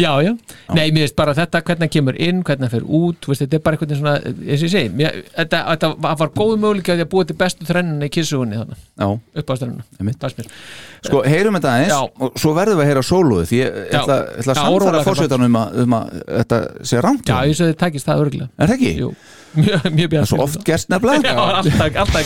já 0.00 0.10
nei, 0.76 0.86
mér 0.94 1.04
finnst 1.06 1.16
bara 1.18 1.34
þetta, 1.36 1.60
hvernig 1.66 1.84
hann 1.86 1.92
kemur 1.96 2.16
inn 2.22 2.42
hvernig 2.46 2.66
hann 2.68 2.72
fer 2.72 2.86
út, 2.86 3.26
veist, 3.28 3.42
þetta 3.44 3.58
er 3.58 3.64
bara 3.66 3.76
veginn 3.92 4.00
svona 4.00 4.14
eins 4.22 4.62
og 4.62 4.66
ég 4.68 4.72
segi, 4.72 4.92
mér, 4.98 5.18
þetta, 5.36 5.60
þetta 5.72 5.90
var 6.22 6.32
góð 6.38 6.54
möguleika 6.62 6.94
að 6.94 7.02
að 7.06 7.10
búa 7.12 7.26
til 7.28 7.36
bestu 7.42 7.68
þrennuna 7.68 8.08
í 8.08 8.12
kissugunni 8.14 8.60
þannig, 8.60 8.82
Já, 9.02 9.08
upp 9.42 9.50
á 9.50 9.54
einmitt. 10.00 10.28
Sko, 11.02 11.22
heyrum 11.26 11.58
þetta 11.58 11.72
aðeins 11.74 11.92
Já. 11.92 12.00
og 12.26 12.38
svo 12.38 12.52
verðum 12.56 12.78
við 12.78 12.84
að 12.86 12.90
heyra 12.92 13.04
sólóðu 13.06 13.46
því 13.50 13.58
ég 13.62 13.80
Já. 13.92 13.98
ætla, 14.02 14.18
ætla 14.38 14.52
að 14.52 14.60
Já, 14.60 14.62
samfara 14.62 15.02
fórsetan 15.08 15.46
um, 15.48 15.58
að- 15.62 15.80
um 15.82 15.96
að 15.98 16.12
þetta 16.30 16.60
sé 16.92 17.02
rámt 17.02 17.26
já, 17.32 17.36
ég 17.50 17.58
svo 17.58 17.70
þið 17.72 17.80
takist 17.82 18.06
það 18.06 18.22
örgulega 18.26 18.48
Er 18.58 18.70
það 18.70 18.76
ekki? 18.78 18.92
Jú, 19.02 19.10
mjög, 19.62 19.90
mjög 19.90 19.98
Það 19.98 20.14
bjart 20.14 20.22
er 20.22 20.30
svo 20.34 20.42
oft 20.46 20.64
gerst 20.70 20.94
nefnilega. 20.94 21.34
Já, 21.34 21.42
alltaf, 21.58 22.00
alltaf 22.06 22.22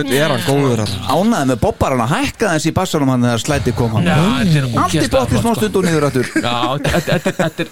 Jöfnveld 0.00 0.24
er 0.24 0.32
hann 0.34 0.44
góður 0.48 0.82
að 0.84 0.92
Ánæði 1.14 1.46
með 1.50 1.60
bobbaran 1.64 2.02
að 2.04 2.10
hækka 2.14 2.50
þessi 2.54 2.70
í 2.70 2.74
bassanum 2.80 3.08
hann 3.12 3.22
þegar 3.26 3.42
slæti 3.44 3.72
kom 3.76 3.90
hann. 3.96 4.08
Já, 4.10 4.16
þetta 4.40 4.58
er 4.60 4.66
Allt 4.84 4.94
í 4.94 5.08
bótti 5.14 5.40
smá 5.40 5.50
sko. 5.50 5.54
stund 5.60 5.76
og 5.76 5.84
niður 5.84 6.06
aftur. 6.08 6.26
Já, 6.40 6.54
þetta- 6.84 7.16
er 7.64 7.68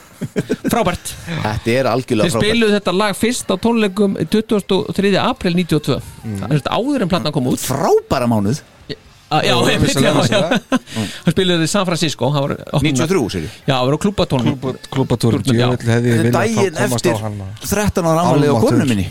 frábært. 0.72 1.12
Þetta 1.42 1.74
er 1.78 1.90
algjörlega 1.92 2.24
Þeir 2.28 2.34
frábært. 2.34 2.48
spiluðu 2.48 2.74
þetta 2.78 2.96
lag 2.98 3.16
fyrst 3.16 3.52
á 3.52 3.54
tónleikum 3.58 4.16
23. 4.30 5.16
april 5.22 5.54
92 5.54 6.00
Það 6.24 6.50
er 6.52 6.58
þetta 6.58 6.74
áður 6.78 7.02
en 7.06 7.08
platna 7.14 7.32
kom 7.32 7.46
út. 7.52 7.58
Frábæra 7.62 8.26
mánuð. 8.30 8.60
Já, 8.88 9.42
Já, 9.44 9.52
ég 9.60 9.64
veit, 9.66 9.74
já, 9.74 9.80
vissulega, 9.84 10.22
já. 10.24 10.58
Það 11.26 11.34
þetta 11.36 11.64
í 11.66 11.68
San 11.68 11.84
Francisco. 11.84 12.30
Það 12.32 12.44
var 12.46 12.52
opnunar- 12.72 12.96
93 12.96 13.28
sér 13.34 13.42
Já, 13.68 13.74
það 13.74 13.84
var 13.84 13.92
á 13.92 13.98
klúbatónum 14.04 14.54
Klúbatúr 14.88 15.34
Já. 15.44 15.52
Jöfnveld 15.52 15.84
hefði 15.84 16.08
ég 16.08 16.22
viljað 16.22 16.78
á 16.80 16.84
eftir 16.88 17.18
hann 17.20 17.36
maður. 17.36 17.68
13 17.68 18.08
ára 18.08 18.22
amalið 18.24 18.48
á 18.48 18.56
Almáttugur. 18.56 18.70
konu 18.72 18.86
minni 18.88 19.06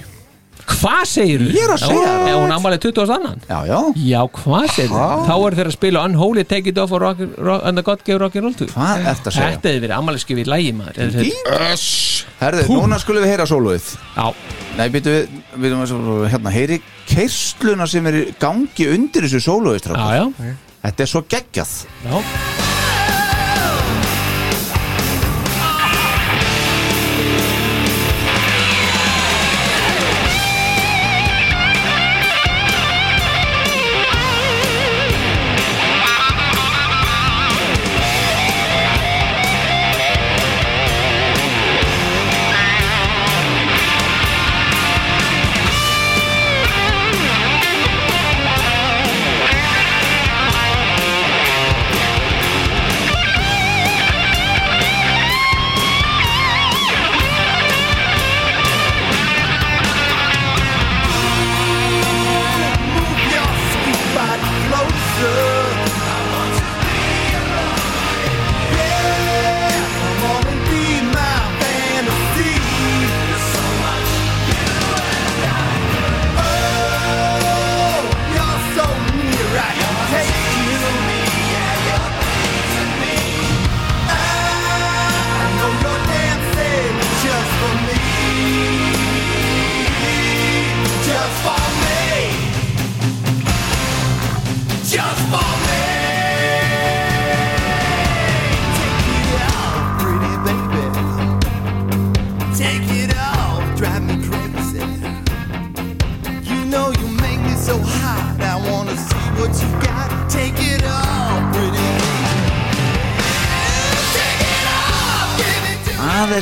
Hvað 0.67 1.03
segir 1.07 1.41
þú? 1.41 1.47
Ég 1.55 1.63
er 1.63 1.73
að 1.73 1.79
segja 1.81 2.07
það. 2.11 2.27
Er 2.27 2.37
hún 2.41 2.53
amalið 2.53 2.81
20. 2.87 3.13
annan? 3.15 3.39
Já, 3.47 3.57
já 3.69 3.79
Já, 4.03 4.19
hvað 4.35 4.65
segir 4.75 4.91
þú? 4.91 5.05
Þá 5.27 5.33
er 5.37 5.57
þeir 5.57 5.69
að 5.69 5.75
spila 5.77 6.03
Unholy, 6.09 6.43
Take 6.51 6.71
It 6.73 6.81
Off 6.83 6.93
og 6.93 7.01
rock, 7.03 7.23
rock, 7.37 7.65
And 7.67 7.79
the 7.79 7.85
God 7.87 8.03
Gave 8.07 8.19
Rock 8.21 8.37
and 8.37 8.47
Roll 8.47 8.57
to 8.59 8.67
Hvað 8.73 9.07
ert 9.13 9.29
að 9.31 9.37
segja? 9.37 9.49
Þetta 9.55 9.71
hefði 9.71 9.83
verið 9.85 9.95
amalið 9.97 10.43
í 10.43 10.47
lægi 10.51 10.75
maður 10.77 11.01
Herðu, 12.37 12.67
núna 12.69 12.99
skulum 13.01 13.25
við 13.25 13.33
heyra 13.33 13.47
sólóið 13.49 13.91
Já, 14.13 14.27
Nei, 14.77 14.85
býtu 14.93 15.13
við, 15.15 15.37
við 15.63 15.77
hérna, 16.29 16.53
heyri 16.53 16.81
keirsluna 17.09 17.87
sem 17.89 18.11
er 18.11 18.19
gangi 18.37 18.91
undir 18.93 19.25
þessu 19.25 19.41
sólóið 19.47 19.89
já, 19.89 20.27
já, 20.37 20.55
Þetta 20.85 21.07
er 21.07 21.15
svo 21.15 21.25
geggjað 21.31 21.77
já. 22.05 22.76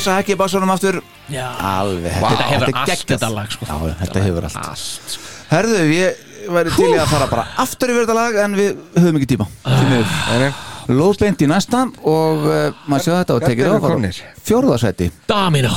To 0.06 0.12
me. 0.12 0.14
Aðeins 0.14 0.14
að 0.14 0.22
ekki 0.24 0.38
bassanum 0.44 0.74
aftur 0.76 1.02
já. 1.34 1.48
Alveg, 1.72 2.14
Þetta 2.22 2.50
hefur 2.52 2.70
allt 2.76 2.92
geggjað. 2.94 3.10
þetta 3.16 3.32
lag 3.36 3.52
sko. 3.58 3.66
Já, 3.66 3.98
þetta 4.04 4.24
hefur 4.30 4.48
allt 4.50 4.62
Allt 4.62 5.18
sko. 5.18 5.34
Herðu, 5.50 5.82
ég 5.96 6.24
væri 6.56 6.72
til 6.78 6.92
í 6.94 6.96
að 7.02 7.10
fara 7.16 7.28
bara 7.32 7.48
aftur 7.66 7.90
yfir 7.94 8.06
þetta 8.06 8.16
lag 8.22 8.40
en 8.46 8.56
við 8.58 8.80
höfum 9.02 9.20
ekki 9.20 9.30
tíma 9.36 9.50
Því 9.66 9.84
miður. 9.92 10.16
Nei, 10.30 10.40
nei. 10.46 10.54
Lóðbeint 10.86 11.40
í 11.42 11.48
næsta 11.50 11.80
og 12.06 12.44
uh, 12.46 12.76
maður 12.86 13.02
sjá 13.08 13.14
þetta 13.24 13.34
og 13.34 13.42
tekið 13.42 13.66
eru 13.66 13.78
á 13.82 13.86
komnir. 13.88 14.18
Fjórðasæti 14.46 15.08
Domino 15.26 15.72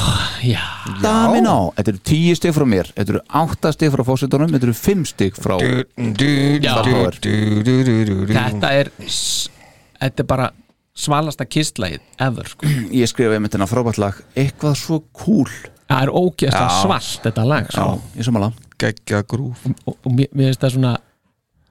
Já, 0.45 0.61
Damin 1.01 1.49
á, 1.49 1.73
þetta 1.79 1.95
eru 1.95 2.03
tíu 2.11 2.35
stig 2.37 2.53
frá 2.53 2.67
mér 2.69 2.91
Þetta 2.93 3.15
eru 3.15 3.23
átta 3.41 3.73
stig 3.73 3.89
frá 3.95 4.03
fósitunum 4.05 4.53
Þetta 4.53 4.69
eru 4.69 4.75
fimm 4.77 5.07
stig 5.09 5.39
frá 5.41 5.57
Du, 5.63 5.81
du, 5.97 6.29
Já. 6.61 6.75
du, 6.85 6.93
du, 7.25 7.33
du, 7.65 7.73
du, 7.89 7.95
du, 8.05 8.15
du. 8.29 8.35
þetta 8.37 8.75
er 8.83 8.93
s- 9.09 9.49
Þetta 9.97 10.21
er 10.27 10.29
bara 10.35 10.51
svalasta 10.99 11.47
kistlægið 11.47 12.03
ever 12.29 12.49
sko. 12.51 12.69
Ég 13.01 13.11
skrifa 13.11 13.39
einmitt 13.39 13.55
hennar 13.57 13.71
frábært 13.71 14.01
lag 14.03 14.23
Eitthvað 14.35 14.79
svo 14.81 15.03
cool 15.17 15.51
Það 15.89 16.03
er 16.05 16.11
ógeðslega 16.13 16.81
svalt 16.83 17.23
þetta 17.25 17.45
lag 17.49 17.69
sko. 17.73 18.51
Geggja 18.79 19.23
grúf. 19.27 19.63
Og, 19.89 19.95
og 19.97 20.13
mér, 20.13 20.29
mér 20.37 20.51
finnst 20.51 20.63
það 20.63 20.75
svona 20.77 20.93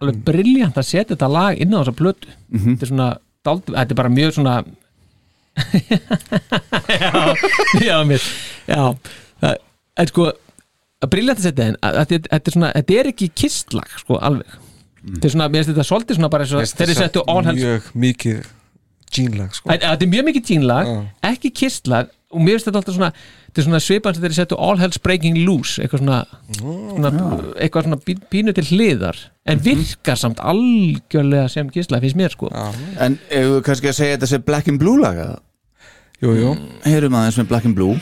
alveg 0.01 0.17
briljant 0.25 0.79
að 0.79 0.87
setja 0.89 1.13
þetta 1.13 1.29
lag 1.31 1.61
inn 1.61 1.75
á 1.77 1.79
þessa 1.79 1.93
plötu. 1.99 2.33
Þetta 2.49 2.87
er 2.87 2.91
svona 2.91 3.09
dald, 3.45 3.69
þetta 3.69 3.93
er 3.93 3.99
bara 4.01 4.13
mjög 4.13 4.33
svona 4.37 4.55
já, 7.01 7.13
já, 7.81 7.95
mér 8.05 8.21
já, 8.69 8.81
það 9.41 9.55
er 10.03 10.11
sko 10.11 10.27
að 10.27 11.09
briljant 11.13 11.39
að 11.39 11.47
setja 11.47 11.69
inn 11.71 11.79
að, 11.79 11.95
að, 12.01 12.11
þetta, 12.11 12.31
þetta 12.33 12.51
er 12.51 12.57
svona, 12.57 12.69
þetta 12.75 12.97
er 12.99 13.09
ekki 13.13 13.29
kistlag 13.41 13.95
sko 14.01 14.19
alveg. 14.29 14.59
Þetta 15.07 15.29
er 15.29 15.33
svona, 15.33 15.49
mér 15.53 15.63
finnst 15.63 15.73
þetta 15.73 15.87
svolítið 15.87 16.19
svona 16.19 16.33
bara 16.33 16.45
eins 16.45 16.53
og 16.57 16.77
þeir 16.81 16.93
settu 16.97 17.23
Mjög 17.47 17.89
mikið 17.95 18.45
Gene-lag 19.13 19.53
sko. 19.55 19.69
Þetta 19.71 20.03
er 20.03 20.09
mjög 20.11 20.25
mikið 20.29 20.45
tínlag, 20.51 20.89
ekki 21.23 21.51
kistlag 21.55 22.09
og 22.33 22.41
mér 22.43 22.57
finnst 22.57 22.67
þetta 22.67 22.79
alltaf 22.81 22.95
svona 22.97 23.11
þetta 23.15 23.61
er 23.61 23.65
svona 23.69 23.79
svipans 23.79 24.17
þegar 24.17 24.33
þeir 24.33 24.35
settu 24.41 24.57
All 24.59 24.77
Hell's 24.81 24.99
Breaking 25.01 25.37
Loose 25.47 25.79
eitthvað 25.81 26.01
svona, 26.03 26.17
svona 26.59 27.11
eitthvað 27.63 27.87
svona 27.87 27.99
pí- 28.03 28.17
pínu 28.33 28.53
til 28.57 28.65
hliðar 28.67 29.21
en 29.47 29.61
virkar 29.63 30.19
samt 30.19 30.41
algjörlega 30.43 31.47
sem 31.49 31.69
kistlag 31.71 32.03
finnst 32.03 32.19
mér 32.19 32.35
sko. 32.35 32.51
En 32.99 33.15
ef 33.31 33.47
við 33.53 33.61
kannski 33.69 33.87
að 33.93 33.99
segja 34.01 34.17
þetta 34.17 34.31
sé 34.33 34.41
Black 34.43 34.67
and 34.67 34.79
Blue 34.83 34.99
lag 34.99 35.15
eða? 35.23 35.39
Jú, 36.21 36.33
jú. 36.35 36.51
Heyrum 36.83 37.15
aðeins 37.15 37.39
með 37.39 37.47
Black 37.53 37.65
and 37.69 37.75
Blue 37.79 37.95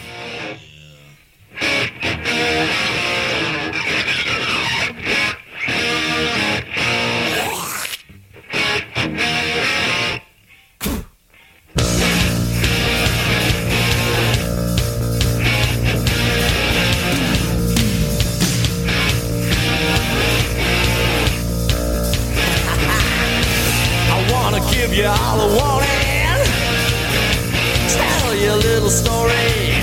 little 28.85 29.03
story. 29.05 29.73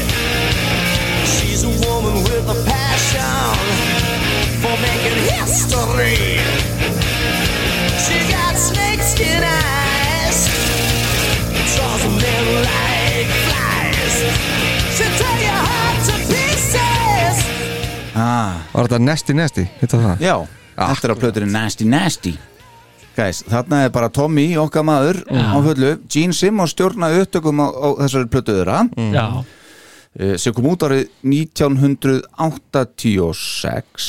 She's 1.27 1.65
a 1.65 1.73
woman 1.87 2.23
with 2.23 2.47
a 2.49 2.59
passion 2.71 3.59
for 4.63 4.75
making 4.79 5.19
history. 5.35 6.39
She 8.05 8.17
got 8.31 8.55
snakeskin 8.55 9.43
eyes. 9.43 10.39
Draws 11.75 12.05
men 12.23 12.45
like 12.69 13.31
flies. 13.47 14.15
She'll 14.95 15.15
tear 15.19 15.37
your 15.47 15.61
heart 15.67 15.99
to 16.07 16.15
pieces. 16.31 17.37
ah, 18.15 18.63
Var 18.73 18.85
þetta 18.87 18.99
Nasty 19.01 19.33
Nasty? 19.35 19.67
Hitta 19.81 19.97
það? 19.99 20.17
Já, 20.23 20.37
þetta 20.79 21.09
er 21.09 21.15
á 21.15 21.17
plöturinn 21.19 21.53
Nasty 21.53 21.85
Nasty 21.85 22.39
Guys, 23.17 23.43
þarna 23.45 23.83
er 23.87 23.91
bara 23.93 24.09
Tommy, 24.09 24.55
okkar 24.57 24.83
maður 24.89 25.19
á 25.29 25.61
fullu, 25.61 25.91
Gene 26.09 26.33
Simmons 26.37 26.73
stjórnaði 26.73 27.21
upptökum 27.27 27.61
á, 27.61 27.69
á 27.69 27.89
þessari 28.07 28.29
plötuðura 28.33 28.79
já, 29.13 29.27
eh, 30.17 30.37
sem 30.41 30.53
kom 30.57 30.65
út 30.73 30.81
árið 30.87 31.03
1986 31.21 34.09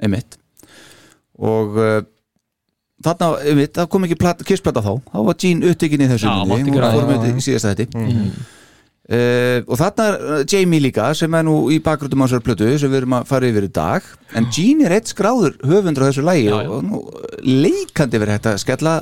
einmitt. 0.00 0.38
Og 1.36 1.76
uh, 1.76 2.00
þarna, 3.04 3.28
einmitt, 3.44 3.76
það 3.76 3.90
kom 3.92 4.04
ekki 4.08 4.16
plat, 4.20 4.40
kissplata 4.48 4.80
þá. 4.84 4.92
Þá 5.12 5.18
var 5.28 5.36
Gene 5.44 5.68
upptökin 5.72 6.04
í 6.04 6.08
þessu 6.14 6.28
Já, 6.30 6.34
hún 6.40 6.48
gera 6.72 6.92
fór 6.94 7.02
það. 7.04 7.10
með 7.10 7.16
þetta 7.26 7.36
í 7.36 7.44
síðasta 7.50 7.72
þetta 7.76 8.00
Uh, 9.06 9.60
og 9.70 9.78
þarna 9.78 10.04
er 10.10 10.16
uh, 10.18 10.38
Jamie 10.50 10.82
líka 10.82 11.12
sem 11.14 11.34
er 11.38 11.44
nú 11.46 11.68
í 11.70 11.76
bakgrútum 11.82 12.24
á 12.24 12.26
þessar 12.26 12.42
plötu 12.42 12.70
sem 12.74 12.90
við 12.90 13.04
erum 13.04 13.14
að 13.20 13.28
fara 13.28 13.50
yfir 13.52 13.68
í 13.68 13.74
dag. 13.76 14.08
En 14.34 14.48
Gene 14.50 14.88
er 14.88 14.96
eitt 14.96 15.12
skráður 15.12 15.54
höfundur 15.62 16.06
á 16.06 16.08
þessu 16.08 16.24
lægi 16.26 16.48
Já, 16.48 16.56
já. 16.64 16.70
og 16.74 16.88
nú, 16.88 17.02
leikandi 17.46 18.18
verið 18.22 18.34
hægt 18.38 18.50
að 18.50 18.58
skella 18.64 18.96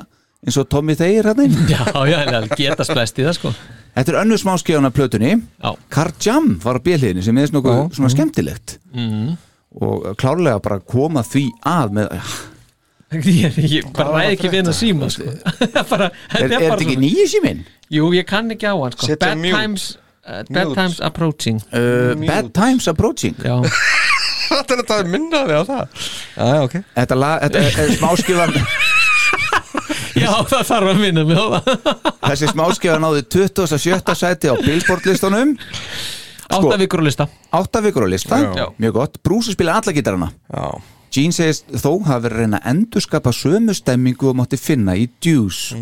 eins 0.44 0.60
og 0.60 0.68
Tommy 0.68 0.92
Þeir 0.98 1.30
hérna. 1.30 1.48
Já, 1.72 1.80
já, 2.04 2.18
það 2.28 2.52
geta 2.60 2.84
splest 2.84 3.16
í 3.22 3.24
það 3.24 3.38
sko. 3.38 3.54
Þetta 3.94 4.12
er 4.12 4.20
önnur 4.20 4.40
smáskjána 4.42 4.90
plötunni. 4.92 5.34
Car 5.94 6.12
Jam 6.20 6.56
var 6.60 6.76
á 6.76 6.84
bjöliðinni 6.84 7.24
sem 7.24 7.38
er 7.40 7.48
svona 7.54 8.12
skemmtilegt. 8.12 8.78
Mm. 8.92 9.36
og 9.74 10.04
klárlega 10.20 10.60
bara 10.62 10.78
koma 10.86 11.24
því 11.26 11.48
að 11.66 11.96
með, 11.96 12.12
ég, 13.22 13.58
ég 13.70 13.90
bara 13.94 14.14
ræði 14.18 14.36
ekki 14.36 14.50
við 14.52 14.58
hennar 14.62 14.76
síma 14.76 15.08
sko. 15.12 15.26
Bara, 15.92 16.10
er, 16.34 16.46
er 16.46 16.54
þetta 16.54 16.78
ekki 16.80 16.96
nýju 17.00 17.26
síminn? 17.34 17.60
Jú, 17.92 18.08
ég 18.16 18.26
kann 18.28 18.50
ekki 18.54 18.66
á 18.68 18.74
hann 18.74 18.94
sko. 18.96 19.10
Bad 19.20 19.42
times, 19.44 19.84
uh, 20.26 20.42
bad 20.50 20.72
times 20.76 21.00
approaching. 21.04 21.60
Uh, 21.72 22.14
bad 22.24 22.50
Times 22.56 22.88
Approaching. 22.90 23.36
Já, 23.44 23.58
Þetta 24.54 24.74
er 24.76 24.80
þetta 24.82 24.96
minnaði 25.08 25.54
á 25.56 25.62
það. 25.64 26.02
Já, 26.36 26.44
já, 26.44 26.58
ok. 26.66 26.74
Þetta, 26.98 27.16
lag, 27.18 27.38
þetta 27.46 27.62
er, 27.64 27.78
er 27.84 27.94
smáskjöfan 27.98 28.58
já 30.24 30.28
það 30.50 30.66
þarf 30.68 30.90
að 30.92 31.00
minna 31.00 31.24
mig 31.26 31.38
á 31.40 31.46
það. 31.54 32.10
Þessi 32.28 32.50
smáskjöfan 32.52 33.02
náði 33.06 33.24
27. 33.34 34.14
sæti 34.20 34.52
á 34.52 34.54
Billboard 34.60 35.08
listunum 35.08 35.56
Átta 36.54 36.76
vikur 36.78 37.00
á 37.00 37.04
lista. 37.08 37.24
átta 37.56 37.80
vikur 37.82 38.04
á 38.04 38.08
lista, 38.12 38.36
Já. 38.54 38.66
mjög 38.78 38.92
gott. 38.98 39.16
Brúsi 39.24 39.54
spila 39.56 39.78
alla 39.80 39.92
gítarana. 39.96 40.28
Já, 40.52 40.66
Gene 41.14 41.34
segist 41.34 41.68
þó 41.78 41.92
hafi 42.08 42.24
verið 42.24 42.34
að 42.34 42.40
reyna 42.40 42.60
að 42.60 42.70
endurskapa 42.72 43.32
sömu 43.34 43.74
stemmingu 43.76 44.30
og 44.32 44.38
mátti 44.40 44.58
finna 44.58 44.96
í 44.98 45.06
Deuce. 45.22 45.78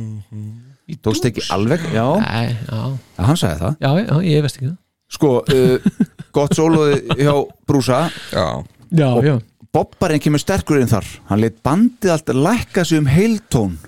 Í 0.90 0.98
tókst 1.00 1.24
ekki 1.30 1.46
alveg, 1.54 1.84
já, 1.94 2.04
Nei, 2.20 2.52
já, 2.66 2.80
ja, 2.82 3.24
hann 3.28 3.38
sagði 3.40 3.62
það. 3.62 3.78
Já, 3.80 3.90
já, 4.02 4.16
ég 4.28 4.44
veist 4.44 4.58
ekki 4.58 4.68
það. 4.68 4.78
Sko, 5.12 5.30
uh, 5.40 6.10
gott 6.36 6.56
sóloði 6.56 6.98
hjá 7.20 7.32
Brúsa. 7.68 8.02
Já. 8.32 8.46
Já, 8.92 9.08
já. 9.24 9.34
Bobbarinn 9.72 10.20
kemur 10.20 10.42
sterkur 10.42 10.82
inn 10.82 10.90
þar. 10.90 11.08
Hann 11.30 11.40
leitt 11.40 11.62
bandið 11.64 12.12
allt 12.12 12.34
lækka 12.36 12.84
sig 12.84 13.00
um 13.00 13.08
heiltón 13.08 13.78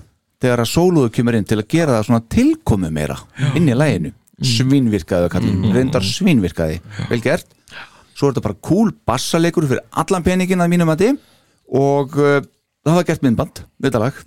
þegar 0.41 0.63
að 0.63 0.71
sóluðu 0.71 1.11
kemur 1.13 1.37
inn 1.37 1.45
til 1.47 1.59
að 1.61 1.69
gera 1.71 1.97
það 1.99 2.07
svona 2.09 2.25
tilkomu 2.35 2.89
meira 2.93 3.17
inn 3.57 3.69
í 3.69 3.77
læginu 3.77 4.13
svinvirkaði 4.43 5.29
kallum, 5.31 5.69
reyndar 5.71 6.03
svinvirkaði 6.03 6.81
vel 7.07 7.21
gert, 7.23 7.47
svo 8.15 8.27
er 8.27 8.33
þetta 8.33 8.43
bara 8.49 8.59
cool 8.67 8.91
bassalegur 9.07 9.67
fyrir 9.69 9.85
allan 9.95 10.25
peningin 10.25 10.63
að 10.63 10.73
mínum 10.73 10.91
að 10.91 11.05
og 11.71 12.17
uh, 12.19 12.39
það 12.85 12.99
var 12.99 13.07
gert 13.07 13.23
myndband, 13.25 13.63
þetta 13.81 14.01
lag 14.03 14.19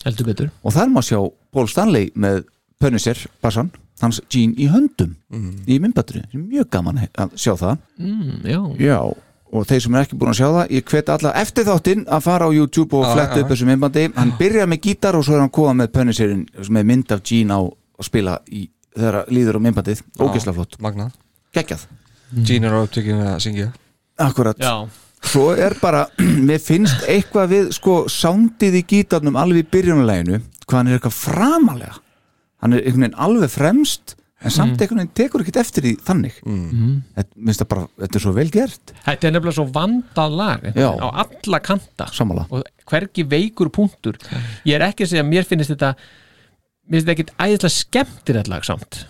Heldur 0.00 0.26
betur. 0.30 0.50
Og 0.64 0.72
þar 0.72 0.88
má 0.88 1.02
sjá 1.04 1.18
Paul 1.52 1.66
Stanley 1.68 2.06
með 2.16 2.44
Punisher 2.80 3.18
bassan, 3.44 3.68
hans 4.00 4.22
Gene 4.32 4.54
í 4.56 4.68
höndum 4.72 5.10
í 5.68 5.76
myndbandinu, 5.82 6.22
mjög 6.32 6.70
gaman 6.72 7.02
að 7.20 7.34
sjá 7.36 7.52
það. 7.60 7.82
Mm, 8.00 8.38
Já, 8.48 8.60
Já, 8.80 8.96
og 9.50 9.66
þeir 9.68 9.82
sem 9.84 9.94
er 9.98 10.06
ekki 10.06 10.16
búin 10.16 10.30
að 10.32 10.38
sjá 10.38 10.46
það 10.54 10.72
ég 10.76 10.86
hveti 10.88 11.12
alla 11.12 11.32
eftir 11.42 11.66
þáttinn 11.68 12.06
að 12.08 12.24
fara 12.24 12.48
á 12.48 12.50
YouTube 12.56 12.96
og 12.96 13.04
Já, 13.04 13.12
fletta 13.12 13.36
já, 13.36 13.42
upp 13.44 13.52
þessu 13.52 13.68
myndbandi. 13.68 14.06
Hann 14.16 14.32
byrjar 14.40 14.70
með 14.72 14.80
gítar 14.88 15.18
og 15.18 15.26
svo 15.26 15.36
er 15.36 15.42
hann 15.44 15.52
koma 15.52 15.74
með 15.82 15.92
Punisherin 15.98 16.46
með 16.70 16.88
mynd 16.94 17.12
af 17.12 17.24
Gene 17.28 17.52
á 17.52 17.60
að 17.60 18.08
spila 18.08 18.38
í, 18.48 18.64
þegar 18.96 19.20
að 19.20 19.32
líður 19.36 19.60
á 19.60 19.64
myndbandið. 19.66 20.02
Ógeðslega 20.16 20.56
flott, 20.56 20.80
Magnað. 20.80 21.12
Geggjað. 21.52 21.84
Gene 22.46 22.70
er 22.70 22.78
á 22.78 22.80
upptökinu 22.86 23.28
að 23.34 23.40
syngja. 23.44 23.68
Akkurat, 24.20 24.56
já, 24.56 24.86
svo 25.24 25.50
er 25.54 25.76
bara 25.80 26.06
mér 26.48 26.62
finnst 26.62 27.04
eitthvað 27.08 27.52
við 27.54 27.74
sko 27.76 27.96
soundið 28.10 28.80
í 28.80 28.86
gítarnum 28.94 29.38
alveg 29.40 29.66
í 29.66 29.68
byrjunuleginu 29.76 30.40
hvað 30.64 30.78
hann 30.78 30.90
er 30.90 30.98
eitthvað 30.98 31.18
framalega. 31.18 32.00
Hann 32.60 32.76
er 32.76 32.82
einhvern 32.84 33.06
veginn 33.06 33.20
alveg 33.26 33.52
fremst 33.52 34.16
en 34.40 34.52
samt 34.54 34.80
einhvern 34.80 35.02
veginn 35.02 35.14
tekur 35.16 35.44
ekkert 35.44 35.60
eftir 35.62 35.84
því 35.84 35.92
þannig. 36.06 36.40
Mm. 36.46 36.96
þetta, 37.16 37.36
minnst 37.36 37.62
það 37.62 37.70
bara, 37.74 37.86
þetta 38.04 38.18
er 38.18 38.24
svo 38.24 38.34
vel 38.36 38.48
gert. 38.54 38.94
Þetta 39.04 39.28
er 39.28 39.34
nefnilega 39.36 39.58
svo 39.58 39.66
vandað 39.74 40.36
lag 40.40 40.66
á 40.70 41.08
alla 41.24 41.62
kanta. 41.64 42.08
Sammála. 42.16 42.46
Og 42.54 42.90
hvergi 42.90 43.26
veikur 43.28 43.72
punktur. 43.74 44.20
Ég 44.68 44.76
er 44.78 44.86
ekki 44.88 45.06
að 45.06 45.14
segja 45.14 45.24
að 45.26 45.32
mér 45.32 45.48
finnst 45.48 45.74
þetta 45.74 45.94
mér 46.90 46.98
finnst 46.98 47.08
þetta 47.08 47.16
ekkit 47.16 47.34
æðislega 47.36 47.76
skemmtir 47.76 48.42
lag 48.50 48.66
samt. 48.66 49.04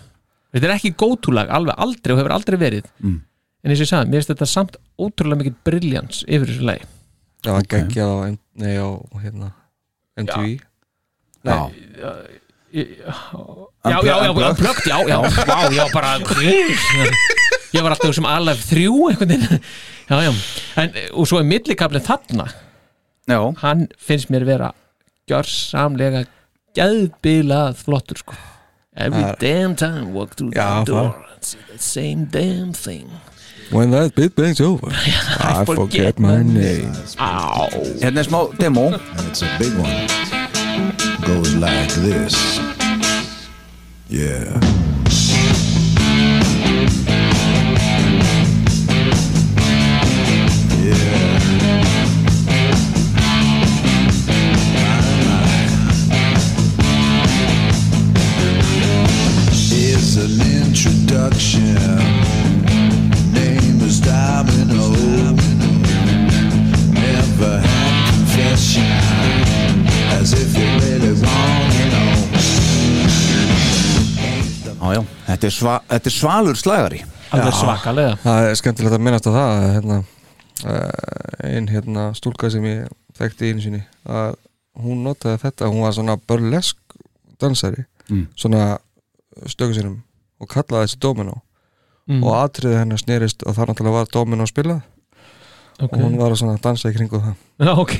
Þetta 0.51 0.67
er 0.67 0.75
ekki 0.75 0.95
gótulag 0.99 1.51
alveg 1.53 1.79
aldrei 1.79 2.15
og 2.15 2.19
hefur 2.21 2.35
aldrei 2.35 2.59
verið. 2.59 2.89
Mm. 2.99 3.19
En 3.61 3.71
eins 3.71 3.79
og 3.79 3.85
ég 3.85 3.91
sagði, 3.91 4.09
mér 4.11 4.21
finnst 4.21 4.33
þetta 4.33 4.49
samt 4.49 4.77
ótrúlega 5.01 5.41
mikið 5.41 5.57
briljans 5.67 6.23
yfir 6.27 6.49
þessu 6.49 6.67
lagi. 6.67 6.87
Já, 7.41 7.51
hann 7.55 7.69
geggjað 7.69 8.11
á, 8.11 8.17
nei, 8.61 8.75
á 8.77 8.89
hérna 9.21 9.51
MTV 10.21 10.59
Já, 11.41 11.55
já, 12.71 13.97
já, 14.05 14.15
já, 14.23 14.31
unplugged, 14.31 14.85
já, 14.85 14.97
já, 15.09 15.17
já, 15.47 15.71
já, 15.73 15.85
bara 15.93 16.19
ég 17.71 17.81
var 17.81 17.95
alltaf 17.95 18.13
sem 18.15 18.27
alveg 18.27 18.59
þrjú 18.67 19.07
einhvern 19.09 19.31
veginn. 19.31 19.63
Já, 20.11 20.19
já, 20.27 20.31
en, 20.83 20.93
og 21.15 21.27
svo 21.29 21.39
er 21.41 21.47
millikablin 21.47 22.03
þarna 22.05 22.45
já, 23.31 23.39
hann 23.63 23.87
finnst 23.97 24.29
mér 24.33 24.45
vera 24.47 24.71
gjörsamlega 25.31 26.25
gæðbilað 26.77 27.81
flottur 27.81 28.21
sko. 28.21 28.37
Every 28.93 29.23
er- 29.23 29.37
damn 29.39 29.75
time 29.75 30.11
walk 30.13 30.35
through 30.35 30.51
the 30.53 30.83
door 30.85 31.15
and 31.33 31.43
see 31.43 31.59
the 31.71 31.79
same 31.79 32.25
damn 32.31 32.73
thing 32.75 33.09
When 33.71 33.91
that 33.91 34.15
big 34.15 34.35
bang's 34.35 34.59
over 34.59 34.87
I 35.39 35.63
forget 35.65 36.19
my 36.19 36.43
name 36.43 36.91
á, 37.17 37.69
hérna 38.01 38.19
er 38.19 38.23
smá 38.23 38.49
demo 38.59 38.91
and 38.91 39.27
it's 39.29 39.41
a 39.43 39.47
big 39.57 39.71
one. 39.79 40.07
Goes 41.25 41.55
like 41.55 41.87
this. 42.03 42.59
Yeah. 44.09 44.59
Yeah. 50.83 51.31
Is 59.71 60.17
an 60.17 60.41
introduction. 60.65 62.10
Já, 74.91 75.01
þetta 75.27 75.47
er, 75.47 75.53
sva, 75.55 75.75
þetta 75.91 76.09
er 76.09 76.15
svalur 76.15 76.57
slagari 76.59 77.01
alveg 77.31 77.53
svakalega 77.55 78.17
Það 78.23 78.47
er 78.49 78.57
skemmtilegt 78.59 78.95
að 78.97 79.03
minnast 79.05 79.27
á 79.29 79.31
það 79.31 79.51
að, 79.51 79.67
hérna, 79.75 79.97
uh, 80.65 81.45
ein 81.47 81.69
hérna 81.71 82.07
stúlka 82.17 82.49
sem 82.51 82.65
ég 82.67 82.89
þekkti 83.19 83.51
einu 83.51 83.61
sinni 83.63 83.83
að 84.09 84.35
hún 84.81 85.03
notaði 85.05 85.37
þetta, 85.45 85.69
hún 85.71 85.85
var 85.85 85.95
svona 85.95 86.17
burlesk 86.27 86.77
dansari 87.41 87.85
Mm. 88.11 88.25
svona 88.35 88.77
stöku 89.47 89.71
sinum 89.77 90.01
og 90.41 90.49
kallaði 90.51 90.89
þessi 90.89 90.97
domino 90.99 91.37
Mm. 92.11 92.23
og 92.25 92.33
atriði 92.41 92.79
hennar 92.81 92.99
snerist 92.99 93.45
og 93.47 93.55
það 93.55 93.71
náttúrulega 93.71 94.01
var 94.01 94.09
domino 94.11 94.47
spilað 94.49 94.81
ok, 95.81 95.93
og 95.95 96.01
hún 96.03 96.17
var 96.19 96.35
að 96.35 96.57
dansa 96.61 96.91
í 96.91 96.95
kringu 96.95 97.21
það. 97.21 97.35
Já, 97.65 97.71
ok. 97.79 97.93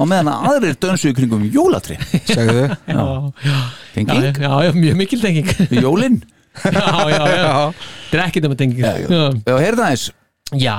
Og 0.00 0.08
meðan 0.10 0.32
að 0.32 0.48
aðrir 0.50 0.78
dönsu 0.82 1.12
í 1.12 1.16
kringum 1.16 1.44
jólatri 1.52 1.98
segðu. 2.26 2.66
Þau 2.72 2.90
já, 2.90 2.96
já, 2.96 3.50
já, 3.50 3.58
tenging, 3.94 4.40
já, 4.42 4.50
já, 4.66 4.72
mjög 4.76 4.98
mikil 5.02 5.22
tenging. 5.22 5.50
Já, 5.70 5.80
jólin? 5.84 6.20
Já, 6.56 6.86
já 7.12 7.18
þetta 7.20 8.16
er 8.16 8.22
ekki 8.24 8.40
þetta 8.40 8.52
með 8.52 8.60
tenging. 8.62 8.80
Já, 8.80 8.92
já. 8.96 9.08
já, 9.44 10.12
Já, 10.54 10.78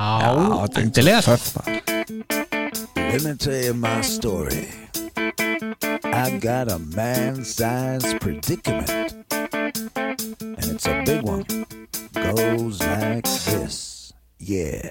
endilega. 0.80 1.38
Let 3.08 3.22
me 3.22 3.34
tell 3.36 3.64
you 3.64 3.74
my 3.74 4.00
story. 4.00 4.68
I 6.04 6.38
got 6.40 6.70
a 6.70 6.78
man-sized 6.78 8.18
predicament, 8.20 8.90
and 9.30 10.64
it's 10.72 10.86
a 10.86 11.02
big 11.04 11.22
one. 11.22 11.44
Goes 12.36 12.80
like 12.80 13.24
this. 13.24 14.12
Yeah. 14.38 14.90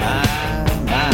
My, 0.00 0.24
my. 0.86 1.10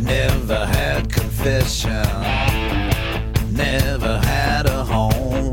Never 0.00 0.66
had 0.66 1.12
confession. 1.12 1.92
Never 3.52 4.18
had 4.18 4.66
a 4.66 4.82
home. 4.82 5.52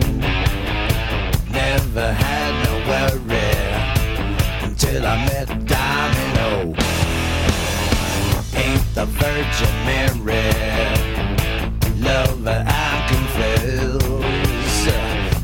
Never 1.52 2.14
had 2.14 2.52
no 2.66 2.74
worry 2.88 3.60
until 4.64 5.06
I 5.06 5.26
met 5.26 5.59
the 9.00 9.06
Virgin 9.06 9.76
Mary. 9.86 10.44
Lover, 12.02 12.66
I 12.68 13.06
confess. 13.08 14.00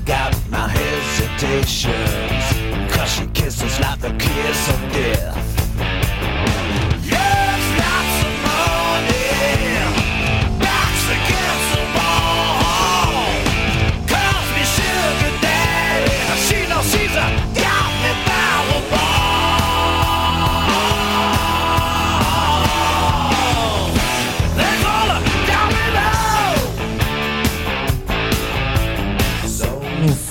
Got 0.04 0.36
my 0.50 0.68
hesitations. 0.68 2.48
Cause 2.94 3.10
she 3.10 3.28
kisses 3.28 3.80
like 3.80 4.00
the 4.02 4.12
kiss 4.20 4.70
of 4.70 4.80
death. 4.92 5.65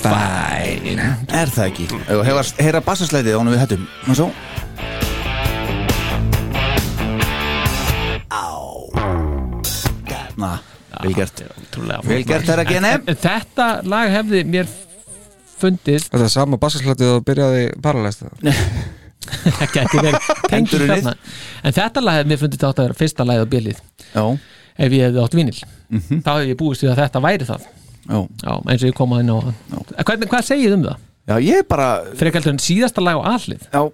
Fine. 0.04 1.06
Er 1.32 1.48
það 1.48 1.70
ekki? 1.70 1.86
Hefur 2.08 2.50
heyra 2.60 2.80
bassaslætið 2.84 3.36
á 3.36 3.38
honum 3.40 3.54
við 3.54 3.62
hættum 3.64 3.86
Ná 4.04 4.16
svo 4.18 4.28
gert. 11.14 11.42
Vel 12.04 12.24
gert 12.26 12.48
þeirra 12.48 12.64
geni 12.68 12.90
En 12.96 13.18
Þetta 13.22 13.68
lag 13.86 14.10
hefði 14.12 14.42
mér 14.48 14.68
fundist 15.54 16.10
Þetta 16.10 16.26
er 16.26 16.32
sama 16.32 16.58
bassaslætið 16.60 17.12
og 17.14 17.24
byrjaði 17.28 17.64
paralæst 17.84 18.26
ekki 19.64 19.80
ekki 19.80 20.02
verið. 20.04 20.26
Endurunnið. 20.58 21.06
þarna. 21.06 21.14
En 21.64 21.76
þetta 21.78 22.02
lag 22.04 22.18
hefði 22.18 22.30
mér 22.32 22.40
fundist 22.42 22.66
átt 22.68 22.80
að 22.82 22.88
vera 22.88 22.98
fyrsta 22.98 23.24
lagið 23.24 23.46
á 23.46 23.52
bílið. 23.54 23.78
Já, 24.10 24.24
ef 24.84 24.96
ég 24.98 25.06
hefði 25.08 25.22
átt 25.24 25.38
vinil 25.38 25.56
þá 26.24 26.30
hefði 26.34 26.50
ég 26.50 26.58
búist 26.60 26.84
við 26.84 26.92
að 26.92 27.00
þetta 27.04 27.22
væri 27.24 27.48
það 27.48 27.64
já, 28.08 28.52
eins 28.68 28.82
og 28.84 28.88
ég 28.90 28.94
kom 28.98 29.12
að 29.16 29.20
inn 29.24 29.34
á 29.34 29.38
Hvernig, 30.04 30.28
Hvað 30.30 30.48
segið 30.50 30.70
þið 30.70 30.78
um 30.78 30.86
það? 30.88 30.96
já, 31.30 31.36
ég 31.48 31.68
bara 31.68 31.90
heldur 32.20 32.52
en 32.54 32.58
síðasta 32.64 33.00
lag 33.04 33.20
á 33.20 33.22
allið 33.36 33.68
Já, 33.72 33.84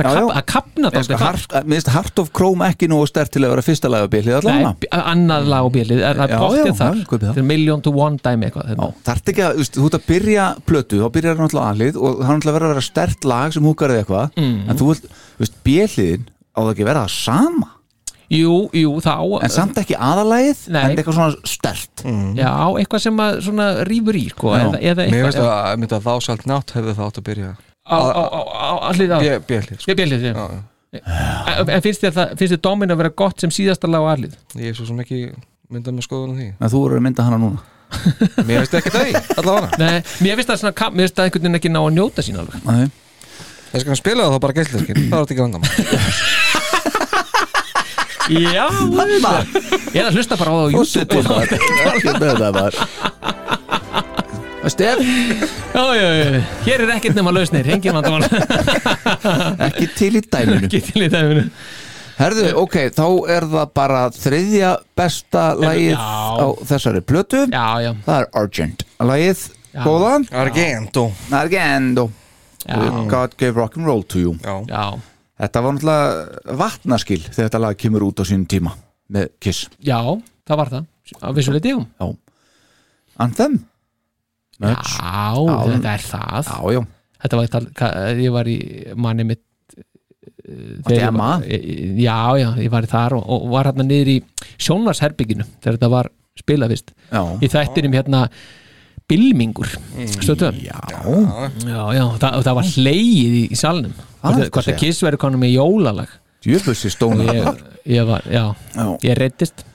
Það 0.00 0.30
að 0.32 0.44
kapna 0.48 0.88
það 0.94 1.10
hart, 1.20 1.52
Mér 1.68 1.74
finnst 1.76 1.88
Heart 1.92 2.20
of 2.22 2.28
Chrome 2.32 2.64
ekki 2.70 2.86
nógu 2.88 3.08
stert 3.10 3.32
til 3.34 3.42
að 3.44 3.50
vera 3.52 3.64
fyrsta 3.66 3.88
lag 3.90 4.06
á 4.06 4.08
bílið 4.08 4.36
allavega. 4.38 4.70
Nei, 4.70 4.78
b- 4.80 4.88
annað 4.96 5.48
lag 5.50 5.66
á 5.66 5.68
bílið 5.74 6.00
er 6.08 6.20
það 6.22 6.30
Já, 6.30 6.38
bóttið 6.40 6.78
þar 6.78 6.94
það. 6.94 7.24
Þetta 7.26 7.42
er 7.42 7.46
million 7.50 7.82
to 7.84 7.92
one 7.92 8.16
dæmi 8.22 8.46
eitthvað 8.48 8.70
Já, 8.70 8.76
þetta. 8.78 8.88
þarft 9.10 9.32
ekki 9.34 9.44
að, 9.44 9.60
þú 9.76 9.84
ert 9.90 9.98
að 9.98 10.06
byrja 10.08 10.46
plötu, 10.70 11.00
þá 11.02 11.08
byrjar 11.18 11.36
það 11.36 11.42
náttúrulega 11.44 11.74
aðlið 11.74 11.98
og 12.00 12.16
það 12.16 12.30
er 12.30 12.38
náttúrulega 12.38 12.56
verið 12.56 12.68
að 12.70 12.72
vera 12.72 12.86
stert 12.86 13.28
lag 13.34 13.52
sem 13.58 13.68
húkar 13.68 13.92
eða 13.92 14.04
eitthvað, 14.06 14.32
Mm. 14.40 14.56
en 14.70 14.80
þú 14.80 14.88
veist, 14.94 15.60
bjöliðin 15.68 16.24
á 16.56 16.58
það 16.64 16.72
ekki 16.72 16.86
að 16.86 16.90
vera 16.94 17.04
það 17.04 17.14
sama, 17.18 17.68
Jú, 18.30 18.52
jú, 18.78 18.90
það 19.02 19.22
á 19.22 19.26
en 19.42 19.50
samt 19.50 19.78
ekki 19.82 19.96
aðalagið, 19.98 20.58
Nei. 20.70 20.80
en 20.84 20.92
eitthvað 21.00 21.16
svona 21.16 21.48
stert. 21.50 22.02
Já, 22.38 22.50
eitthvað 22.78 23.02
sem 23.02 23.16
að 23.24 23.40
svona 23.42 23.64
rýfur 23.88 24.18
í 24.20 24.26
sko, 24.30 24.52
Já. 24.54 24.60
eða, 24.68 24.78
eða 24.78 25.06
Mér 25.10 25.16
eitthvað 25.16 25.26
finnst 25.26 25.40
að, 25.50 25.78
myndi 25.82 25.96
að 25.98 26.04
þá 26.06 26.12
sjálf 26.28 26.44
nátt 26.46 26.74
hefði 26.76 26.94
það 27.00 27.08
átt 27.10 27.18
að 27.18 27.26
byrja 27.30 27.48
á, 27.90 27.96
á, 27.98 28.22
á, 28.22 28.40
á, 28.54 28.72
allið 28.92 29.10
á 29.10 29.18
Björlið 29.50 29.88
Ég 29.90 29.98
bjölið 29.98 30.22
þér 30.28 30.38
En 31.74 31.82
finnst 31.82 32.02
þér 32.06 32.14
það, 32.20 32.32
finnst 32.38 32.54
þér 32.54 32.62
dómin 32.68 32.94
að 32.94 33.00
vera 33.02 33.12
gott 33.24 33.42
sem 33.42 33.50
síðasta 33.54 33.90
lag 33.90 34.06
á 34.06 34.10
allið? 34.14 34.38
Ég 34.62 34.70
er 34.72 34.78
svo 34.78 34.86
sem 34.86 35.02
ekki 35.02 35.20
myndað 35.70 35.98
með 35.98 36.06
skoðun 36.06 36.32
á 36.34 36.38
því 36.38 36.48
En 36.54 36.72
þú 36.72 36.80
eru 36.86 36.98
að 37.00 37.04
mynda 37.08 37.26
hana 37.26 37.38
núna. 37.42 37.60
Mér 38.46 38.62
finnst 38.62 38.74
ekki 38.78 38.94
það 38.94 39.10
í, 39.10 39.14
allavega 39.42 39.78
Nei, 39.82 39.98
mér 40.22 40.38
finnst 40.38 40.50
það 40.54 40.60
svona, 40.62 40.76
kam- 40.78 40.94
mér 40.94 41.08
finnst 41.08 41.18
það 41.18 41.26
einhvern 41.30 41.42
veginn 41.48 41.58
ekki 41.58 41.72
ná 41.74 41.80
að 41.82 41.94
njóta 41.98 42.22
sín 42.26 42.38
alveg 42.38 42.66
Nei. 42.70 42.90
Þess 43.70 43.86
að 43.86 43.98
spila 44.00 44.24
það 44.26 44.32
þá 44.34 44.40
bara 44.46 44.56
gæstleskin 44.60 44.96
Það 45.00 45.16
er 45.18 45.24
þetta 45.24 45.34
ekki 45.34 45.42
vandamál 45.46 45.70
Já, 48.30 48.66
ég 49.90 50.00
er 50.00 50.06
að 50.06 50.14
hlusta 50.14 50.36
bara 50.38 50.52
á 50.54 50.70
YouTube 50.70 51.18
og 51.18 51.24
maður, 51.26 51.64
ekki 51.90 52.12
með 52.20 52.34
það 52.38 52.52
maður. 52.58 52.74
Stef, 54.70 55.00
hér 56.66 56.84
er 56.84 56.92
ekkert 56.94 57.16
nema 57.16 57.32
lausnir, 57.34 57.66
ekki 57.74 57.90
til 59.96 60.12
í 60.20 60.22
dæminu. 60.22 60.68
Ekki 60.68 60.82
til 60.84 61.06
í 61.06 61.10
dæminu 61.10 61.46
Herðu, 62.20 62.50
ok, 62.60 62.74
þá 62.92 63.04
er 63.32 63.46
það 63.48 63.70
bara 63.78 64.00
þriðja 64.12 64.70
besta 64.98 65.44
lagið 65.56 65.94
Já. 65.94 66.04
á 66.36 66.46
þessari 66.68 67.00
plötu. 67.00 67.46
Já, 67.48 67.66
já, 67.80 67.94
Það 68.04 68.16
er 68.18 68.26
Argent. 68.42 68.84
Lagið, 69.00 69.44
Já. 69.72 69.80
góða, 69.86 70.12
Argento 70.42 71.06
Argendo. 71.32 72.10
já, 72.68 72.76
God 73.08 73.38
gave 73.40 73.56
rock 73.56 73.78
and 73.80 73.86
roll 73.88 74.02
to 74.04 74.18
you. 74.20 74.36
Já, 74.44 74.60
já 74.68 75.00
Þetta 75.40 75.62
var 75.64 75.72
náttúrulega 75.76 76.56
vatnaskil 76.60 77.20
þegar 77.24 77.46
þetta 77.48 77.60
lag 77.64 77.78
kemur 77.80 78.04
út 78.10 78.20
á 78.20 78.24
sínum 78.28 78.46
tíma 78.50 78.74
með 79.10 79.30
Kiss. 79.40 79.68
Já, 79.82 79.98
það 80.46 80.58
var 80.60 80.72
það, 80.74 80.88
á 81.24 81.28
vissuleiti 81.36 81.72
jú 81.72 81.80
Já. 82.00 82.08
Anthem? 83.24 83.58
Já, 84.60 84.68
Much. 84.68 84.96
þetta 85.00 85.94
er 85.94 86.04
það 86.04 86.50
Já, 86.50 86.58
já. 86.76 86.82
Þetta 87.20 87.36
var 87.40 87.48
ka- 87.76 87.94
ég 88.16 88.32
var 88.32 88.48
í 88.48 88.58
manni 88.96 89.24
mitt 89.28 89.42
Á 90.50 90.88
þegar 90.88 91.10
dema? 91.12 91.26
var- 91.38 91.44
Já, 91.46 92.18
já, 92.40 92.48
ég 92.60 92.70
var 92.72 92.82
í 92.82 92.90
þar 92.90 93.12
og, 93.18 93.24
og 93.30 93.48
var 93.52 93.64
hérna 93.70 93.84
niður 93.86 94.08
í 94.08 94.22
sjónvarsherbygginu 94.58 95.44
þegar 95.60 95.76
þetta 95.78 95.90
var 95.90 96.10
Já. 97.12 97.22
í 97.40 97.48
þættinum 97.52 97.92
hérna 97.96 98.22
Bilmingur 99.10 99.70
stötu 100.20 100.50
Já. 100.62 100.78
Já, 101.66 101.82
já, 101.96 102.04
það, 102.22 102.38
það 102.46 102.54
var 102.60 102.70
hleið 102.74 103.34
í, 103.40 103.42
í 103.50 103.58
salnum. 103.58 103.94
Er 104.20 104.36
hvort, 104.46 104.60
að 104.62 104.74
að 104.74 104.78
Kiss 104.84 105.02
verið 105.04 105.22
konum 105.22 105.42
með 105.42 105.54
jólalag. 105.56 106.12
Djöfussi 106.44 106.90
stóna. 106.92 107.26
ég, 107.36 107.64
ég 107.98 108.06
var, 108.08 108.24
já, 108.30 108.44
Já. 108.76 108.86
ég 109.04 109.18
reyndist 109.18 109.66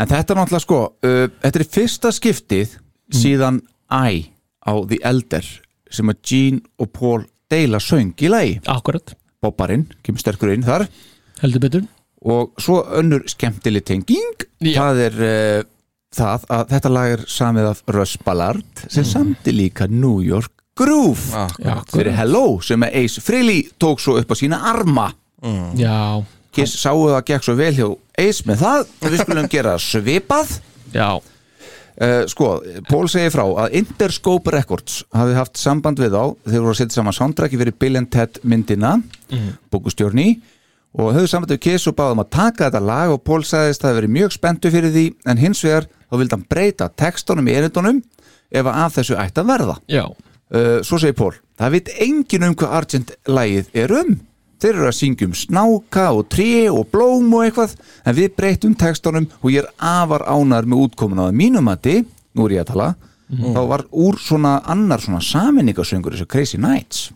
En 0.00 0.08
þetta 0.08 0.32
er 0.32 0.38
náttúrulega 0.38 0.64
sko, 0.64 0.78
uh, 1.04 1.24
þetta 1.42 1.60
er 1.60 1.66
fyrsta 1.68 2.12
skiptið 2.16 2.76
síðan 3.12 3.58
I 3.92 4.22
á 4.64 4.72
The 4.88 4.98
Elder 5.04 5.48
sem 5.92 6.08
að 6.08 6.22
Gene 6.24 6.62
og 6.80 6.88
Paul 6.96 7.26
deila 7.52 7.80
söng 7.82 8.14
í 8.24 8.30
lagi. 8.32 8.54
akkurat, 8.72 9.12
Bobbarinn, 9.42 9.84
kemur 10.02 10.22
sterkur 10.22 10.54
inn 10.54 10.64
þar. 10.64 10.86
Heldur 11.42 11.60
betur. 11.60 11.84
Og 12.24 12.54
svo 12.62 12.78
önnur 12.96 13.26
skemmtileg 13.28 13.84
tenging. 13.84 14.46
Það 14.62 15.00
er 15.08 15.20
uh, 15.26 15.64
það 16.16 16.46
að 16.52 16.66
þetta 16.74 16.92
lag 16.92 17.14
er 17.16 17.24
samið 17.30 17.70
af 17.70 17.82
Russ 17.96 18.18
Ballard 18.24 18.84
sem 18.88 19.06
samti 19.08 19.54
líka 19.54 19.88
New 19.90 20.20
York 20.24 20.52
Groove. 20.78 21.46
Já, 21.60 21.74
fyrir 21.92 22.16
Hello 22.16 22.60
sem 22.64 22.84
Ace 22.88 23.20
Frehley 23.20 23.66
tók 23.80 24.00
svo 24.00 24.16
upp 24.20 24.32
á 24.32 24.36
sína 24.38 24.62
arma. 24.70 25.10
Já, 25.76 26.22
Kiss 26.52 26.78
sáu 26.80 27.08
það 27.08 27.26
gekk 27.32 27.44
svo 27.46 27.56
vel 27.58 27.74
hjá 27.76 27.86
Ace 28.20 28.48
með 28.48 28.64
það 28.64 28.80
og 28.86 29.06
við 29.10 29.22
skulum 29.24 29.52
gera 29.52 29.76
svipað. 29.90 30.58
Já, 30.92 31.20
Uh, 31.92 32.22
sko, 32.24 32.54
Pól 32.88 33.04
segir 33.12 33.28
frá 33.34 33.42
að 33.44 33.74
Interscope 33.76 34.50
Records 34.50 35.02
hafi 35.12 35.34
haft 35.36 35.58
samband 35.60 36.00
við 36.00 36.14
þá. 36.16 36.22
Þeir 36.48 36.62
voru 36.64 36.72
að 36.72 36.78
setja 36.78 36.96
saman 36.96 37.14
soundtracki 37.14 37.58
fyrir 37.60 37.76
Bill 37.76 38.00
and 38.00 38.08
Ted 38.10 38.40
myndina, 38.48 38.94
mm. 39.28 39.50
bókustjórni 39.70 40.24
og 40.92 41.14
höfðu 41.16 41.42
við 41.48 41.60
Kiss 41.64 41.88
og 41.88 41.96
báðum 41.96 42.22
að 42.22 42.32
taka 42.36 42.66
þetta 42.68 42.82
lag 42.84 43.12
og 43.12 43.22
Pól 43.24 43.40
sagðist 43.46 43.84
að 43.84 43.88
það 43.88 43.98
verið 44.00 44.16
mjög 44.16 44.34
spenntu 44.34 44.72
fyrir 44.72 44.92
því 44.92 45.04
en 45.24 45.40
hins 45.40 45.62
vegar 45.64 45.86
þá 45.88 46.18
vildi 46.20 46.36
hann 46.36 46.48
breyta 46.50 46.90
textunum 47.00 47.48
í 47.48 47.54
erindunum 47.56 48.02
ef 48.52 48.66
að 48.66 48.82
af 48.82 48.98
þessu 48.98 49.16
ætti 49.16 49.40
að 49.40 49.48
verða. 49.52 49.78
Já. 49.88 50.04
Uh, 50.52 50.82
svo 50.84 50.98
segir 51.00 51.16
Pól, 51.16 51.32
það 51.56 51.78
veit 51.78 51.94
engin 52.04 52.44
um 52.50 52.56
hvað 52.60 52.76
Argent 52.76 53.14
lagið 53.24 53.70
er 53.84 53.94
um. 54.02 54.18
Þeir 54.62 54.76
eru 54.76 54.90
að 54.90 54.98
syngja 54.98 55.26
um 55.26 55.32
snáka 55.34 56.04
og 56.14 56.28
tré 56.30 56.68
og 56.70 56.84
blóm 56.92 57.32
og 57.34 57.46
eitthvað 57.46 57.72
en 58.04 58.18
við 58.18 58.36
breytum 58.36 58.76
textunum 58.78 59.30
og 59.40 59.48
ég 59.50 59.64
er 59.64 59.72
afar 59.80 60.26
ánar 60.28 60.68
með 60.68 60.84
útkomuna 60.84 61.30
að 61.30 61.40
mínum 61.40 61.66
mati, 61.66 62.02
nú 62.36 62.46
er 62.46 62.58
ég 62.58 62.66
að 62.66 62.74
tala. 62.74 62.92
Þá 63.32 63.60
var 63.70 63.86
úr 63.96 64.18
svona 64.20 64.58
annar 64.68 65.00
svona 65.00 65.22
saminningasöngur 65.24 66.12
þessu 66.12 66.28
Crazy 66.28 66.58
Nights. 66.60 67.06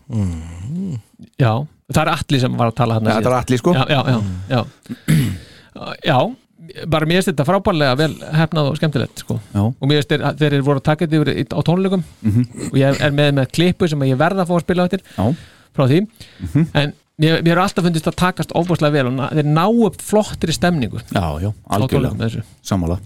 Já, 1.37 1.61
það 1.93 2.01
er 2.03 2.11
allir 2.13 2.43
sem 2.43 2.57
var 2.59 2.71
að 2.71 2.77
tala 2.81 2.97
hann 2.97 3.09
þetta 3.11 3.31
er 3.31 3.37
Atli, 3.37 3.61
sko. 3.61 3.73
Já, 3.77 3.85
já, 3.89 4.01
já 4.11 4.65
Já, 5.77 5.93
já 6.03 6.19
bara 6.91 7.07
mér 7.07 7.21
finnst 7.21 7.31
þetta 7.31 7.45
frábærlega 7.47 7.97
vel 7.99 8.13
hefnað 8.35 8.69
og 8.71 8.77
skemmtilegt 8.79 9.21
sko. 9.23 9.37
Og 9.55 9.83
mér 9.87 10.01
finnst 10.01 10.13
þeir, 10.13 10.23
þeir 10.39 10.55
eru 10.57 10.65
voru 10.67 10.81
að 10.81 10.87
taka 10.89 11.05
þetta 11.05 11.19
yfir 11.21 11.53
á 11.55 11.59
tónleikum. 11.67 12.03
Og 12.71 12.77
ég 12.79 13.01
er 13.07 13.13
með 13.15 13.33
með 13.39 13.51
klippu 13.55 13.89
sem 13.91 14.03
ég 14.07 14.19
verða 14.19 14.43
að 14.43 14.51
fá 14.51 14.55
að 14.57 14.63
spila 14.65 14.83
á 14.83 14.87
eftir 14.89 15.03
Já. 15.05 15.23
frá 15.77 15.85
því. 15.87 16.01
En 16.73 16.93
mér, 17.21 17.39
mér 17.45 17.53
er 17.53 17.63
alltaf 17.63 17.87
fundist 17.87 18.09
að 18.11 18.17
takast 18.19 18.53
óbúslega 18.57 18.97
vel 18.97 19.07
og 19.13 19.37
þeir 19.37 19.49
ná 19.53 19.63
upp 19.87 20.01
flottri 20.03 20.55
stemningu. 20.55 21.01
Já, 21.13 21.25
já, 21.45 21.51
algjörlega, 21.77 22.19
þessu. 22.25 22.43
Sammála. 22.67 22.99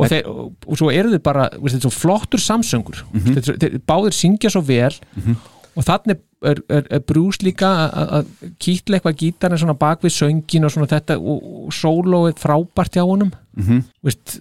Og, 0.00 0.06
þeir, 0.08 0.28
og, 0.30 0.52
og 0.64 0.78
svo 0.80 0.92
eru 0.94 1.10
þið 1.12 1.22
bara 1.26 1.48
veist, 1.58 1.88
flottur 1.92 2.40
samsöngur. 2.40 3.02
Mhm. 3.10 3.40
þeir, 3.40 3.58
þeir, 3.64 3.80
báðir 3.90 4.16
syngja 4.16 4.52
svo 4.52 4.62
vel 4.64 4.92
og 4.94 5.59
þannig 5.76 6.18
er, 6.42 6.58
er, 6.68 6.86
er 6.90 7.00
brús 7.06 7.38
líka 7.44 7.68
að- 7.92 8.10
að 8.18 8.26
kýtla 8.58 8.96
eitthvað 8.98 9.18
gítarinn 9.22 9.58
svona 9.58 9.74
bak 9.78 10.00
við 10.02 10.14
söngin 10.16 10.64
og 10.64 10.70
svona 10.74 10.86
þetta 10.90 11.16
og, 11.20 11.42
og 11.66 11.72
sólóið 11.72 12.38
frábært 12.40 12.96
hjá 12.96 13.04
honum. 13.06 13.30
Mm 13.56 13.64
Mhm. 13.66 13.84
veist, 14.04 14.40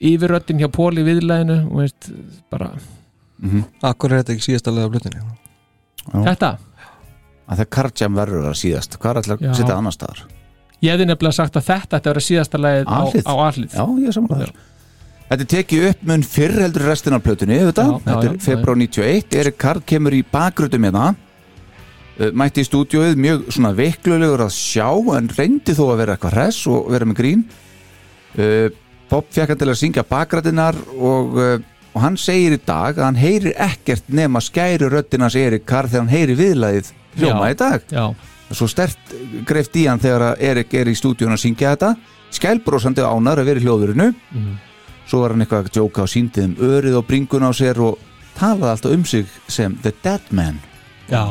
yfirröttin 0.00 0.58
hjá 0.62 0.68
Póli 0.72 1.02
viðlæðinu 1.04 1.58
veist, 1.76 2.10
bara 2.50 2.70
Akkur 3.82 4.12
er 4.12 4.22
þetta 4.22 4.34
ekki 4.36 4.46
síðasta 4.50 4.72
lega 4.74 4.88
blutinni 4.92 5.20
Já. 5.20 6.24
þetta? 6.24 6.50
Að 7.50 7.58
það 7.62 7.70
Karjam 7.70 8.14
verður 8.14 8.48
að 8.50 8.58
síðast, 8.60 8.98
hvað 9.00 9.10
er 9.10 9.16
alltaf 9.22 9.40
að 9.40 9.54
setja 9.58 9.76
annar 9.76 9.92
staðar? 9.96 10.20
Ég 10.80 10.92
hefði 10.94 11.06
nefnilega 11.10 11.34
sagt 11.36 11.56
að 11.56 11.64
þetta 11.68 11.96
ætti 11.98 12.08
að 12.08 12.14
vera 12.14 12.24
síðasta 12.26 12.60
lagið 12.60 12.86
á, 12.88 13.00
á 13.28 13.34
allið 13.48 13.74
já, 13.74 13.84
ég 14.00 14.08
er 14.08 14.16
sammála 14.16 14.44
þér 14.44 14.52
Þetta 15.30 15.44
er 15.44 15.50
tekið 15.52 15.84
upp 15.92 16.00
mun 16.10 16.22
fyrr 16.26 16.56
heldur 16.64 16.82
restin 16.90 17.14
af 17.14 17.22
plötunni, 17.22 17.58
þetta, 17.68 17.84
Já, 17.86 17.98
þetta 18.04 18.22
já, 18.26 18.30
er 18.32 18.38
februar 18.42 18.78
91, 18.80 19.36
Erik 19.38 19.58
Karl 19.62 19.82
kemur 19.86 20.16
í 20.16 20.24
bakgröðum 20.26 20.86
hérna, 20.88 21.04
uh, 22.18 22.30
mætti 22.34 22.64
í 22.64 22.66
stúdíóið 22.66 23.18
mjög 23.22 23.44
svona 23.54 23.70
veiklulegur 23.78 24.42
að 24.42 24.54
sjá 24.56 24.88
en 25.16 25.28
reyndi 25.36 25.76
þó 25.78 25.84
að 25.92 26.00
vera 26.02 26.16
eitthvað 26.16 26.34
hress 26.34 26.64
og 26.70 26.88
vera 26.90 27.06
með 27.06 27.20
grín. 27.20 27.44
Uh, 28.34 28.72
Bob 29.10 29.28
fekk 29.34 29.52
hann 29.54 29.60
til 29.60 29.68
að 29.70 29.78
syngja 29.78 30.04
bakgröðinar 30.10 30.76
og, 30.98 31.38
uh, 31.38 31.54
og 31.94 32.02
hann 32.04 32.18
segir 32.18 32.56
í 32.56 32.60
dag 32.66 32.98
að 32.98 33.06
hann 33.06 33.18
heyrir 33.22 33.54
ekkert 33.70 34.10
nema 34.14 34.42
skæri 34.42 34.90
röddinans 34.90 35.34
Erik 35.38 35.62
Karl 35.66 35.88
þegar 35.90 36.04
hann 36.04 36.12
heyri 36.14 36.36
viðlæðið 36.38 36.90
hljóma 37.20 37.52
í 37.54 37.56
dag. 37.58 37.86
já, 37.90 38.08
Svo 38.50 38.66
stert 38.66 39.12
greift 39.46 39.76
í 39.78 39.84
hann 39.86 40.02
þegar 40.02 40.34
Erik 40.42 40.74
er 40.74 40.88
í 40.90 40.94
stúdíónu 40.98 41.36
að 41.38 41.42
syngja 41.44 41.76
þetta, 41.76 41.92
skælbrósandi 42.34 43.02
ánar 43.06 43.38
að 43.38 43.46
vera 43.52 43.62
í 43.62 43.66
hljóðurinu 43.66 44.08
Mhm. 44.34 44.58
Svo 45.10 45.20
var 45.24 45.34
hann 45.34 45.42
eitthvað 45.44 45.66
að 45.66 45.72
djóka 45.76 46.04
og 46.06 46.10
síndi 46.12 46.40
þeim 46.44 46.56
örið 46.70 46.98
og 47.00 47.06
bringun 47.08 47.46
á 47.46 47.50
sér 47.56 47.80
og 47.82 47.98
talaði 48.38 48.70
alltaf 48.72 48.94
um 48.94 49.04
sig 49.10 49.26
sem 49.50 49.74
The 49.82 49.92
Dead 50.04 50.30
Man. 50.30 50.60
Já. 51.10 51.24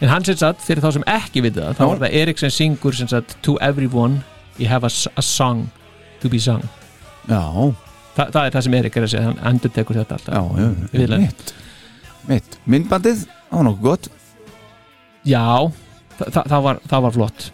En 0.00 0.12
hann 0.12 0.24
sem 0.26 0.36
sagt, 0.38 0.60
fyrir 0.62 0.84
þá 0.84 0.92
sem 0.94 1.06
ekki 1.10 1.42
vita 1.42 1.64
það 1.72 1.78
þá 1.78 1.82
Já. 1.82 1.88
var 1.90 2.02
það 2.04 2.16
Erik 2.20 2.38
sem 2.38 2.52
syngur 2.54 2.94
sem 2.94 3.08
sagt 3.10 3.32
To 3.42 3.56
everyone 3.64 4.20
you 4.60 4.68
have 4.70 4.86
a, 4.86 4.90
a 5.18 5.22
song 5.24 5.64
to 6.22 6.28
be 6.30 6.38
sung. 6.42 6.62
Já, 7.28 7.42
Þa, 8.18 8.24
Það 8.34 8.44
er 8.44 8.54
það 8.54 8.64
sem 8.66 8.74
Erik 8.78 8.96
er 8.98 9.04
að 9.06 9.10
segja, 9.12 9.24
hann 9.28 9.40
endur 9.52 9.70
tekur 9.74 9.98
þetta 9.98 10.16
alltaf. 10.18 10.34
Já, 10.34 10.62
já, 10.62 10.88
Viðlega. 10.92 11.18
mitt. 11.26 11.52
Mitt, 12.28 12.56
myndbandið, 12.68 13.20
það 13.48 13.56
var 13.60 13.66
nokkuð 13.68 13.84
gott. 13.88 14.08
Já, 15.28 15.44
það, 16.18 16.38
það, 16.50 16.62
var, 16.66 16.80
það 16.90 17.04
var 17.06 17.14
flott. 17.18 17.44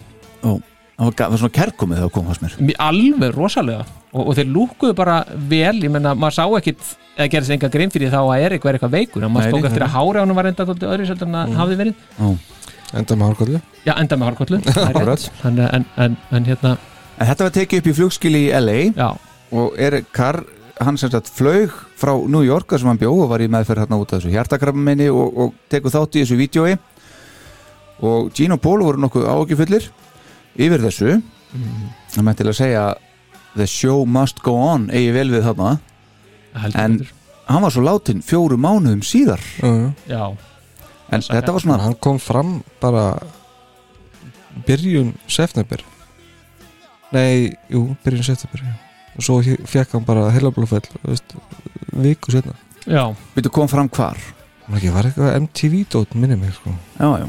Ó, 0.45 0.51
það 0.95 1.07
var, 1.09 1.15
það 1.21 1.39
svona 1.43 1.57
kerkomið 1.59 1.97
þegar 2.01 2.09
það 2.09 2.15
kom 2.17 2.29
fannst 2.31 2.45
mér. 2.45 2.57
Mér- 2.69 2.81
Alveg 2.89 3.35
rosalega. 3.39 3.87
Og, 4.15 4.29
og 4.31 4.37
þeir 4.39 4.51
lúkuðu 4.55 4.95
bara 4.99 5.17
vel 5.51 5.77
ég 5.83 5.91
menna, 5.91 6.15
maður 6.15 6.37
sá 6.39 6.45
ekkit 6.61 6.91
eða 7.15 7.31
gerðist 7.33 7.55
enga 7.57 7.71
grein 7.75 7.91
fyrir 7.95 8.13
þá 8.15 8.21
að 8.23 8.45
Erik 8.49 8.65
var 8.67 8.79
eitthvað 8.79 8.95
veikur. 8.95 9.25
En 9.27 9.33
maður 9.35 9.51
stók 9.55 9.69
eftir 9.71 9.87
að 9.87 9.95
hára 9.95 10.23
hann 10.25 10.35
var 10.39 10.51
enda 10.51 10.67
öðru 10.71 11.09
svolítið 11.09 11.29
en 11.29 11.39
að 11.41 11.57
hafði 11.59 11.79
verið. 11.83 12.03
Enda 12.95 13.17
með 13.19 13.31
hálfkvöldu 13.31 13.61
Já, 13.85 13.95
enda 13.99 14.17
með 14.19 14.29
hárkollu. 14.29 14.59
Það 14.65 14.77
rétt. 14.77 14.99
Akkurat. 15.01 15.25
Þannig 15.43 15.65
að- 15.65 15.73
en, 15.79 15.87
en, 16.05 16.17
en 16.39 16.45
hérna 16.51 16.75
En 17.15 17.29
þetta 17.31 17.47
var 17.47 17.55
tekið 17.55 17.81
upp 17.81 17.89
í 17.91 17.95
flugskili 17.95 18.43
í 18.49 18.53
LA 18.59 18.77
Já, 18.95 19.09
og 19.55 19.77
Erik 19.79 20.09
Carr, 20.15 20.41
hann 20.83 20.97
sem 20.99 21.11
sagt 21.13 21.31
flög 21.31 21.75
frá 21.99 22.13
New 22.27 22.43
York 22.47 22.75
sem 22.75 22.89
hann 22.91 22.99
bjó 22.99 23.13
og 23.15 23.29
var 23.31 23.43
í 23.45 23.47
meðferð 23.51 23.85
hérna 23.85 23.99
út 24.03 24.11
af 24.15 24.19
þessu 24.23 24.33
hjartakrabbameini 24.35 25.07
og, 25.15 25.37
og 25.45 25.53
tekur 25.71 25.95
þátt 25.95 26.19
í 26.19 26.25
þessu 26.25 26.39
vídjói 26.41 26.73
og 28.05 28.33
og 28.35 28.61
Paul 28.63 28.83
voru 28.83 28.99
nokkuð 29.05 29.29
ágifullir 29.31 29.87
yfir 30.57 30.81
þessu 30.85 31.23
það 32.15 32.25
með 32.27 32.37
til 32.41 32.47
að 32.51 32.57
segja 32.59 32.85
the 33.55 33.67
show 33.71 34.05
must 34.07 34.41
go 34.43 34.55
on 34.59 34.89
eigi 34.91 35.13
vel 35.15 35.29
við 35.31 35.45
þarna. 35.47 35.79
Heldur 36.55 36.81
En- 36.81 36.99
betur. 36.99 37.13
hann 37.47 37.63
var 37.63 37.71
svo 37.71 37.83
látin 37.85 38.23
fjóru 38.23 38.57
mánuðum 38.59 39.03
síðar. 39.07 39.41
Já, 40.09 40.37
en 41.11 41.21
þetta 41.21 41.53
var 41.53 41.61
svona 41.61 41.79
hann 41.83 41.95
kom 41.95 42.19
fram 42.19 42.63
bara 42.81 43.19
byrjun 44.67 45.15
september. 45.29 45.83
Nei, 47.15 47.55
jú, 47.71 47.95
byrjun 48.05 48.25
september 48.27 48.63
og 49.15 49.23
svo 49.23 49.37
fekk 49.71 49.93
hann 49.95 50.03
bara 50.07 50.31
heilablófell 50.35 50.83
viku 52.03 52.33
setna 52.35 52.57
já, 52.91 53.05
byrju 53.37 53.51
kom 53.55 53.69
fram 53.71 53.87
hvar? 53.89 54.19
Var 54.67 54.79
ekki, 54.81 54.91
var 54.91 55.07
eitthvað 55.07 55.37
MTV 55.45 55.85
dót 55.93 56.15
minni 56.19 56.35
mig 56.41 56.51
sko. 56.57 56.73
já, 56.99 57.07
já, 57.23 57.29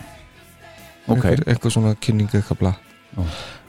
ok. 1.06 1.14
Einhver, 1.26 1.44
einhver 1.46 1.72
svona 1.72 1.94
kynningu 2.02 2.40
eitthvað 2.40 2.58
bla. 2.64 2.72
Já. 2.74 2.85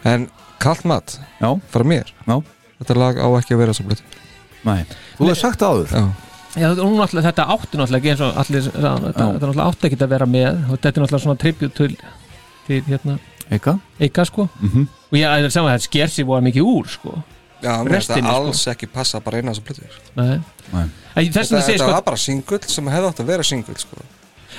En 0.05 0.29
kallt 0.63 0.85
mat 0.89 1.19
já, 1.41 1.49
frá 1.73 1.85
mér. 1.85 2.13
Já. 2.27 2.37
þetta 2.81 2.99
lag 3.01 3.19
á 3.21 3.29
ekki 3.39 3.57
að 3.57 3.63
vera 3.65 3.77
svo 3.77 3.89
blötu 3.89 4.03
nei, 4.67 4.85
þú 5.19 5.29
hefði 5.29 5.41
sagt 5.41 5.61
það 5.63 5.75
áður. 5.75 5.93
Já, 5.93 6.27
Já, 6.57 6.71
þetta, 6.73 6.85
hún 6.87 6.95
náttúrulega, 6.97 7.29
þetta 7.29 7.45
átti 7.53 7.77
náttúrulega 7.77 7.99
ekki 8.01 8.11
eins 8.15 8.21
og 8.25 8.39
allir 8.41 8.63
þetta, 8.65 8.93
þetta 9.03 9.25
náttúrulega 9.29 9.67
átti 9.69 9.89
ekki 9.91 9.99
að 10.01 10.13
vera 10.15 10.27
með. 10.27 10.61
Og 10.65 10.79
þetta 10.79 10.89
er 10.89 11.03
náttúrulega 11.03 11.25
svona 11.27 11.41
tribut 11.43 11.75
til, 11.77 11.89
til 12.65 12.79
hérna, 12.87 13.17
Eika? 13.53 13.79
Eika 14.01 14.25
sko. 14.25 14.49
Mm 14.61 14.69
-hmm. 14.69 14.87
og 15.11 15.19
ég 15.19 15.45
er 15.45 15.51
saman 15.51 15.71
að 15.71 15.77
þetta 15.77 15.85
sker 15.85 16.09
sér 16.09 16.25
voða 16.27 16.41
mikið 16.41 16.63
úr 16.63 16.89
sko. 16.89 17.23
Já 17.63 17.83
mér 17.83 17.91
finnst 17.91 18.11
það 18.11 18.19
sko. 18.19 18.35
alls 18.35 18.67
ekki 18.67 18.87
passa 18.87 19.21
bara 19.21 19.37
eina 19.37 19.55
svo 19.55 19.63
blötu 19.65 19.83
Nei. 20.17 20.41
Nei. 20.73 20.89
En 21.17 21.33
þess 21.33 21.53
þetta, 21.53 21.79
sko 21.79 21.93
var 21.93 22.03
bara 22.03 22.17
singull 22.17 22.61
sem 22.67 22.89
hefði 22.89 23.09
átt 23.09 23.21
að 23.21 23.27
vera 23.27 23.43
singull 23.43 23.79
sko. 23.81 23.97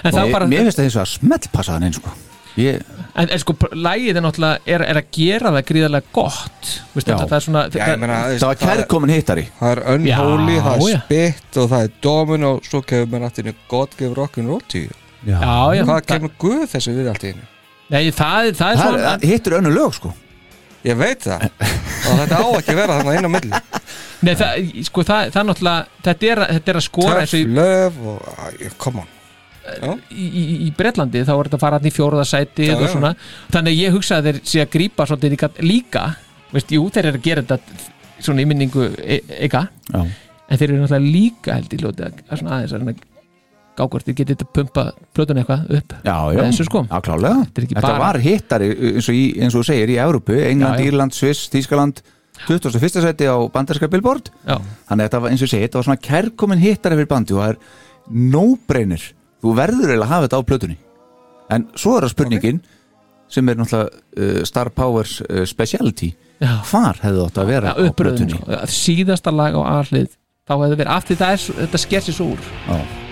en 0.04 0.14
það 0.14 0.48
mér, 0.48 0.64
finnst 0.64 0.78
það 0.78 0.84
eins 0.84 0.96
og 0.96 1.02
að 1.02 1.12
smellpassa 1.14 1.72
hann 1.74 1.84
einn 1.84 1.94
sko 1.94 2.10
ég, 2.58 2.82
en, 3.16 3.30
en 3.30 3.42
sko 3.42 3.54
lægið 3.74 4.18
er 4.20 4.24
náttúrulega 4.26 4.74
er, 4.76 4.84
er 4.92 5.00
að 5.02 5.10
gera 5.18 5.52
það 5.56 5.66
gríðarlega 5.72 6.14
gott. 6.18 6.70
Vist, 6.94 7.08
Já. 7.08 7.14
þetta, 7.14 7.28
það 7.28 7.38
er 7.38 7.46
svona 7.48 7.64
já, 7.72 7.88
ég 7.92 8.00
meina, 8.02 8.20
það 8.34 8.48
var 8.52 8.62
kærkomin 8.64 9.14
hittari. 9.16 9.46
Það 9.60 9.74
er 9.76 9.82
Unholy, 9.96 10.56
Já, 10.58 10.62
það 10.68 10.78
er 10.78 10.92
já. 10.92 11.02
Spit 11.04 11.60
og 11.64 11.70
það 11.74 11.88
er 11.88 11.92
Domin 12.08 12.48
og 12.52 12.62
svo 12.70 12.82
kemur 12.82 13.12
mér 13.14 13.26
náttúrulega 13.28 13.58
to 14.68 14.78
you 14.86 14.90
já, 15.28 15.40
já, 15.76 15.84
Hvað 15.84 15.92
það, 15.92 16.06
kemur 16.14 16.32
Guð 16.40 16.64
þessu 16.72 16.94
við 16.98 17.10
allt 17.12 17.24
í 17.28 17.34
henni? 17.34 17.48
nei, 17.90 18.12
það, 18.12 18.48
er- 18.48 18.56
það 18.58 18.72
er 18.72 18.78
það 18.78 18.82
svona 18.84 19.12
er, 19.14 19.28
hittur 19.32 19.58
önnu 19.62 19.72
lög 19.74 19.94
sko. 19.96 20.14
Ég 20.88 20.96
veit 21.00 21.24
það. 21.26 21.48
Og 22.08 22.20
þetta 22.22 22.38
á 22.40 22.48
ekki 22.60 22.76
vera 22.78 22.98
þarna 23.00 23.16
inn 23.18 23.28
á 23.28 23.32
milli. 23.34 23.62
Nei, 24.24 24.34
það, 24.40 24.72
sko, 24.88 25.04
það, 25.08 25.32
það 25.34 25.42
er 25.42 25.48
náttúrulega 25.50 26.04
þetta 26.08 26.30
er, 26.32 26.42
þetta 26.58 26.72
er 26.74 26.80
að 26.80 26.86
skora 26.86 27.20
eins 27.24 27.34
Tough 27.34 28.00
og 28.08 28.78
come 28.82 29.04
on 29.04 29.17
í, 30.12 30.28
í, 30.28 30.46
í 30.68 30.70
Bretlandi 30.78 31.24
þá 31.28 31.34
er 31.36 31.50
þetta 31.50 31.60
að 31.60 31.66
fara 31.66 31.80
hann 31.80 31.90
í 31.90 31.94
fjóraða 31.96 32.28
sæti 32.30 32.70
Já, 32.70 32.78
og 32.78 32.88
svona. 32.92 33.14
Þannig 33.54 33.74
að 33.76 33.82
ég 33.82 33.98
hugsa 33.98 34.22
að 34.22 34.30
þeir 34.30 34.40
sé 34.54 34.64
að 34.64 34.72
grípa 34.78 35.08
svolítið 35.10 35.66
líka, 35.66 36.06
veist, 36.54 36.72
jú, 36.74 36.88
þeir 36.94 37.12
eru 37.12 37.22
að 37.22 37.28
gera 37.28 37.44
þetta 37.44 37.92
svona 38.24 38.42
í 38.44 38.48
minningu 38.50 38.88
Eika 39.38 39.68
já, 39.92 40.00
en 40.02 40.58
þeir 40.58 40.72
eru 40.72 40.82
náttúrulega 40.82 41.14
líka 41.18 41.60
held 41.60 41.76
í 41.76 41.82
ljóti 41.84 42.08
að 42.08 42.42
svona 42.42 42.58
aðeins 42.58 42.76
að 42.78 43.06
hvort 43.86 44.08
þeir 44.08 44.16
getið 44.18 44.38
þetta 44.38 44.48
pumpa 44.56 44.84
plötun 45.14 45.40
eitthvað 45.42 45.68
upp. 45.78 45.92
Já, 46.02 46.16
já, 46.34 46.46
sko. 46.66 46.84
klálega. 46.90 47.44
Þetta 47.54 47.82
bara- 47.84 48.00
var 48.02 48.18
hittari 48.24 48.70
eins 48.74 49.10
og, 49.10 49.14
í, 49.16 49.26
eins 49.38 49.54
og 49.54 49.62
þú 49.62 49.68
segir 49.70 49.92
í 49.94 50.00
Európu 50.02 50.34
England, 50.34 50.80
Já, 50.80 50.82
já. 50.82 50.88
Írland, 50.90 51.14
Sviss, 51.14 51.50
Þískaland 51.54 52.02
21. 52.48 53.02
seti 53.02 53.26
á 53.26 53.38
banderska 53.50 53.90
billboard. 53.90 54.30
Þannig 54.46 55.04
að 55.04 55.06
þetta 55.10 55.22
var 55.22 55.30
eins 55.30 55.42
og 55.42 55.48
ég 55.48 55.54
segi, 55.54 55.68
þetta 55.68 55.80
var 55.80 55.88
svona 55.88 56.06
kærkomin 56.08 56.62
hittari 56.62 56.96
fyrir 56.96 57.08
bandi 57.08 57.34
og 57.34 57.42
það 57.42 57.50
er 57.50 57.58
no-brainer 58.10 59.04
þú 59.44 59.54
verður 59.58 59.92
eiginlega 59.94 60.08
að 60.08 60.14
hafa 60.14 60.28
þetta 60.28 60.40
á 60.42 60.50
plötunni. 60.52 60.78
En 61.54 61.68
svo 61.80 61.96
er 61.98 62.08
það 62.08 62.14
spurningin 62.16 62.62
sem 63.32 63.50
er 63.52 63.58
náttúrulega 63.60 63.90
uh, 64.40 64.44
Star 64.48 64.70
Powers 64.76 65.18
uh, 65.28 65.44
Speciality. 65.48 66.14
Já. 66.38 66.52
hvar 66.70 67.00
hefði 67.02 67.24
þetta 67.26 67.42
að 67.42 67.48
vera 67.50 67.72
á 67.74 67.76
uppröðun, 67.82 67.96
plötunni? 67.98 68.38
sko, 68.38 68.58
síðasta 68.70 69.32
lag 69.34 69.56
á 69.58 69.62
aðlið 69.80 70.12
þá 70.46 70.54
hefði 70.62 70.76
verið, 70.84 71.16
það 71.18 71.32
er, 71.34 71.42
svo- 71.42 71.56
þetta 71.64 71.80
sker 71.82 72.06
sér 72.06 72.18
svo 72.20 72.28
úr. 72.36 72.50
Já. 72.68 73.07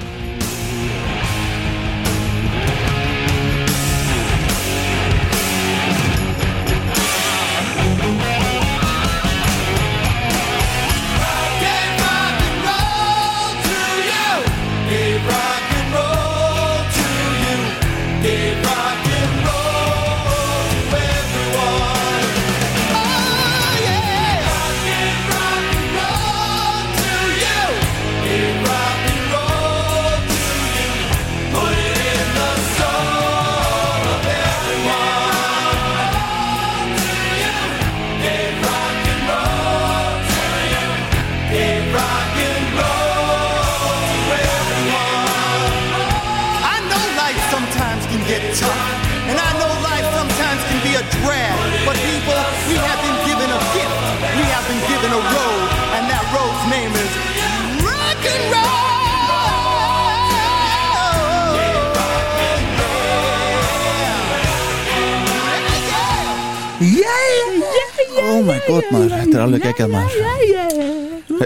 My 68.49 68.59
god 68.67 68.89
maður, 68.93 69.15
þetta 69.19 69.37
er 69.39 69.43
alveg 69.45 69.65
geggjað 69.67 69.91
maður. 69.95 70.15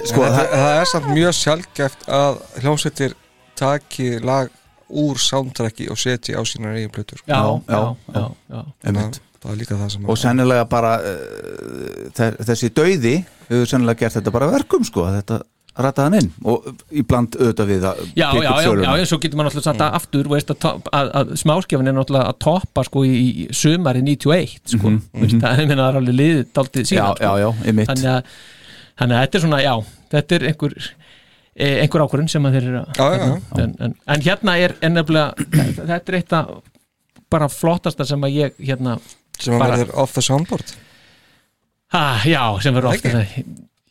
sko, 0.05 0.21
það, 0.21 0.35
það, 0.35 0.53
það 0.53 0.75
er 0.81 0.89
samt 0.93 1.09
mjög 1.15 1.33
sjálfgeft 1.39 2.05
að 2.19 2.39
hljómsveitir 2.63 3.15
taki 3.59 4.09
lag 4.23 4.51
úr 4.89 5.19
soundtracki 5.21 5.89
og 5.93 5.99
setji 6.01 6.33
á 6.37 6.41
sínar 6.49 6.77
eigin 6.79 6.91
plötur 6.93 7.19
sko. 7.21 7.29
já, 7.29 7.41
Já, 7.69 7.81
já, 8.15 8.23
já, 8.55 8.61
einmitt. 8.89 9.19
það 9.43 9.51
er 9.53 9.59
líka 9.61 9.77
það 9.79 9.91
sem 9.93 10.07
og 10.09 10.17
sennilega 10.19 10.65
bara 10.71 10.93
uh, 10.99 12.09
þe- 12.17 12.35
þessi 12.49 12.69
dauði 12.75 13.15
hefur 13.49 13.69
sennilega 13.69 13.99
gert 14.05 14.17
þetta 14.19 14.33
bara 14.35 14.49
verkum 14.51 14.83
sko, 14.87 15.05
þetta 15.19 15.41
rataði 15.79 16.05
hann 16.09 16.17
inn 16.19 16.29
og 16.51 16.67
íbland 17.01 17.35
auðvitað 17.39 17.69
við 17.71 17.85
að 17.89 17.99
Já, 18.19 18.27
já, 18.35 18.41
já, 18.43 18.51
söluna. 18.65 18.95
já, 18.99 19.05
svo 19.09 19.19
getur 19.23 19.39
maður 19.39 19.49
náttúrulega 19.49 19.67
sagt 19.69 19.83
að 19.85 19.97
aftur 19.99 20.29
veist, 20.33 20.53
að, 20.53 20.87
að, 20.99 21.11
að 21.21 21.33
smáskjafin 21.43 21.91
er 21.91 21.97
náttúrulega 21.97 22.31
að 22.33 22.39
toppa 22.45 22.83
sko 22.87 23.03
í, 23.07 23.13
í 23.19 23.45
sumari 23.55 24.01
91 24.05 24.73
sko, 24.75 24.93
veist, 25.23 25.37
það 25.43 25.63
er, 25.63 25.69
meina, 25.69 25.81
það 25.83 25.91
er 25.93 25.99
alveg 26.01 26.17
liðið 26.19 26.41
daldið 26.59 26.83
já, 26.85 26.89
síðan 26.91 27.05
já, 27.09 27.13
sko. 27.19 27.37
já, 27.43 27.49
einmitt 27.71 27.91
þannig 27.93 28.09
að, 28.15 28.33
þannig 29.03 29.19
að 29.19 29.23
þetta 29.25 29.39
er 29.39 29.45
svona, 29.45 29.61
já 29.63 29.73
þetta 30.15 30.37
er 30.39 30.47
einhver 30.51 30.75
e, 31.59 31.69
einhver 31.85 32.03
ákvörðun 32.07 32.31
sem 32.35 32.49
að 32.49 32.57
þeir 32.59 32.67
eru 32.73 32.81
að 32.81 32.99
Já, 32.99 33.07
já, 33.15 33.23
já. 33.23 33.63
En, 33.63 33.73
en, 33.87 33.95
en 34.15 34.27
hérna 34.27 34.57
er 34.65 34.75
en 34.83 34.95
nefnilega 34.99 35.47
þetta 35.79 36.01
er 36.13 36.19
eitt 36.19 36.35
að 36.41 36.51
bara 37.29 37.49
flottasta 37.53 38.05
sem 38.09 38.23
að 38.25 38.37
ég 38.39 38.61
hérna 38.67 38.97
sem 39.39 39.55
að 39.55 39.65
verður 39.75 39.95
off 40.03 40.15
the 40.17 40.23
soundboard 40.25 40.75
ha, 41.93 42.03
já, 42.27 42.41
sem 42.63 42.75
verður 42.75 42.91
ofta 42.95 43.13
Ekki? 43.23 43.43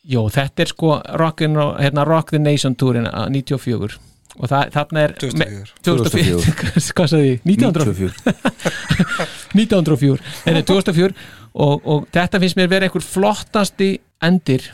Jó, 0.09 0.23
þetta 0.33 0.63
er 0.65 0.69
sko 0.71 0.93
Rockin, 1.21 1.53
hérna, 1.77 2.05
Rock 2.07 2.31
the 2.33 2.39
Nation 2.41 2.75
túrin 2.79 3.05
að 3.09 3.27
94 3.35 3.99
og 4.39 4.47
það, 4.47 4.69
þarna 4.73 5.01
er 5.03 5.13
2004. 5.19 5.71
2004 5.85 6.53
hvað 6.95 7.09
sagði 7.11 7.29
ég? 7.33 7.41
1904 7.45 9.19
1904 9.57 10.19
Nei, 10.45 10.53
nei, 10.55 10.63
2004 10.63 11.13
og, 11.59 11.81
og 11.89 12.05
þetta 12.15 12.39
finnst 12.43 12.57
mér 12.59 12.69
verið 12.71 12.89
einhver 12.89 13.05
flottasti 13.05 13.89
endir 14.25 14.69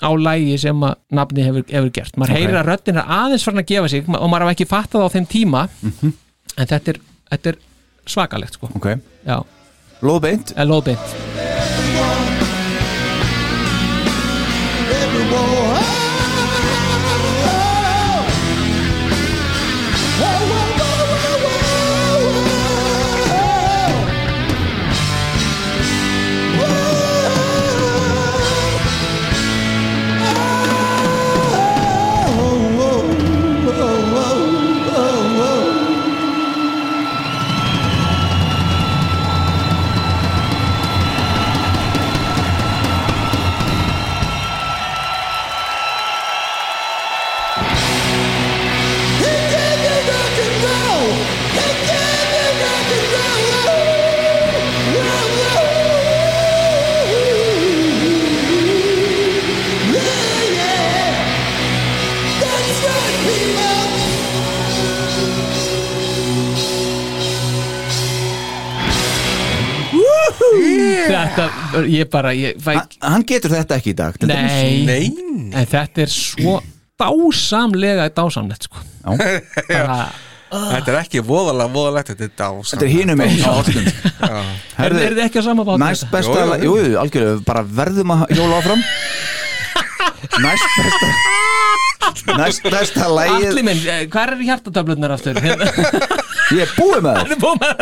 á 0.00 0.08
lægi 0.16 0.54
sem 0.62 0.86
að 0.86 0.94
nafni 1.12 1.44
hefur, 1.44 1.64
hefur 1.68 1.90
gert. 1.92 2.14
Maður 2.16 2.32
Ok. 2.32 2.38
heyrir 2.40 2.58
að 2.62 2.68
röddin 2.70 3.00
er 3.02 3.10
aðeins 3.18 3.44
farin 3.44 3.60
að 3.60 3.68
gefa 3.68 3.90
sig 3.92 4.06
og 4.08 4.30
maður 4.32 4.46
hafa 4.46 4.54
ekki 4.56 4.68
fattað 4.70 5.04
á 5.04 5.08
þeim 5.12 5.26
tíma. 5.28 5.66
En 6.56 6.70
þetta 6.70 6.94
er, 6.94 7.00
þetta 7.34 7.52
er 7.52 7.60
svakalegt 8.08 8.56
sko. 8.56 8.70
Ok, 8.80 8.94
Já, 9.28 9.36
lóðbeint 10.00 10.54
er 15.20 15.26
lóðbeint 15.28 15.59
Þetta, 71.10 71.84
ég 71.90 72.10
bara 72.12 72.32
ég, 72.36 72.58
fæ, 72.62 72.72
hann, 72.76 72.98
hann 73.14 73.26
getur 73.28 73.54
þetta 73.56 73.78
ekki 73.80 73.92
í 73.92 73.98
dag 73.98 74.18
til 74.18 74.30
dæmis. 74.30 74.56
Nei, 74.56 74.86
Nei, 74.88 75.54
en 75.60 75.70
þetta 75.70 76.04
er 76.04 76.12
svo 76.14 76.58
dásamlega 77.00 78.08
dásamlegt 78.14 78.68
sko. 78.68 78.82
Bara, 79.06 80.00
þetta 80.50 80.92
er 80.92 80.98
ekki 81.00 81.22
voðalega 81.24 81.72
voðalegt 81.72 82.10
Þetta 82.10 82.26
er 82.26 82.32
dás 82.36 82.72
þetta 82.74 82.84
er 82.84 82.90
hinum 82.92 83.22
einn 83.24 83.36
er, 84.84 84.96
er 84.98 85.14
þið 85.16 85.22
ekki 85.24 85.40
að 85.40 85.46
sama 85.46 85.64
bát 85.68 85.80
næst 85.80 86.08
besta, 86.12 86.42
jú, 86.42 86.56
jú. 86.58 86.74
jú, 86.74 86.88
jú, 86.90 86.98
algjörlega. 87.04 87.44
Bara 87.46 87.64
verðum 87.80 88.16
að 88.16 88.26
hjóla 88.34 88.60
áfram. 88.60 88.88
Næst 90.44 90.74
besta 90.76 91.14
næst 92.40 92.66
Allir 92.66 93.14
lægið 93.18 93.62
minn, 93.66 93.80
eh, 93.86 94.02
hvað 94.12 94.34
er 94.34 94.44
hjartatöflunar 94.50 95.14
aftur? 95.16 95.40
ég 96.56 96.62
er 96.64 96.70
búið 96.76 97.04
með 97.04 97.18
það 97.20 97.34
Búum 97.44 97.60
að- 97.62 97.80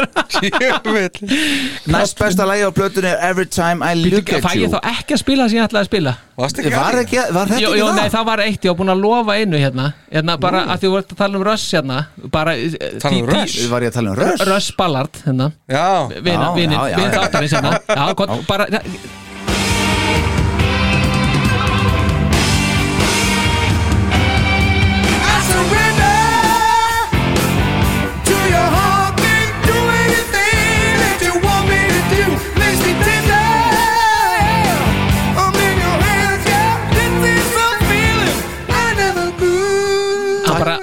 næst 1.92 2.18
besta 2.20 2.46
lægið 2.48 2.68
á 2.68 2.72
plötunni 2.76 3.10
er 3.12 3.22
Every 3.30 3.46
Time 3.48 3.84
I 3.86 3.94
Look 3.98 4.28
Fæ 4.28 4.38
At 4.42 4.54
ég 4.56 4.64
You. 4.66 4.72
þá 4.74 4.80
ekki 4.92 5.16
að 5.16 5.22
spila 5.22 5.44
það 5.46 5.50
sem 5.52 5.58
ég 5.58 5.68
ætlaði 5.68 5.84
að 5.84 5.90
spila? 5.90 6.14
Varst 6.38 6.60
ekki 6.62 6.72
var, 6.74 6.98
ekki, 7.02 7.18
var 7.34 7.48
þetta 7.50 7.62
Jó, 7.62 7.70
ekki 7.72 7.80
jó, 7.80 7.86
það? 7.88 7.96
nei, 7.98 8.10
það 8.14 8.26
var 8.28 8.42
eitt, 8.44 8.60
ég 8.62 8.70
var 8.70 8.78
búin 8.78 8.92
að 8.94 9.00
lofa 9.02 9.34
einu 9.40 9.58
hérna. 9.58 9.86
Hérna 10.12 10.36
bara, 10.38 10.60
að 10.70 10.78
því 10.84 10.86
þú 10.88 10.92
vart 10.94 11.14
að 11.14 11.18
tala 11.22 11.40
um 11.40 11.46
Russ 11.48 11.64
hérna. 11.74 11.96
Bara 12.36 12.54
eh, 12.54 12.76
Tala 13.02 13.18
um 13.24 13.30
Russ? 13.32 13.56
var 13.72 13.86
ég 13.86 13.90
að 13.90 13.96
tala 13.98 14.12
um 14.12 14.18
röst 14.20 14.44
Russ 14.46 14.68
Ballard, 14.78 15.18
hérna. 15.24 15.48
Já, 15.66 15.86
Vina, 16.22 16.36
Já, 16.38 16.54
vinin, 16.54 16.76
já, 16.78 16.84
já, 16.92 16.96
vinin 17.00 17.10
já. 17.10 17.18
þáttarins 17.24 17.56
hérna. 17.58 17.72
Já, 17.88 18.04
gott, 18.22 18.36
bara 18.46 18.68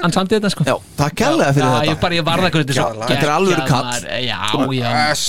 Hann 0.06 0.14
samti 0.16 0.38
þetta 0.38 0.52
sko 0.54 0.66
já, 0.70 0.76
takk 1.00 1.16
kærlega 1.24 1.54
fyrir 1.58 1.66
Já, 1.66 1.76
ég 1.76 1.90
þetta 1.90 2.02
bara, 2.06 2.20
ég 2.22 2.26
varða 2.28 2.50
hvernig 2.54 2.68
þetta 2.70 2.76
Geggjað 2.76 3.00
lag. 3.02 3.08
Þetta 3.10 3.26
er 3.26 3.34
alvöru 3.36 3.64
kall. 3.72 3.88
maður. 3.90 4.04
Já, 4.22 4.42
já, 4.80 4.92
Yes 5.10 5.24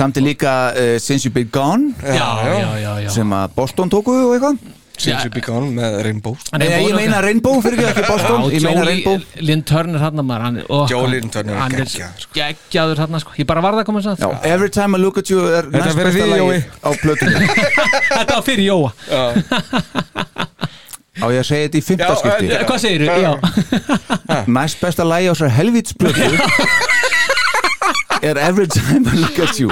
samt 0.00 0.18
er 0.20 0.26
líka 0.28 0.52
uh, 0.76 0.98
Since 1.00 1.24
You've 1.26 1.34
Been 1.40 1.48
Gone 1.54 1.94
já, 2.04 2.28
já, 2.44 2.76
já, 2.84 2.92
já. 3.06 3.08
sem 3.16 3.32
að 3.40 3.56
Boston 3.56 3.90
tóku 3.90 4.12
og 4.28 4.36
eitthvað 4.36 4.60
Since 5.00 5.24
you 5.24 5.30
begun 5.32 5.70
með 5.78 5.94
Rainbow 6.04 6.34
Nei, 6.52 6.66
er 6.66 6.82
ég 6.82 6.90
að- 6.90 6.96
meina 6.98 7.20
Rainbow 7.24 7.62
fyrir 7.64 7.86
ekki 7.88 8.02
Boston 8.04 8.42
Já, 8.44 8.50
ég 8.52 8.64
meina 8.66 8.82
Rainbow 8.84 9.16
Lynn 9.48 9.62
Turner 9.64 10.02
hann 10.04 10.20
maður 10.28 10.44
hann, 10.44 10.58
ó, 10.68 10.76
Joey 10.90 11.00
hann- 11.06 11.14
Lynn 11.14 11.30
Turner 11.32 11.54
er 11.54 11.60
hann 11.62 11.72
geggjaður, 11.78 12.20
sko. 12.26 12.34
geggjaður 12.36 13.00
hann 13.06 13.20
sko. 13.24 13.32
ég 13.40 13.48
bara 13.48 13.62
varða 13.64 13.80
að 13.80 13.88
koma 13.88 14.02
að 14.04 14.20
Já, 14.20 14.28
Every 14.52 14.68
Time 14.76 14.98
I 14.98 15.00
Look 15.00 15.16
At 15.22 15.30
You 15.32 15.46
er 15.48 15.70
næst 15.72 15.96
fyrir 15.96 16.04
besta 16.04 16.20
því, 16.20 16.28
lagi 16.34 16.44
Jói. 16.44 16.60
á 16.84 16.90
plötunni 17.00 17.48
þetta 18.18 18.36
var 18.36 18.44
fyrir 18.44 18.64
Jóa 18.68 18.92
á 21.20 21.26
ég 21.30 21.42
að 21.42 21.48
segja 21.50 21.68
þetta 21.68 21.78
í 21.80 21.84
fymta 21.86 22.08
Já, 22.08 22.16
skipti? 22.22 22.50
Eh, 22.50 22.66
hvað 22.68 22.82
segir 22.84 23.06
þú? 23.06 24.48
næst 24.56 24.80
besta 24.82 25.06
lagi 25.06 25.28
á 25.28 25.32
þessar 25.32 25.54
helvítsplötu 25.60 26.30
er 28.22 28.36
Every 28.36 28.66
Time 28.66 29.08
I 29.08 29.16
Look 29.16 29.38
At 29.40 29.58
You. 29.60 29.70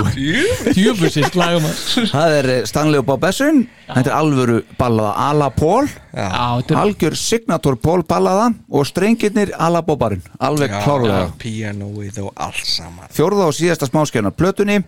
Tjúfusist 0.72 1.36
lagum 1.38 1.66
að 1.68 2.06
það 2.12 2.36
er 2.38 2.48
eh, 2.52 2.60
Stanley 2.68 3.00
og 3.02 3.06
Bob 3.08 3.26
Essin 3.28 3.64
þetta 3.86 4.08
er 4.08 4.16
alvöru 4.16 4.60
ballaða 4.78 5.26
Ala 5.28 5.50
Já, 5.58 6.28
er 6.70 6.80
algjör 6.82 7.18
signator 7.18 7.76
Paul 7.76 8.02
ballaða 8.08 8.50
og 8.70 8.88
strengirnir 8.88 9.52
Ala 9.58 9.82
Bobarinn. 9.84 10.24
Alveg 10.40 10.72
klárlega. 10.72 11.28
Pianoið 11.38 12.22
og 12.24 12.32
allt 12.36 12.64
saman. 12.64 13.12
Fjórða 13.12 13.50
og 13.50 13.56
síðasta 13.56 13.90
smáskjarnar 13.90 14.36
plötunni 14.36 14.80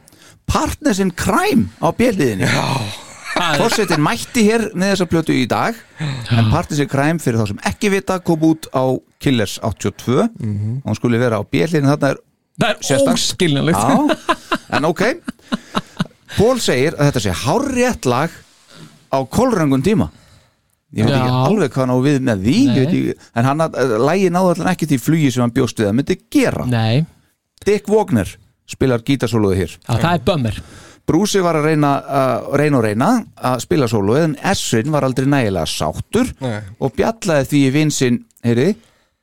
Partners 0.50 0.98
in 0.98 1.12
Crime 1.14 1.68
á 1.78 1.92
bjelliðinni 1.94 2.48
Fórsetin 3.34 4.02
mætti 4.02 4.42
hér 4.46 4.66
með 4.74 4.94
þessa 4.94 5.06
plötu 5.10 5.34
í 5.36 5.46
dag 5.48 5.76
en 6.00 6.50
Partners 6.50 6.82
in 6.82 6.90
Crime 6.90 7.22
fyrir 7.22 7.40
þá 7.40 7.52
sem 7.52 7.62
ekki 7.70 7.92
vita 7.94 8.18
kom 8.24 8.42
út 8.50 8.66
á 8.74 8.84
Killers 9.22 9.58
82 9.62 10.18
og 10.18 10.88
hún 10.88 10.98
skulle 10.98 11.20
vera 11.22 11.38
á 11.38 11.44
bjelliðinni 11.46 11.92
þarna 11.92 12.14
er 12.14 12.20
það 12.60 12.90
er 12.96 13.12
óskiljanlegt. 13.14 14.38
En 14.70 14.86
ok. 14.88 15.02
Pól 16.36 16.60
segir 16.62 16.96
að 16.96 17.10
þetta 17.10 17.22
sé 17.24 17.36
hárrétt 17.44 18.08
lag 18.08 18.34
á 19.10 19.18
kolrangun 19.26 19.82
tíma. 19.84 20.10
Ég 20.90 21.06
veit 21.06 21.14
ekki 21.14 21.30
Já. 21.30 21.40
alveg 21.46 21.72
hvað 21.72 21.84
hann 21.84 21.94
á 21.94 21.98
við 22.02 22.20
með 22.26 22.44
því 22.44 22.58
ekki, 22.82 23.00
en 23.38 23.46
hann 23.46 23.62
að 23.62 23.96
lægi 24.02 24.30
náðu 24.34 24.52
allan 24.54 24.70
ekki 24.72 24.88
því 24.90 24.98
flugi 25.04 25.30
sem 25.30 25.44
hann 25.44 25.54
bjóst 25.54 25.78
við 25.78 25.90
að 25.90 25.96
myndi 26.00 26.16
gera. 26.34 26.66
Nei, 26.66 27.04
Dick 27.66 27.90
Wagner 27.90 28.32
spilar 28.70 29.04
gítarsóluðu 29.06 29.58
hér. 29.60 29.76
Já, 29.78 29.92
það 29.94 30.12
er 30.12 30.24
bömmir 30.26 30.58
Brúsi 31.10 31.40
var 31.42 31.58
að 31.58 31.70
reyna, 31.72 31.92
að 32.06 32.50
reyna 32.60 32.78
og 32.78 32.84
reyna 32.86 33.08
að 33.50 33.62
spila 33.64 33.88
sóluðu 33.90 34.26
en 34.28 34.36
Essin 34.52 34.92
var 34.94 35.06
aldrei 35.06 35.26
nægilega 35.26 35.66
sáttur 35.66 36.30
Nei. 36.38 36.60
og 36.78 36.94
bjallaði 36.94 37.48
því 37.50 37.62
í 37.66 37.72
vinsinn 37.74 38.20
heyri, 38.46 38.68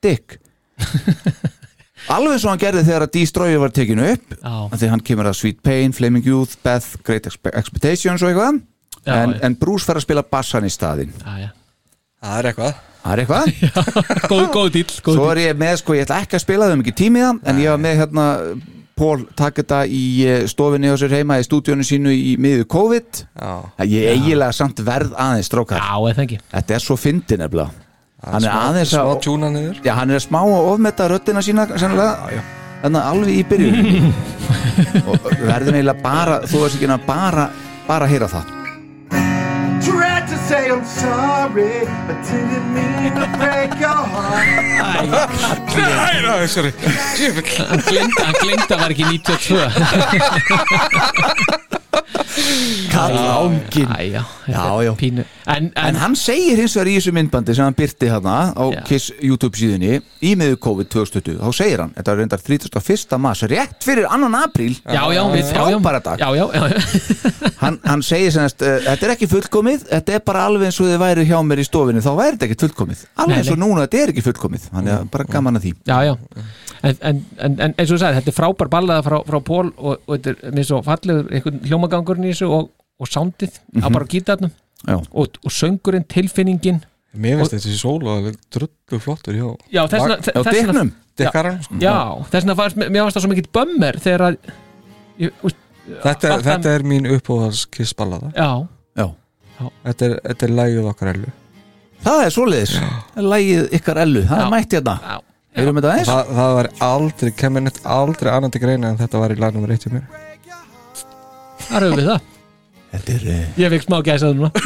Dick. 0.04 0.36
Alveg 2.14 2.38
svo 2.40 2.52
hann 2.52 2.60
gerði 2.60 2.84
þegar 2.86 3.06
að 3.06 3.14
Destroyer 3.16 3.62
var 3.62 3.72
tekinu 3.74 4.04
upp 4.12 4.36
af 4.40 4.76
því 4.80 4.90
hann 4.92 5.04
kemur 5.04 5.28
að 5.28 5.38
Sweet 5.40 5.62
Pain, 5.64 5.94
Flaming 5.96 6.28
Youth, 6.28 6.58
Beth, 6.64 7.00
Great 7.04 7.26
Expe 7.28 7.52
Expectations 7.56 8.22
og 8.24 8.30
eitthvað. 8.30 8.60
Já, 9.04 9.14
en, 9.22 9.34
en 9.44 9.56
Bruce 9.58 9.88
fer 9.88 9.98
að 9.98 10.04
spila 10.04 10.24
bassan 10.24 10.68
í 10.68 10.72
staðinn. 10.72 11.12
Já, 11.24 11.48
já. 11.48 11.50
Það 12.18 12.38
er 12.38 12.48
eitthvað. 12.50 12.80
Það 13.02 13.12
er 13.12 13.22
eitthvað. 13.22 13.44
Góð, 14.32 14.46
góð 14.54 14.72
dýll 14.74 14.88
góð 15.06 15.20
svo 15.20 15.28
er 15.32 15.40
ég 15.46 15.60
með, 15.60 15.76
sko, 15.82 15.96
ég 15.96 16.04
ætla 16.04 16.22
ekki 16.24 16.36
að 16.36 16.44
spila 16.44 16.68
þau 16.68 16.80
mikið 16.80 16.96
tími 16.98 17.22
það, 17.24 17.38
en 17.48 17.60
ég 17.62 17.72
var 17.72 17.84
með 17.84 18.00
hérna 18.02 18.26
Pól 18.98 19.24
takk 19.38 19.60
þetta 19.62 19.80
í 19.86 20.04
eh, 20.26 20.44
stofinni 20.50 20.90
á 20.90 20.96
sér 20.98 21.14
heima 21.20 21.38
í 21.38 21.44
stúdíónu 21.46 21.86
sínu 21.86 22.12
í 22.14 22.34
miður 22.40 22.66
COVID. 22.74 23.22
Já. 23.38 23.52
Að 23.78 23.94
ég 23.94 24.08
eiginlega 24.16 24.56
samt 24.56 24.82
verð 24.84 25.14
aðeins 25.14 25.50
strókar. 25.50 25.78
Já, 25.78 25.94
eða 26.10 26.24
ekki. 26.26 26.40
Þetta 26.54 26.76
er 26.78 26.84
svo 26.84 26.98
fyndin 26.98 27.42
nefnilega. 27.44 27.86
Hann 28.26 28.42
er 28.42 28.54
aðeins 28.58 28.92
Smá 28.92 29.04
að 29.04 29.20
tjúna 29.22 29.52
niður. 29.54 29.80
Já, 29.86 29.92
hann 30.00 30.10
er 30.10 30.18
að 30.18 30.26
smá 30.26 30.40
að 30.42 30.70
ofmeta 30.72 31.06
röddina 31.12 31.44
sína 31.46 31.68
sennilega, 31.78 32.42
þannig 32.82 33.00
að 33.00 33.10
alveg 33.14 33.38
í 33.38 33.46
byrjun. 33.52 34.12
Og 35.14 35.32
verður 35.46 35.78
eiginlega 35.78 35.98
bara 36.02 36.40
þú 36.46 36.64
veist 36.64 36.80
ekki 36.80 36.90
að 36.90 37.06
bara, 37.06 37.50
bara 37.86 38.10
heyra 38.10 38.30
það 38.34 38.54
Tried 39.88 40.26
to 40.28 40.36
say 40.48 40.62
I'm 40.70 40.84
sorry, 40.84 41.80
but 42.06 42.18
didn't 42.28 42.68
mean 42.74 43.12
to 43.14 43.26
break 43.38 43.72
your 43.80 44.02
heart. 44.12 44.66
Nei, 45.76 46.20
nei, 46.22 46.46
sorry. 46.46 46.72
Hann 47.70 47.80
glemd, 47.88 48.14
hann 48.20 48.34
glemd 48.42 48.68
að 48.68 48.78
var 48.84 48.90
ekki 48.94 49.04
92 49.08 49.56
Kall 52.92 53.16
ángin 53.18 53.88
já, 54.12 54.22
Já, 54.48 54.82
já 54.84 54.92
pínu. 54.96 55.24
En, 55.46 55.72
En 55.76 55.96
hann 55.96 56.14
segir 56.16 56.56
hins 56.60 56.74
vegar 56.76 56.88
í 56.90 56.94
þessu 56.98 57.12
myndbandi 57.16 57.54
sem 57.56 57.64
hann 57.66 57.76
byrti 57.76 58.08
hana 58.12 58.36
á 58.56 58.64
Já. 58.72 58.80
Kiss 58.88 59.12
YouTube 59.22 59.56
síðunni 59.58 59.98
í 60.24 60.34
miður 60.38 60.58
COVID 60.64 60.90
2020 60.92 61.38
þá 61.40 61.50
segir 61.56 61.82
hann, 61.82 61.92
þetta 61.96 62.12
er 62.14 62.20
reyndar 62.22 62.42
31. 62.44 63.18
mars 63.22 63.42
rétt 63.48 63.84
fyrir 63.84 64.08
annan 64.10 64.36
apríl 64.38 64.76
frábæra 65.52 66.02
dag 66.04 66.22
hann, 67.62 67.78
hann 67.84 68.02
segir 68.06 68.32
semast, 68.34 68.62
uh, 68.62 68.78
þetta 68.86 69.08
er 69.08 69.14
ekki 69.16 69.30
fullkomið 69.30 69.86
þetta 69.90 70.16
er 70.18 70.24
bara 70.26 70.46
alveg 70.48 70.68
eins 70.70 70.80
og 70.82 70.88
þið 70.90 71.02
væri 71.04 71.26
hjá 71.28 71.38
mér 71.46 71.62
í 71.64 71.66
stofinu 71.68 72.04
þá 72.04 72.10
væri 72.18 72.36
þetta 72.36 72.48
ekki 72.48 72.60
fullkomið, 72.64 73.04
alveg 73.24 73.40
eins 73.42 73.52
og 73.54 73.60
núna 73.62 73.84
þetta 73.86 74.02
er 74.04 74.14
ekki 74.14 74.26
fullkomið, 74.28 74.68
hann 74.76 74.88
er 74.94 75.06
bara 75.12 75.28
gaman 75.28 75.60
að 75.60 75.68
því. 75.68 75.74
En, 76.78 76.94
en, 77.02 77.16
en, 77.42 77.54
en 77.58 77.72
eins 77.74 77.90
og 77.90 77.96
þú 77.96 78.00
sagði, 78.04 78.20
þetta 78.20 78.30
er 78.30 78.36
frábær 78.36 78.68
ballaða 78.70 79.02
frá, 79.02 79.16
frá 79.26 79.38
Pól 79.42 79.72
og, 79.82 79.96
og 80.06 80.12
þetta 80.14 80.34
er 80.46 80.52
mér 80.54 80.66
svo 80.68 80.78
fallegur 80.86 81.32
einhvern 81.34 81.58
hljómagangurinn 81.88 82.28
í 82.28 82.32
þessu 82.34 82.48
og, 82.52 82.70
og 83.00 83.08
soundið 83.08 83.58
á 83.82 83.86
Mhm. 83.88 83.92
bara 83.92 84.04
gítarnum 84.06 84.50
Já. 84.86 84.94
og, 85.12 85.26
og 85.44 85.50
söngurinn, 85.50 86.06
tilfinningin 86.06 86.80
Mér 87.18 87.38
finnst 87.40 87.54
þessi 87.56 87.78
sólu 87.80 88.06
alveg 88.12 88.36
drullu 88.52 89.00
flottur 89.00 89.34
hjá 89.34 89.56
Já, 89.72 89.86
þess 89.88 90.02
vegna- 90.04 90.16
Vag- 90.16 90.24
þess 90.24 90.44
vegna- 90.44 90.52
Dicknum? 90.52 90.92
Dikkarann, 91.18 91.62
sko. 91.64 91.74
Já, 91.80 91.94
þess 92.30 92.44
vegna 92.44 92.54
fannst 92.54 92.76
mér 92.76 92.90
mér 92.94 93.02
fannst 93.02 93.16
það 93.16 93.24
svo 93.24 93.30
mikill 93.32 93.52
bömmir 93.52 93.96
þegar 93.98 94.20
að 94.28 94.36
ég, 95.18 95.32
úst, 95.42 95.56
Þetta, 95.88 96.28
átt 96.36 96.42
þetta 96.44 96.68
er 96.76 96.82
mín 96.84 97.06
uppáhalds 97.08 97.64
kissballada 97.72 98.30
Já, 98.36 98.68
Já. 98.94 99.06
Þetta 99.86 100.04
er, 100.04 100.20
þetta 100.28 100.44
er 100.46 100.52
lægið 100.60 100.84
okkar 100.92 101.08
ellu 101.14 101.32
það 102.04 102.20
er 102.26 102.30
svoleiðis, 102.30 102.74
lægið 103.16 103.72
ykkar 103.80 103.96
ellu 104.04 104.22
það 104.28 104.38
Já. 104.38 104.44
er 104.44 104.50
mætt 104.52 104.70
hérna, 104.76 104.94
já, 105.02 105.16
eins? 105.58 106.08
það, 106.08 106.28
það 106.38 106.54
var 106.54 106.68
aldrei, 106.80 107.30
kemur 107.32 107.60
neitt 107.64 107.80
aldrei 107.84 108.30
annan 108.36 108.50
til 108.54 108.60
greina 108.62 108.90
en 108.92 108.98
þetta 109.00 109.18
var 109.18 109.30
í 109.34 109.38
lag 109.40 109.54
nummer 109.56 109.72
eitt 109.74 109.82
hjá 109.88 109.90
mér 109.96 110.04
þar 111.68 111.88
höfum 111.88 112.00
við 112.02 112.10
það 112.12 112.34
Þetta 112.88 113.12
er, 113.18 113.24
uh, 113.28 113.48
Ég 113.60 113.72
fikk 113.74 113.82
smá 113.84 113.96
gæsað 114.06 114.38
núna 114.38 114.50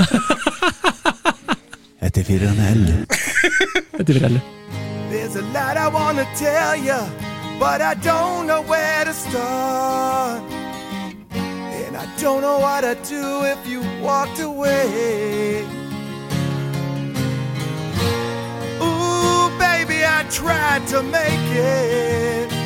þetta 2.03 2.19
er 2.23 2.27
fyrir 2.29 2.49
hana 2.53 2.65
ellu 2.73 2.97
Þetta 3.13 4.03
er 4.03 4.07
fyrir 4.13 4.27
alveg 4.31 4.45
There's 5.13 5.37
a 5.37 5.43
lot 5.53 5.77
I 5.77 5.89
wanna 5.89 6.25
tell 6.37 6.75
you, 6.75 6.97
but 7.61 7.83
I 7.83 7.93
don't 7.95 8.47
know 8.47 8.63
where 8.63 9.05
to 9.05 9.13
start. 9.13 10.43
And 11.35 11.95
I 11.95 12.07
don't 12.19 12.41
know 12.41 12.59
what 12.59 12.83
I'd 12.83 13.03
do 13.03 13.45
if 13.45 13.59
you 13.69 13.83
walked 14.03 14.41
away. 14.41 15.67
Ooh, 18.81 19.51
baby, 19.59 20.03
I 20.03 20.25
tried 20.31 20.87
to 20.89 21.03
make 21.03 21.53
it. 21.53 22.62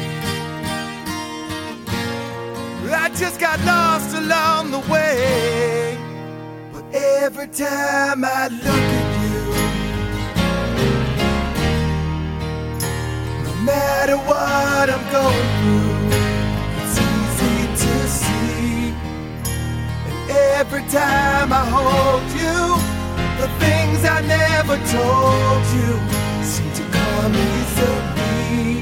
I 2.92 3.08
just 3.10 3.40
got 3.40 3.58
lost 3.64 4.14
along 4.16 4.70
the 4.70 4.78
way. 4.90 5.98
But 6.72 6.84
every 6.94 7.48
time 7.48 8.24
I 8.24 8.48
look 8.48 8.88
at 9.00 9.08
you, 9.22 9.42
no 13.44 13.52
matter 13.64 14.16
what 14.18 14.90
I'm 14.94 15.06
going 15.10 15.48
through, 15.58 15.96
it's 16.80 16.96
easy 17.10 17.58
to 17.82 17.92
see. 18.08 18.94
And 20.08 20.30
every 20.60 20.84
time 20.84 21.52
I 21.52 21.64
hold 21.76 22.26
you, 22.42 22.76
the 23.40 23.48
things 23.64 24.04
I 24.04 24.20
never 24.22 24.76
told 24.96 25.64
you 25.76 25.90
seem 26.44 26.70
to 26.74 26.84
come 26.96 27.34
easily. 27.34 28.75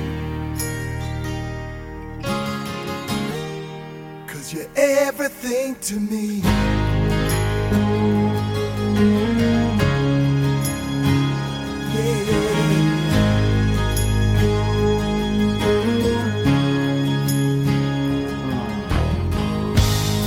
Cause 4.44 4.52
you're 4.52 4.68
everything 4.76 5.74
to 5.76 5.98
me. 5.98 6.42
Yeah. 6.42 6.50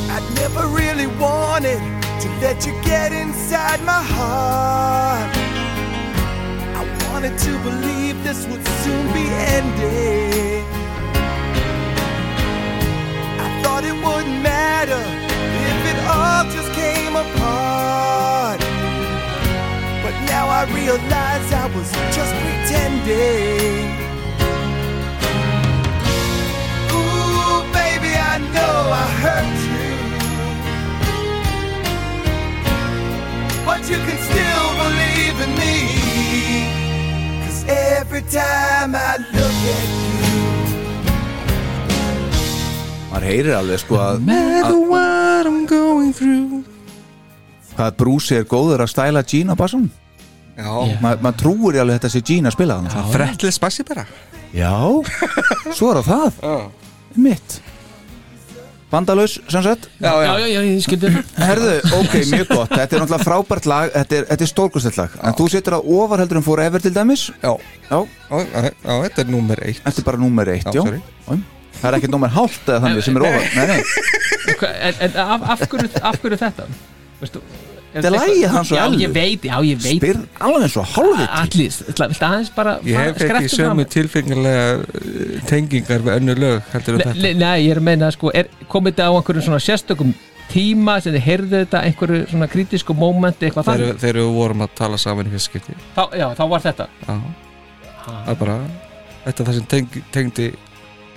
I 0.10 0.20
never 0.34 0.66
really 0.70 1.06
wanted 1.22 1.78
to 2.22 2.28
let 2.42 2.66
you 2.66 2.74
get 2.84 3.12
inside 3.12 3.84
my 3.84 4.02
heart. 4.02 5.38
I 6.76 7.12
wanted 7.12 7.38
to 7.38 7.52
believe 7.60 8.24
this 8.24 8.48
would 8.48 8.66
soon 8.66 9.14
be 9.14 9.28
ending. 9.54 10.37
Thought 13.78 13.86
it 13.86 13.94
wouldn't 13.94 14.42
matter 14.42 15.04
if 15.70 15.80
it 15.92 15.98
all 16.10 16.44
just 16.50 16.72
came 16.74 17.16
apart. 17.16 18.60
But 20.02 20.16
now 20.26 20.48
I 20.50 20.66
realize 20.74 21.54
I 21.54 21.66
was 21.76 21.92
just 22.18 22.34
pretending. 22.42 23.86
Ooh, 26.90 27.62
baby, 27.72 28.12
I 28.34 28.36
know 28.56 28.78
I 29.04 29.08
hurt 29.24 29.58
you. 29.70 29.90
But 33.64 33.82
you 33.92 33.98
can 34.08 34.18
still 34.30 34.70
believe 34.82 35.38
in 35.46 35.52
me. 35.62 35.76
Cause 37.46 37.62
every 37.68 38.24
time 38.24 38.96
I 38.96 39.18
look 39.34 39.58
at 39.78 39.88
you, 40.02 40.17
maður 43.12 43.28
heyrir 43.30 43.56
alveg 43.58 43.80
sko 43.84 44.00
að, 44.02 44.20
Matter 44.28 44.72
að 44.72 44.82
what 44.92 45.48
I'm 45.52 45.62
going 45.70 46.12
through. 46.16 46.64
Hvað 47.78 47.96
brúsi 48.02 48.36
er 48.40 48.48
góður 48.50 48.84
að 48.86 48.92
stæla 48.94 49.22
á 49.22 49.56
bassun 49.60 49.90
Já, 50.58 50.74
Ma, 51.04 51.14
maður 51.22 51.38
trúir 51.44 51.78
í 51.78 51.82
alveg 51.84 52.00
þetta 52.00 52.10
sé 52.16 52.22
Gene 52.26 52.50
að 52.50 52.56
spila 52.58 52.80
þannig 52.80 52.96
það 52.96 53.12
frettlega 53.14 53.54
spassi 53.60 53.86
bara 53.86 54.06
já, 54.56 54.72
svo 55.76 55.92
er 55.92 56.00
það 56.02 56.08
það. 56.08 56.62
Mitt 57.22 57.58
bandalaus 58.90 59.34
sem 59.52 59.64
sagt. 59.66 59.90
Já, 60.00 60.14
Já, 60.24 60.32
já, 60.40 60.48
já, 60.48 60.62
ég 60.64 60.80
skildi 60.86 61.10
þetta 61.12 61.48
Herðu, 61.50 61.74
ok, 62.00 62.14
mjög 62.32 62.48
gott, 62.54 62.72
þetta 62.72 62.88
er 62.96 63.02
náttúrulega 63.04 63.26
frábært 63.28 63.68
lag. 63.68 63.90
Þetta 63.92 64.16
er, 64.18 64.28
þetta 64.32 64.46
er 64.46 64.52
stórkustelt 64.54 65.00
lag. 65.02 65.18
En 65.28 65.36
þú 65.38 65.48
setur 65.52 65.76
að 65.78 65.90
ofar 65.98 66.24
heldur 66.24 66.40
en 66.40 66.46
fór 66.46 66.62
ever 66.64 66.84
til 66.86 66.94
dæmis? 66.96 67.26
Já, 67.44 67.52
Já, 67.92 68.00
já, 68.00 68.40
já, 68.40 68.64
já, 68.72 68.94
þetta 69.04 69.24
er 69.26 69.30
númer 69.36 69.62
eitt. 69.68 69.82
Þetta 69.84 70.02
er 70.04 70.08
bara 70.08 70.22
númer 70.24 70.54
eitt, 70.56 70.70
Já, 70.72 70.72
já, 70.80 70.86
sorry. 70.88 71.02
já. 71.28 71.57
Það 71.78 71.88
er 71.92 71.98
ekki 72.00 72.10
númer 72.14 72.32
hálft 72.34 72.68
eða 72.70 72.82
þannig 72.88 73.06
sem 73.08 73.18
er 73.20 73.26
ofar 73.30 73.48
Nei, 73.56 73.66
nei, 73.68 73.80
Hva- 74.58 74.76
En, 74.88 74.94
en 75.08 75.18
af, 75.24 75.48
af, 75.56 75.64
hverju, 75.72 75.90
af 76.02 76.20
hverju 76.24 76.38
þetta? 76.44 76.68
Veistu, 77.22 77.42
Þetta 77.98 78.10
er 78.10 78.14
lagið 78.14 78.50
hans 78.52 78.72
og 78.72 78.78
Já, 78.78 78.82
Ellu. 78.86 78.98
ég 79.02 79.12
veit, 79.16 79.46
já, 79.48 79.56
ég 79.66 79.78
veit. 79.82 80.02
Spyr 80.04 80.18
alveg 80.44 80.64
eins 80.68 80.76
og 80.78 80.88
hálfviti. 80.92 81.28
Allir, 81.40 81.78
viltu 81.88 82.26
aðeins 82.28 82.50
bara 82.54 82.74
Ég 82.86 82.98
hef 83.00 83.22
ekki 83.26 83.50
sömu 83.54 83.86
tilfengilega 83.90 84.66
uh, 84.76 85.38
tengingar 85.50 86.04
við 86.06 86.12
önnu 86.20 86.36
lög 86.38 86.68
heldur 86.74 86.98
en 86.98 87.04
þetta. 87.06 87.32
nei, 87.42 87.54
ég 87.64 87.72
er 87.74 87.82
að 87.82 87.86
meina 87.88 88.10
sko, 88.14 88.30
er, 88.38 88.50
komið 88.70 88.98
þetta 88.98 89.08
á 89.08 89.12
einhverjum 89.18 89.46
svona 89.48 89.62
sérstökum 89.64 90.12
tíma 90.52 90.98
sem 91.04 91.16
þið 91.16 91.26
heyrðu 91.26 91.56
þetta 91.64 91.82
einhverju 91.90 92.20
svona 92.34 92.50
kritísku 92.52 92.94
mómenti 92.96 93.48
eitthvað 93.50 93.66
Þegar, 93.72 93.82
þannig? 93.88 94.02
þegar 94.04 94.20
við 94.22 94.36
vorum 94.38 94.66
að 94.68 94.76
tala 94.84 95.00
saman 95.02 95.28
í 95.32 95.34
fyrst 95.34 95.50
skipti. 95.50 95.78
Þá, 95.98 96.04
Já, 96.22 96.28
þá 96.38 96.44
var 96.54 96.66
þetta. 96.68 96.90
Já, 97.08 97.16
það 98.06 98.30
er 98.36 98.42
bara 98.44 98.60
Þetta 99.26 99.42
er 99.44 99.48
það 99.50 99.58
sem 99.58 99.66
teng, 99.74 99.98
tengdi 100.16 100.52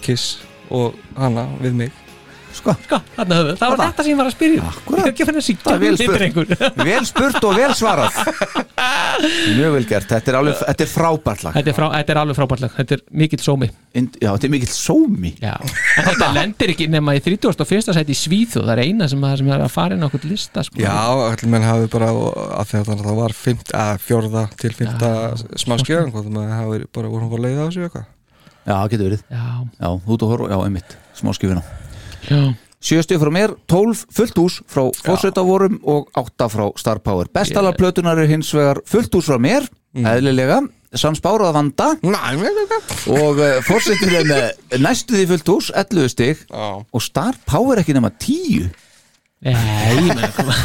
Kiss 0.07 0.31
og 0.71 0.95
hana 1.19 1.49
við 1.61 1.77
mig. 1.85 1.99
Sko, 2.51 2.73
Sko, 2.83 2.99
þarna 3.15 3.37
höfðu, 3.39 3.53
það 3.61 3.71
var 3.71 3.81
þetta 3.85 4.03
sem 4.05 4.11
ég 4.11 4.17
var 4.19 4.27
að 4.27 4.33
spyrja 4.35 4.61
um. 4.61 4.71
Akkúrat. 4.73 4.99
Ég 4.99 5.05
er 5.05 5.11
ekki 5.13 5.23
að 5.23 5.29
finna 5.29 5.43
er 5.71 5.79
vel 5.85 5.99
spurt. 6.01 6.55
vel 6.91 7.05
spurt 7.07 7.47
og 7.47 7.55
vel 7.61 7.75
svarað. 7.79 8.19
Mjög 9.55 9.75
vel 9.77 9.85
gert, 9.87 10.09
þetta 10.11 10.33
er, 10.33 10.39
alveg, 10.41 10.57
þetta 10.65 10.85
er 10.85 10.91
frábært 10.91 11.45
lag. 11.47 11.55
Þetta 11.59 11.71
er, 11.71 11.77
frá, 11.79 11.87
þetta 11.95 12.15
er 12.15 12.21
alveg 12.25 12.39
frábært 12.41 12.65
lag, 12.65 12.75
þetta 12.81 12.97
er 12.99 13.05
mikill 13.23 13.43
sómi. 13.45 13.71
Ind, 14.01 14.19
Já, 14.19 14.33
þetta 14.33 14.49
er 14.51 14.55
mikill 14.57 14.73
sómi. 14.75 15.33
Já, 15.39 15.55
en 15.63 16.09
þetta 16.11 16.31
lendir 16.35 16.75
ekki 16.75 16.91
nema 16.91 17.15
í 17.15 17.23
31. 17.23 17.95
sæti 17.95 18.17
í 18.17 18.21
Svíþjóð. 18.25 18.67
Það 18.67 18.75
er 18.77 18.83
eina 18.89 19.11
sem, 19.15 19.27
að- 19.31 19.37
sem 19.41 19.53
er 19.55 19.67
að 19.67 19.75
fara 19.79 19.95
inn 19.95 20.03
á 20.03 20.09
okkur 20.11 20.27
lista 20.31 20.67
sko. 20.67 20.81
Já, 20.83 20.95
allir 21.31 21.53
menn 21.55 21.67
hafi 21.71 21.91
bara 21.95 22.11
að 22.11 22.73
því 22.73 22.83
að 22.83 22.95
það 23.07 23.21
var 23.23 23.37
fjórða 24.09 24.49
til 24.59 24.75
fymta 24.75 25.13
smá 25.55 25.79
skjöðan 25.85 26.11
hvað 26.17 26.33
það 26.35 26.57
hafi 26.59 26.83
bara 26.99 27.13
voru 27.15 27.31
að 27.31 27.47
leiða 27.47 27.67
á 27.67 27.69
sig 27.71 27.87
eitthvað 27.87 28.09
Já, 28.67 28.77
getur 28.93 29.07
verið. 29.09 29.23
Já, 29.33 29.45
Já, 29.81 29.89
út 30.07 30.23
og 30.27 30.31
horfa, 30.35 30.51
já, 30.53 30.59
einmitt, 30.67 30.97
smá 31.17 31.33
skifina 31.37 31.63
já. 32.29 32.43
Sjöstu 32.81 33.19
frá 33.21 33.29
mér, 33.33 33.53
12 33.69 34.07
fullt 34.17 34.39
hús 34.41 34.55
frá 34.69 34.87
fórsveitavorum 35.05 35.81
og 35.85 36.09
8 36.17 36.47
frá 36.49 36.71
Star 36.81 36.99
Power. 37.05 37.29
Bestalar 37.29 37.77
plötunar 37.77 38.17
er 38.23 38.29
hins 38.31 38.49
vegar 38.57 38.81
fullt 38.89 39.13
hús 39.13 39.29
frá 39.29 39.37
mér 39.41 39.67
eðlilega, 39.93 40.63
Sans 40.97 41.21
Bára 41.23 41.51
að 41.51 41.55
vanda. 41.59 41.91
Og 43.13 43.37
uh, 43.39 43.61
fórsveitur 43.67 44.15
er 44.23 44.27
með 44.27 44.81
næstu 44.83 45.15
því 45.19 45.27
fullt 45.35 45.49
hús 45.53 45.69
11 45.77 46.09
stig. 46.15 46.37
Já. 46.49 46.81
og 46.83 47.03
Star 47.05 47.35
Power 47.47 47.79
ekki 47.83 47.93
nema 47.95 48.11
10 48.17 48.71
Nei, 49.41 49.97
meina 50.05 50.29
koma 50.37 50.53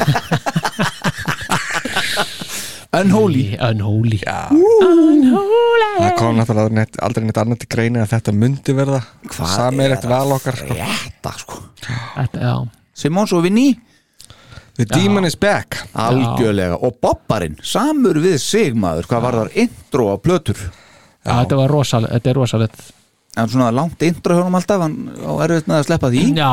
Unholy. 2.96 3.46
Unholy. 3.60 4.20
Já. 4.24 4.50
Það 5.96 6.14
kom 6.20 6.38
náttúrulega 6.40 6.86
aldrei 7.04 7.26
neitt 7.26 7.40
annað 7.42 7.62
til 7.64 7.70
greina 7.72 8.04
að 8.04 8.14
þetta 8.14 8.34
myndi 8.36 8.76
verða 8.76 9.02
er 9.84 9.96
að 9.96 10.08
val 10.12 10.36
okkar 10.36 10.60
sko. 10.60 10.78
Þetta 10.80 11.34
sko? 11.42 11.60
Þetta, 11.88 12.42
já. 12.44 12.56
Simons 12.96 13.34
og 13.36 13.44
Vinny? 13.44 13.70
The 14.76 14.86
Demon 14.92 15.26
is 15.28 15.36
Back. 15.40 15.80
Algjörlega. 15.96 16.76
Og 16.84 16.98
bobbarinn, 17.04 17.56
samur 17.64 18.20
við 18.24 18.38
sig 18.44 18.76
maður, 18.76 19.08
hvað 19.12 19.26
var 19.28 19.40
þar 19.40 19.52
intro 19.64 20.08
á 20.12 20.16
plötur? 20.20 20.60
Já, 21.26 21.32
þetta 21.42 21.60
var 21.62 21.72
rosalegt, 21.72 22.14
þetta 22.16 22.32
er 22.32 22.40
rosalegt. 22.42 22.86
En 23.36 23.52
svona 23.52 23.72
langt 23.76 24.04
intro 24.08 24.36
hjá 24.36 24.44
hann 24.46 24.56
alltaf 24.60 24.84
hann 24.84 24.98
á 25.16 25.32
erfitt 25.48 25.68
með 25.72 25.80
að 25.80 25.88
sleppa 25.90 26.12
því. 26.12 26.24
Já, 26.36 26.52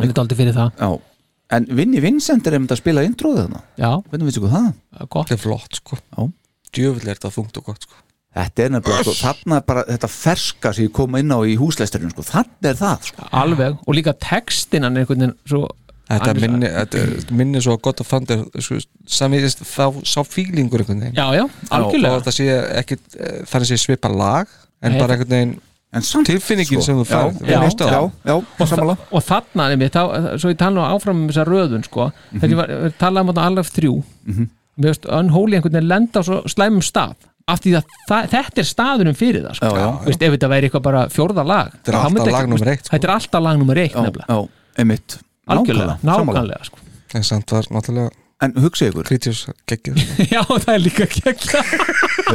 hann 0.00 0.08
er 0.08 0.22
aldrei 0.24 0.40
fyrir 0.40 0.56
það. 0.56 0.72
Já. 0.80 1.11
En 1.56 1.66
Vinni 1.78 2.00
Vincent 2.04 2.46
er 2.48 2.56
einmitt 2.58 2.72
að 2.74 2.80
spila 2.82 3.04
introð 3.06 3.36
þarna 3.42 3.60
Já, 3.80 3.90
hvernig 4.08 4.28
veistu 4.30 4.42
hvað 4.44 4.54
það? 4.56 5.08
gott 5.12 5.28
Þetta 5.28 5.36
er 5.38 5.42
flott 5.44 5.78
sko 5.80 5.98
Já. 6.00 6.24
Djöfull 6.72 7.04
er 7.08 7.18
þetta 7.18 7.32
þungt 7.36 7.60
og 7.62 7.68
gott 7.70 7.86
sko 7.88 8.00
Þetta 8.32 8.62
er 8.64 8.70
nefnilega, 8.72 9.04
sko, 9.04 9.12
þarna 9.20 9.56
er 9.60 9.64
bara 9.68 9.82
þetta 9.90 10.08
ferska 10.08 10.70
sem 10.72 10.86
ég 10.86 10.92
kom 10.96 11.16
inn 11.18 11.34
á 11.36 11.38
í 11.44 11.56
húsleisturinn 11.60 12.14
sko, 12.14 12.22
þarna 12.24 12.70
er 12.70 12.78
það, 12.78 13.02
sko. 13.10 13.26
Alveg, 13.42 13.74
og 13.84 13.92
líka 13.98 14.14
textin 14.24 14.86
hann 14.86 14.96
er 14.96 15.04
einhvern 15.04 15.20
veginn 15.26 15.34
svo 15.44 15.66
Þetta 16.12 16.30
hann 16.30 16.38
er- 16.40 16.40
minni, 16.46 16.70
þetta 16.72 17.34
minni 17.36 17.60
svo 17.64 17.76
gott 17.84 18.00
að 18.00 18.08
fanda 18.08 18.38
sko, 18.56 18.78
Samið 19.18 19.44
þá 19.60 19.84
sá 20.08 20.24
fílingur 20.24 20.80
einhvern 20.80 21.04
veginn 21.04 21.20
Já, 21.20 21.26
já, 21.36 21.44
algjörlega. 21.76 22.14
Og 22.16 22.22
þetta 22.24 22.34
sé 22.38 22.48
ekki 22.80 22.98
eh, 23.20 23.36
þannig 23.52 23.68
sé 23.74 23.78
svipa 23.84 24.08
lag 24.12 24.48
En 24.82 24.96
Nei, 24.96 24.98
bara 25.04 25.14
einhvern 25.18 25.36
veginn 25.36 25.54
en 25.92 26.02
samt, 26.02 26.26
Tilfinningin 26.26 26.80
sko. 26.80 26.86
sem 26.86 26.96
þú 26.96 27.04
færð 27.04 27.40
Já, 27.44 27.60
já, 27.60 28.10
já, 28.24 28.34
og, 28.34 28.98
og 29.12 29.22
þarna 29.26 29.66
mér, 29.76 29.90
þá, 29.92 30.02
svo 30.40 30.50
ég 30.52 30.56
tala 30.60 30.74
nú 30.78 30.84
áfram 30.96 31.18
um 31.24 31.28
þessa 31.28 31.44
röðun 31.48 31.84
sko, 31.84 32.06
þegar 32.32 32.50
ég 32.54 32.56
var, 32.62 32.72
ég 32.86 32.94
talaði 32.98 33.28
um 33.28 33.42
alveg 33.44 33.68
þrjú 33.76 33.94
Mhm. 34.26 34.48
mér 34.78 34.88
veist, 34.88 35.04
Unholy 35.10 35.56
einhvern 35.58 35.72
veginn 35.76 35.88
lenda 35.88 36.20
á 36.20 36.22
svo 36.24 36.42
slæmum 36.48 36.80
stað 36.82 37.14
af 37.48 37.60
því 37.60 37.74
að 37.76 37.84
það, 38.08 38.28
þetta 38.32 38.58
er 38.62 38.68
staðurum 38.70 39.16
fyrir 39.18 39.42
það 39.44 39.54
sko. 39.58 39.66
Já, 39.66 39.78
já. 39.82 39.90
Veist, 40.06 40.22
ef 40.22 40.32
þetta 40.32 40.48
væri 40.48 40.68
eitthvað 40.70 40.82
bara 40.82 41.02
fjórða 41.10 41.44
lag 41.46 41.72
Þetta 41.72 41.88
er 41.92 41.98
alltaf 41.98 42.12
myndi 42.14 42.22
ekki- 42.30 42.38
lag 42.38 42.48
númer 42.48 42.68
eitt, 42.72 42.84
sko. 42.86 42.96
þetta 42.96 43.04
er 43.08 43.14
alltaf 43.16 43.42
lag 43.42 43.58
nummer 43.58 43.76
eitt 43.82 43.92
já, 43.92 44.00
nefnilega, 44.00 45.18
algjörlega, 45.52 45.98
nákvæmlega 46.06 46.64
sko. 46.70 46.78
En 47.14 47.22
samt 47.22 47.50
var 47.52 47.62
náttúrulega 47.68 48.10
en 48.42 48.54
hugsa 48.58 48.88
ykkur, 48.90 49.06
Krítjus 49.06 49.44
geggið 49.70 49.98
já, 50.34 50.40
það 50.48 50.70
er 50.74 50.82
líka 50.82 51.06
kekla 51.10 51.62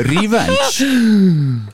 Revenge. 0.08 0.88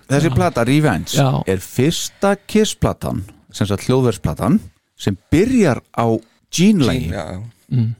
Þessi 0.10 0.32
plata 0.34 0.64
Revenge 0.68 1.18
Já. 1.18 1.28
er 1.50 1.60
fyrsta 1.64 2.36
Kiss-platan 2.50 3.24
sem 3.54 3.68
sagt 3.70 3.86
hljóðversplatan 3.88 4.60
sem 5.00 5.18
byrjar 5.34 5.82
á 5.94 6.06
Gene-lægi 6.54 7.12
Já, 7.12 7.24
já. 7.36 7.44
Mm. 7.74 7.92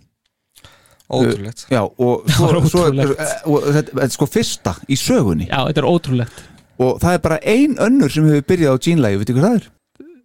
Ótrúlegt. 1.14 1.66
Já, 1.70 1.82
og 1.84 2.24
svo, 2.34 2.48
var 2.50 2.66
svo 2.72 2.84
ótrúlegt. 2.88 3.20
og 3.46 3.66
þetta 3.68 3.92
þetta 3.92 4.06
er 4.08 4.14
sko 4.16 4.28
fyrsta 4.34 4.74
í 4.90 4.98
sögunni. 4.98 5.46
Já, 5.52 5.60
þetta 5.68 5.82
er 5.84 5.88
ótrúlegt. 5.90 6.40
Og 6.82 6.96
það 7.04 7.18
er 7.18 7.22
bara 7.28 7.38
ein 7.46 7.76
önnur 7.86 8.10
sem 8.14 8.26
hefur 8.32 8.46
byrjað 8.50 8.74
á 8.74 8.84
Gene-lægi, 8.88 9.20
veitir 9.22 9.38
hvað 9.38 9.46
það 9.46 9.58
er? 9.60 9.68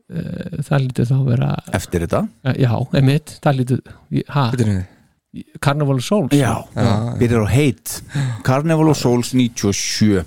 Eh, 0.09 0.63
það 0.65 0.85
lítur 0.87 1.09
þá 1.11 1.17
að 1.19 1.27
vera 1.29 1.49
Eftir 1.77 2.05
þetta. 2.07 2.23
Eh, 2.49 2.61
já, 2.65 2.71
emitt, 3.03 3.35
það 3.45 3.59
lítur 3.59 3.83
ha, 4.33 4.47
Þetta 4.55 4.65
er 4.65 4.79
Carnival 5.61 5.99
of 6.01 6.05
Souls. 6.07 6.33
Já, 6.33 6.55
byrjar 7.21 7.45
á 7.45 7.49
Hate. 7.53 8.01
Carnival 8.47 8.89
of 8.95 8.97
Souls 8.99 9.35
97 9.37 10.23
uh, 10.23 10.25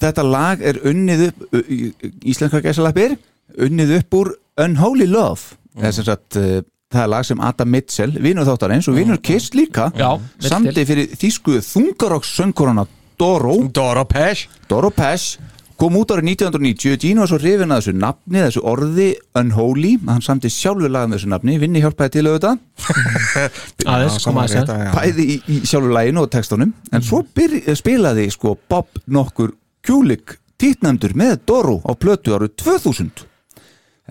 Þetta 0.00 0.24
lag 0.24 0.62
er 0.64 0.78
unnið 0.88 1.26
upp 1.28 1.42
uh, 1.52 1.62
í- 1.68 1.92
íslenska 2.32 2.62
gæsalappir 2.64 3.18
unnið 3.60 3.98
upp 4.00 4.16
úr 4.22 4.32
Unholy 4.62 5.06
Love. 5.08 5.56
Mm. 5.76 5.88
sem 5.92 6.04
sagt, 6.04 6.36
uh, 6.36 6.60
það 6.92 7.04
er 7.06 7.10
lag 7.12 7.24
sem 7.28 7.40
Adam 7.40 7.70
Mitchell 7.72 8.16
vinur 8.20 8.44
þáttarins 8.48 8.88
og 8.92 8.96
vinur 8.98 9.20
Kiss 9.24 9.52
líka 9.56 9.90
Já, 9.96 10.10
samdi 10.44 10.84
fyrir 10.88 11.12
þýsku 11.16 11.58
þungarokks 11.64 12.32
söngkorana 12.40 12.84
Doro. 13.20 13.54
Dora 13.72 14.02
Pesh 14.08 14.48
Doro 14.68 14.90
Pesh 14.90 15.38
kom 15.80 15.96
út 16.00 16.12
árið 16.14 16.28
1990 16.32 17.00
Gino 17.02 17.22
var 17.22 17.30
svo 17.30 17.38
rifin 17.42 17.74
að 17.74 17.80
þessu 17.82 17.94
nafni 17.98 18.42
þessu 18.42 18.62
orði 18.72 19.08
Unholy. 19.38 19.94
Hann 20.08 20.24
samti 20.24 20.50
sjálfur 20.52 20.92
lag 20.92 21.08
með 21.08 21.20
þessu 21.20 21.32
nafni. 21.32 21.56
Vinni 21.62 21.82
hjálpaði 21.82 22.14
til 22.16 22.26
auðvitað. 22.28 22.60
Segja 24.52 24.92
bæði 24.94 25.26
í, 25.26 25.40
í 25.46 25.58
sjálfur 25.66 25.96
laginu 25.96 26.24
og 26.24 26.30
textunum. 26.34 26.72
En 26.92 27.04
svo 27.06 27.22
byr, 27.36 27.58
spilaði 27.78 28.28
sko 28.34 28.56
Bob 28.70 29.02
nokkur 29.06 29.54
kjúlik 29.86 30.38
títnæmdur 30.62 31.16
með 31.18 31.40
Doro 31.48 31.80
á 31.82 31.92
plötu 31.98 32.36
árið 32.36 32.56
2000 32.62 33.28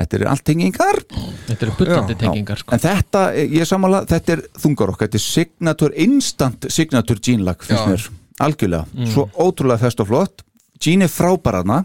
þetta 0.01 0.17
er 0.17 0.25
allt 0.31 0.45
tengingar. 0.47 0.99
Þetta 1.47 1.65
eru 1.67 1.73
bullandi 1.79 2.15
tengingar 2.19 2.61
sko. 2.61 2.75
en 2.75 2.81
þetta, 2.81 3.25
ég 3.43 3.67
samála, 3.67 4.03
þetta 4.09 4.37
er 4.37 4.43
þungarokk 4.63 5.03
þetta 5.05 5.19
er 5.19 5.25
signatur, 5.25 5.95
instant 5.99 6.69
signatur 6.73 7.21
Gene 7.23 7.45
lag, 7.47 7.61
finnst 7.65 7.89
mér, 7.89 8.07
algjörlega. 8.41 8.87
Mm. 8.95 9.11
svo 9.11 9.27
ótrúlega 9.35 9.83
fest 9.85 10.01
og 10.03 10.09
flott 10.11 10.45
Gene 10.81 11.05
er 11.07 11.13
frábæraðna 11.13 11.83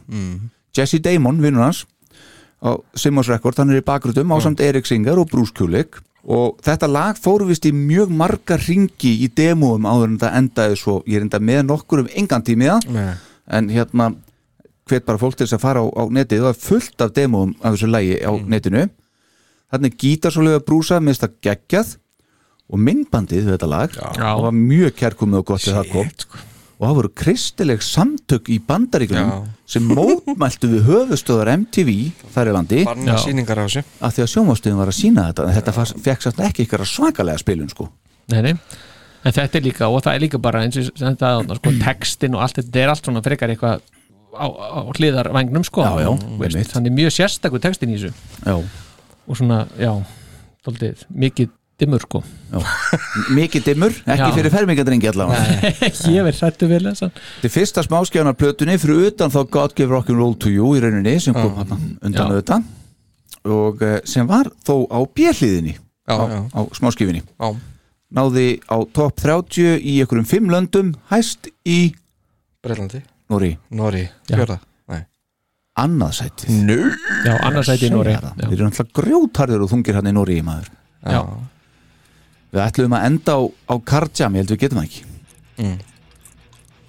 Jesse 0.76 0.99
Damon, 1.05 1.41
vinnur 1.42 1.62
hans 1.66 1.84
á 2.65 2.76
Simmons 2.97 3.28
Record, 3.28 3.57
hann 3.60 3.70
er 3.70 3.81
í 3.83 3.84
bakgröðum 3.84 4.33
á 4.33 4.36
samt 4.41 4.60
Erik 4.65 4.86
Singer 4.89 5.18
og 5.20 5.28
Bruce 5.31 5.52
Kulick. 5.57 5.99
Og 6.26 6.57
þetta 6.65 6.89
lag 6.91 7.18
fóru 7.23 7.47
vist 7.47 7.66
í 7.68 7.70
mjög 7.73 8.10
marga 8.10 8.57
ringi 8.58 9.12
í 9.23 9.28
demóum 9.31 9.84
áður 9.86 10.08
en 10.08 10.16
þetta 10.18 10.33
endaði 10.41 10.78
svo, 10.81 10.97
ég 11.07 11.20
er 11.20 11.26
enda 11.28 11.39
með 11.39 11.60
nokkur 11.68 12.02
um 12.02 12.08
engan 12.18 12.42
tímiða, 12.42 12.81
Nei. 12.91 13.12
en 13.47 13.68
hérna 13.70 14.08
hvet 14.91 15.07
bara 15.07 15.18
fólk 15.20 15.36
til 15.36 15.47
þess 15.47 15.58
að 15.58 15.62
fara 15.62 15.84
á, 15.84 15.86
á 15.86 16.02
netið. 16.10 16.42
Það 16.42 16.50
er 16.50 16.65
fullt 16.65 17.05
af 17.07 17.12
demóum 17.15 17.55
af 17.60 17.76
þessu 17.76 17.92
lagi 17.92 18.18
á 18.23 18.33
netinu. 18.42 18.89
Þannig 19.70 19.97
gítarsólega 20.02 20.65
brúsa 20.66 20.99
með 21.02 21.20
þetta 21.20 21.33
geggjað. 21.47 21.94
Og 22.66 22.83
myndbandið 22.83 23.44
við 23.47 23.52
þetta 23.55 23.70
lag 23.70 23.92
Já. 23.94 24.08
það 24.18 24.42
var 24.42 24.55
mjög 24.58 24.94
kærkomið 24.99 25.39
og 25.39 25.44
gott 25.47 25.62
þegar 25.62 25.84
það 25.84 25.92
kom. 25.92 26.08
sko. 26.18 26.39
Og 26.76 26.84
það 26.84 26.96
voru 26.98 27.10
kristileg 27.16 27.84
samtök 27.84 28.50
í 28.52 28.58
bandaríkunum 28.68 29.30
Já. 29.30 29.36
sem 29.76 29.86
mótmæltu 29.88 30.68
við 30.74 30.90
höfustöðar 30.90 31.52
MTV 31.55 31.94
þar 32.34 32.50
í 32.50 32.56
landi 32.56 32.82
að 32.84 34.12
því 34.12 34.24
að 34.24 34.32
sjónvastöðin 34.34 34.80
var 34.80 34.92
að 34.92 34.98
sína 34.98 35.24
þetta 35.30 35.46
en 35.46 35.56
þetta 35.56 35.74
fekk 36.05 36.26
samt 36.26 36.42
ekki 36.50 36.66
ykkur 36.66 36.84
svakalega 36.88 37.40
spilun 37.40 37.72
sko. 37.72 37.88
Nei, 38.32 38.42
nei. 38.44 38.55
En 39.26 39.34
þetta 39.34 39.58
er 39.58 39.64
líka, 39.64 39.88
og 39.88 40.05
það 40.05 40.16
er 40.18 40.22
líka 40.22 40.38
bara 40.42 40.62
eins 40.66 40.76
og 40.78 41.00
þetta, 41.00 41.30
sko, 41.58 41.72
textin 41.80 42.36
og 42.36 42.44
allt 42.44 42.60
þetta 42.60 42.82
er 42.82 42.92
allt 42.92 43.08
svona 43.08 43.22
frekar 43.24 43.50
eitthvað 43.55 43.80
á, 44.36 44.46
á 44.46 44.80
hliðarvægnum, 44.92 45.64
sko 45.66 45.82
Já, 45.82 46.05
já. 46.05 46.10
Þannig 46.74 46.94
mjög 47.00 47.16
sérstakur 47.16 47.62
textin 47.64 47.94
í 47.94 47.96
þessu 47.96 48.12
já, 48.44 48.60
og 49.26 49.40
svona, 49.40 49.64
já, 49.80 49.94
daldið 50.66 51.06
mikið 51.24 51.50
dimmur, 51.80 52.00
sko. 52.06 52.22
Já. 52.52 52.60
mikið 53.36 53.64
dimmur, 53.66 53.92
ekki 54.06 54.22
Já. 54.30 54.34
fyrir 54.38 54.52
fermingadrengi 54.55 55.08
allavega. 55.10 55.72
Ég 56.16 56.24
verð 56.24 56.38
sættu 56.38 56.68
vel 56.70 56.82
þess 56.88 57.05
að 57.05 57.18
Þetta 57.18 57.48
er 57.50 57.52
fyrsta 57.56 57.84
smáskjánar 57.84 58.36
plötunni 58.40 58.76
fyrir 58.80 59.10
utan 59.10 59.32
þá 59.34 59.40
God 59.52 59.74
Give 59.76 59.92
Rock'n'Roll 59.92 60.36
to 60.40 60.52
You 60.52 60.70
í 60.78 60.82
rauninni 60.84 61.16
sem 61.20 61.36
kom 61.36 61.52
hann 61.58 61.74
undan 62.00 62.16
Já. 62.16 62.26
auðvitað. 62.30 62.70
Og 63.56 63.82
eh, 63.86 63.98
sem 64.08 64.26
var 64.26 64.48
þó 64.66 64.86
á 64.90 64.98
björliðinni 65.06 65.76
Já, 65.76 66.14
á, 66.16 66.24
já. 66.32 66.38
á 66.55 66.60
smáskifinni 66.78 67.20
Já. 67.26 67.48
náði 68.16 68.46
á 68.66 68.76
topp 68.96 69.20
30 69.22 69.76
í 69.82 69.98
einhverjum 70.02 70.26
fimm 70.30 70.50
löndum 70.50 70.94
hæst 71.12 71.50
í 71.66 71.92
Breitlandi 72.64 73.02
Nóri 73.30 73.52
Nóri. 73.74 74.05
Fjörða 74.30 74.56
Nei. 74.90 75.02
Annað 75.82 76.12
sætið. 76.22 76.56
Nú 76.66 76.78
Já, 77.26 77.34
annars 77.46 77.68
sæti 77.68 77.90
í 77.90 77.92
Nóri. 77.92 78.14
Þeir 78.16 78.55
eru 78.55 78.68
náttúrulega 78.70 78.96
grjótarður 79.02 79.66
og 79.66 79.72
þungir 79.74 79.98
hann 80.00 80.08
í 80.10 80.14
Nóri 80.16 80.38
maður. 80.46 80.70
Já. 81.06 81.20
Við 82.55 82.62
ætlum 82.62 82.94
að 82.97 83.05
enda 83.10 83.36
á, 83.36 83.41
á 83.70 83.75
Karjam, 83.91 84.36
ég 84.39 84.44
held 84.44 84.55
við 84.57 84.65
getum 84.66 84.83
það 84.83 84.89
ekki 84.91 85.05
Mm. 85.57 85.78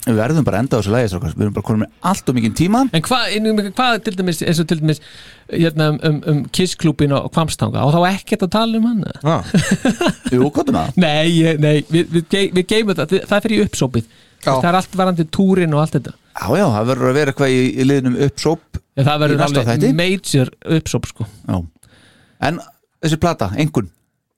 Við 0.08 0.18
verðum 0.20 0.44
bara 0.48 0.58
að 0.60 0.64
enda 0.66 0.76
á 0.76 0.80
þessu 0.82 0.92
lægis 0.92 1.14
Við 1.16 1.44
erum 1.46 1.54
bara 1.56 1.66
konum 1.68 1.82
með 1.86 2.10
allt 2.10 2.30
og 2.32 2.36
mikið 2.36 2.54
tíma 2.60 2.82
En 2.96 3.04
hvað, 3.06 3.38
hvað 3.78 3.96
til 4.04 4.14
dæmis, 4.18 4.42
eins 4.44 4.60
og 4.60 4.68
til 4.68 4.78
dæmis 4.82 5.00
hérna, 5.48 5.88
um, 5.94 6.00
um, 6.10 6.18
um 6.32 6.42
Kiss-klúbin 6.56 7.16
og 7.16 7.30
Kvamstanga 7.32 7.86
og 7.88 7.96
þá 7.96 8.10
ekkert 8.10 8.44
að 8.44 8.52
tala 8.58 8.82
um 8.82 8.88
hann 8.90 9.06
ah. 9.24 9.48
Jú, 10.36 10.48
er 10.52 10.68
það? 10.68 11.00
Nei, 11.00 11.32
ég- 11.38 11.60
nei, 11.64 11.74
við, 11.88 12.12
við, 12.18 12.28
ge- 12.32 12.52
við 12.56 12.68
geymum 12.74 13.00
það, 13.00 13.16
það 13.32 13.48
fyrir 13.48 13.64
uppsópið. 13.70 14.12
Það 14.44 14.68
er 14.70 14.80
allt 14.82 14.98
varandi 15.00 15.26
túrin 15.40 15.76
og 15.76 15.84
allt 15.86 15.96
þetta 15.98 16.14
Já, 16.38 16.48
já, 16.60 16.66
það 16.76 16.90
verður 16.92 17.10
að 17.10 17.20
vera 17.22 17.34
eitthvað 17.34 17.56
í, 17.56 17.62
í 17.72 17.88
liðnum 17.88 18.18
uppsóp 18.28 18.82
Já, 18.84 19.04
það 19.08 19.22
verður 19.24 19.46
alveg 19.48 19.88
major 19.98 20.52
uppsóp 20.78 21.08
sko. 21.10 21.28
Já. 21.48 21.58
En 22.48 22.60
þessi 23.02 23.20
plata, 23.24 23.50
einhvern 23.56 23.90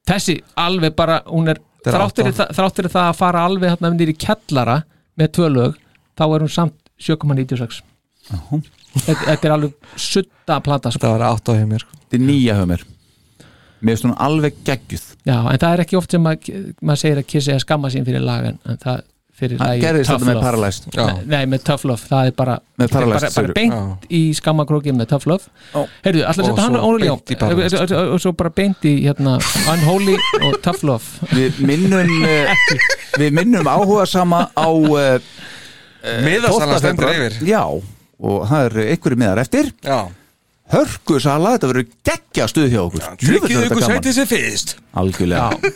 Þessi 0.07 0.39
alveg 0.57 0.95
bara, 0.97 1.19
hún 1.27 1.49
er 1.51 1.59
Þetta 1.79 1.95
þrátt 1.95 2.15
fyrir, 2.19 2.33
átta. 2.33 2.45
það, 2.55 2.55
það 2.91 3.07
að 3.07 3.17
fara 3.19 3.43
alveg 3.47 3.69
hérna 3.73 3.91
nýri 3.95 4.15
kjallara 4.19 4.77
með 5.19 5.31
tvö 5.37 5.49
lög 5.53 5.77
þá 6.19 6.23
er 6.27 6.43
hún 6.43 6.51
samt 6.51 6.75
7,96 6.99 7.81
þetta, 8.29 9.13
þetta 9.25 9.47
er 9.47 9.53
alveg 9.55 9.93
sutta 9.95 10.57
plata 10.65 10.91
sko. 10.91 11.03
Það 11.05 11.13
var 11.15 11.25
átt 11.29 11.51
á 11.51 11.53
hjá 11.55 11.67
mér 11.69 11.83
sko. 11.85 11.99
Þetta 12.03 12.17
er 12.19 12.25
nýja 12.25 12.57
hjá 12.59 12.65
mér 12.73 12.83
Mér 13.79 13.95
finnst 13.95 14.07
hún 14.09 14.17
alveg 14.19 14.57
geggjuð 14.67 15.05
Já, 15.23 15.37
en 15.39 15.61
það 15.61 15.71
er 15.71 15.83
ekki 15.85 15.97
oft 15.99 16.11
sem 16.11 16.25
að, 16.27 16.49
maður 16.83 17.01
segir 17.05 17.21
að 17.21 17.29
Kiss 17.31 17.47
er 17.47 17.55
að 17.59 17.63
skamma 17.63 17.91
sín 17.93 18.07
fyrir 18.07 18.25
lag 18.25 18.49
en, 18.49 18.57
en 18.67 18.81
það 18.81 19.05
Hann 19.39 19.79
gerðist 19.79 20.11
þetta 20.11 20.27
með. 20.27 20.39
Paralyzed. 20.43 20.87
Nei, 20.95 21.21
nei, 21.31 21.43
með 21.53 21.63
Tough 21.69 21.87
Love, 21.87 22.03
það 22.09 22.29
er 22.31 22.35
bara 22.37 22.55
bara, 22.79 23.19
bara 23.21 23.53
beint 23.55 24.07
í 24.11 24.21
skammakróki 24.37 24.93
með 24.95 25.11
Tough 25.13 25.29
Love. 25.31 25.47
Já. 25.73 25.83
Heyrðu, 26.05 26.23
alltaf 26.31 26.49
setja 26.49 26.65
hann 26.65 26.77
í 26.79 27.37
Paralyzed. 27.39 27.77
og, 27.79 27.93
og, 27.95 28.13
og 28.15 28.23
svo 28.23 28.33
bara 28.39 28.51
beint 28.59 28.87
í 28.89 28.95
hérna, 29.05 29.37
Unholy 29.73 30.17
og 30.43 30.59
Tough 30.65 30.83
Love. 30.87 31.29
Við 31.31 31.61
minnum 31.69 32.15
uh, 32.27 32.53
Við 33.19 33.35
minnum 33.39 33.69
áhuga 33.69 34.05
sama 34.09 34.45
á 34.53 34.69
uh, 34.69 35.19
Miðasala 36.25 36.77
12. 36.77 36.81
stendur 36.83 37.09
febrúar. 37.09 37.27
yfir. 37.29 37.49
Já, 37.49 37.63
og 38.19 38.49
það 38.49 38.65
er 38.67 38.81
einhverju 38.95 39.21
miðar 39.23 39.43
eftir. 39.43 39.71
Já. 39.83 39.99
Hörku 40.69 41.17
sala, 41.23 41.55
þetta 41.55 41.71
verður 41.71 41.87
geggja 42.05 42.45
stuð 42.51 42.67
hjá 42.69 42.81
okkur. 42.83 43.07
Tryggið 43.23 43.63
ykkur 43.65 43.87
sætið 43.87 44.19
sér 44.19 44.29
fyrst. 44.29 44.75
Algjörlega. 45.01 45.71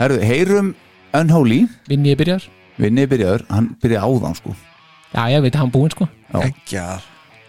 Herðu, 0.00 0.24
heyrum 0.26 0.72
Unholy. 1.14 1.62
Vinn 1.90 2.08
ég 2.08 2.18
byrjar 2.18 2.48
Vinni 2.82 3.06
byrjaður, 3.10 3.46
hann 3.52 3.70
byrjaði 3.82 4.10
áðan 4.10 4.36
sko. 4.38 4.54
Já, 5.12 5.22
ég 5.30 5.42
veit 5.44 5.54
að 5.54 5.62
hann 5.62 5.72
búinn 5.74 5.94
sko. 5.94 6.08
Ekki 6.42 6.84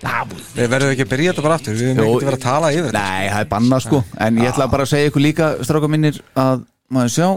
Við 0.03 0.67
verðum 0.67 0.91
ekki 0.91 1.05
að 1.05 1.11
byrja 1.13 1.31
þetta 1.31 1.43
bara 1.45 1.55
aftur 1.55 1.75
Við 1.79 1.93
Jó, 1.93 2.03
ekki 2.03 2.17
að 2.17 2.27
vera 2.27 2.37
að 2.37 2.43
tala 2.43 2.71
yfir 2.75 2.89
þetta. 2.89 3.03
Nei, 3.07 3.27
það 3.31 3.43
er 3.45 3.49
bannað 3.53 3.83
sko. 3.85 4.01
En 4.25 4.39
ég 4.41 4.49
ætla 4.49 4.65
bara 4.73 4.83
að 4.83 4.91
segja 4.91 5.11
ykkur 5.11 5.23
líka, 5.23 5.47
stráka 5.63 5.89
minnir 5.91 6.19
að 6.43 6.65
maður 6.91 7.13
sjá. 7.13 7.29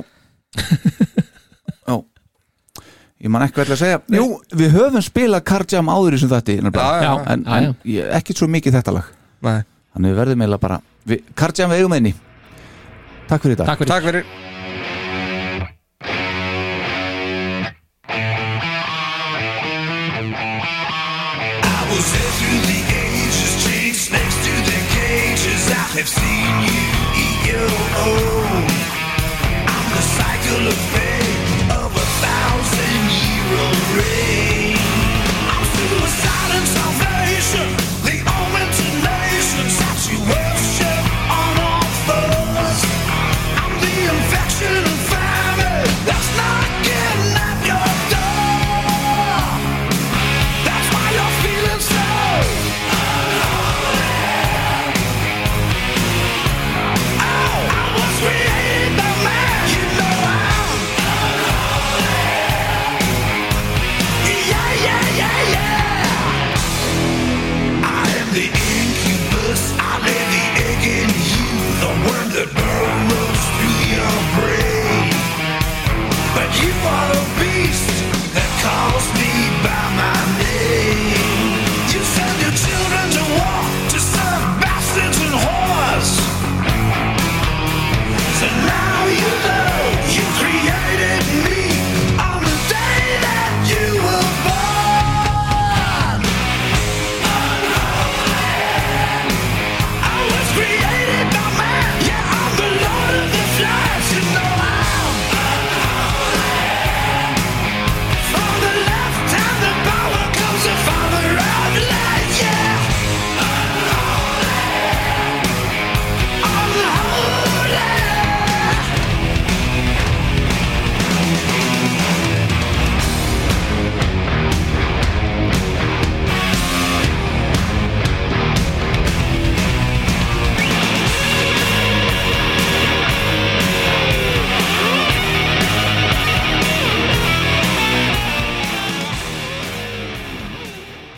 Já 1.87 1.95
Ég 3.23 3.33
man 3.33 3.47
ekki 3.47 3.63
vel 3.63 3.71
að 3.77 3.81
segja. 3.81 4.01
Jú, 4.13 4.27
við 4.59 4.75
höfum 4.75 5.05
spilað 5.07 5.47
Karjam 5.47 5.89
áður 5.95 6.19
í 6.19 6.21
sem 6.21 6.33
þetta 6.33 6.59
Já, 6.59 6.59
já, 6.67 7.13
En, 7.33 7.47
já, 7.47 7.55
já. 7.55 7.71
en 7.71 7.79
ég, 7.95 8.11
ekki 8.19 8.37
svo 8.37 8.51
mikið 8.51 8.77
þetta 8.81 8.97
lag. 8.99 9.15
Nei. 9.47 9.57
Þannig 9.97 10.13
við 10.13 10.19
verðum 10.21 10.43
eiginlega 10.45 10.65
bara 10.67 10.81
við, 11.09 11.23
Karjam 11.39 11.73
við 11.73 11.81
eigum 11.81 11.95
einni 11.97 12.13
Takk 13.31 13.47
fyrir 13.47 13.57
þetta 13.63 13.87
Takk 13.89 14.05
fyrir 14.11 14.46
cages. 25.97 25.97
I 25.97 26.01
have 26.01 26.09
seen 26.09 26.75
you 26.75 26.76